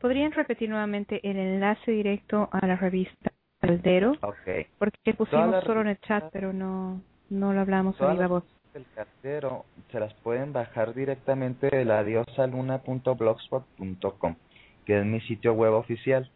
¿Podrían 0.00 0.32
repetir 0.32 0.68
nuevamente 0.68 1.20
el 1.22 1.36
enlace 1.36 1.92
directo 1.92 2.48
a 2.50 2.66
la 2.66 2.74
revista 2.74 3.30
Caldero? 3.60 4.14
Ok. 4.20 4.66
Porque 4.80 5.14
pusimos 5.14 5.62
solo 5.64 5.82
en 5.82 5.88
el 5.88 6.00
chat, 6.00 6.24
pero 6.32 6.52
no, 6.52 7.00
no 7.30 7.52
lo 7.52 7.60
hablamos 7.60 8.00
a 8.00 8.12
viva 8.12 8.26
voz. 8.26 8.42
el 8.74 8.84
cartero 8.94 9.64
se 9.90 9.98
las 10.00 10.12
pueden 10.14 10.52
bajar 10.52 10.94
directamente 10.94 11.68
de 11.68 11.84
la 11.84 12.02
diosaluna.blogspot.com, 12.04 14.36
que 14.84 15.00
es 15.00 15.06
mi 15.06 15.20
sitio 15.22 15.54
web 15.54 15.72
oficial. 15.74 16.30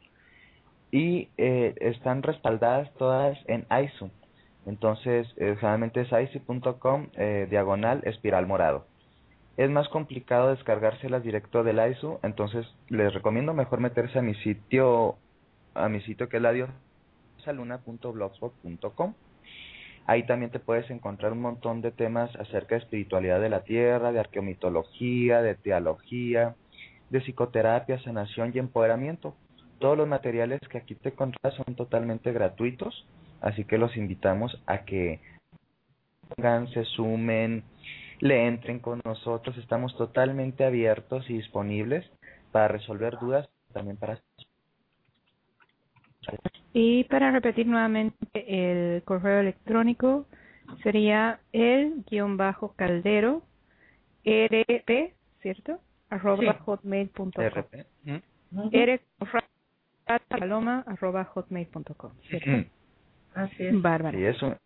Y 0.90 1.28
eh, 1.38 1.74
están 1.80 2.22
respaldadas 2.22 2.92
todas 2.94 3.38
en 3.46 3.66
ISO. 3.84 4.10
Entonces, 4.66 5.26
eh, 5.36 5.56
generalmente 5.58 6.00
es 6.02 6.08
iso.com 6.12 7.08
eh, 7.14 7.46
diagonal 7.50 8.02
espiral 8.04 8.46
morado. 8.46 8.86
Es 9.56 9.70
más 9.70 9.88
complicado 9.88 10.50
descargárselas 10.50 11.22
directo 11.22 11.64
del 11.64 11.80
ISO, 11.90 12.20
entonces 12.22 12.66
les 12.88 13.12
recomiendo 13.12 13.52
mejor 13.54 13.80
meterse 13.80 14.18
a 14.18 14.22
mi 14.22 14.34
sitio, 14.36 15.16
a 15.74 15.88
mi 15.88 16.00
sitio 16.02 16.28
que 16.28 16.36
es 16.38 16.42
la 16.42 16.52
diosaluna.blogspot.com. 16.52 19.14
Ahí 20.06 20.24
también 20.26 20.50
te 20.50 20.58
puedes 20.58 20.90
encontrar 20.90 21.32
un 21.32 21.40
montón 21.40 21.80
de 21.80 21.92
temas 21.92 22.34
acerca 22.36 22.74
de 22.74 22.80
espiritualidad 22.82 23.40
de 23.40 23.50
la 23.50 23.62
tierra, 23.62 24.12
de 24.12 24.20
arqueomitología, 24.20 25.42
de 25.42 25.54
teología, 25.54 26.56
de 27.10 27.20
psicoterapia, 27.20 28.02
sanación 28.02 28.52
y 28.54 28.58
empoderamiento. 28.58 29.34
Todos 29.78 29.96
los 29.96 30.08
materiales 30.08 30.60
que 30.68 30.78
aquí 30.78 30.94
te 30.94 31.10
encuentras 31.10 31.54
son 31.54 31.74
totalmente 31.76 32.32
gratuitos, 32.32 33.06
así 33.40 33.64
que 33.64 33.78
los 33.78 33.96
invitamos 33.96 34.60
a 34.66 34.84
que 34.84 35.20
se 36.72 36.84
sumen, 36.84 37.62
le 38.20 38.46
entren 38.46 38.78
con 38.78 39.00
nosotros. 39.04 39.56
Estamos 39.58 39.96
totalmente 39.96 40.64
abiertos 40.64 41.28
y 41.28 41.34
disponibles 41.34 42.10
para 42.50 42.68
resolver 42.68 43.18
dudas, 43.18 43.48
también 43.72 43.96
para 43.96 44.14
Y 46.72 47.04
para 47.04 47.30
repetir 47.30 47.66
nuevamente 47.66 48.16
el 48.46 49.02
correo 49.02 49.40
electrónico 49.40 50.26
sería 50.82 51.40
el 51.52 52.02
guion 52.10 52.36
bajo 52.36 52.72
caldero 52.74 53.42
rp, 54.24 55.12
¿cierto? 55.42 55.80
arroba 56.08 56.42
Sí. 56.42 56.58
hotmail.com. 56.64 57.30
RP. 57.36 57.86
¿Mm? 58.04 58.16
Paloma 60.28 60.84
arroba 60.86 61.24
hotmail.com. 61.24 62.12
Así 63.34 63.64
es. 63.64 63.80
Bárbaro. 63.82 64.18
Sí, 64.18 64.24
es, 64.24 64.42
un- 64.42 64.56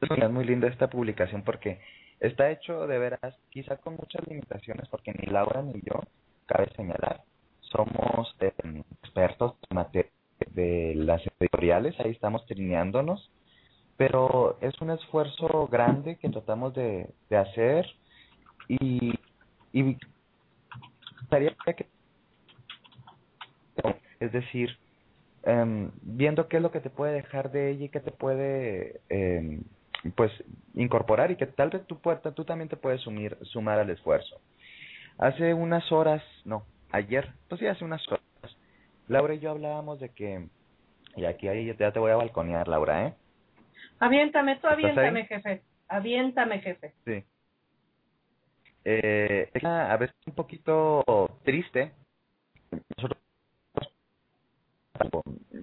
es 0.00 0.30
muy 0.30 0.44
linda 0.44 0.68
esta 0.68 0.88
publicación 0.90 1.42
porque 1.42 1.80
está 2.20 2.50
hecho 2.50 2.86
de 2.86 2.98
veras, 2.98 3.38
quizá 3.50 3.76
con 3.76 3.96
muchas 3.96 4.26
limitaciones, 4.28 4.88
porque 4.88 5.12
ni 5.12 5.26
Laura 5.26 5.62
ni 5.62 5.80
yo, 5.82 6.00
cabe 6.46 6.68
señalar, 6.76 7.22
somos 7.70 8.34
eh, 8.40 8.52
expertos 9.02 9.54
en 9.70 9.74
materia 9.76 10.10
de 10.50 10.94
las 10.96 11.22
editoriales, 11.40 11.98
ahí 12.00 12.10
estamos 12.10 12.44
trineándonos, 12.46 13.30
pero 13.96 14.58
es 14.60 14.78
un 14.80 14.90
esfuerzo 14.90 15.68
grande 15.68 16.16
que 16.16 16.28
tratamos 16.28 16.74
de, 16.74 17.08
de 17.30 17.36
hacer 17.36 17.86
y, 18.68 19.14
y 19.72 19.96
gustaría 21.20 21.56
que 21.76 21.86
es 24.20 24.32
decir, 24.32 24.70
em, 25.42 25.90
viendo 26.02 26.48
qué 26.48 26.56
es 26.56 26.62
lo 26.62 26.70
que 26.70 26.80
te 26.80 26.90
puede 26.90 27.12
dejar 27.12 27.50
de 27.50 27.70
ella 27.70 27.84
y 27.84 27.88
qué 27.88 28.00
te 28.00 28.10
puede 28.10 29.00
em, 29.08 29.62
pues 30.14 30.32
incorporar 30.74 31.30
y 31.30 31.36
que 31.36 31.46
tal 31.46 31.70
vez 31.70 31.86
tú, 31.86 31.98
puerta, 31.98 32.32
tú 32.32 32.44
también 32.44 32.68
te 32.68 32.76
puedes 32.76 33.00
sumir, 33.02 33.36
sumar 33.42 33.78
al 33.78 33.90
esfuerzo. 33.90 34.40
Hace 35.18 35.54
unas 35.54 35.90
horas, 35.92 36.22
no, 36.44 36.64
ayer, 36.96 37.32
pues 37.48 37.58
sí, 37.60 37.66
hace 37.66 37.84
unas 37.84 38.06
horas, 38.08 38.24
Laura 39.08 39.34
y 39.34 39.38
yo 39.40 39.50
hablábamos 39.50 40.00
de 40.00 40.08
que, 40.10 40.48
y 41.16 41.24
aquí 41.24 41.48
ahí 41.48 41.72
ya 41.78 41.92
te 41.92 41.98
voy 41.98 42.10
a 42.10 42.16
balconear, 42.16 42.68
Laura, 42.68 43.06
¿eh? 43.06 43.14
Aviéntame, 43.98 44.54
tú 44.56 44.66
¿Estás 44.66 44.72
aviéntame, 44.72 45.20
ahí? 45.20 45.26
jefe. 45.26 45.62
Aviéntame, 45.88 46.60
jefe. 46.60 46.92
Sí. 47.04 47.24
Eh, 48.84 49.50
es 49.52 49.64
a 49.64 49.96
veces 49.96 50.16
un 50.26 50.34
poquito 50.34 51.04
triste. 51.44 51.92
Nosotros, 52.96 53.20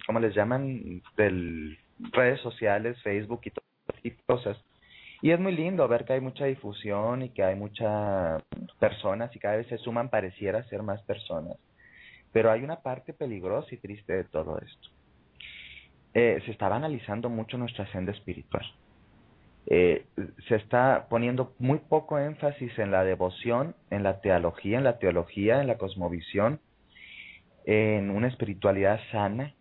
¿cómo 0.05 0.19
les 0.19 0.34
llaman? 0.35 1.01
De 1.15 1.77
redes 2.11 2.41
sociales, 2.41 3.01
Facebook 3.01 3.41
y 3.45 3.51
todas 3.51 3.69
esas 4.03 4.22
cosas. 4.26 4.57
Y 5.23 5.31
es 5.31 5.39
muy 5.39 5.55
lindo 5.55 5.87
ver 5.87 6.05
que 6.05 6.13
hay 6.13 6.21
mucha 6.21 6.45
difusión 6.45 7.23
y 7.23 7.29
que 7.29 7.43
hay 7.43 7.55
muchas 7.55 8.43
personas 8.77 9.35
y 9.35 9.39
cada 9.39 9.55
vez 9.55 9.65
se 9.67 9.79
suman, 9.79 10.09
pareciera 10.09 10.63
ser 10.65 10.83
más 10.83 11.01
personas. 11.03 11.57
Pero 12.31 12.51
hay 12.51 12.61
una 12.63 12.81
parte 12.81 13.13
peligrosa 13.13 13.73
y 13.73 13.77
triste 13.77 14.13
de 14.13 14.25
todo 14.25 14.59
esto. 14.59 14.89
Eh, 16.13 16.39
se 16.45 16.51
está 16.51 16.69
banalizando 16.69 17.29
mucho 17.29 17.57
nuestra 17.57 17.91
senda 17.91 18.11
espiritual 18.11 18.65
eh, 19.65 20.05
se 20.47 20.55
está 20.55 21.07
poniendo 21.09 21.53
muy 21.57 21.79
poco 21.79 22.19
énfasis 22.19 22.77
en 22.79 22.91
la 22.91 23.03
devoción, 23.03 23.75
en 23.89 24.03
la 24.03 24.19
teología, 24.19 24.77
en 24.77 24.83
la 24.83 24.99
teología, 24.99 25.61
en 25.61 25.67
la 25.67 25.77
cosmovisión, 25.77 26.59
en 27.65 28.09
una 28.09 28.27
espiritualidad 28.27 28.99
sana, 29.11 29.53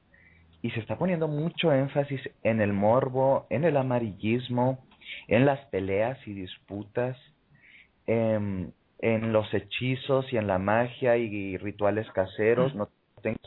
y 0.60 0.70
se 0.70 0.80
está 0.80 0.98
poniendo 0.98 1.28
mucho 1.28 1.72
énfasis 1.72 2.20
en 2.42 2.60
el 2.60 2.72
morbo, 2.72 3.46
en 3.50 3.64
el 3.64 3.76
amarillismo, 3.76 4.78
en 5.28 5.46
las 5.46 5.60
peleas 5.66 6.18
y 6.26 6.32
disputas, 6.34 7.16
em, 8.06 8.70
en 8.98 9.32
los 9.32 9.52
hechizos 9.52 10.32
y 10.32 10.36
en 10.36 10.46
la 10.46 10.58
magia 10.58 11.16
y 11.16 11.56
rituales 11.56 12.10
caseros, 12.12 12.74
no 12.74 12.88
tengo 13.22 13.38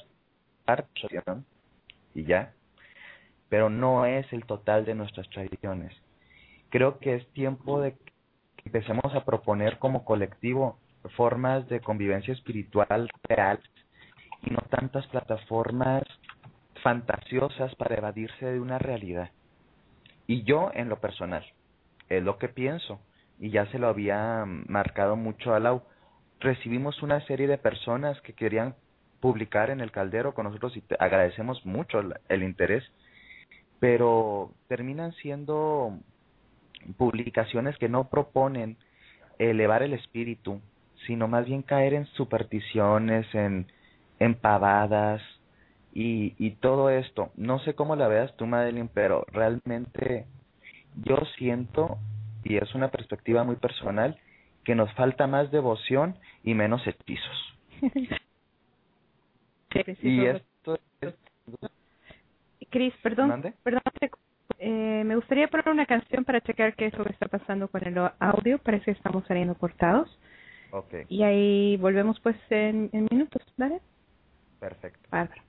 y 2.13 2.23
ya, 2.23 2.53
pero 3.49 3.69
no 3.69 4.05
es 4.05 4.31
el 4.33 4.45
total 4.45 4.85
de 4.85 4.95
nuestras 4.95 5.29
tradiciones. 5.29 5.93
Creo 6.69 6.99
que 6.99 7.15
es 7.15 7.27
tiempo 7.33 7.79
de 7.81 7.93
que 7.93 8.11
empecemos 8.65 9.13
a 9.13 9.23
proponer 9.23 9.77
como 9.77 10.03
colectivo 10.03 10.79
formas 11.15 11.67
de 11.69 11.81
convivencia 11.81 12.33
espiritual 12.33 13.09
real 13.23 13.59
y 14.41 14.49
no 14.49 14.59
tantas 14.69 15.05
plataformas 15.07 16.03
fantasiosas 16.81 17.75
para 17.75 17.95
evadirse 17.95 18.45
de 18.45 18.59
una 18.59 18.79
realidad. 18.79 19.29
Y 20.27 20.43
yo, 20.43 20.71
en 20.73 20.89
lo 20.89 20.99
personal, 20.99 21.45
es 22.09 22.23
lo 22.23 22.37
que 22.37 22.49
pienso, 22.49 22.99
y 23.39 23.49
ya 23.49 23.65
se 23.67 23.79
lo 23.79 23.87
había 23.87 24.45
marcado 24.45 25.15
mucho 25.15 25.53
a 25.53 25.59
Lau, 25.59 25.83
recibimos 26.39 27.01
una 27.01 27.25
serie 27.25 27.47
de 27.47 27.57
personas 27.57 28.19
que 28.21 28.33
querían 28.33 28.75
publicar 29.19 29.69
en 29.69 29.81
el 29.81 29.91
caldero 29.91 30.33
con 30.33 30.45
nosotros 30.45 30.75
y 30.77 30.81
te 30.81 30.95
agradecemos 30.99 31.65
mucho 31.65 31.99
el, 32.29 32.43
interés, 32.43 32.83
pero 33.79 34.51
terminan 34.67 35.13
siendo 35.13 35.97
publicaciones 36.97 37.77
que 37.77 37.89
no 37.89 38.09
proponen 38.09 38.77
elevar 39.39 39.83
el 39.83 39.93
espíritu, 39.93 40.61
sino 41.07 41.27
más 41.27 41.45
bien 41.45 41.61
caer 41.61 41.93
en 41.93 42.05
supersticiones, 42.07 43.25
en, 43.33 43.65
en 44.19 44.35
pavadas 44.35 45.21
y, 45.93 46.35
y 46.37 46.51
todo 46.51 46.89
esto. 46.89 47.31
No 47.35 47.59
sé 47.59 47.73
cómo 47.73 47.95
la 47.95 48.07
veas 48.07 48.35
tú, 48.37 48.45
Madeline, 48.45 48.89
pero 48.93 49.25
realmente 49.31 50.25
yo 51.03 51.17
siento, 51.37 51.97
y 52.43 52.57
es 52.57 52.73
una 52.75 52.89
perspectiva 52.89 53.43
muy 53.43 53.55
personal, 53.55 54.17
que 54.63 54.75
nos 54.75 54.91
falta 54.93 55.27
más 55.27 55.51
devoción 55.51 56.17
y 56.43 56.53
menos 56.53 56.85
hechizos. 56.87 57.57
y 60.01 60.25
esto 60.25 60.79
es... 61.01 61.13
Cris, 62.69 62.93
perdón, 63.01 63.29
¿Mande? 63.29 63.53
perdón, 63.63 63.81
eh, 64.59 65.03
me 65.05 65.15
gustaría 65.15 65.47
poner 65.47 65.69
una 65.69 65.85
canción 65.85 66.25
para 66.25 66.41
checar 66.41 66.75
qué 66.75 66.87
es 66.87 66.97
lo 66.97 67.03
que 67.05 67.13
está 67.13 67.27
pasando 67.27 67.67
con 67.67 67.85
el 67.87 67.97
audio. 68.19 68.57
Parece 68.59 68.85
que 68.85 68.91
estamos 68.91 69.25
saliendo 69.27 69.55
cortados. 69.55 70.17
Ok, 70.71 70.93
Y 71.07 71.23
ahí 71.23 71.77
volvemos 71.77 72.19
pues 72.19 72.35
en, 72.49 72.89
en 72.91 73.07
minutos, 73.09 73.41
¿vale? 73.57 73.79
perfecto. 74.59 75.07
Bárbaro. 75.11 75.41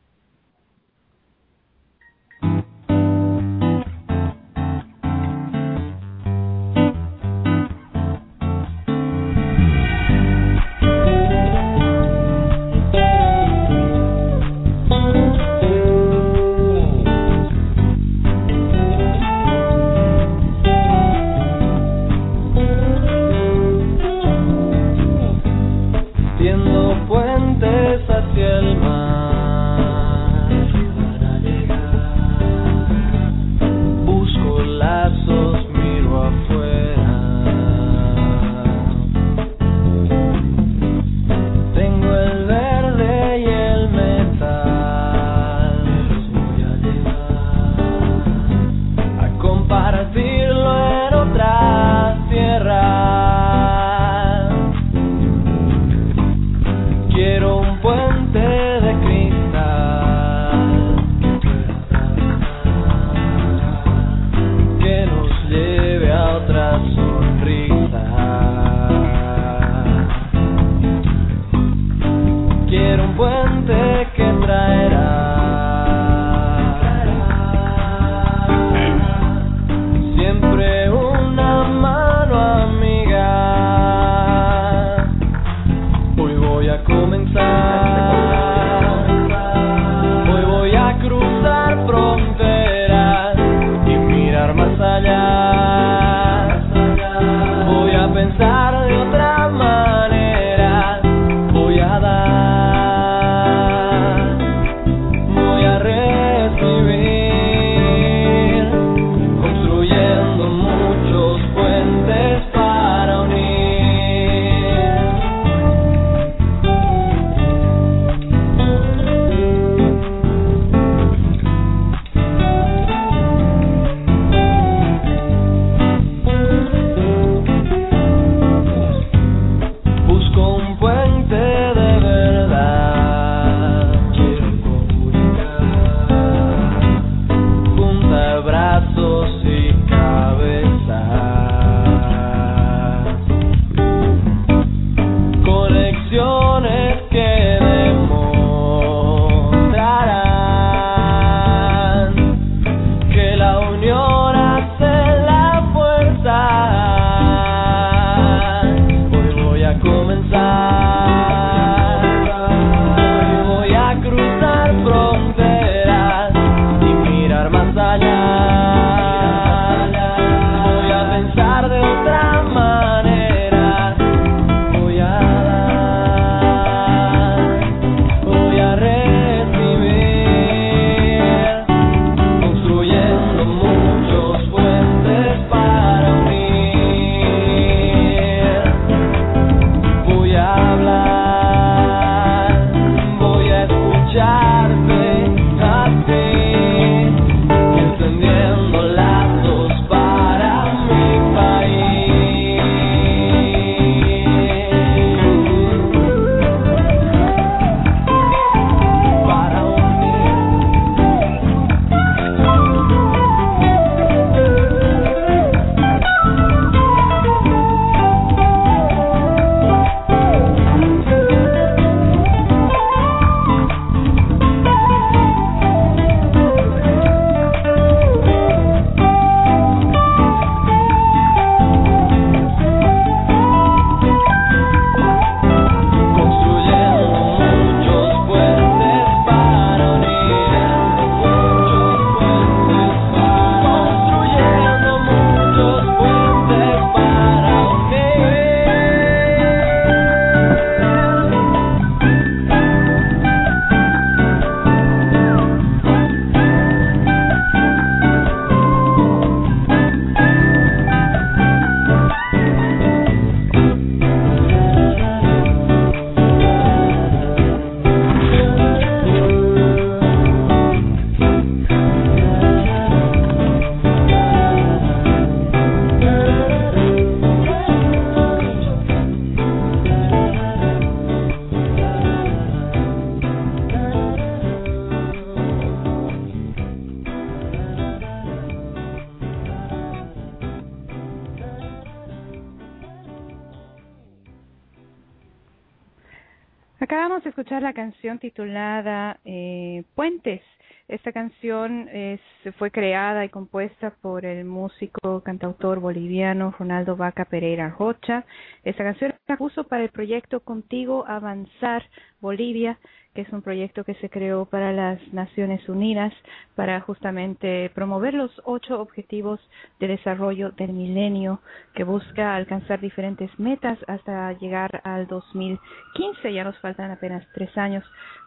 Canción 297.86 298.18
titulada 298.18 299.20
eh, 299.24 299.84
Puentes. 299.94 300.42
Esta 300.88 301.12
canción 301.12 301.88
es, 301.88 302.20
fue 302.58 302.72
creada 302.72 303.24
y 303.24 303.28
compuesta 303.28 303.94
por 304.02 304.24
el 304.24 304.44
músico 304.44 305.20
cantautor 305.20 305.78
boliviano 305.78 306.52
Ronaldo 306.58 306.96
Vaca 306.96 307.26
Pereira 307.26 307.76
Rocha. 307.78 308.24
Esta 308.64 308.82
canción 308.82 309.14
la 309.28 309.36
puso 309.36 309.64
para 309.68 309.84
el 309.84 309.90
proyecto 309.90 310.40
Contigo 310.40 311.04
Avanzar 311.06 311.84
Bolivia, 312.20 312.76
que 313.16 313.22
es 313.22 313.32
un 313.32 313.40
proyecto 313.40 313.82
que 313.82 313.94
se 313.94 314.10
creó 314.10 314.44
para 314.44 314.72
las 314.72 315.00
Naciones 315.14 315.66
Unidas 315.70 316.12
para 316.54 316.82
justamente 316.82 317.70
promover 317.74 318.12
los 318.12 318.30
ocho 318.44 318.78
objetivos 318.78 319.40
de 319.80 319.88
desarrollo 319.88 320.50
del 320.50 320.74
milenio 320.74 321.40
que 321.74 321.82
busca 321.82 322.36
alcanzar 322.36 322.78
diferentes 322.78 323.30
metas 323.38 323.78
hasta 323.88 324.34
llegar 324.34 324.82
al 324.84 325.06
2015. 325.06 326.30
Ya 326.30 326.44
nos 326.44 326.58
faltan 326.58 326.90
apenas 326.90 327.26
tres 327.32 327.56
años. 327.56 327.82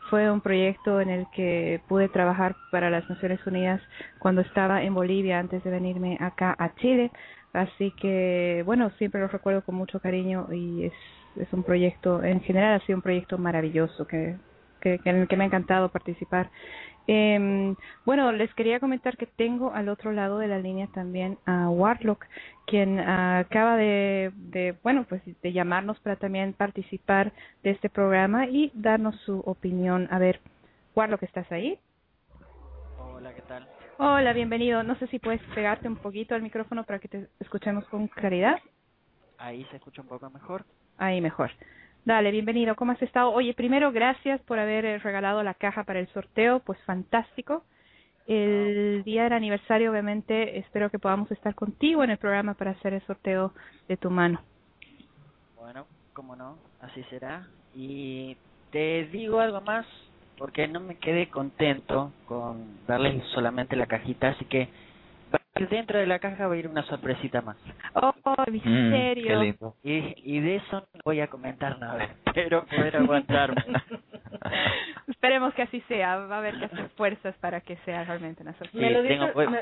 Fue 0.09 0.31
un 0.31 0.41
proyecto 0.41 0.99
en 1.01 1.11
el 1.11 1.27
que 1.35 1.81
pude 1.87 2.09
trabajar 2.09 2.55
para 2.71 2.89
las 2.89 3.07
Naciones 3.07 3.45
Unidas 3.45 3.79
cuando 4.17 4.41
estaba 4.41 4.81
en 4.81 4.95
Bolivia 4.95 5.37
antes 5.37 5.63
de 5.63 5.69
venirme 5.69 6.17
acá 6.19 6.55
a 6.57 6.73
Chile. 6.77 7.11
Así 7.53 7.91
que, 7.91 8.63
bueno, 8.65 8.89
siempre 8.97 9.21
lo 9.21 9.27
recuerdo 9.27 9.61
con 9.61 9.75
mucho 9.75 9.99
cariño 9.99 10.47
y 10.51 10.85
es, 10.85 10.93
es 11.35 11.53
un 11.53 11.61
proyecto, 11.61 12.23
en 12.23 12.41
general 12.41 12.81
ha 12.81 12.85
sido 12.87 12.97
un 12.97 13.03
proyecto 13.03 13.37
maravilloso 13.37 14.07
que 14.07 14.35
que, 14.79 14.99
que, 14.99 15.09
en 15.09 15.17
el 15.17 15.27
que 15.27 15.37
me 15.37 15.43
ha 15.43 15.47
encantado 15.47 15.89
participar. 15.89 16.49
Eh, 17.11 17.73
bueno, 18.05 18.31
les 18.31 18.53
quería 18.53 18.79
comentar 18.79 19.17
que 19.17 19.25
tengo 19.25 19.73
al 19.73 19.89
otro 19.89 20.11
lado 20.11 20.37
de 20.37 20.47
la 20.47 20.59
línea 20.59 20.87
también 20.93 21.39
a 21.47 21.67
Warlock, 21.67 22.23
quien 22.67 22.99
uh, 22.99 23.39
acaba 23.39 23.77
de, 23.77 24.31
de, 24.35 24.75
bueno, 24.83 25.05
pues 25.09 25.23
de 25.25 25.51
llamarnos 25.51 25.99
para 26.01 26.17
también 26.17 26.53
participar 26.53 27.33
de 27.63 27.71
este 27.71 27.89
programa 27.89 28.45
y 28.45 28.71
darnos 28.75 29.15
su 29.21 29.39
opinión. 29.39 30.07
A 30.11 30.19
ver, 30.19 30.39
Warlock, 30.95 31.23
¿estás 31.23 31.51
ahí? 31.51 31.79
Hola, 32.99 33.33
¿qué 33.33 33.41
tal? 33.41 33.67
Hola, 33.97 34.31
bienvenido. 34.33 34.83
No 34.83 34.95
sé 34.97 35.07
si 35.07 35.17
puedes 35.17 35.41
pegarte 35.55 35.87
un 35.87 35.95
poquito 35.95 36.35
al 36.35 36.43
micrófono 36.43 36.83
para 36.83 36.99
que 36.99 37.07
te 37.07 37.27
escuchemos 37.39 37.85
con 37.89 38.07
claridad. 38.07 38.59
Ahí 39.39 39.65
se 39.71 39.77
escucha 39.77 40.03
un 40.03 40.07
poco 40.07 40.29
mejor. 40.29 40.63
Ahí 40.99 41.21
mejor. 41.21 41.49
Dale, 42.05 42.31
bienvenido. 42.31 42.75
¿Cómo 42.75 42.93
has 42.93 43.01
estado? 43.01 43.31
Oye, 43.31 43.53
primero, 43.53 43.91
gracias 43.91 44.41
por 44.41 44.57
haber 44.57 44.85
eh, 44.85 44.99
regalado 44.99 45.43
la 45.43 45.53
caja 45.53 45.83
para 45.83 45.99
el 45.99 46.07
sorteo. 46.07 46.59
Pues 46.59 46.79
fantástico. 46.83 47.63
El 48.25 49.03
día 49.03 49.23
del 49.23 49.33
aniversario, 49.33 49.91
obviamente, 49.91 50.59
espero 50.59 50.89
que 50.89 50.99
podamos 50.99 51.29
estar 51.31 51.55
contigo 51.55 52.03
en 52.03 52.11
el 52.11 52.17
programa 52.17 52.53
para 52.53 52.71
hacer 52.71 52.93
el 52.93 53.01
sorteo 53.05 53.53
de 53.87 53.97
tu 53.97 54.09
mano. 54.09 54.41
Bueno, 55.59 55.85
cómo 56.13 56.35
no, 56.35 56.57
así 56.81 57.03
será. 57.09 57.47
Y 57.75 58.37
te 58.71 59.05
digo 59.05 59.39
algo 59.39 59.61
más, 59.61 59.85
porque 60.37 60.67
no 60.67 60.79
me 60.79 60.95
quedé 60.95 61.29
contento 61.29 62.11
con 62.27 62.85
darles 62.87 63.23
solamente 63.33 63.75
la 63.75 63.87
cajita, 63.87 64.29
así 64.29 64.45
que 64.45 64.69
dentro 65.69 65.99
de 65.99 66.07
la 66.07 66.19
caja 66.19 66.47
va 66.47 66.53
a 66.53 66.57
ir 66.57 66.67
una 66.67 66.83
sorpresita 66.83 67.41
más. 67.41 67.57
Oh, 67.93 68.13
misterio. 68.49 69.25
Mm, 69.25 69.27
qué 69.27 69.35
lindo. 69.35 69.75
Y, 69.83 70.13
y 70.35 70.39
de 70.39 70.55
eso 70.57 70.87
no 70.93 71.01
voy 71.03 71.19
a 71.19 71.27
comentar 71.27 71.77
nada, 71.79 72.09
pero 72.33 72.65
poder 72.65 72.97
aguantarme. 72.97 73.63
Esperemos 75.07 75.53
que 75.53 75.63
así 75.63 75.81
sea. 75.87 76.17
Va 76.17 76.35
a 76.35 76.39
haber 76.39 76.57
que 76.59 76.65
hacer 76.65 76.89
fuerzas 76.95 77.35
para 77.37 77.61
que 77.61 77.77
sea 77.77 78.03
realmente 78.05 78.43
una 78.43 78.53
sorpresa. 78.53 78.77
me, 78.77 78.91
lo 78.91 79.01
Sí, 79.01 79.07
dices, 79.07 79.19
tengo, 79.19 79.33
pues- 79.33 79.49
me, 79.49 79.61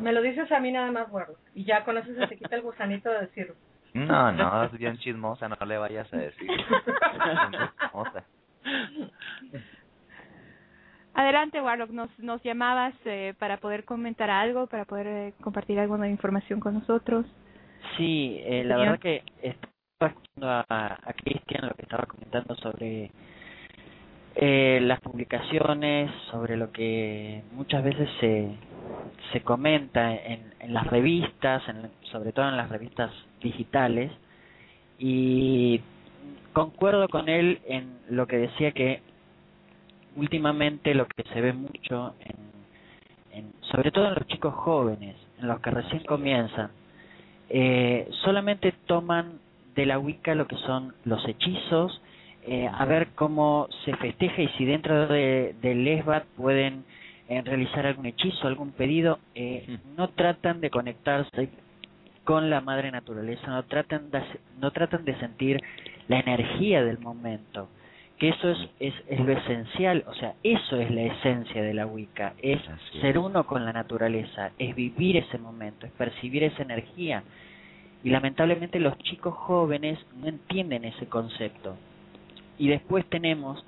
me 0.00 0.12
lo 0.12 0.22
dices 0.22 0.50
a 0.52 0.60
mí 0.60 0.70
nada 0.72 0.90
más, 0.92 1.10
bueno, 1.10 1.28
y 1.54 1.64
ya 1.64 1.84
con 1.84 1.98
eso 1.98 2.12
se 2.14 2.26
te 2.26 2.36
quita 2.36 2.56
el 2.56 2.62
gusanito 2.62 3.10
de 3.10 3.20
decirlo. 3.20 3.54
No, 3.94 4.30
no, 4.32 4.64
es 4.64 4.72
bien 4.72 4.98
chismosa, 4.98 5.48
no 5.48 5.56
le 5.66 5.78
vayas 5.78 6.12
a 6.12 6.16
decir. 6.18 6.48
Adelante, 11.14 11.60
Warlock. 11.60 11.90
Nos, 11.90 12.18
nos 12.18 12.42
llamabas 12.42 12.94
eh, 13.04 13.34
para 13.38 13.56
poder 13.58 13.84
comentar 13.84 14.30
algo, 14.30 14.66
para 14.66 14.84
poder 14.84 15.06
eh, 15.06 15.34
compartir 15.40 15.78
alguna 15.80 16.08
información 16.08 16.60
con 16.60 16.74
nosotros. 16.74 17.26
Sí, 17.96 18.40
eh, 18.44 18.64
la 18.64 18.76
verdad 18.76 18.98
que 18.98 19.22
estaba 19.42 20.12
escuchando 20.12 20.48
a, 20.48 20.64
a 20.68 21.12
Cristian 21.14 21.66
lo 21.66 21.74
que 21.74 21.82
estaba 21.82 22.04
comentando 22.04 22.54
sobre 22.56 23.10
eh, 24.36 24.78
las 24.82 25.00
publicaciones, 25.00 26.10
sobre 26.30 26.56
lo 26.56 26.70
que 26.70 27.42
muchas 27.52 27.82
veces 27.82 28.08
se, 28.20 28.54
se 29.32 29.40
comenta 29.42 30.14
en, 30.14 30.52
en 30.60 30.72
las 30.72 30.86
revistas, 30.86 31.68
en, 31.68 31.90
sobre 32.12 32.32
todo 32.32 32.48
en 32.48 32.56
las 32.56 32.68
revistas 32.68 33.10
digitales, 33.42 34.12
y 34.98 35.80
concuerdo 36.52 37.08
con 37.08 37.28
él 37.28 37.60
en 37.66 37.98
lo 38.10 38.26
que 38.26 38.36
decía 38.36 38.70
que 38.72 39.02
últimamente 40.18 40.94
lo 40.94 41.06
que 41.06 41.22
se 41.32 41.40
ve 41.40 41.52
mucho, 41.52 42.14
en, 42.20 43.38
en, 43.38 43.52
sobre 43.72 43.90
todo 43.90 44.08
en 44.08 44.14
los 44.14 44.26
chicos 44.26 44.54
jóvenes, 44.54 45.16
en 45.40 45.48
los 45.48 45.60
que 45.60 45.70
recién 45.70 46.04
comienzan, 46.04 46.70
eh, 47.48 48.08
solamente 48.24 48.72
toman 48.86 49.38
de 49.74 49.86
la 49.86 49.98
Wicca 49.98 50.34
lo 50.34 50.46
que 50.46 50.56
son 50.56 50.94
los 51.04 51.26
hechizos, 51.26 52.02
eh, 52.46 52.66
a 52.66 52.84
ver 52.84 53.08
cómo 53.14 53.68
se 53.84 53.94
festeja 53.96 54.42
y 54.42 54.48
si 54.56 54.64
dentro 54.64 55.06
de, 55.06 55.54
del 55.60 55.86
ESBAT 55.86 56.24
pueden 56.36 56.84
eh, 57.28 57.42
realizar 57.42 57.86
algún 57.86 58.06
hechizo, 58.06 58.48
algún 58.48 58.72
pedido, 58.72 59.18
eh, 59.34 59.78
no 59.96 60.08
tratan 60.08 60.60
de 60.60 60.70
conectarse 60.70 61.50
con 62.24 62.48
la 62.48 62.60
madre 62.60 62.90
naturaleza, 62.90 63.46
no 63.48 63.62
tratan 63.64 64.10
de, 64.10 64.22
no 64.58 64.70
tratan 64.70 65.04
de 65.04 65.18
sentir 65.18 65.62
la 66.08 66.20
energía 66.20 66.82
del 66.82 66.98
momento, 66.98 67.68
que 68.18 68.30
eso 68.30 68.50
es, 68.50 68.58
es, 68.80 68.94
es 69.08 69.20
lo 69.20 69.32
esencial, 69.32 70.04
o 70.06 70.14
sea, 70.14 70.34
eso 70.42 70.76
es 70.76 70.90
la 70.90 71.02
esencia 71.02 71.62
de 71.62 71.74
la 71.74 71.86
Wicca, 71.86 72.34
es 72.42 72.60
Así 72.68 73.00
ser 73.00 73.16
es. 73.16 73.16
uno 73.16 73.46
con 73.46 73.64
la 73.64 73.72
naturaleza, 73.72 74.50
es 74.58 74.74
vivir 74.74 75.16
ese 75.16 75.38
momento, 75.38 75.86
es 75.86 75.92
percibir 75.92 76.42
esa 76.42 76.62
energía. 76.62 77.22
Y 78.02 78.10
lamentablemente 78.10 78.80
los 78.80 78.96
chicos 78.98 79.34
jóvenes 79.34 79.98
no 80.20 80.28
entienden 80.28 80.84
ese 80.84 81.06
concepto. 81.06 81.76
Y 82.58 82.68
después 82.68 83.04
tenemos 83.06 83.64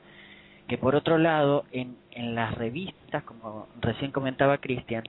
que 0.71 0.79
por 0.79 0.95
otro 0.95 1.19
lado, 1.19 1.65
en, 1.73 1.97
en 2.13 2.37
las 2.37 2.55
revistas, 2.55 3.25
como 3.25 3.67
recién 3.81 4.13
comentaba 4.13 4.59
Cristian, 4.59 5.03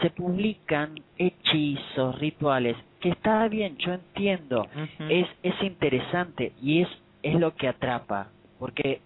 se 0.00 0.10
publican 0.10 0.94
hechizos, 1.18 2.20
rituales, 2.20 2.76
que 3.00 3.08
está 3.08 3.48
bien, 3.48 3.76
yo 3.78 3.94
entiendo, 3.94 4.64
es, 5.08 5.26
es 5.42 5.60
interesante 5.60 6.52
y 6.62 6.82
es, 6.82 6.88
es 7.24 7.34
lo 7.34 7.52
que 7.56 7.66
atrapa, 7.66 8.28
porque 8.62 9.00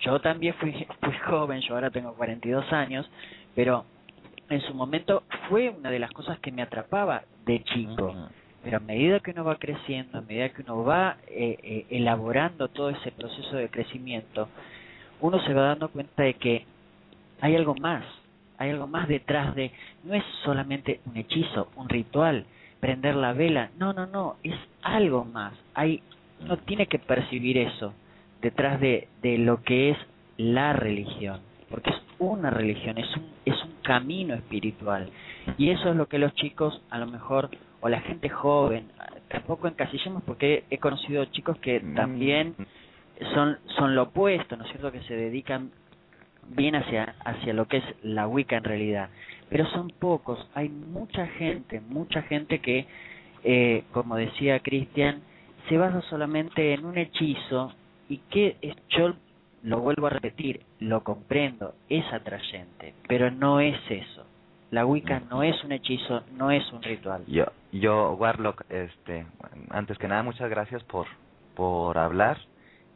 yo 0.00 0.20
también 0.20 0.52
fui, 0.60 0.70
fui 1.00 1.18
joven, 1.26 1.62
yo 1.62 1.74
ahora 1.74 1.90
tengo 1.90 2.12
42 2.12 2.70
años, 2.74 3.10
pero 3.54 3.86
en 4.50 4.60
su 4.60 4.74
momento 4.74 5.22
fue 5.48 5.70
una 5.70 5.90
de 5.90 5.98
las 5.98 6.10
cosas 6.10 6.38
que 6.40 6.52
me 6.52 6.60
atrapaba 6.60 7.22
de 7.46 7.64
chico. 7.64 8.14
Pero 8.62 8.76
a 8.76 8.80
medida 8.80 9.20
que 9.20 9.30
uno 9.30 9.44
va 9.44 9.56
creciendo, 9.56 10.18
a 10.18 10.20
medida 10.20 10.50
que 10.50 10.60
uno 10.60 10.84
va 10.84 11.16
eh, 11.26 11.58
eh, 11.62 11.86
elaborando 11.88 12.68
todo 12.68 12.90
ese 12.90 13.10
proceso 13.12 13.56
de 13.56 13.70
crecimiento, 13.70 14.50
uno 15.22 15.40
se 15.40 15.54
va 15.54 15.68
dando 15.68 15.88
cuenta 15.88 16.24
de 16.24 16.34
que 16.34 16.66
hay 17.40 17.56
algo 17.56 17.74
más, 17.76 18.04
hay 18.58 18.70
algo 18.70 18.88
más 18.88 19.08
detrás 19.08 19.54
de, 19.54 19.72
no 20.04 20.12
es 20.12 20.24
solamente 20.44 21.00
un 21.06 21.16
hechizo, 21.16 21.70
un 21.76 21.88
ritual, 21.88 22.44
prender 22.78 23.16
la 23.16 23.32
vela, 23.32 23.70
no, 23.78 23.94
no, 23.94 24.04
no, 24.04 24.36
es 24.42 24.56
algo 24.82 25.24
más, 25.24 25.54
hay, 25.72 26.02
uno 26.42 26.58
tiene 26.58 26.86
que 26.86 26.98
percibir 26.98 27.56
eso 27.56 27.94
detrás 28.42 28.80
de, 28.80 29.08
de 29.22 29.38
lo 29.38 29.62
que 29.62 29.90
es 29.90 29.98
la 30.36 30.72
religión, 30.72 31.40
porque 31.70 31.90
es 31.90 31.96
una 32.18 32.50
religión, 32.50 32.98
es 32.98 33.16
un, 33.16 33.26
es 33.44 33.64
un 33.64 33.72
camino 33.82 34.34
espiritual, 34.34 35.10
y 35.56 35.70
eso 35.70 35.90
es 35.90 35.96
lo 35.96 36.06
que 36.06 36.18
los 36.18 36.34
chicos 36.34 36.82
a 36.90 36.98
lo 36.98 37.06
mejor 37.06 37.50
o 37.80 37.88
la 37.88 38.00
gente 38.00 38.28
joven 38.28 38.86
tampoco 39.28 39.68
encasillemos 39.68 40.22
porque 40.24 40.64
he 40.70 40.78
conocido 40.78 41.24
chicos 41.26 41.58
que 41.58 41.80
Mm. 41.80 41.94
también 41.94 42.54
son 43.34 43.58
son 43.76 43.94
lo 43.94 44.04
opuesto 44.04 44.56
no 44.56 44.64
es 44.64 44.70
cierto 44.70 44.90
que 44.92 45.00
se 45.02 45.14
dedican 45.14 45.70
bien 46.48 46.74
hacia 46.74 47.14
hacia 47.24 47.52
lo 47.52 47.66
que 47.68 47.78
es 47.78 47.84
la 48.02 48.26
Wicca 48.26 48.56
en 48.56 48.64
realidad. 48.64 49.10
Pero 49.48 49.66
son 49.70 49.90
pocos 49.90 50.38
hay 50.54 50.68
mucha 50.68 51.26
gente 51.26 51.80
mucha 51.80 52.22
gente 52.22 52.58
que 52.60 52.86
eh, 53.44 53.84
como 53.92 54.16
decía 54.16 54.60
Cristian 54.60 55.20
se 55.68 55.76
basa 55.78 56.00
solamente 56.02 56.74
en 56.74 56.84
un 56.84 56.98
hechizo 56.98 57.72
y 58.08 58.18
que 58.30 58.56
es- 58.62 58.76
yo 58.88 59.14
lo 59.62 59.80
vuelvo 59.80 60.06
a 60.06 60.10
repetir 60.10 60.64
lo 60.78 61.02
comprendo 61.02 61.74
es 61.88 62.04
atrayente 62.12 62.94
pero 63.08 63.30
no 63.30 63.60
es 63.60 63.78
eso 63.90 64.26
la 64.70 64.84
Wicca 64.84 65.20
no 65.30 65.42
es 65.42 65.64
un 65.64 65.72
hechizo, 65.72 66.24
no 66.32 66.50
es 66.50 66.70
un 66.72 66.82
ritual. 66.82 67.24
Yo, 67.26 67.46
yo, 67.72 68.12
Warlock, 68.12 68.64
este, 68.68 69.26
antes 69.70 69.96
que 69.96 70.08
nada, 70.08 70.22
muchas 70.22 70.50
gracias 70.50 70.84
por, 70.84 71.06
por 71.54 71.96
hablar 71.96 72.38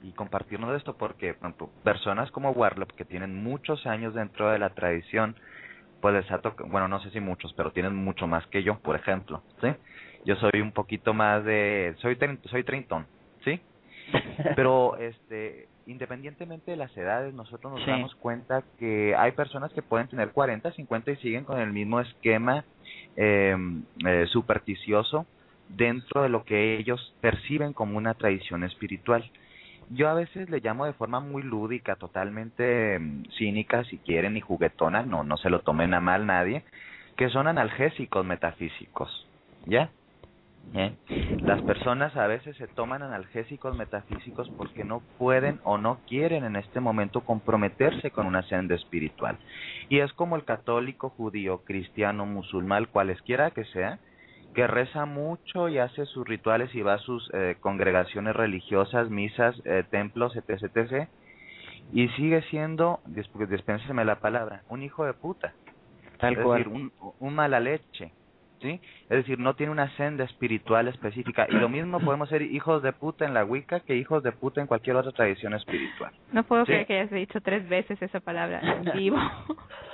y 0.02 0.12
compartirnos 0.12 0.76
esto, 0.76 0.96
porque 0.96 1.34
personas 1.82 2.30
como 2.30 2.50
Warlock, 2.50 2.92
que 2.94 3.06
tienen 3.06 3.42
muchos 3.42 3.86
años 3.86 4.12
dentro 4.12 4.50
de 4.50 4.58
la 4.58 4.74
tradición, 4.74 5.34
pues 6.00 6.14
les 6.14 6.30
ha 6.30 6.40
tocado, 6.40 6.68
bueno, 6.68 6.88
no 6.88 7.00
sé 7.00 7.10
si 7.10 7.20
muchos, 7.20 7.54
pero 7.54 7.72
tienen 7.72 7.94
mucho 7.94 8.26
más 8.26 8.46
que 8.48 8.62
yo, 8.62 8.78
por 8.80 8.96
ejemplo, 8.96 9.42
¿sí? 9.62 9.68
Yo 10.26 10.36
soy 10.36 10.60
un 10.60 10.72
poquito 10.72 11.14
más 11.14 11.42
de, 11.44 11.94
soy, 12.00 12.18
soy 12.50 12.64
treintón. 12.64 13.06
Pero, 14.56 14.96
este, 14.98 15.68
independientemente 15.86 16.70
de 16.70 16.76
las 16.76 16.96
edades, 16.96 17.34
nosotros 17.34 17.72
nos 17.72 17.84
Sí. 17.84 17.90
damos 17.90 18.14
cuenta 18.16 18.62
que 18.78 19.14
hay 19.16 19.32
personas 19.32 19.72
que 19.72 19.82
pueden 19.82 20.08
tener 20.08 20.32
40, 20.32 20.72
50 20.72 21.10
y 21.12 21.16
siguen 21.16 21.44
con 21.44 21.58
el 21.60 21.72
mismo 21.72 22.00
esquema 22.00 22.64
eh, 23.16 23.56
eh, 24.06 24.26
supersticioso 24.28 25.26
dentro 25.68 26.22
de 26.22 26.28
lo 26.28 26.44
que 26.44 26.76
ellos 26.78 27.14
perciben 27.20 27.72
como 27.72 27.96
una 27.98 28.14
tradición 28.14 28.64
espiritual. 28.64 29.30
Yo 29.90 30.08
a 30.08 30.14
veces 30.14 30.48
le 30.48 30.60
llamo 30.60 30.86
de 30.86 30.92
forma 30.94 31.20
muy 31.20 31.42
lúdica, 31.42 31.96
totalmente 31.96 32.98
mm, 32.98 33.24
cínica, 33.36 33.84
si 33.84 33.98
quieren, 33.98 34.36
y 34.36 34.40
juguetona, 34.40 35.02
no, 35.02 35.24
no 35.24 35.36
se 35.36 35.50
lo 35.50 35.60
tomen 35.60 35.92
a 35.94 36.00
mal 36.00 36.26
nadie, 36.26 36.64
que 37.16 37.28
son 37.28 37.46
analgésicos 37.46 38.24
metafísicos, 38.24 39.26
¿ya? 39.66 39.90
¿Eh? 40.74 40.94
Las 41.44 41.60
personas 41.62 42.16
a 42.16 42.26
veces 42.26 42.56
se 42.56 42.66
toman 42.68 43.02
analgésicos 43.02 43.76
metafísicos 43.76 44.48
porque 44.56 44.84
no 44.84 45.02
pueden 45.18 45.60
o 45.64 45.76
no 45.76 46.00
quieren 46.06 46.44
en 46.44 46.56
este 46.56 46.80
momento 46.80 47.20
comprometerse 47.22 48.10
con 48.10 48.26
una 48.26 48.42
senda 48.44 48.74
espiritual. 48.74 49.38
Y 49.90 49.98
es 49.98 50.12
como 50.14 50.36
el 50.36 50.44
católico, 50.44 51.10
judío, 51.10 51.62
cristiano, 51.64 52.24
musulmán, 52.24 52.86
cualesquiera 52.86 53.50
que 53.50 53.64
sea, 53.66 53.98
que 54.54 54.66
reza 54.66 55.04
mucho 55.04 55.68
y 55.68 55.78
hace 55.78 56.06
sus 56.06 56.26
rituales 56.26 56.74
y 56.74 56.82
va 56.82 56.94
a 56.94 56.98
sus 56.98 57.28
eh, 57.34 57.56
congregaciones 57.60 58.34
religiosas, 58.34 59.10
misas, 59.10 59.60
eh, 59.64 59.84
templos, 59.90 60.36
etc, 60.36 60.50
etc, 60.76 61.08
y 61.92 62.08
sigue 62.10 62.42
siendo, 62.50 63.00
disp- 63.06 63.46
dispénseme 63.48 64.04
la 64.04 64.20
palabra, 64.20 64.62
un 64.68 64.82
hijo 64.82 65.04
de 65.04 65.14
puta 65.14 65.54
Tal 66.18 66.34
es 66.34 66.42
cual. 66.44 66.58
decir, 66.64 66.72
un, 66.72 66.92
un 67.18 67.34
mala 67.34 67.60
leche, 67.60 68.12
¿sí? 68.62 68.80
Es 69.04 69.08
decir, 69.18 69.38
no 69.38 69.54
tiene 69.54 69.72
una 69.72 69.88
senda 69.96 70.24
espiritual 70.24 70.88
específica. 70.88 71.46
Y 71.50 71.54
lo 71.54 71.68
mismo 71.68 72.00
podemos 72.00 72.28
ser 72.28 72.42
hijos 72.42 72.82
de 72.82 72.92
puta 72.92 73.26
en 73.26 73.34
la 73.34 73.44
Wicca 73.44 73.80
que 73.80 73.96
hijos 73.96 74.22
de 74.22 74.32
puta 74.32 74.60
en 74.60 74.66
cualquier 74.66 74.96
otra 74.96 75.12
tradición 75.12 75.52
espiritual. 75.54 76.12
No 76.32 76.44
puedo 76.44 76.64
Sí. 76.64 76.72
creer 76.72 76.86
que 76.86 76.94
hayas 77.00 77.10
dicho 77.10 77.40
tres 77.42 77.68
veces 77.68 78.00
esa 78.00 78.20
palabra 78.20 78.60
en 78.62 78.84
vivo. 78.96 79.18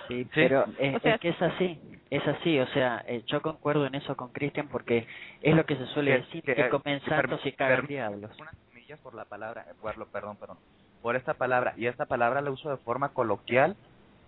Sí, 0.09 0.27
pero 0.35 0.65
es, 0.78 0.97
O 0.97 1.01
sea- 1.01 1.15
es 1.15 1.20
que 1.20 1.28
es 1.31 1.43
así, 1.43 1.81
es 2.11 2.27
así, 2.27 2.59
o 2.59 2.66
sea, 2.69 3.05
eh, 3.07 3.23
yo 3.27 3.43
concuerdo 3.43 3.86
en 3.86 3.95
eso 3.95 4.16
con 4.16 4.28
Cristian 4.32 4.69
porque 4.69 5.07
es 5.43 5.55
lo 5.55 5.66
que 5.66 5.77
se 5.77 5.86
suele 5.86 6.12
Que- 6.12 6.19
decir, 6.19 6.43
que- 6.43 6.55
que, 6.55 6.69
comen 6.69 7.01
que 7.01 7.11
santos 7.11 7.40
perm- 7.43 7.49
y 7.49 7.53
cagan 7.53 7.86
diablos. 7.86 8.31
Unas 8.40 8.55
comillas 8.69 8.99
por 9.01 9.15
la 9.15 9.24
palabra, 9.24 9.66
eh, 9.70 9.74
perdón, 10.12 10.36
perdón, 10.39 10.57
por 11.03 11.15
esta 11.16 11.35
palabra. 11.35 11.74
Y 11.77 11.86
esta 11.86 12.07
palabra 12.07 12.40
la 12.40 12.51
uso 12.51 12.70
de 12.70 12.77
forma 12.78 13.11
coloquial 13.11 13.77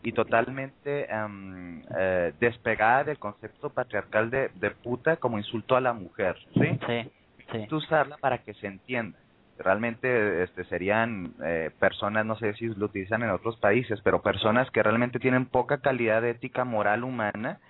y 0.02 0.12
totalmente 0.12 1.12
em, 1.12 1.82
eh, 1.97 2.32
despegada 2.40 3.05
del 3.05 3.18
concepto 3.18 3.70
patriarcal 3.70 4.31
de, 4.31 4.51
de 4.55 4.70
puta 4.70 5.16
como 5.16 5.39
insulto 5.39 5.77
a 5.77 5.81
la 5.81 5.93
mujer, 5.93 6.36
¿sí? 6.55 6.78
Sí, 6.86 7.10
sí. 7.52 7.74
usarla 7.74 8.16
para 8.18 8.39
que 8.39 8.55
se 8.55 8.66
entienda. 8.66 9.18
Realmente 9.59 10.43
este 10.43 10.64
serían 10.64 11.35
eh, 11.44 11.70
personas, 11.78 12.24
no 12.24 12.36
sé 12.36 12.55
si 12.55 12.66
lo 12.68 12.86
utilizan 12.86 13.22
en 13.22 13.31
otros 13.31 13.59
países, 13.59 14.01
pero 14.02 14.22
personas 14.22 14.70
que 14.70 14.82
realmente 14.82 15.18
tienen 15.18 15.44
poca 15.44 15.78
calidad 15.78 16.22
de 16.22 16.31
ética 16.31 16.64
moral 16.64 17.05
humana 17.05 17.60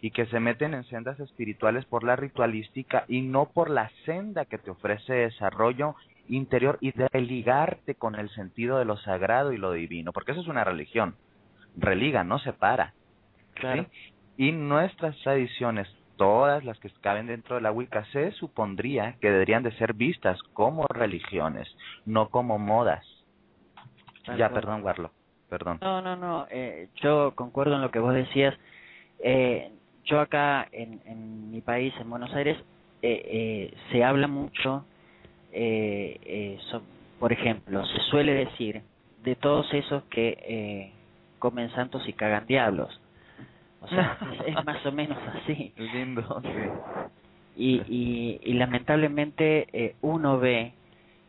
y 0.00 0.12
que 0.12 0.26
se 0.26 0.38
meten 0.38 0.74
en 0.74 0.84
sendas 0.84 1.18
espirituales 1.18 1.84
por 1.86 2.04
la 2.04 2.14
ritualística 2.14 3.04
y 3.08 3.22
no 3.22 3.46
por 3.46 3.70
la 3.70 3.90
senda 4.04 4.44
que 4.44 4.58
te 4.58 4.70
ofrece 4.70 5.14
desarrollo 5.14 5.96
interior 6.28 6.78
y 6.80 6.92
de 6.92 7.08
ligarte 7.20 7.96
con 7.96 8.14
el 8.14 8.30
sentido 8.30 8.78
de 8.78 8.84
lo 8.84 8.96
sagrado 8.98 9.52
y 9.52 9.58
lo 9.58 9.72
divino, 9.72 10.12
porque 10.12 10.32
eso 10.32 10.40
es 10.40 10.48
una 10.48 10.64
religión. 10.64 11.16
Religa, 11.76 12.24
no 12.24 12.38
separa. 12.38 12.94
Claro. 13.54 13.84
¿sí? 13.84 13.88
Y 14.48 14.52
nuestras 14.52 15.16
tradiciones, 15.18 15.88
todas 16.16 16.64
las 16.64 16.78
que 16.78 16.90
caben 17.00 17.26
dentro 17.26 17.56
de 17.56 17.62
la 17.62 17.72
Wicca, 17.72 18.04
se 18.06 18.32
supondría 18.32 19.16
que 19.20 19.30
deberían 19.30 19.62
de 19.62 19.72
ser 19.72 19.94
vistas 19.94 20.38
como 20.52 20.86
religiones, 20.88 21.68
no 22.04 22.28
como 22.28 22.58
modas. 22.58 23.04
Ya, 24.36 24.48
perdón, 24.48 24.82
Warlock, 24.84 25.12
perdón. 25.48 25.78
No, 25.80 26.00
no, 26.00 26.16
no, 26.16 26.46
eh, 26.50 26.88
yo 26.96 27.32
concuerdo 27.34 27.74
en 27.74 27.82
lo 27.82 27.90
que 27.90 27.98
vos 27.98 28.14
decías. 28.14 28.54
Eh, 29.18 29.70
yo 30.04 30.20
acá 30.20 30.68
en, 30.72 31.00
en 31.04 31.50
mi 31.50 31.60
país, 31.60 31.92
en 32.00 32.08
Buenos 32.08 32.32
Aires, 32.34 32.56
eh, 33.02 33.22
eh, 33.24 33.74
se 33.90 34.04
habla 34.04 34.28
mucho, 34.28 34.84
eh, 35.52 36.18
eh, 36.24 36.58
so- 36.70 36.82
por 37.18 37.32
ejemplo, 37.32 37.84
se 37.86 37.98
suele 38.10 38.32
decir 38.34 38.82
de 39.22 39.36
todos 39.36 39.72
esos 39.74 40.02
que 40.04 40.38
eh, 40.40 40.92
comen 41.42 41.70
santos 41.72 42.06
y 42.06 42.12
cagan 42.12 42.46
diablos. 42.46 43.00
O 43.80 43.88
sea, 43.88 44.16
es, 44.46 44.56
es 44.56 44.64
más 44.64 44.86
o 44.86 44.92
menos 44.92 45.18
así. 45.34 45.72
Lindo. 45.76 46.40
Y, 47.54 47.82
y, 47.86 48.40
y 48.44 48.54
lamentablemente 48.54 49.68
eh, 49.74 49.94
uno 50.00 50.38
ve 50.38 50.72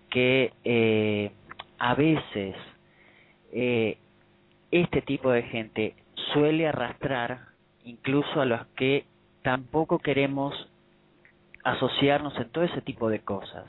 que 0.10 0.54
eh, 0.64 1.34
a 1.80 1.96
veces 1.96 2.56
eh, 3.52 3.98
este 4.72 5.02
tipo 5.02 5.32
de 5.32 5.44
gente 5.44 5.96
suele 6.32 6.66
arrastrar 6.66 7.40
incluso 7.84 8.40
a 8.40 8.46
los 8.46 8.66
que 8.78 9.06
tampoco 9.42 10.00
queremos 10.00 10.54
asociarnos 11.66 12.38
en 12.38 12.50
todo 12.52 12.64
ese 12.64 12.80
tipo 12.80 13.10
de 13.10 13.20
cosas 13.20 13.66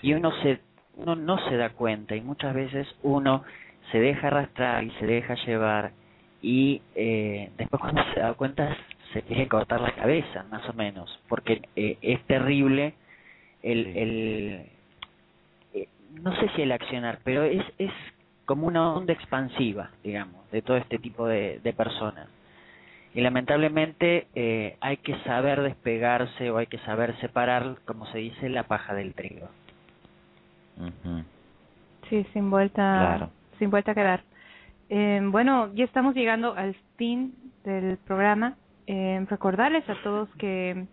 y 0.00 0.14
uno 0.14 0.32
se 0.42 0.60
uno 0.96 1.14
no 1.14 1.46
se 1.46 1.58
da 1.58 1.74
cuenta 1.74 2.16
y 2.16 2.22
muchas 2.22 2.54
veces 2.54 2.88
uno 3.02 3.44
se 3.92 4.00
deja 4.00 4.28
arrastrar 4.28 4.82
y 4.82 4.90
se 4.92 5.06
deja 5.06 5.34
llevar 5.46 5.92
y 6.40 6.82
eh, 6.96 7.50
después 7.56 7.80
cuando 7.80 8.02
se 8.14 8.20
da 8.20 8.34
cuenta 8.34 8.76
se 9.12 9.22
quiere 9.22 9.46
cortar 9.46 9.80
la 9.80 9.94
cabeza 9.94 10.44
más 10.50 10.68
o 10.68 10.72
menos 10.72 11.20
porque 11.28 11.62
eh, 11.76 11.98
es 12.02 12.20
terrible 12.26 12.94
el 13.62 13.86
el 13.96 14.66
eh, 15.74 15.88
no 16.22 16.34
sé 16.40 16.48
si 16.56 16.62
el 16.62 16.72
accionar 16.72 17.20
pero 17.22 17.44
es 17.44 17.62
es 17.78 17.92
como 18.46 18.66
una 18.66 18.94
onda 18.94 19.12
expansiva 19.12 19.90
digamos 20.02 20.50
de 20.50 20.62
todo 20.62 20.78
este 20.78 20.98
tipo 20.98 21.28
de, 21.28 21.60
de 21.62 21.72
personas 21.72 22.28
y 23.14 23.20
lamentablemente 23.20 24.26
eh, 24.34 24.76
hay 24.80 24.96
que 24.96 25.14
saber 25.24 25.60
despegarse 25.60 26.50
o 26.50 26.56
hay 26.56 26.66
que 26.66 26.78
saber 26.78 27.14
separar 27.20 27.76
como 27.84 28.06
se 28.06 28.18
dice 28.18 28.48
la 28.48 28.64
paja 28.64 28.94
del 28.94 29.14
trigo 29.14 29.48
Ujú. 30.78 31.24
Sí, 32.08 32.26
sin 32.32 32.50
vuelta, 32.50 32.82
Claro. 32.98 33.41
Sin 33.62 33.70
vuelta 33.70 33.92
a 33.92 33.94
quedar. 33.94 34.24
Eh, 34.88 35.20
bueno, 35.22 35.72
ya 35.72 35.84
estamos 35.84 36.16
llegando 36.16 36.56
al 36.56 36.74
fin 36.96 37.32
del 37.62 37.96
programa. 37.98 38.56
Eh, 38.88 39.24
recordarles 39.30 39.88
a 39.88 39.94
todos 40.02 40.28
que, 40.36 40.86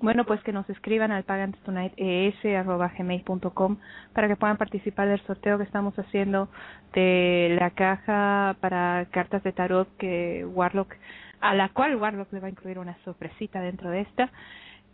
bueno, 0.00 0.24
pues 0.24 0.42
que 0.42 0.54
nos 0.54 0.70
escriban 0.70 1.12
al 1.12 1.24
paganstonightes@gmail.com 1.24 3.76
para 4.14 4.26
que 4.26 4.36
puedan 4.36 4.56
participar 4.56 5.08
del 5.08 5.20
sorteo 5.26 5.58
que 5.58 5.64
estamos 5.64 5.98
haciendo 5.98 6.48
de 6.94 7.54
la 7.60 7.72
caja 7.72 8.56
para 8.60 9.06
cartas 9.10 9.42
de 9.42 9.52
tarot 9.52 9.86
que 9.98 10.46
Warlock, 10.46 10.94
a 11.40 11.54
la 11.54 11.68
cual 11.68 11.96
Warlock 11.96 12.32
le 12.32 12.40
va 12.40 12.46
a 12.46 12.50
incluir 12.50 12.78
una 12.78 12.96
sorpresita 13.04 13.60
dentro 13.60 13.90
de 13.90 14.00
esta. 14.00 14.30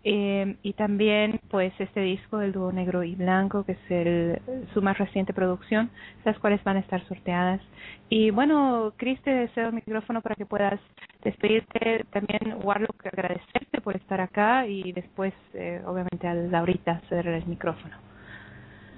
Eh, 0.06 0.56
y 0.62 0.74
también 0.74 1.40
pues 1.48 1.72
este 1.78 2.01
disco 2.01 2.36
del 2.36 2.52
dúo 2.52 2.70
negro 2.70 3.02
y 3.02 3.14
blanco 3.14 3.64
que 3.64 3.72
es 3.72 3.90
el, 3.90 4.39
su 4.74 4.82
más 4.82 4.98
reciente 4.98 5.32
producción 5.32 5.90
las 6.26 6.39
cuales 6.39 6.62
van 6.62 6.76
a 6.76 6.81
estar 6.81 7.02
sorteadas. 7.09 7.62
Y 8.10 8.31
bueno 8.31 8.93
Chris 8.98 9.18
te 9.22 9.31
deseo 9.31 9.68
el 9.68 9.72
micrófono 9.72 10.20
para 10.20 10.35
que 10.35 10.44
puedas 10.44 10.78
despedirte. 11.22 12.05
También 12.10 12.59
Warlock 12.62 13.06
agradecerte 13.06 13.81
por 13.81 13.97
estar 13.97 14.20
acá 14.20 14.66
y 14.66 14.93
después 14.93 15.32
eh, 15.55 15.81
obviamente 15.86 16.28
a 16.28 16.35
Laurita 16.35 17.01
cederle 17.09 17.39
el 17.39 17.47
micrófono. 17.47 17.97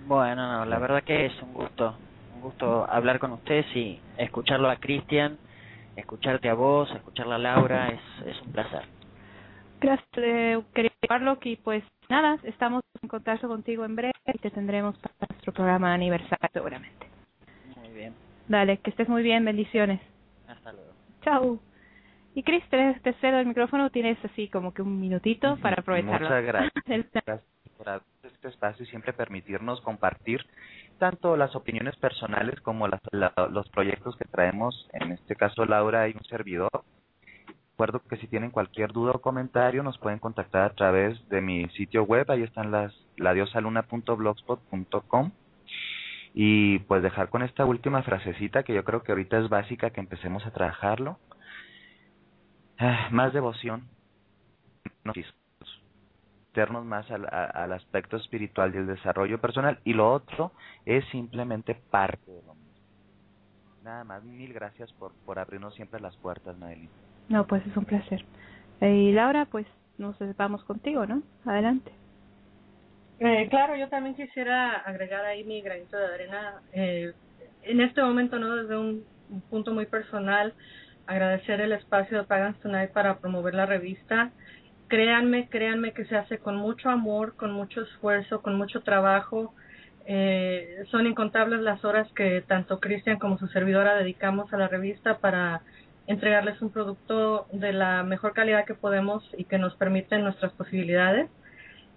Bueno, 0.08 0.50
no, 0.50 0.64
la 0.64 0.78
verdad 0.80 1.04
que 1.04 1.26
es 1.26 1.42
un 1.42 1.52
gusto, 1.52 1.94
un 2.34 2.40
gusto 2.40 2.84
hablar 2.90 3.20
con 3.20 3.30
ustedes 3.30 3.66
y 3.76 4.00
escucharlo 4.18 4.68
a 4.68 4.76
Cristian, 4.76 5.38
escucharte 5.94 6.48
a 6.48 6.54
vos, 6.54 6.90
escucharla 6.90 7.36
a 7.36 7.38
Laura, 7.38 7.88
es, 7.88 8.26
es 8.26 8.42
un 8.42 8.50
placer. 8.50 8.95
Gracias 9.80 10.08
eh, 10.16 10.62
querido 10.74 10.94
Warlock 11.08 11.44
y 11.46 11.56
pues 11.56 11.84
nada 12.08 12.38
estamos 12.44 12.82
en 13.02 13.08
contacto 13.08 13.48
contigo 13.48 13.84
en 13.84 13.96
breve 13.96 14.12
y 14.26 14.38
te 14.38 14.50
tendremos 14.50 14.96
para 14.98 15.14
nuestro 15.30 15.52
programa 15.52 15.92
aniversario 15.94 16.48
seguramente 16.52 17.06
Muy 17.76 17.88
bien, 17.90 18.14
dale 18.48 18.78
que 18.78 18.90
estés 18.90 19.08
muy 19.08 19.22
bien 19.22 19.44
bendiciones 19.44 20.00
hasta 20.48 20.72
luego. 20.72 20.90
Chao. 21.22 21.58
Y 22.34 22.42
Chris, 22.42 22.62
te, 22.68 23.00
te 23.02 23.14
cedo 23.14 23.38
el 23.38 23.46
micrófono, 23.46 23.90
tienes 23.90 24.16
así 24.24 24.48
como 24.48 24.72
que 24.74 24.82
un 24.82 25.00
minutito 25.00 25.56
para 25.56 25.80
aprovecharlo. 25.80 26.28
Muchas 26.28 26.44
gracias. 26.44 26.72
Gracias 27.26 27.42
por 27.78 28.02
este 28.22 28.48
espacio 28.48 28.84
y 28.84 28.88
siempre 28.88 29.12
permitirnos 29.14 29.80
compartir 29.80 30.40
tanto 30.98 31.36
las 31.36 31.56
opiniones 31.56 31.96
personales 31.96 32.60
como 32.60 32.86
las, 32.88 33.00
la- 33.10 33.32
los 33.50 33.68
proyectos 33.70 34.16
que 34.16 34.24
traemos, 34.26 34.86
en 34.92 35.12
este 35.12 35.34
caso 35.34 35.64
Laura 35.64 36.08
y 36.08 36.12
un 36.12 36.24
servidor. 36.24 36.70
Recuerdo 37.76 38.00
que 38.08 38.16
si 38.18 38.26
tienen 38.28 38.50
cualquier 38.52 38.92
duda 38.92 39.12
o 39.12 39.20
comentario 39.20 39.82
nos 39.82 39.98
pueden 39.98 40.18
contactar 40.18 40.62
a 40.64 40.74
través 40.74 41.18
de 41.28 41.40
mi 41.42 41.68
sitio 41.70 42.04
web, 42.04 42.30
ahí 42.30 42.42
están 42.42 42.70
las 42.70 42.94
ladiosaluna.blogspot.com 43.18 45.32
y 46.34 46.78
pues 46.80 47.02
dejar 47.02 47.28
con 47.30 47.42
esta 47.42 47.64
última 47.66 48.02
frasecita 48.02 48.62
que 48.62 48.74
yo 48.74 48.84
creo 48.84 49.02
que 49.02 49.12
ahorita 49.12 49.38
es 49.38 49.48
básica 49.50 49.90
que 49.90 50.00
empecemos 50.00 50.44
a 50.46 50.50
trabajarlo. 50.52 51.18
Ah, 52.78 53.08
más 53.12 53.32
devoción, 53.34 53.88
no 55.04 55.12
más 56.84 57.10
al, 57.10 57.26
a- 57.26 57.44
al 57.64 57.72
aspecto 57.72 58.16
espiritual 58.16 58.74
y 58.74 58.78
el 58.78 58.86
desarrollo 58.86 59.40
personal 59.40 59.80
y 59.84 59.92
lo 59.94 60.10
otro 60.12 60.52
es 60.86 61.04
simplemente 61.10 61.74
parte 61.90 62.30
de 62.32 62.42
lo 62.42 62.54
mismo. 62.54 62.72
Nada 63.82 64.04
más, 64.04 64.24
mil 64.24 64.52
gracias 64.54 64.92
por, 64.94 65.12
por 65.24 65.38
abrirnos 65.38 65.74
siempre 65.74 66.00
las 66.00 66.16
puertas, 66.18 66.56
Madeline. 66.58 66.90
No, 67.28 67.46
pues 67.46 67.66
es 67.66 67.76
un 67.76 67.84
placer. 67.84 68.24
Eh, 68.80 68.94
Y 68.94 69.12
Laura, 69.12 69.46
pues 69.46 69.66
nos 69.98 70.16
vamos 70.36 70.64
contigo, 70.64 71.06
¿no? 71.06 71.22
Adelante. 71.44 71.90
Eh, 73.18 73.48
claro, 73.48 73.76
yo 73.76 73.88
también 73.88 74.14
quisiera 74.14 74.72
agregar 74.72 75.24
ahí 75.24 75.42
mi 75.44 75.62
granito 75.62 75.96
de 75.96 76.06
arena. 76.06 76.54
Eh, 76.72 77.12
en 77.62 77.80
este 77.80 78.02
momento, 78.02 78.38
no 78.38 78.56
desde 78.56 78.76
un, 78.76 79.04
un 79.30 79.40
punto 79.42 79.72
muy 79.72 79.86
personal, 79.86 80.54
agradecer 81.06 81.60
el 81.60 81.72
espacio 81.72 82.18
de 82.18 82.24
Pagans 82.24 82.58
Tonight 82.60 82.90
para 82.92 83.18
promover 83.18 83.54
la 83.54 83.66
revista. 83.66 84.30
Créanme, 84.88 85.48
créanme 85.48 85.92
que 85.92 86.04
se 86.04 86.16
hace 86.16 86.38
con 86.38 86.56
mucho 86.56 86.90
amor, 86.90 87.34
con 87.36 87.52
mucho 87.52 87.82
esfuerzo, 87.82 88.42
con 88.42 88.56
mucho 88.56 88.82
trabajo. 88.82 89.54
Eh, 90.04 90.84
son 90.90 91.06
incontables 91.06 91.60
las 91.60 91.84
horas 91.84 92.06
que 92.12 92.42
tanto 92.46 92.78
Cristian 92.78 93.18
como 93.18 93.38
su 93.38 93.48
servidora 93.48 93.96
dedicamos 93.96 94.52
a 94.52 94.56
la 94.58 94.68
revista 94.68 95.18
para 95.18 95.62
entregarles 96.06 96.60
un 96.62 96.70
producto 96.70 97.46
de 97.52 97.72
la 97.72 98.02
mejor 98.02 98.32
calidad 98.32 98.64
que 98.64 98.74
podemos 98.74 99.28
y 99.36 99.44
que 99.44 99.58
nos 99.58 99.74
permiten 99.76 100.22
nuestras 100.22 100.52
posibilidades 100.52 101.28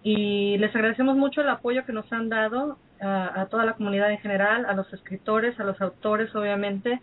y 0.04 0.58
les 0.58 0.74
agradecemos 0.76 1.18
mucho 1.18 1.42
el 1.42 1.50
apoyo 1.50 1.86
que 1.86 1.94
nos 1.94 2.12
han 2.14 2.30
dado 2.30 2.78
a, 3.02 3.42
a 3.42 3.46
toda 3.48 3.66
la 3.66 3.74
comunidad 3.74 4.12
en 4.12 4.20
general, 4.20 4.66
a 4.66 4.74
los 4.74 4.92
escritores, 4.94 5.60
a 5.60 5.64
los 5.64 5.80
autores, 5.82 6.34
obviamente. 6.36 7.02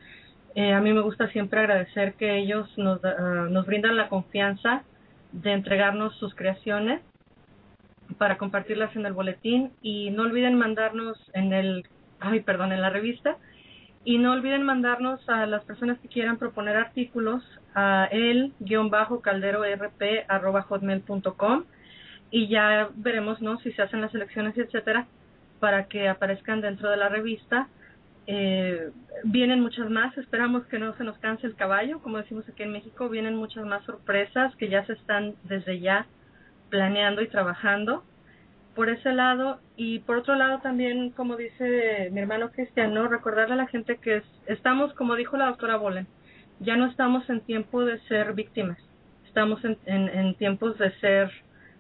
Eh, 0.55 0.73
a 0.73 0.81
mí 0.81 0.93
me 0.95 1.03
gusta 1.03 1.29
siempre 1.29 1.61
agradecer 1.61 2.15
que 2.15 2.39
ellos 2.39 2.67
nos, 2.79 3.05
ah, 3.05 3.47
nos 3.51 3.67
brindan 3.67 3.97
la 3.97 4.09
confianza 4.09 4.85
de 5.33 5.53
entregarnos 5.53 6.17
sus 6.17 6.35
creaciones 6.35 7.03
para 8.17 8.39
compartirlas 8.39 8.95
en 8.97 9.05
el 9.05 9.13
boletín 9.13 9.73
y 9.83 10.11
no 10.11 10.23
olviden 10.23 10.55
mandarnos 10.55 11.19
en 11.35 11.53
el, 11.53 11.87
ay, 12.21 12.41
perdón, 12.41 12.73
en 12.73 12.81
la 12.81 12.89
revista 12.89 13.37
y 14.07 14.19
no 14.19 14.31
olviden 14.31 14.63
mandarnos 14.63 15.29
a 15.29 15.47
las 15.47 15.65
personas 15.65 15.99
que 15.99 16.07
quieran 16.07 16.39
proponer 16.39 16.77
artículos 16.77 17.43
a 17.75 18.09
el 18.13 18.53
guion 18.61 18.89
bajo 18.89 19.21
caldero 19.21 19.65
rp 19.65 20.25
arroba 20.29 20.63
hotmail.com 20.63 21.65
y 22.31 22.47
ya 22.47 22.89
veremos 22.95 23.43
no 23.43 23.59
si 23.59 23.73
se 23.73 23.83
hacen 23.83 24.01
las 24.01 24.15
elecciones 24.15 24.57
etcétera 24.57 25.09
para 25.59 25.87
que 25.89 26.09
aparezcan 26.09 26.61
dentro 26.61 26.89
de 26.89 26.99
la 26.99 27.09
revista. 27.09 27.69
Eh, 28.29 28.91
vienen 29.25 29.61
muchas 29.61 29.91
más 29.91 30.17
esperamos 30.19 30.65
que 30.67 30.79
no 30.79 30.97
se 30.97 31.03
nos 31.03 31.19
canse 31.19 31.49
el 31.49 31.57
caballo 31.57 31.99
como 31.99 32.19
decimos 32.19 32.49
aquí 32.49 32.63
en 32.63 32.73
México 32.73 33.09
vienen 33.09 33.35
muchas 33.35 33.65
más 33.67 33.85
sorpresas 33.85 34.55
que 34.55 34.69
ya 34.69 34.85
se 34.87 34.93
están 34.93 35.35
desde 35.45 35.81
ya 35.81 36.07
planeando 36.71 37.23
y 37.23 37.29
trabajando 37.29 38.05
por 38.77 38.89
ese 38.91 39.13
lado. 39.13 39.59
Y 39.77 39.99
por 40.01 40.19
otro 40.19 40.37
lado 40.37 40.61
también 40.61 41.11
como 41.11 41.35
dice 41.37 42.11
mi 42.13 42.21
hermano 42.21 42.51
Cristian 42.53 42.95
no 42.95 43.09
recordarle 43.09 43.55
a 43.55 43.57
la 43.57 43.67
gente 43.67 43.97
que 43.97 44.19
es- 44.19 44.43
estamos 44.47 44.93
como 44.95 45.17
dijo 45.17 45.37
la 45.37 45.47
doctora 45.47 45.77
Bolen 45.77 46.07
ya 46.61 46.77
no 46.77 46.87
estamos 46.87 47.29
en 47.29 47.41
tiempo 47.43 47.85
de 47.85 47.99
ser 48.09 48.33
víctimas. 48.33 48.79
Estamos 49.27 49.63
en, 49.65 49.77
en, 49.85 50.09
en 50.09 50.35
tiempos 50.37 50.79
de 50.79 50.91
ser 51.01 51.31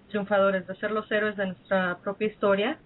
triunfadores, 0.09 0.67
de 0.67 0.75
ser 0.77 0.91
los 0.91 1.11
héroes 1.11 1.37
de 1.37 1.47
nuestra 1.47 1.97
propia 2.03 2.27
historia. 2.29 2.79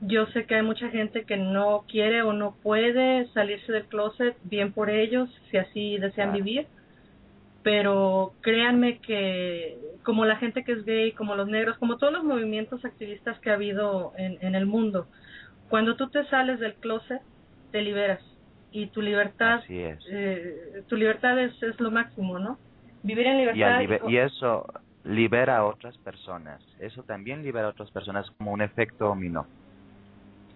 Yo 0.00 0.26
sé 0.32 0.46
que 0.46 0.56
hay 0.56 0.62
mucha 0.62 0.88
gente 0.88 1.22
que 1.24 1.36
no 1.36 1.84
quiere 1.88 2.22
o 2.22 2.32
no 2.32 2.56
puede 2.60 3.28
salirse 3.28 3.70
del 3.72 3.84
closet, 3.84 4.36
bien 4.42 4.72
por 4.72 4.90
ellos, 4.90 5.30
si 5.50 5.58
así 5.58 5.96
desean 5.98 6.30
vivir, 6.32 6.66
pero 7.62 8.32
créanme 8.40 8.98
que 8.98 9.78
como 10.04 10.24
la 10.24 10.36
gente 10.36 10.64
que 10.64 10.72
es 10.72 10.84
gay, 10.84 11.12
como 11.12 11.34
los 11.36 11.48
negros, 11.48 11.78
como 11.78 11.96
todos 11.96 12.12
los 12.12 12.24
movimientos 12.24 12.84
activistas 12.84 13.38
que 13.40 13.50
ha 13.50 13.54
habido 13.54 14.12
en, 14.16 14.36
en 14.40 14.54
el 14.54 14.66
mundo, 14.66 15.06
cuando 15.68 15.96
tú 15.96 16.08
te 16.10 16.24
sales 16.26 16.58
del 16.60 16.74
closet, 16.74 17.22
te 17.70 17.82
liberas 17.82 18.20
y 18.72 18.86
tu 18.86 19.00
libertad, 19.00 19.60
es. 19.68 19.98
eh, 20.10 20.82
tu 20.88 20.96
libertad 20.96 21.38
es, 21.38 21.62
es 21.62 21.78
lo 21.80 21.90
máximo, 21.90 22.38
¿no? 22.38 22.58
Vivir 23.02 23.26
en 23.26 23.36
Y, 23.36 23.40
libertad. 23.40 23.80
libe- 23.80 24.00
y 24.08 24.16
eso 24.16 24.66
libera 25.04 25.58
a 25.58 25.64
otras 25.66 25.96
personas. 25.98 26.60
Eso 26.78 27.02
también 27.02 27.42
libera 27.42 27.66
a 27.66 27.70
otras 27.70 27.90
personas 27.90 28.30
como 28.38 28.52
un 28.52 28.62
efecto 28.62 29.06
dominó. 29.06 29.46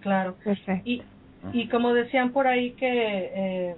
Claro. 0.00 0.36
Perfecto. 0.44 0.82
Y, 0.88 1.02
y 1.52 1.68
como 1.68 1.92
decían 1.94 2.32
por 2.32 2.46
ahí 2.46 2.72
que 2.72 3.30
eh, 3.34 3.76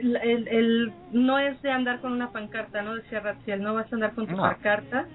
el, 0.00 0.16
el, 0.16 0.48
el- 0.48 0.92
no 1.12 1.38
es 1.38 1.60
de 1.62 1.70
andar 1.70 2.00
con 2.00 2.12
una 2.12 2.30
pancarta, 2.32 2.82
¿no? 2.82 2.94
Decía 2.96 3.20
Ratziel, 3.20 3.62
no 3.62 3.74
vas 3.74 3.90
a 3.92 3.94
andar 3.96 4.14
con 4.14 4.26
tu 4.26 4.36
No. 4.36 4.42
pancarta, 4.42 5.06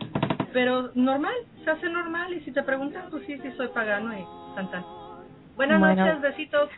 pero 0.54 0.92
normal, 0.96 1.34
se 1.64 1.70
hace 1.70 1.90
normal 1.90 2.34
y 2.34 2.42
si 2.42 2.52
te 2.52 2.64
preguntan, 2.64 3.04
pues 3.10 3.26
sí, 3.26 3.38
sí 3.42 3.52
soy 3.58 3.68
pagano 3.70 4.14
y 4.18 4.24
tan 4.56 4.70
tan. 4.72 4.84
Buenas 5.56 5.80
Bueno. 5.80 6.06
noches, 6.06 6.22
besitos. 6.22 6.70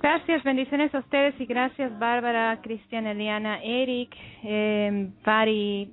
Gracias, 0.00 0.44
bendiciones 0.44 0.94
a 0.94 0.98
ustedes 1.00 1.34
y 1.40 1.46
gracias 1.46 1.96
Bárbara, 1.98 2.60
Cristian, 2.62 3.06
Eliana, 3.06 3.60
Eric, 3.62 4.14
eh, 4.44 5.10
Pari, 5.24 5.92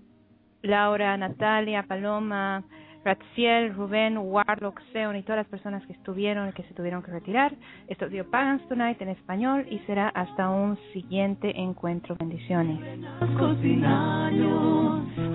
Laura, 0.62 1.18
Natalia, 1.18 1.84
Paloma, 1.84 2.64
Ratziel, 3.06 3.76
Rubén, 3.76 4.18
Warlock, 4.18 4.82
Seon 4.92 5.16
y 5.16 5.22
todas 5.22 5.38
las 5.38 5.48
personas 5.48 5.86
que 5.86 5.94
estuvieron 5.94 6.50
y 6.50 6.54
que 6.54 6.64
se 6.64 6.74
tuvieron 6.74 7.04
que 7.04 7.12
retirar. 7.12 7.54
Esto 7.88 8.10
dio 8.10 8.28
Pagans 8.32 8.68
Tonight 8.68 9.00
en 9.00 9.10
español 9.10 9.68
y 9.70 9.78
será 9.86 10.10
hasta 10.10 10.50
un 10.50 10.76
siguiente 10.92 11.54
encuentro. 11.56 12.16
Bendiciones. 12.18 12.80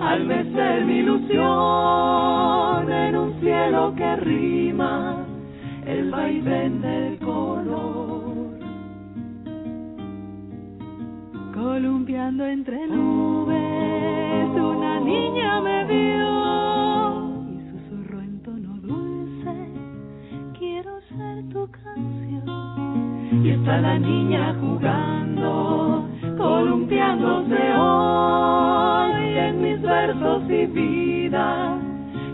al 0.01 0.25
mecer 0.25 0.85
mi 0.85 0.97
ilusión 0.97 2.91
en 2.91 3.15
un 3.15 3.39
cielo 3.39 3.95
que 3.95 4.15
rima 4.17 5.25
el 5.85 6.11
vaivén 6.11 6.81
del 6.81 7.17
color 7.19 8.59
columpiando 11.53 12.45
entre 12.45 12.87
nubes 12.87 14.49
una 14.59 14.99
niña 14.99 15.61
me 15.61 15.85
vio 15.85 16.10
está 23.53 23.81
la 23.81 23.99
niña 23.99 24.55
jugando, 24.59 26.07
columpiándose 26.37 27.73
hoy 27.75 29.37
en 29.37 29.61
mis 29.61 29.81
versos 29.81 30.43
y 30.49 30.65
vida, 30.67 31.77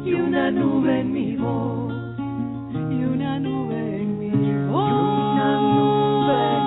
y 0.06 0.14
una 0.14 0.52
nube 0.52 1.00
en 1.02 1.12
mi 1.12 1.36
voz, 1.36 1.94
y 2.92 3.04
una 3.04 3.40
nube 3.40 4.02
en 4.02 4.20
mi 4.20 4.30
voz, 4.72 4.90
y 4.90 4.94
una 5.34 5.62
nube 5.62 6.67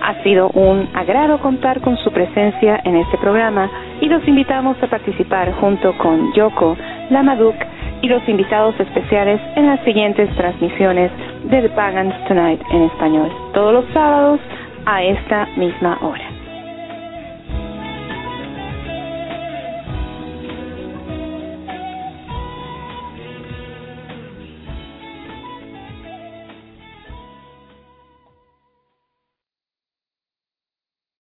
Ha 0.00 0.22
sido 0.22 0.50
un 0.50 0.88
agrado 0.94 1.40
contar 1.40 1.80
con 1.80 1.96
su 1.96 2.12
presencia 2.12 2.80
en 2.84 2.94
este 2.94 3.18
programa 3.18 3.68
y 4.00 4.06
los 4.06 4.22
invitamos 4.28 4.80
a 4.84 4.86
participar 4.86 5.52
junto 5.54 5.98
con 5.98 6.32
Yoko, 6.34 6.76
Lamaduk 7.10 7.56
y 8.02 8.08
los 8.08 8.26
invitados 8.28 8.74
especiales 8.78 9.40
en 9.56 9.66
las 9.66 9.82
siguientes 9.84 10.28
transmisiones 10.36 11.10
de 11.44 11.62
The 11.62 11.68
Pagans 11.70 12.14
Tonight 12.26 12.60
en 12.70 12.82
español, 12.82 13.30
todos 13.54 13.72
los 13.72 13.84
sábados 13.92 14.40
a 14.86 15.02
esta 15.02 15.46
misma 15.56 15.98
hora. 16.00 16.27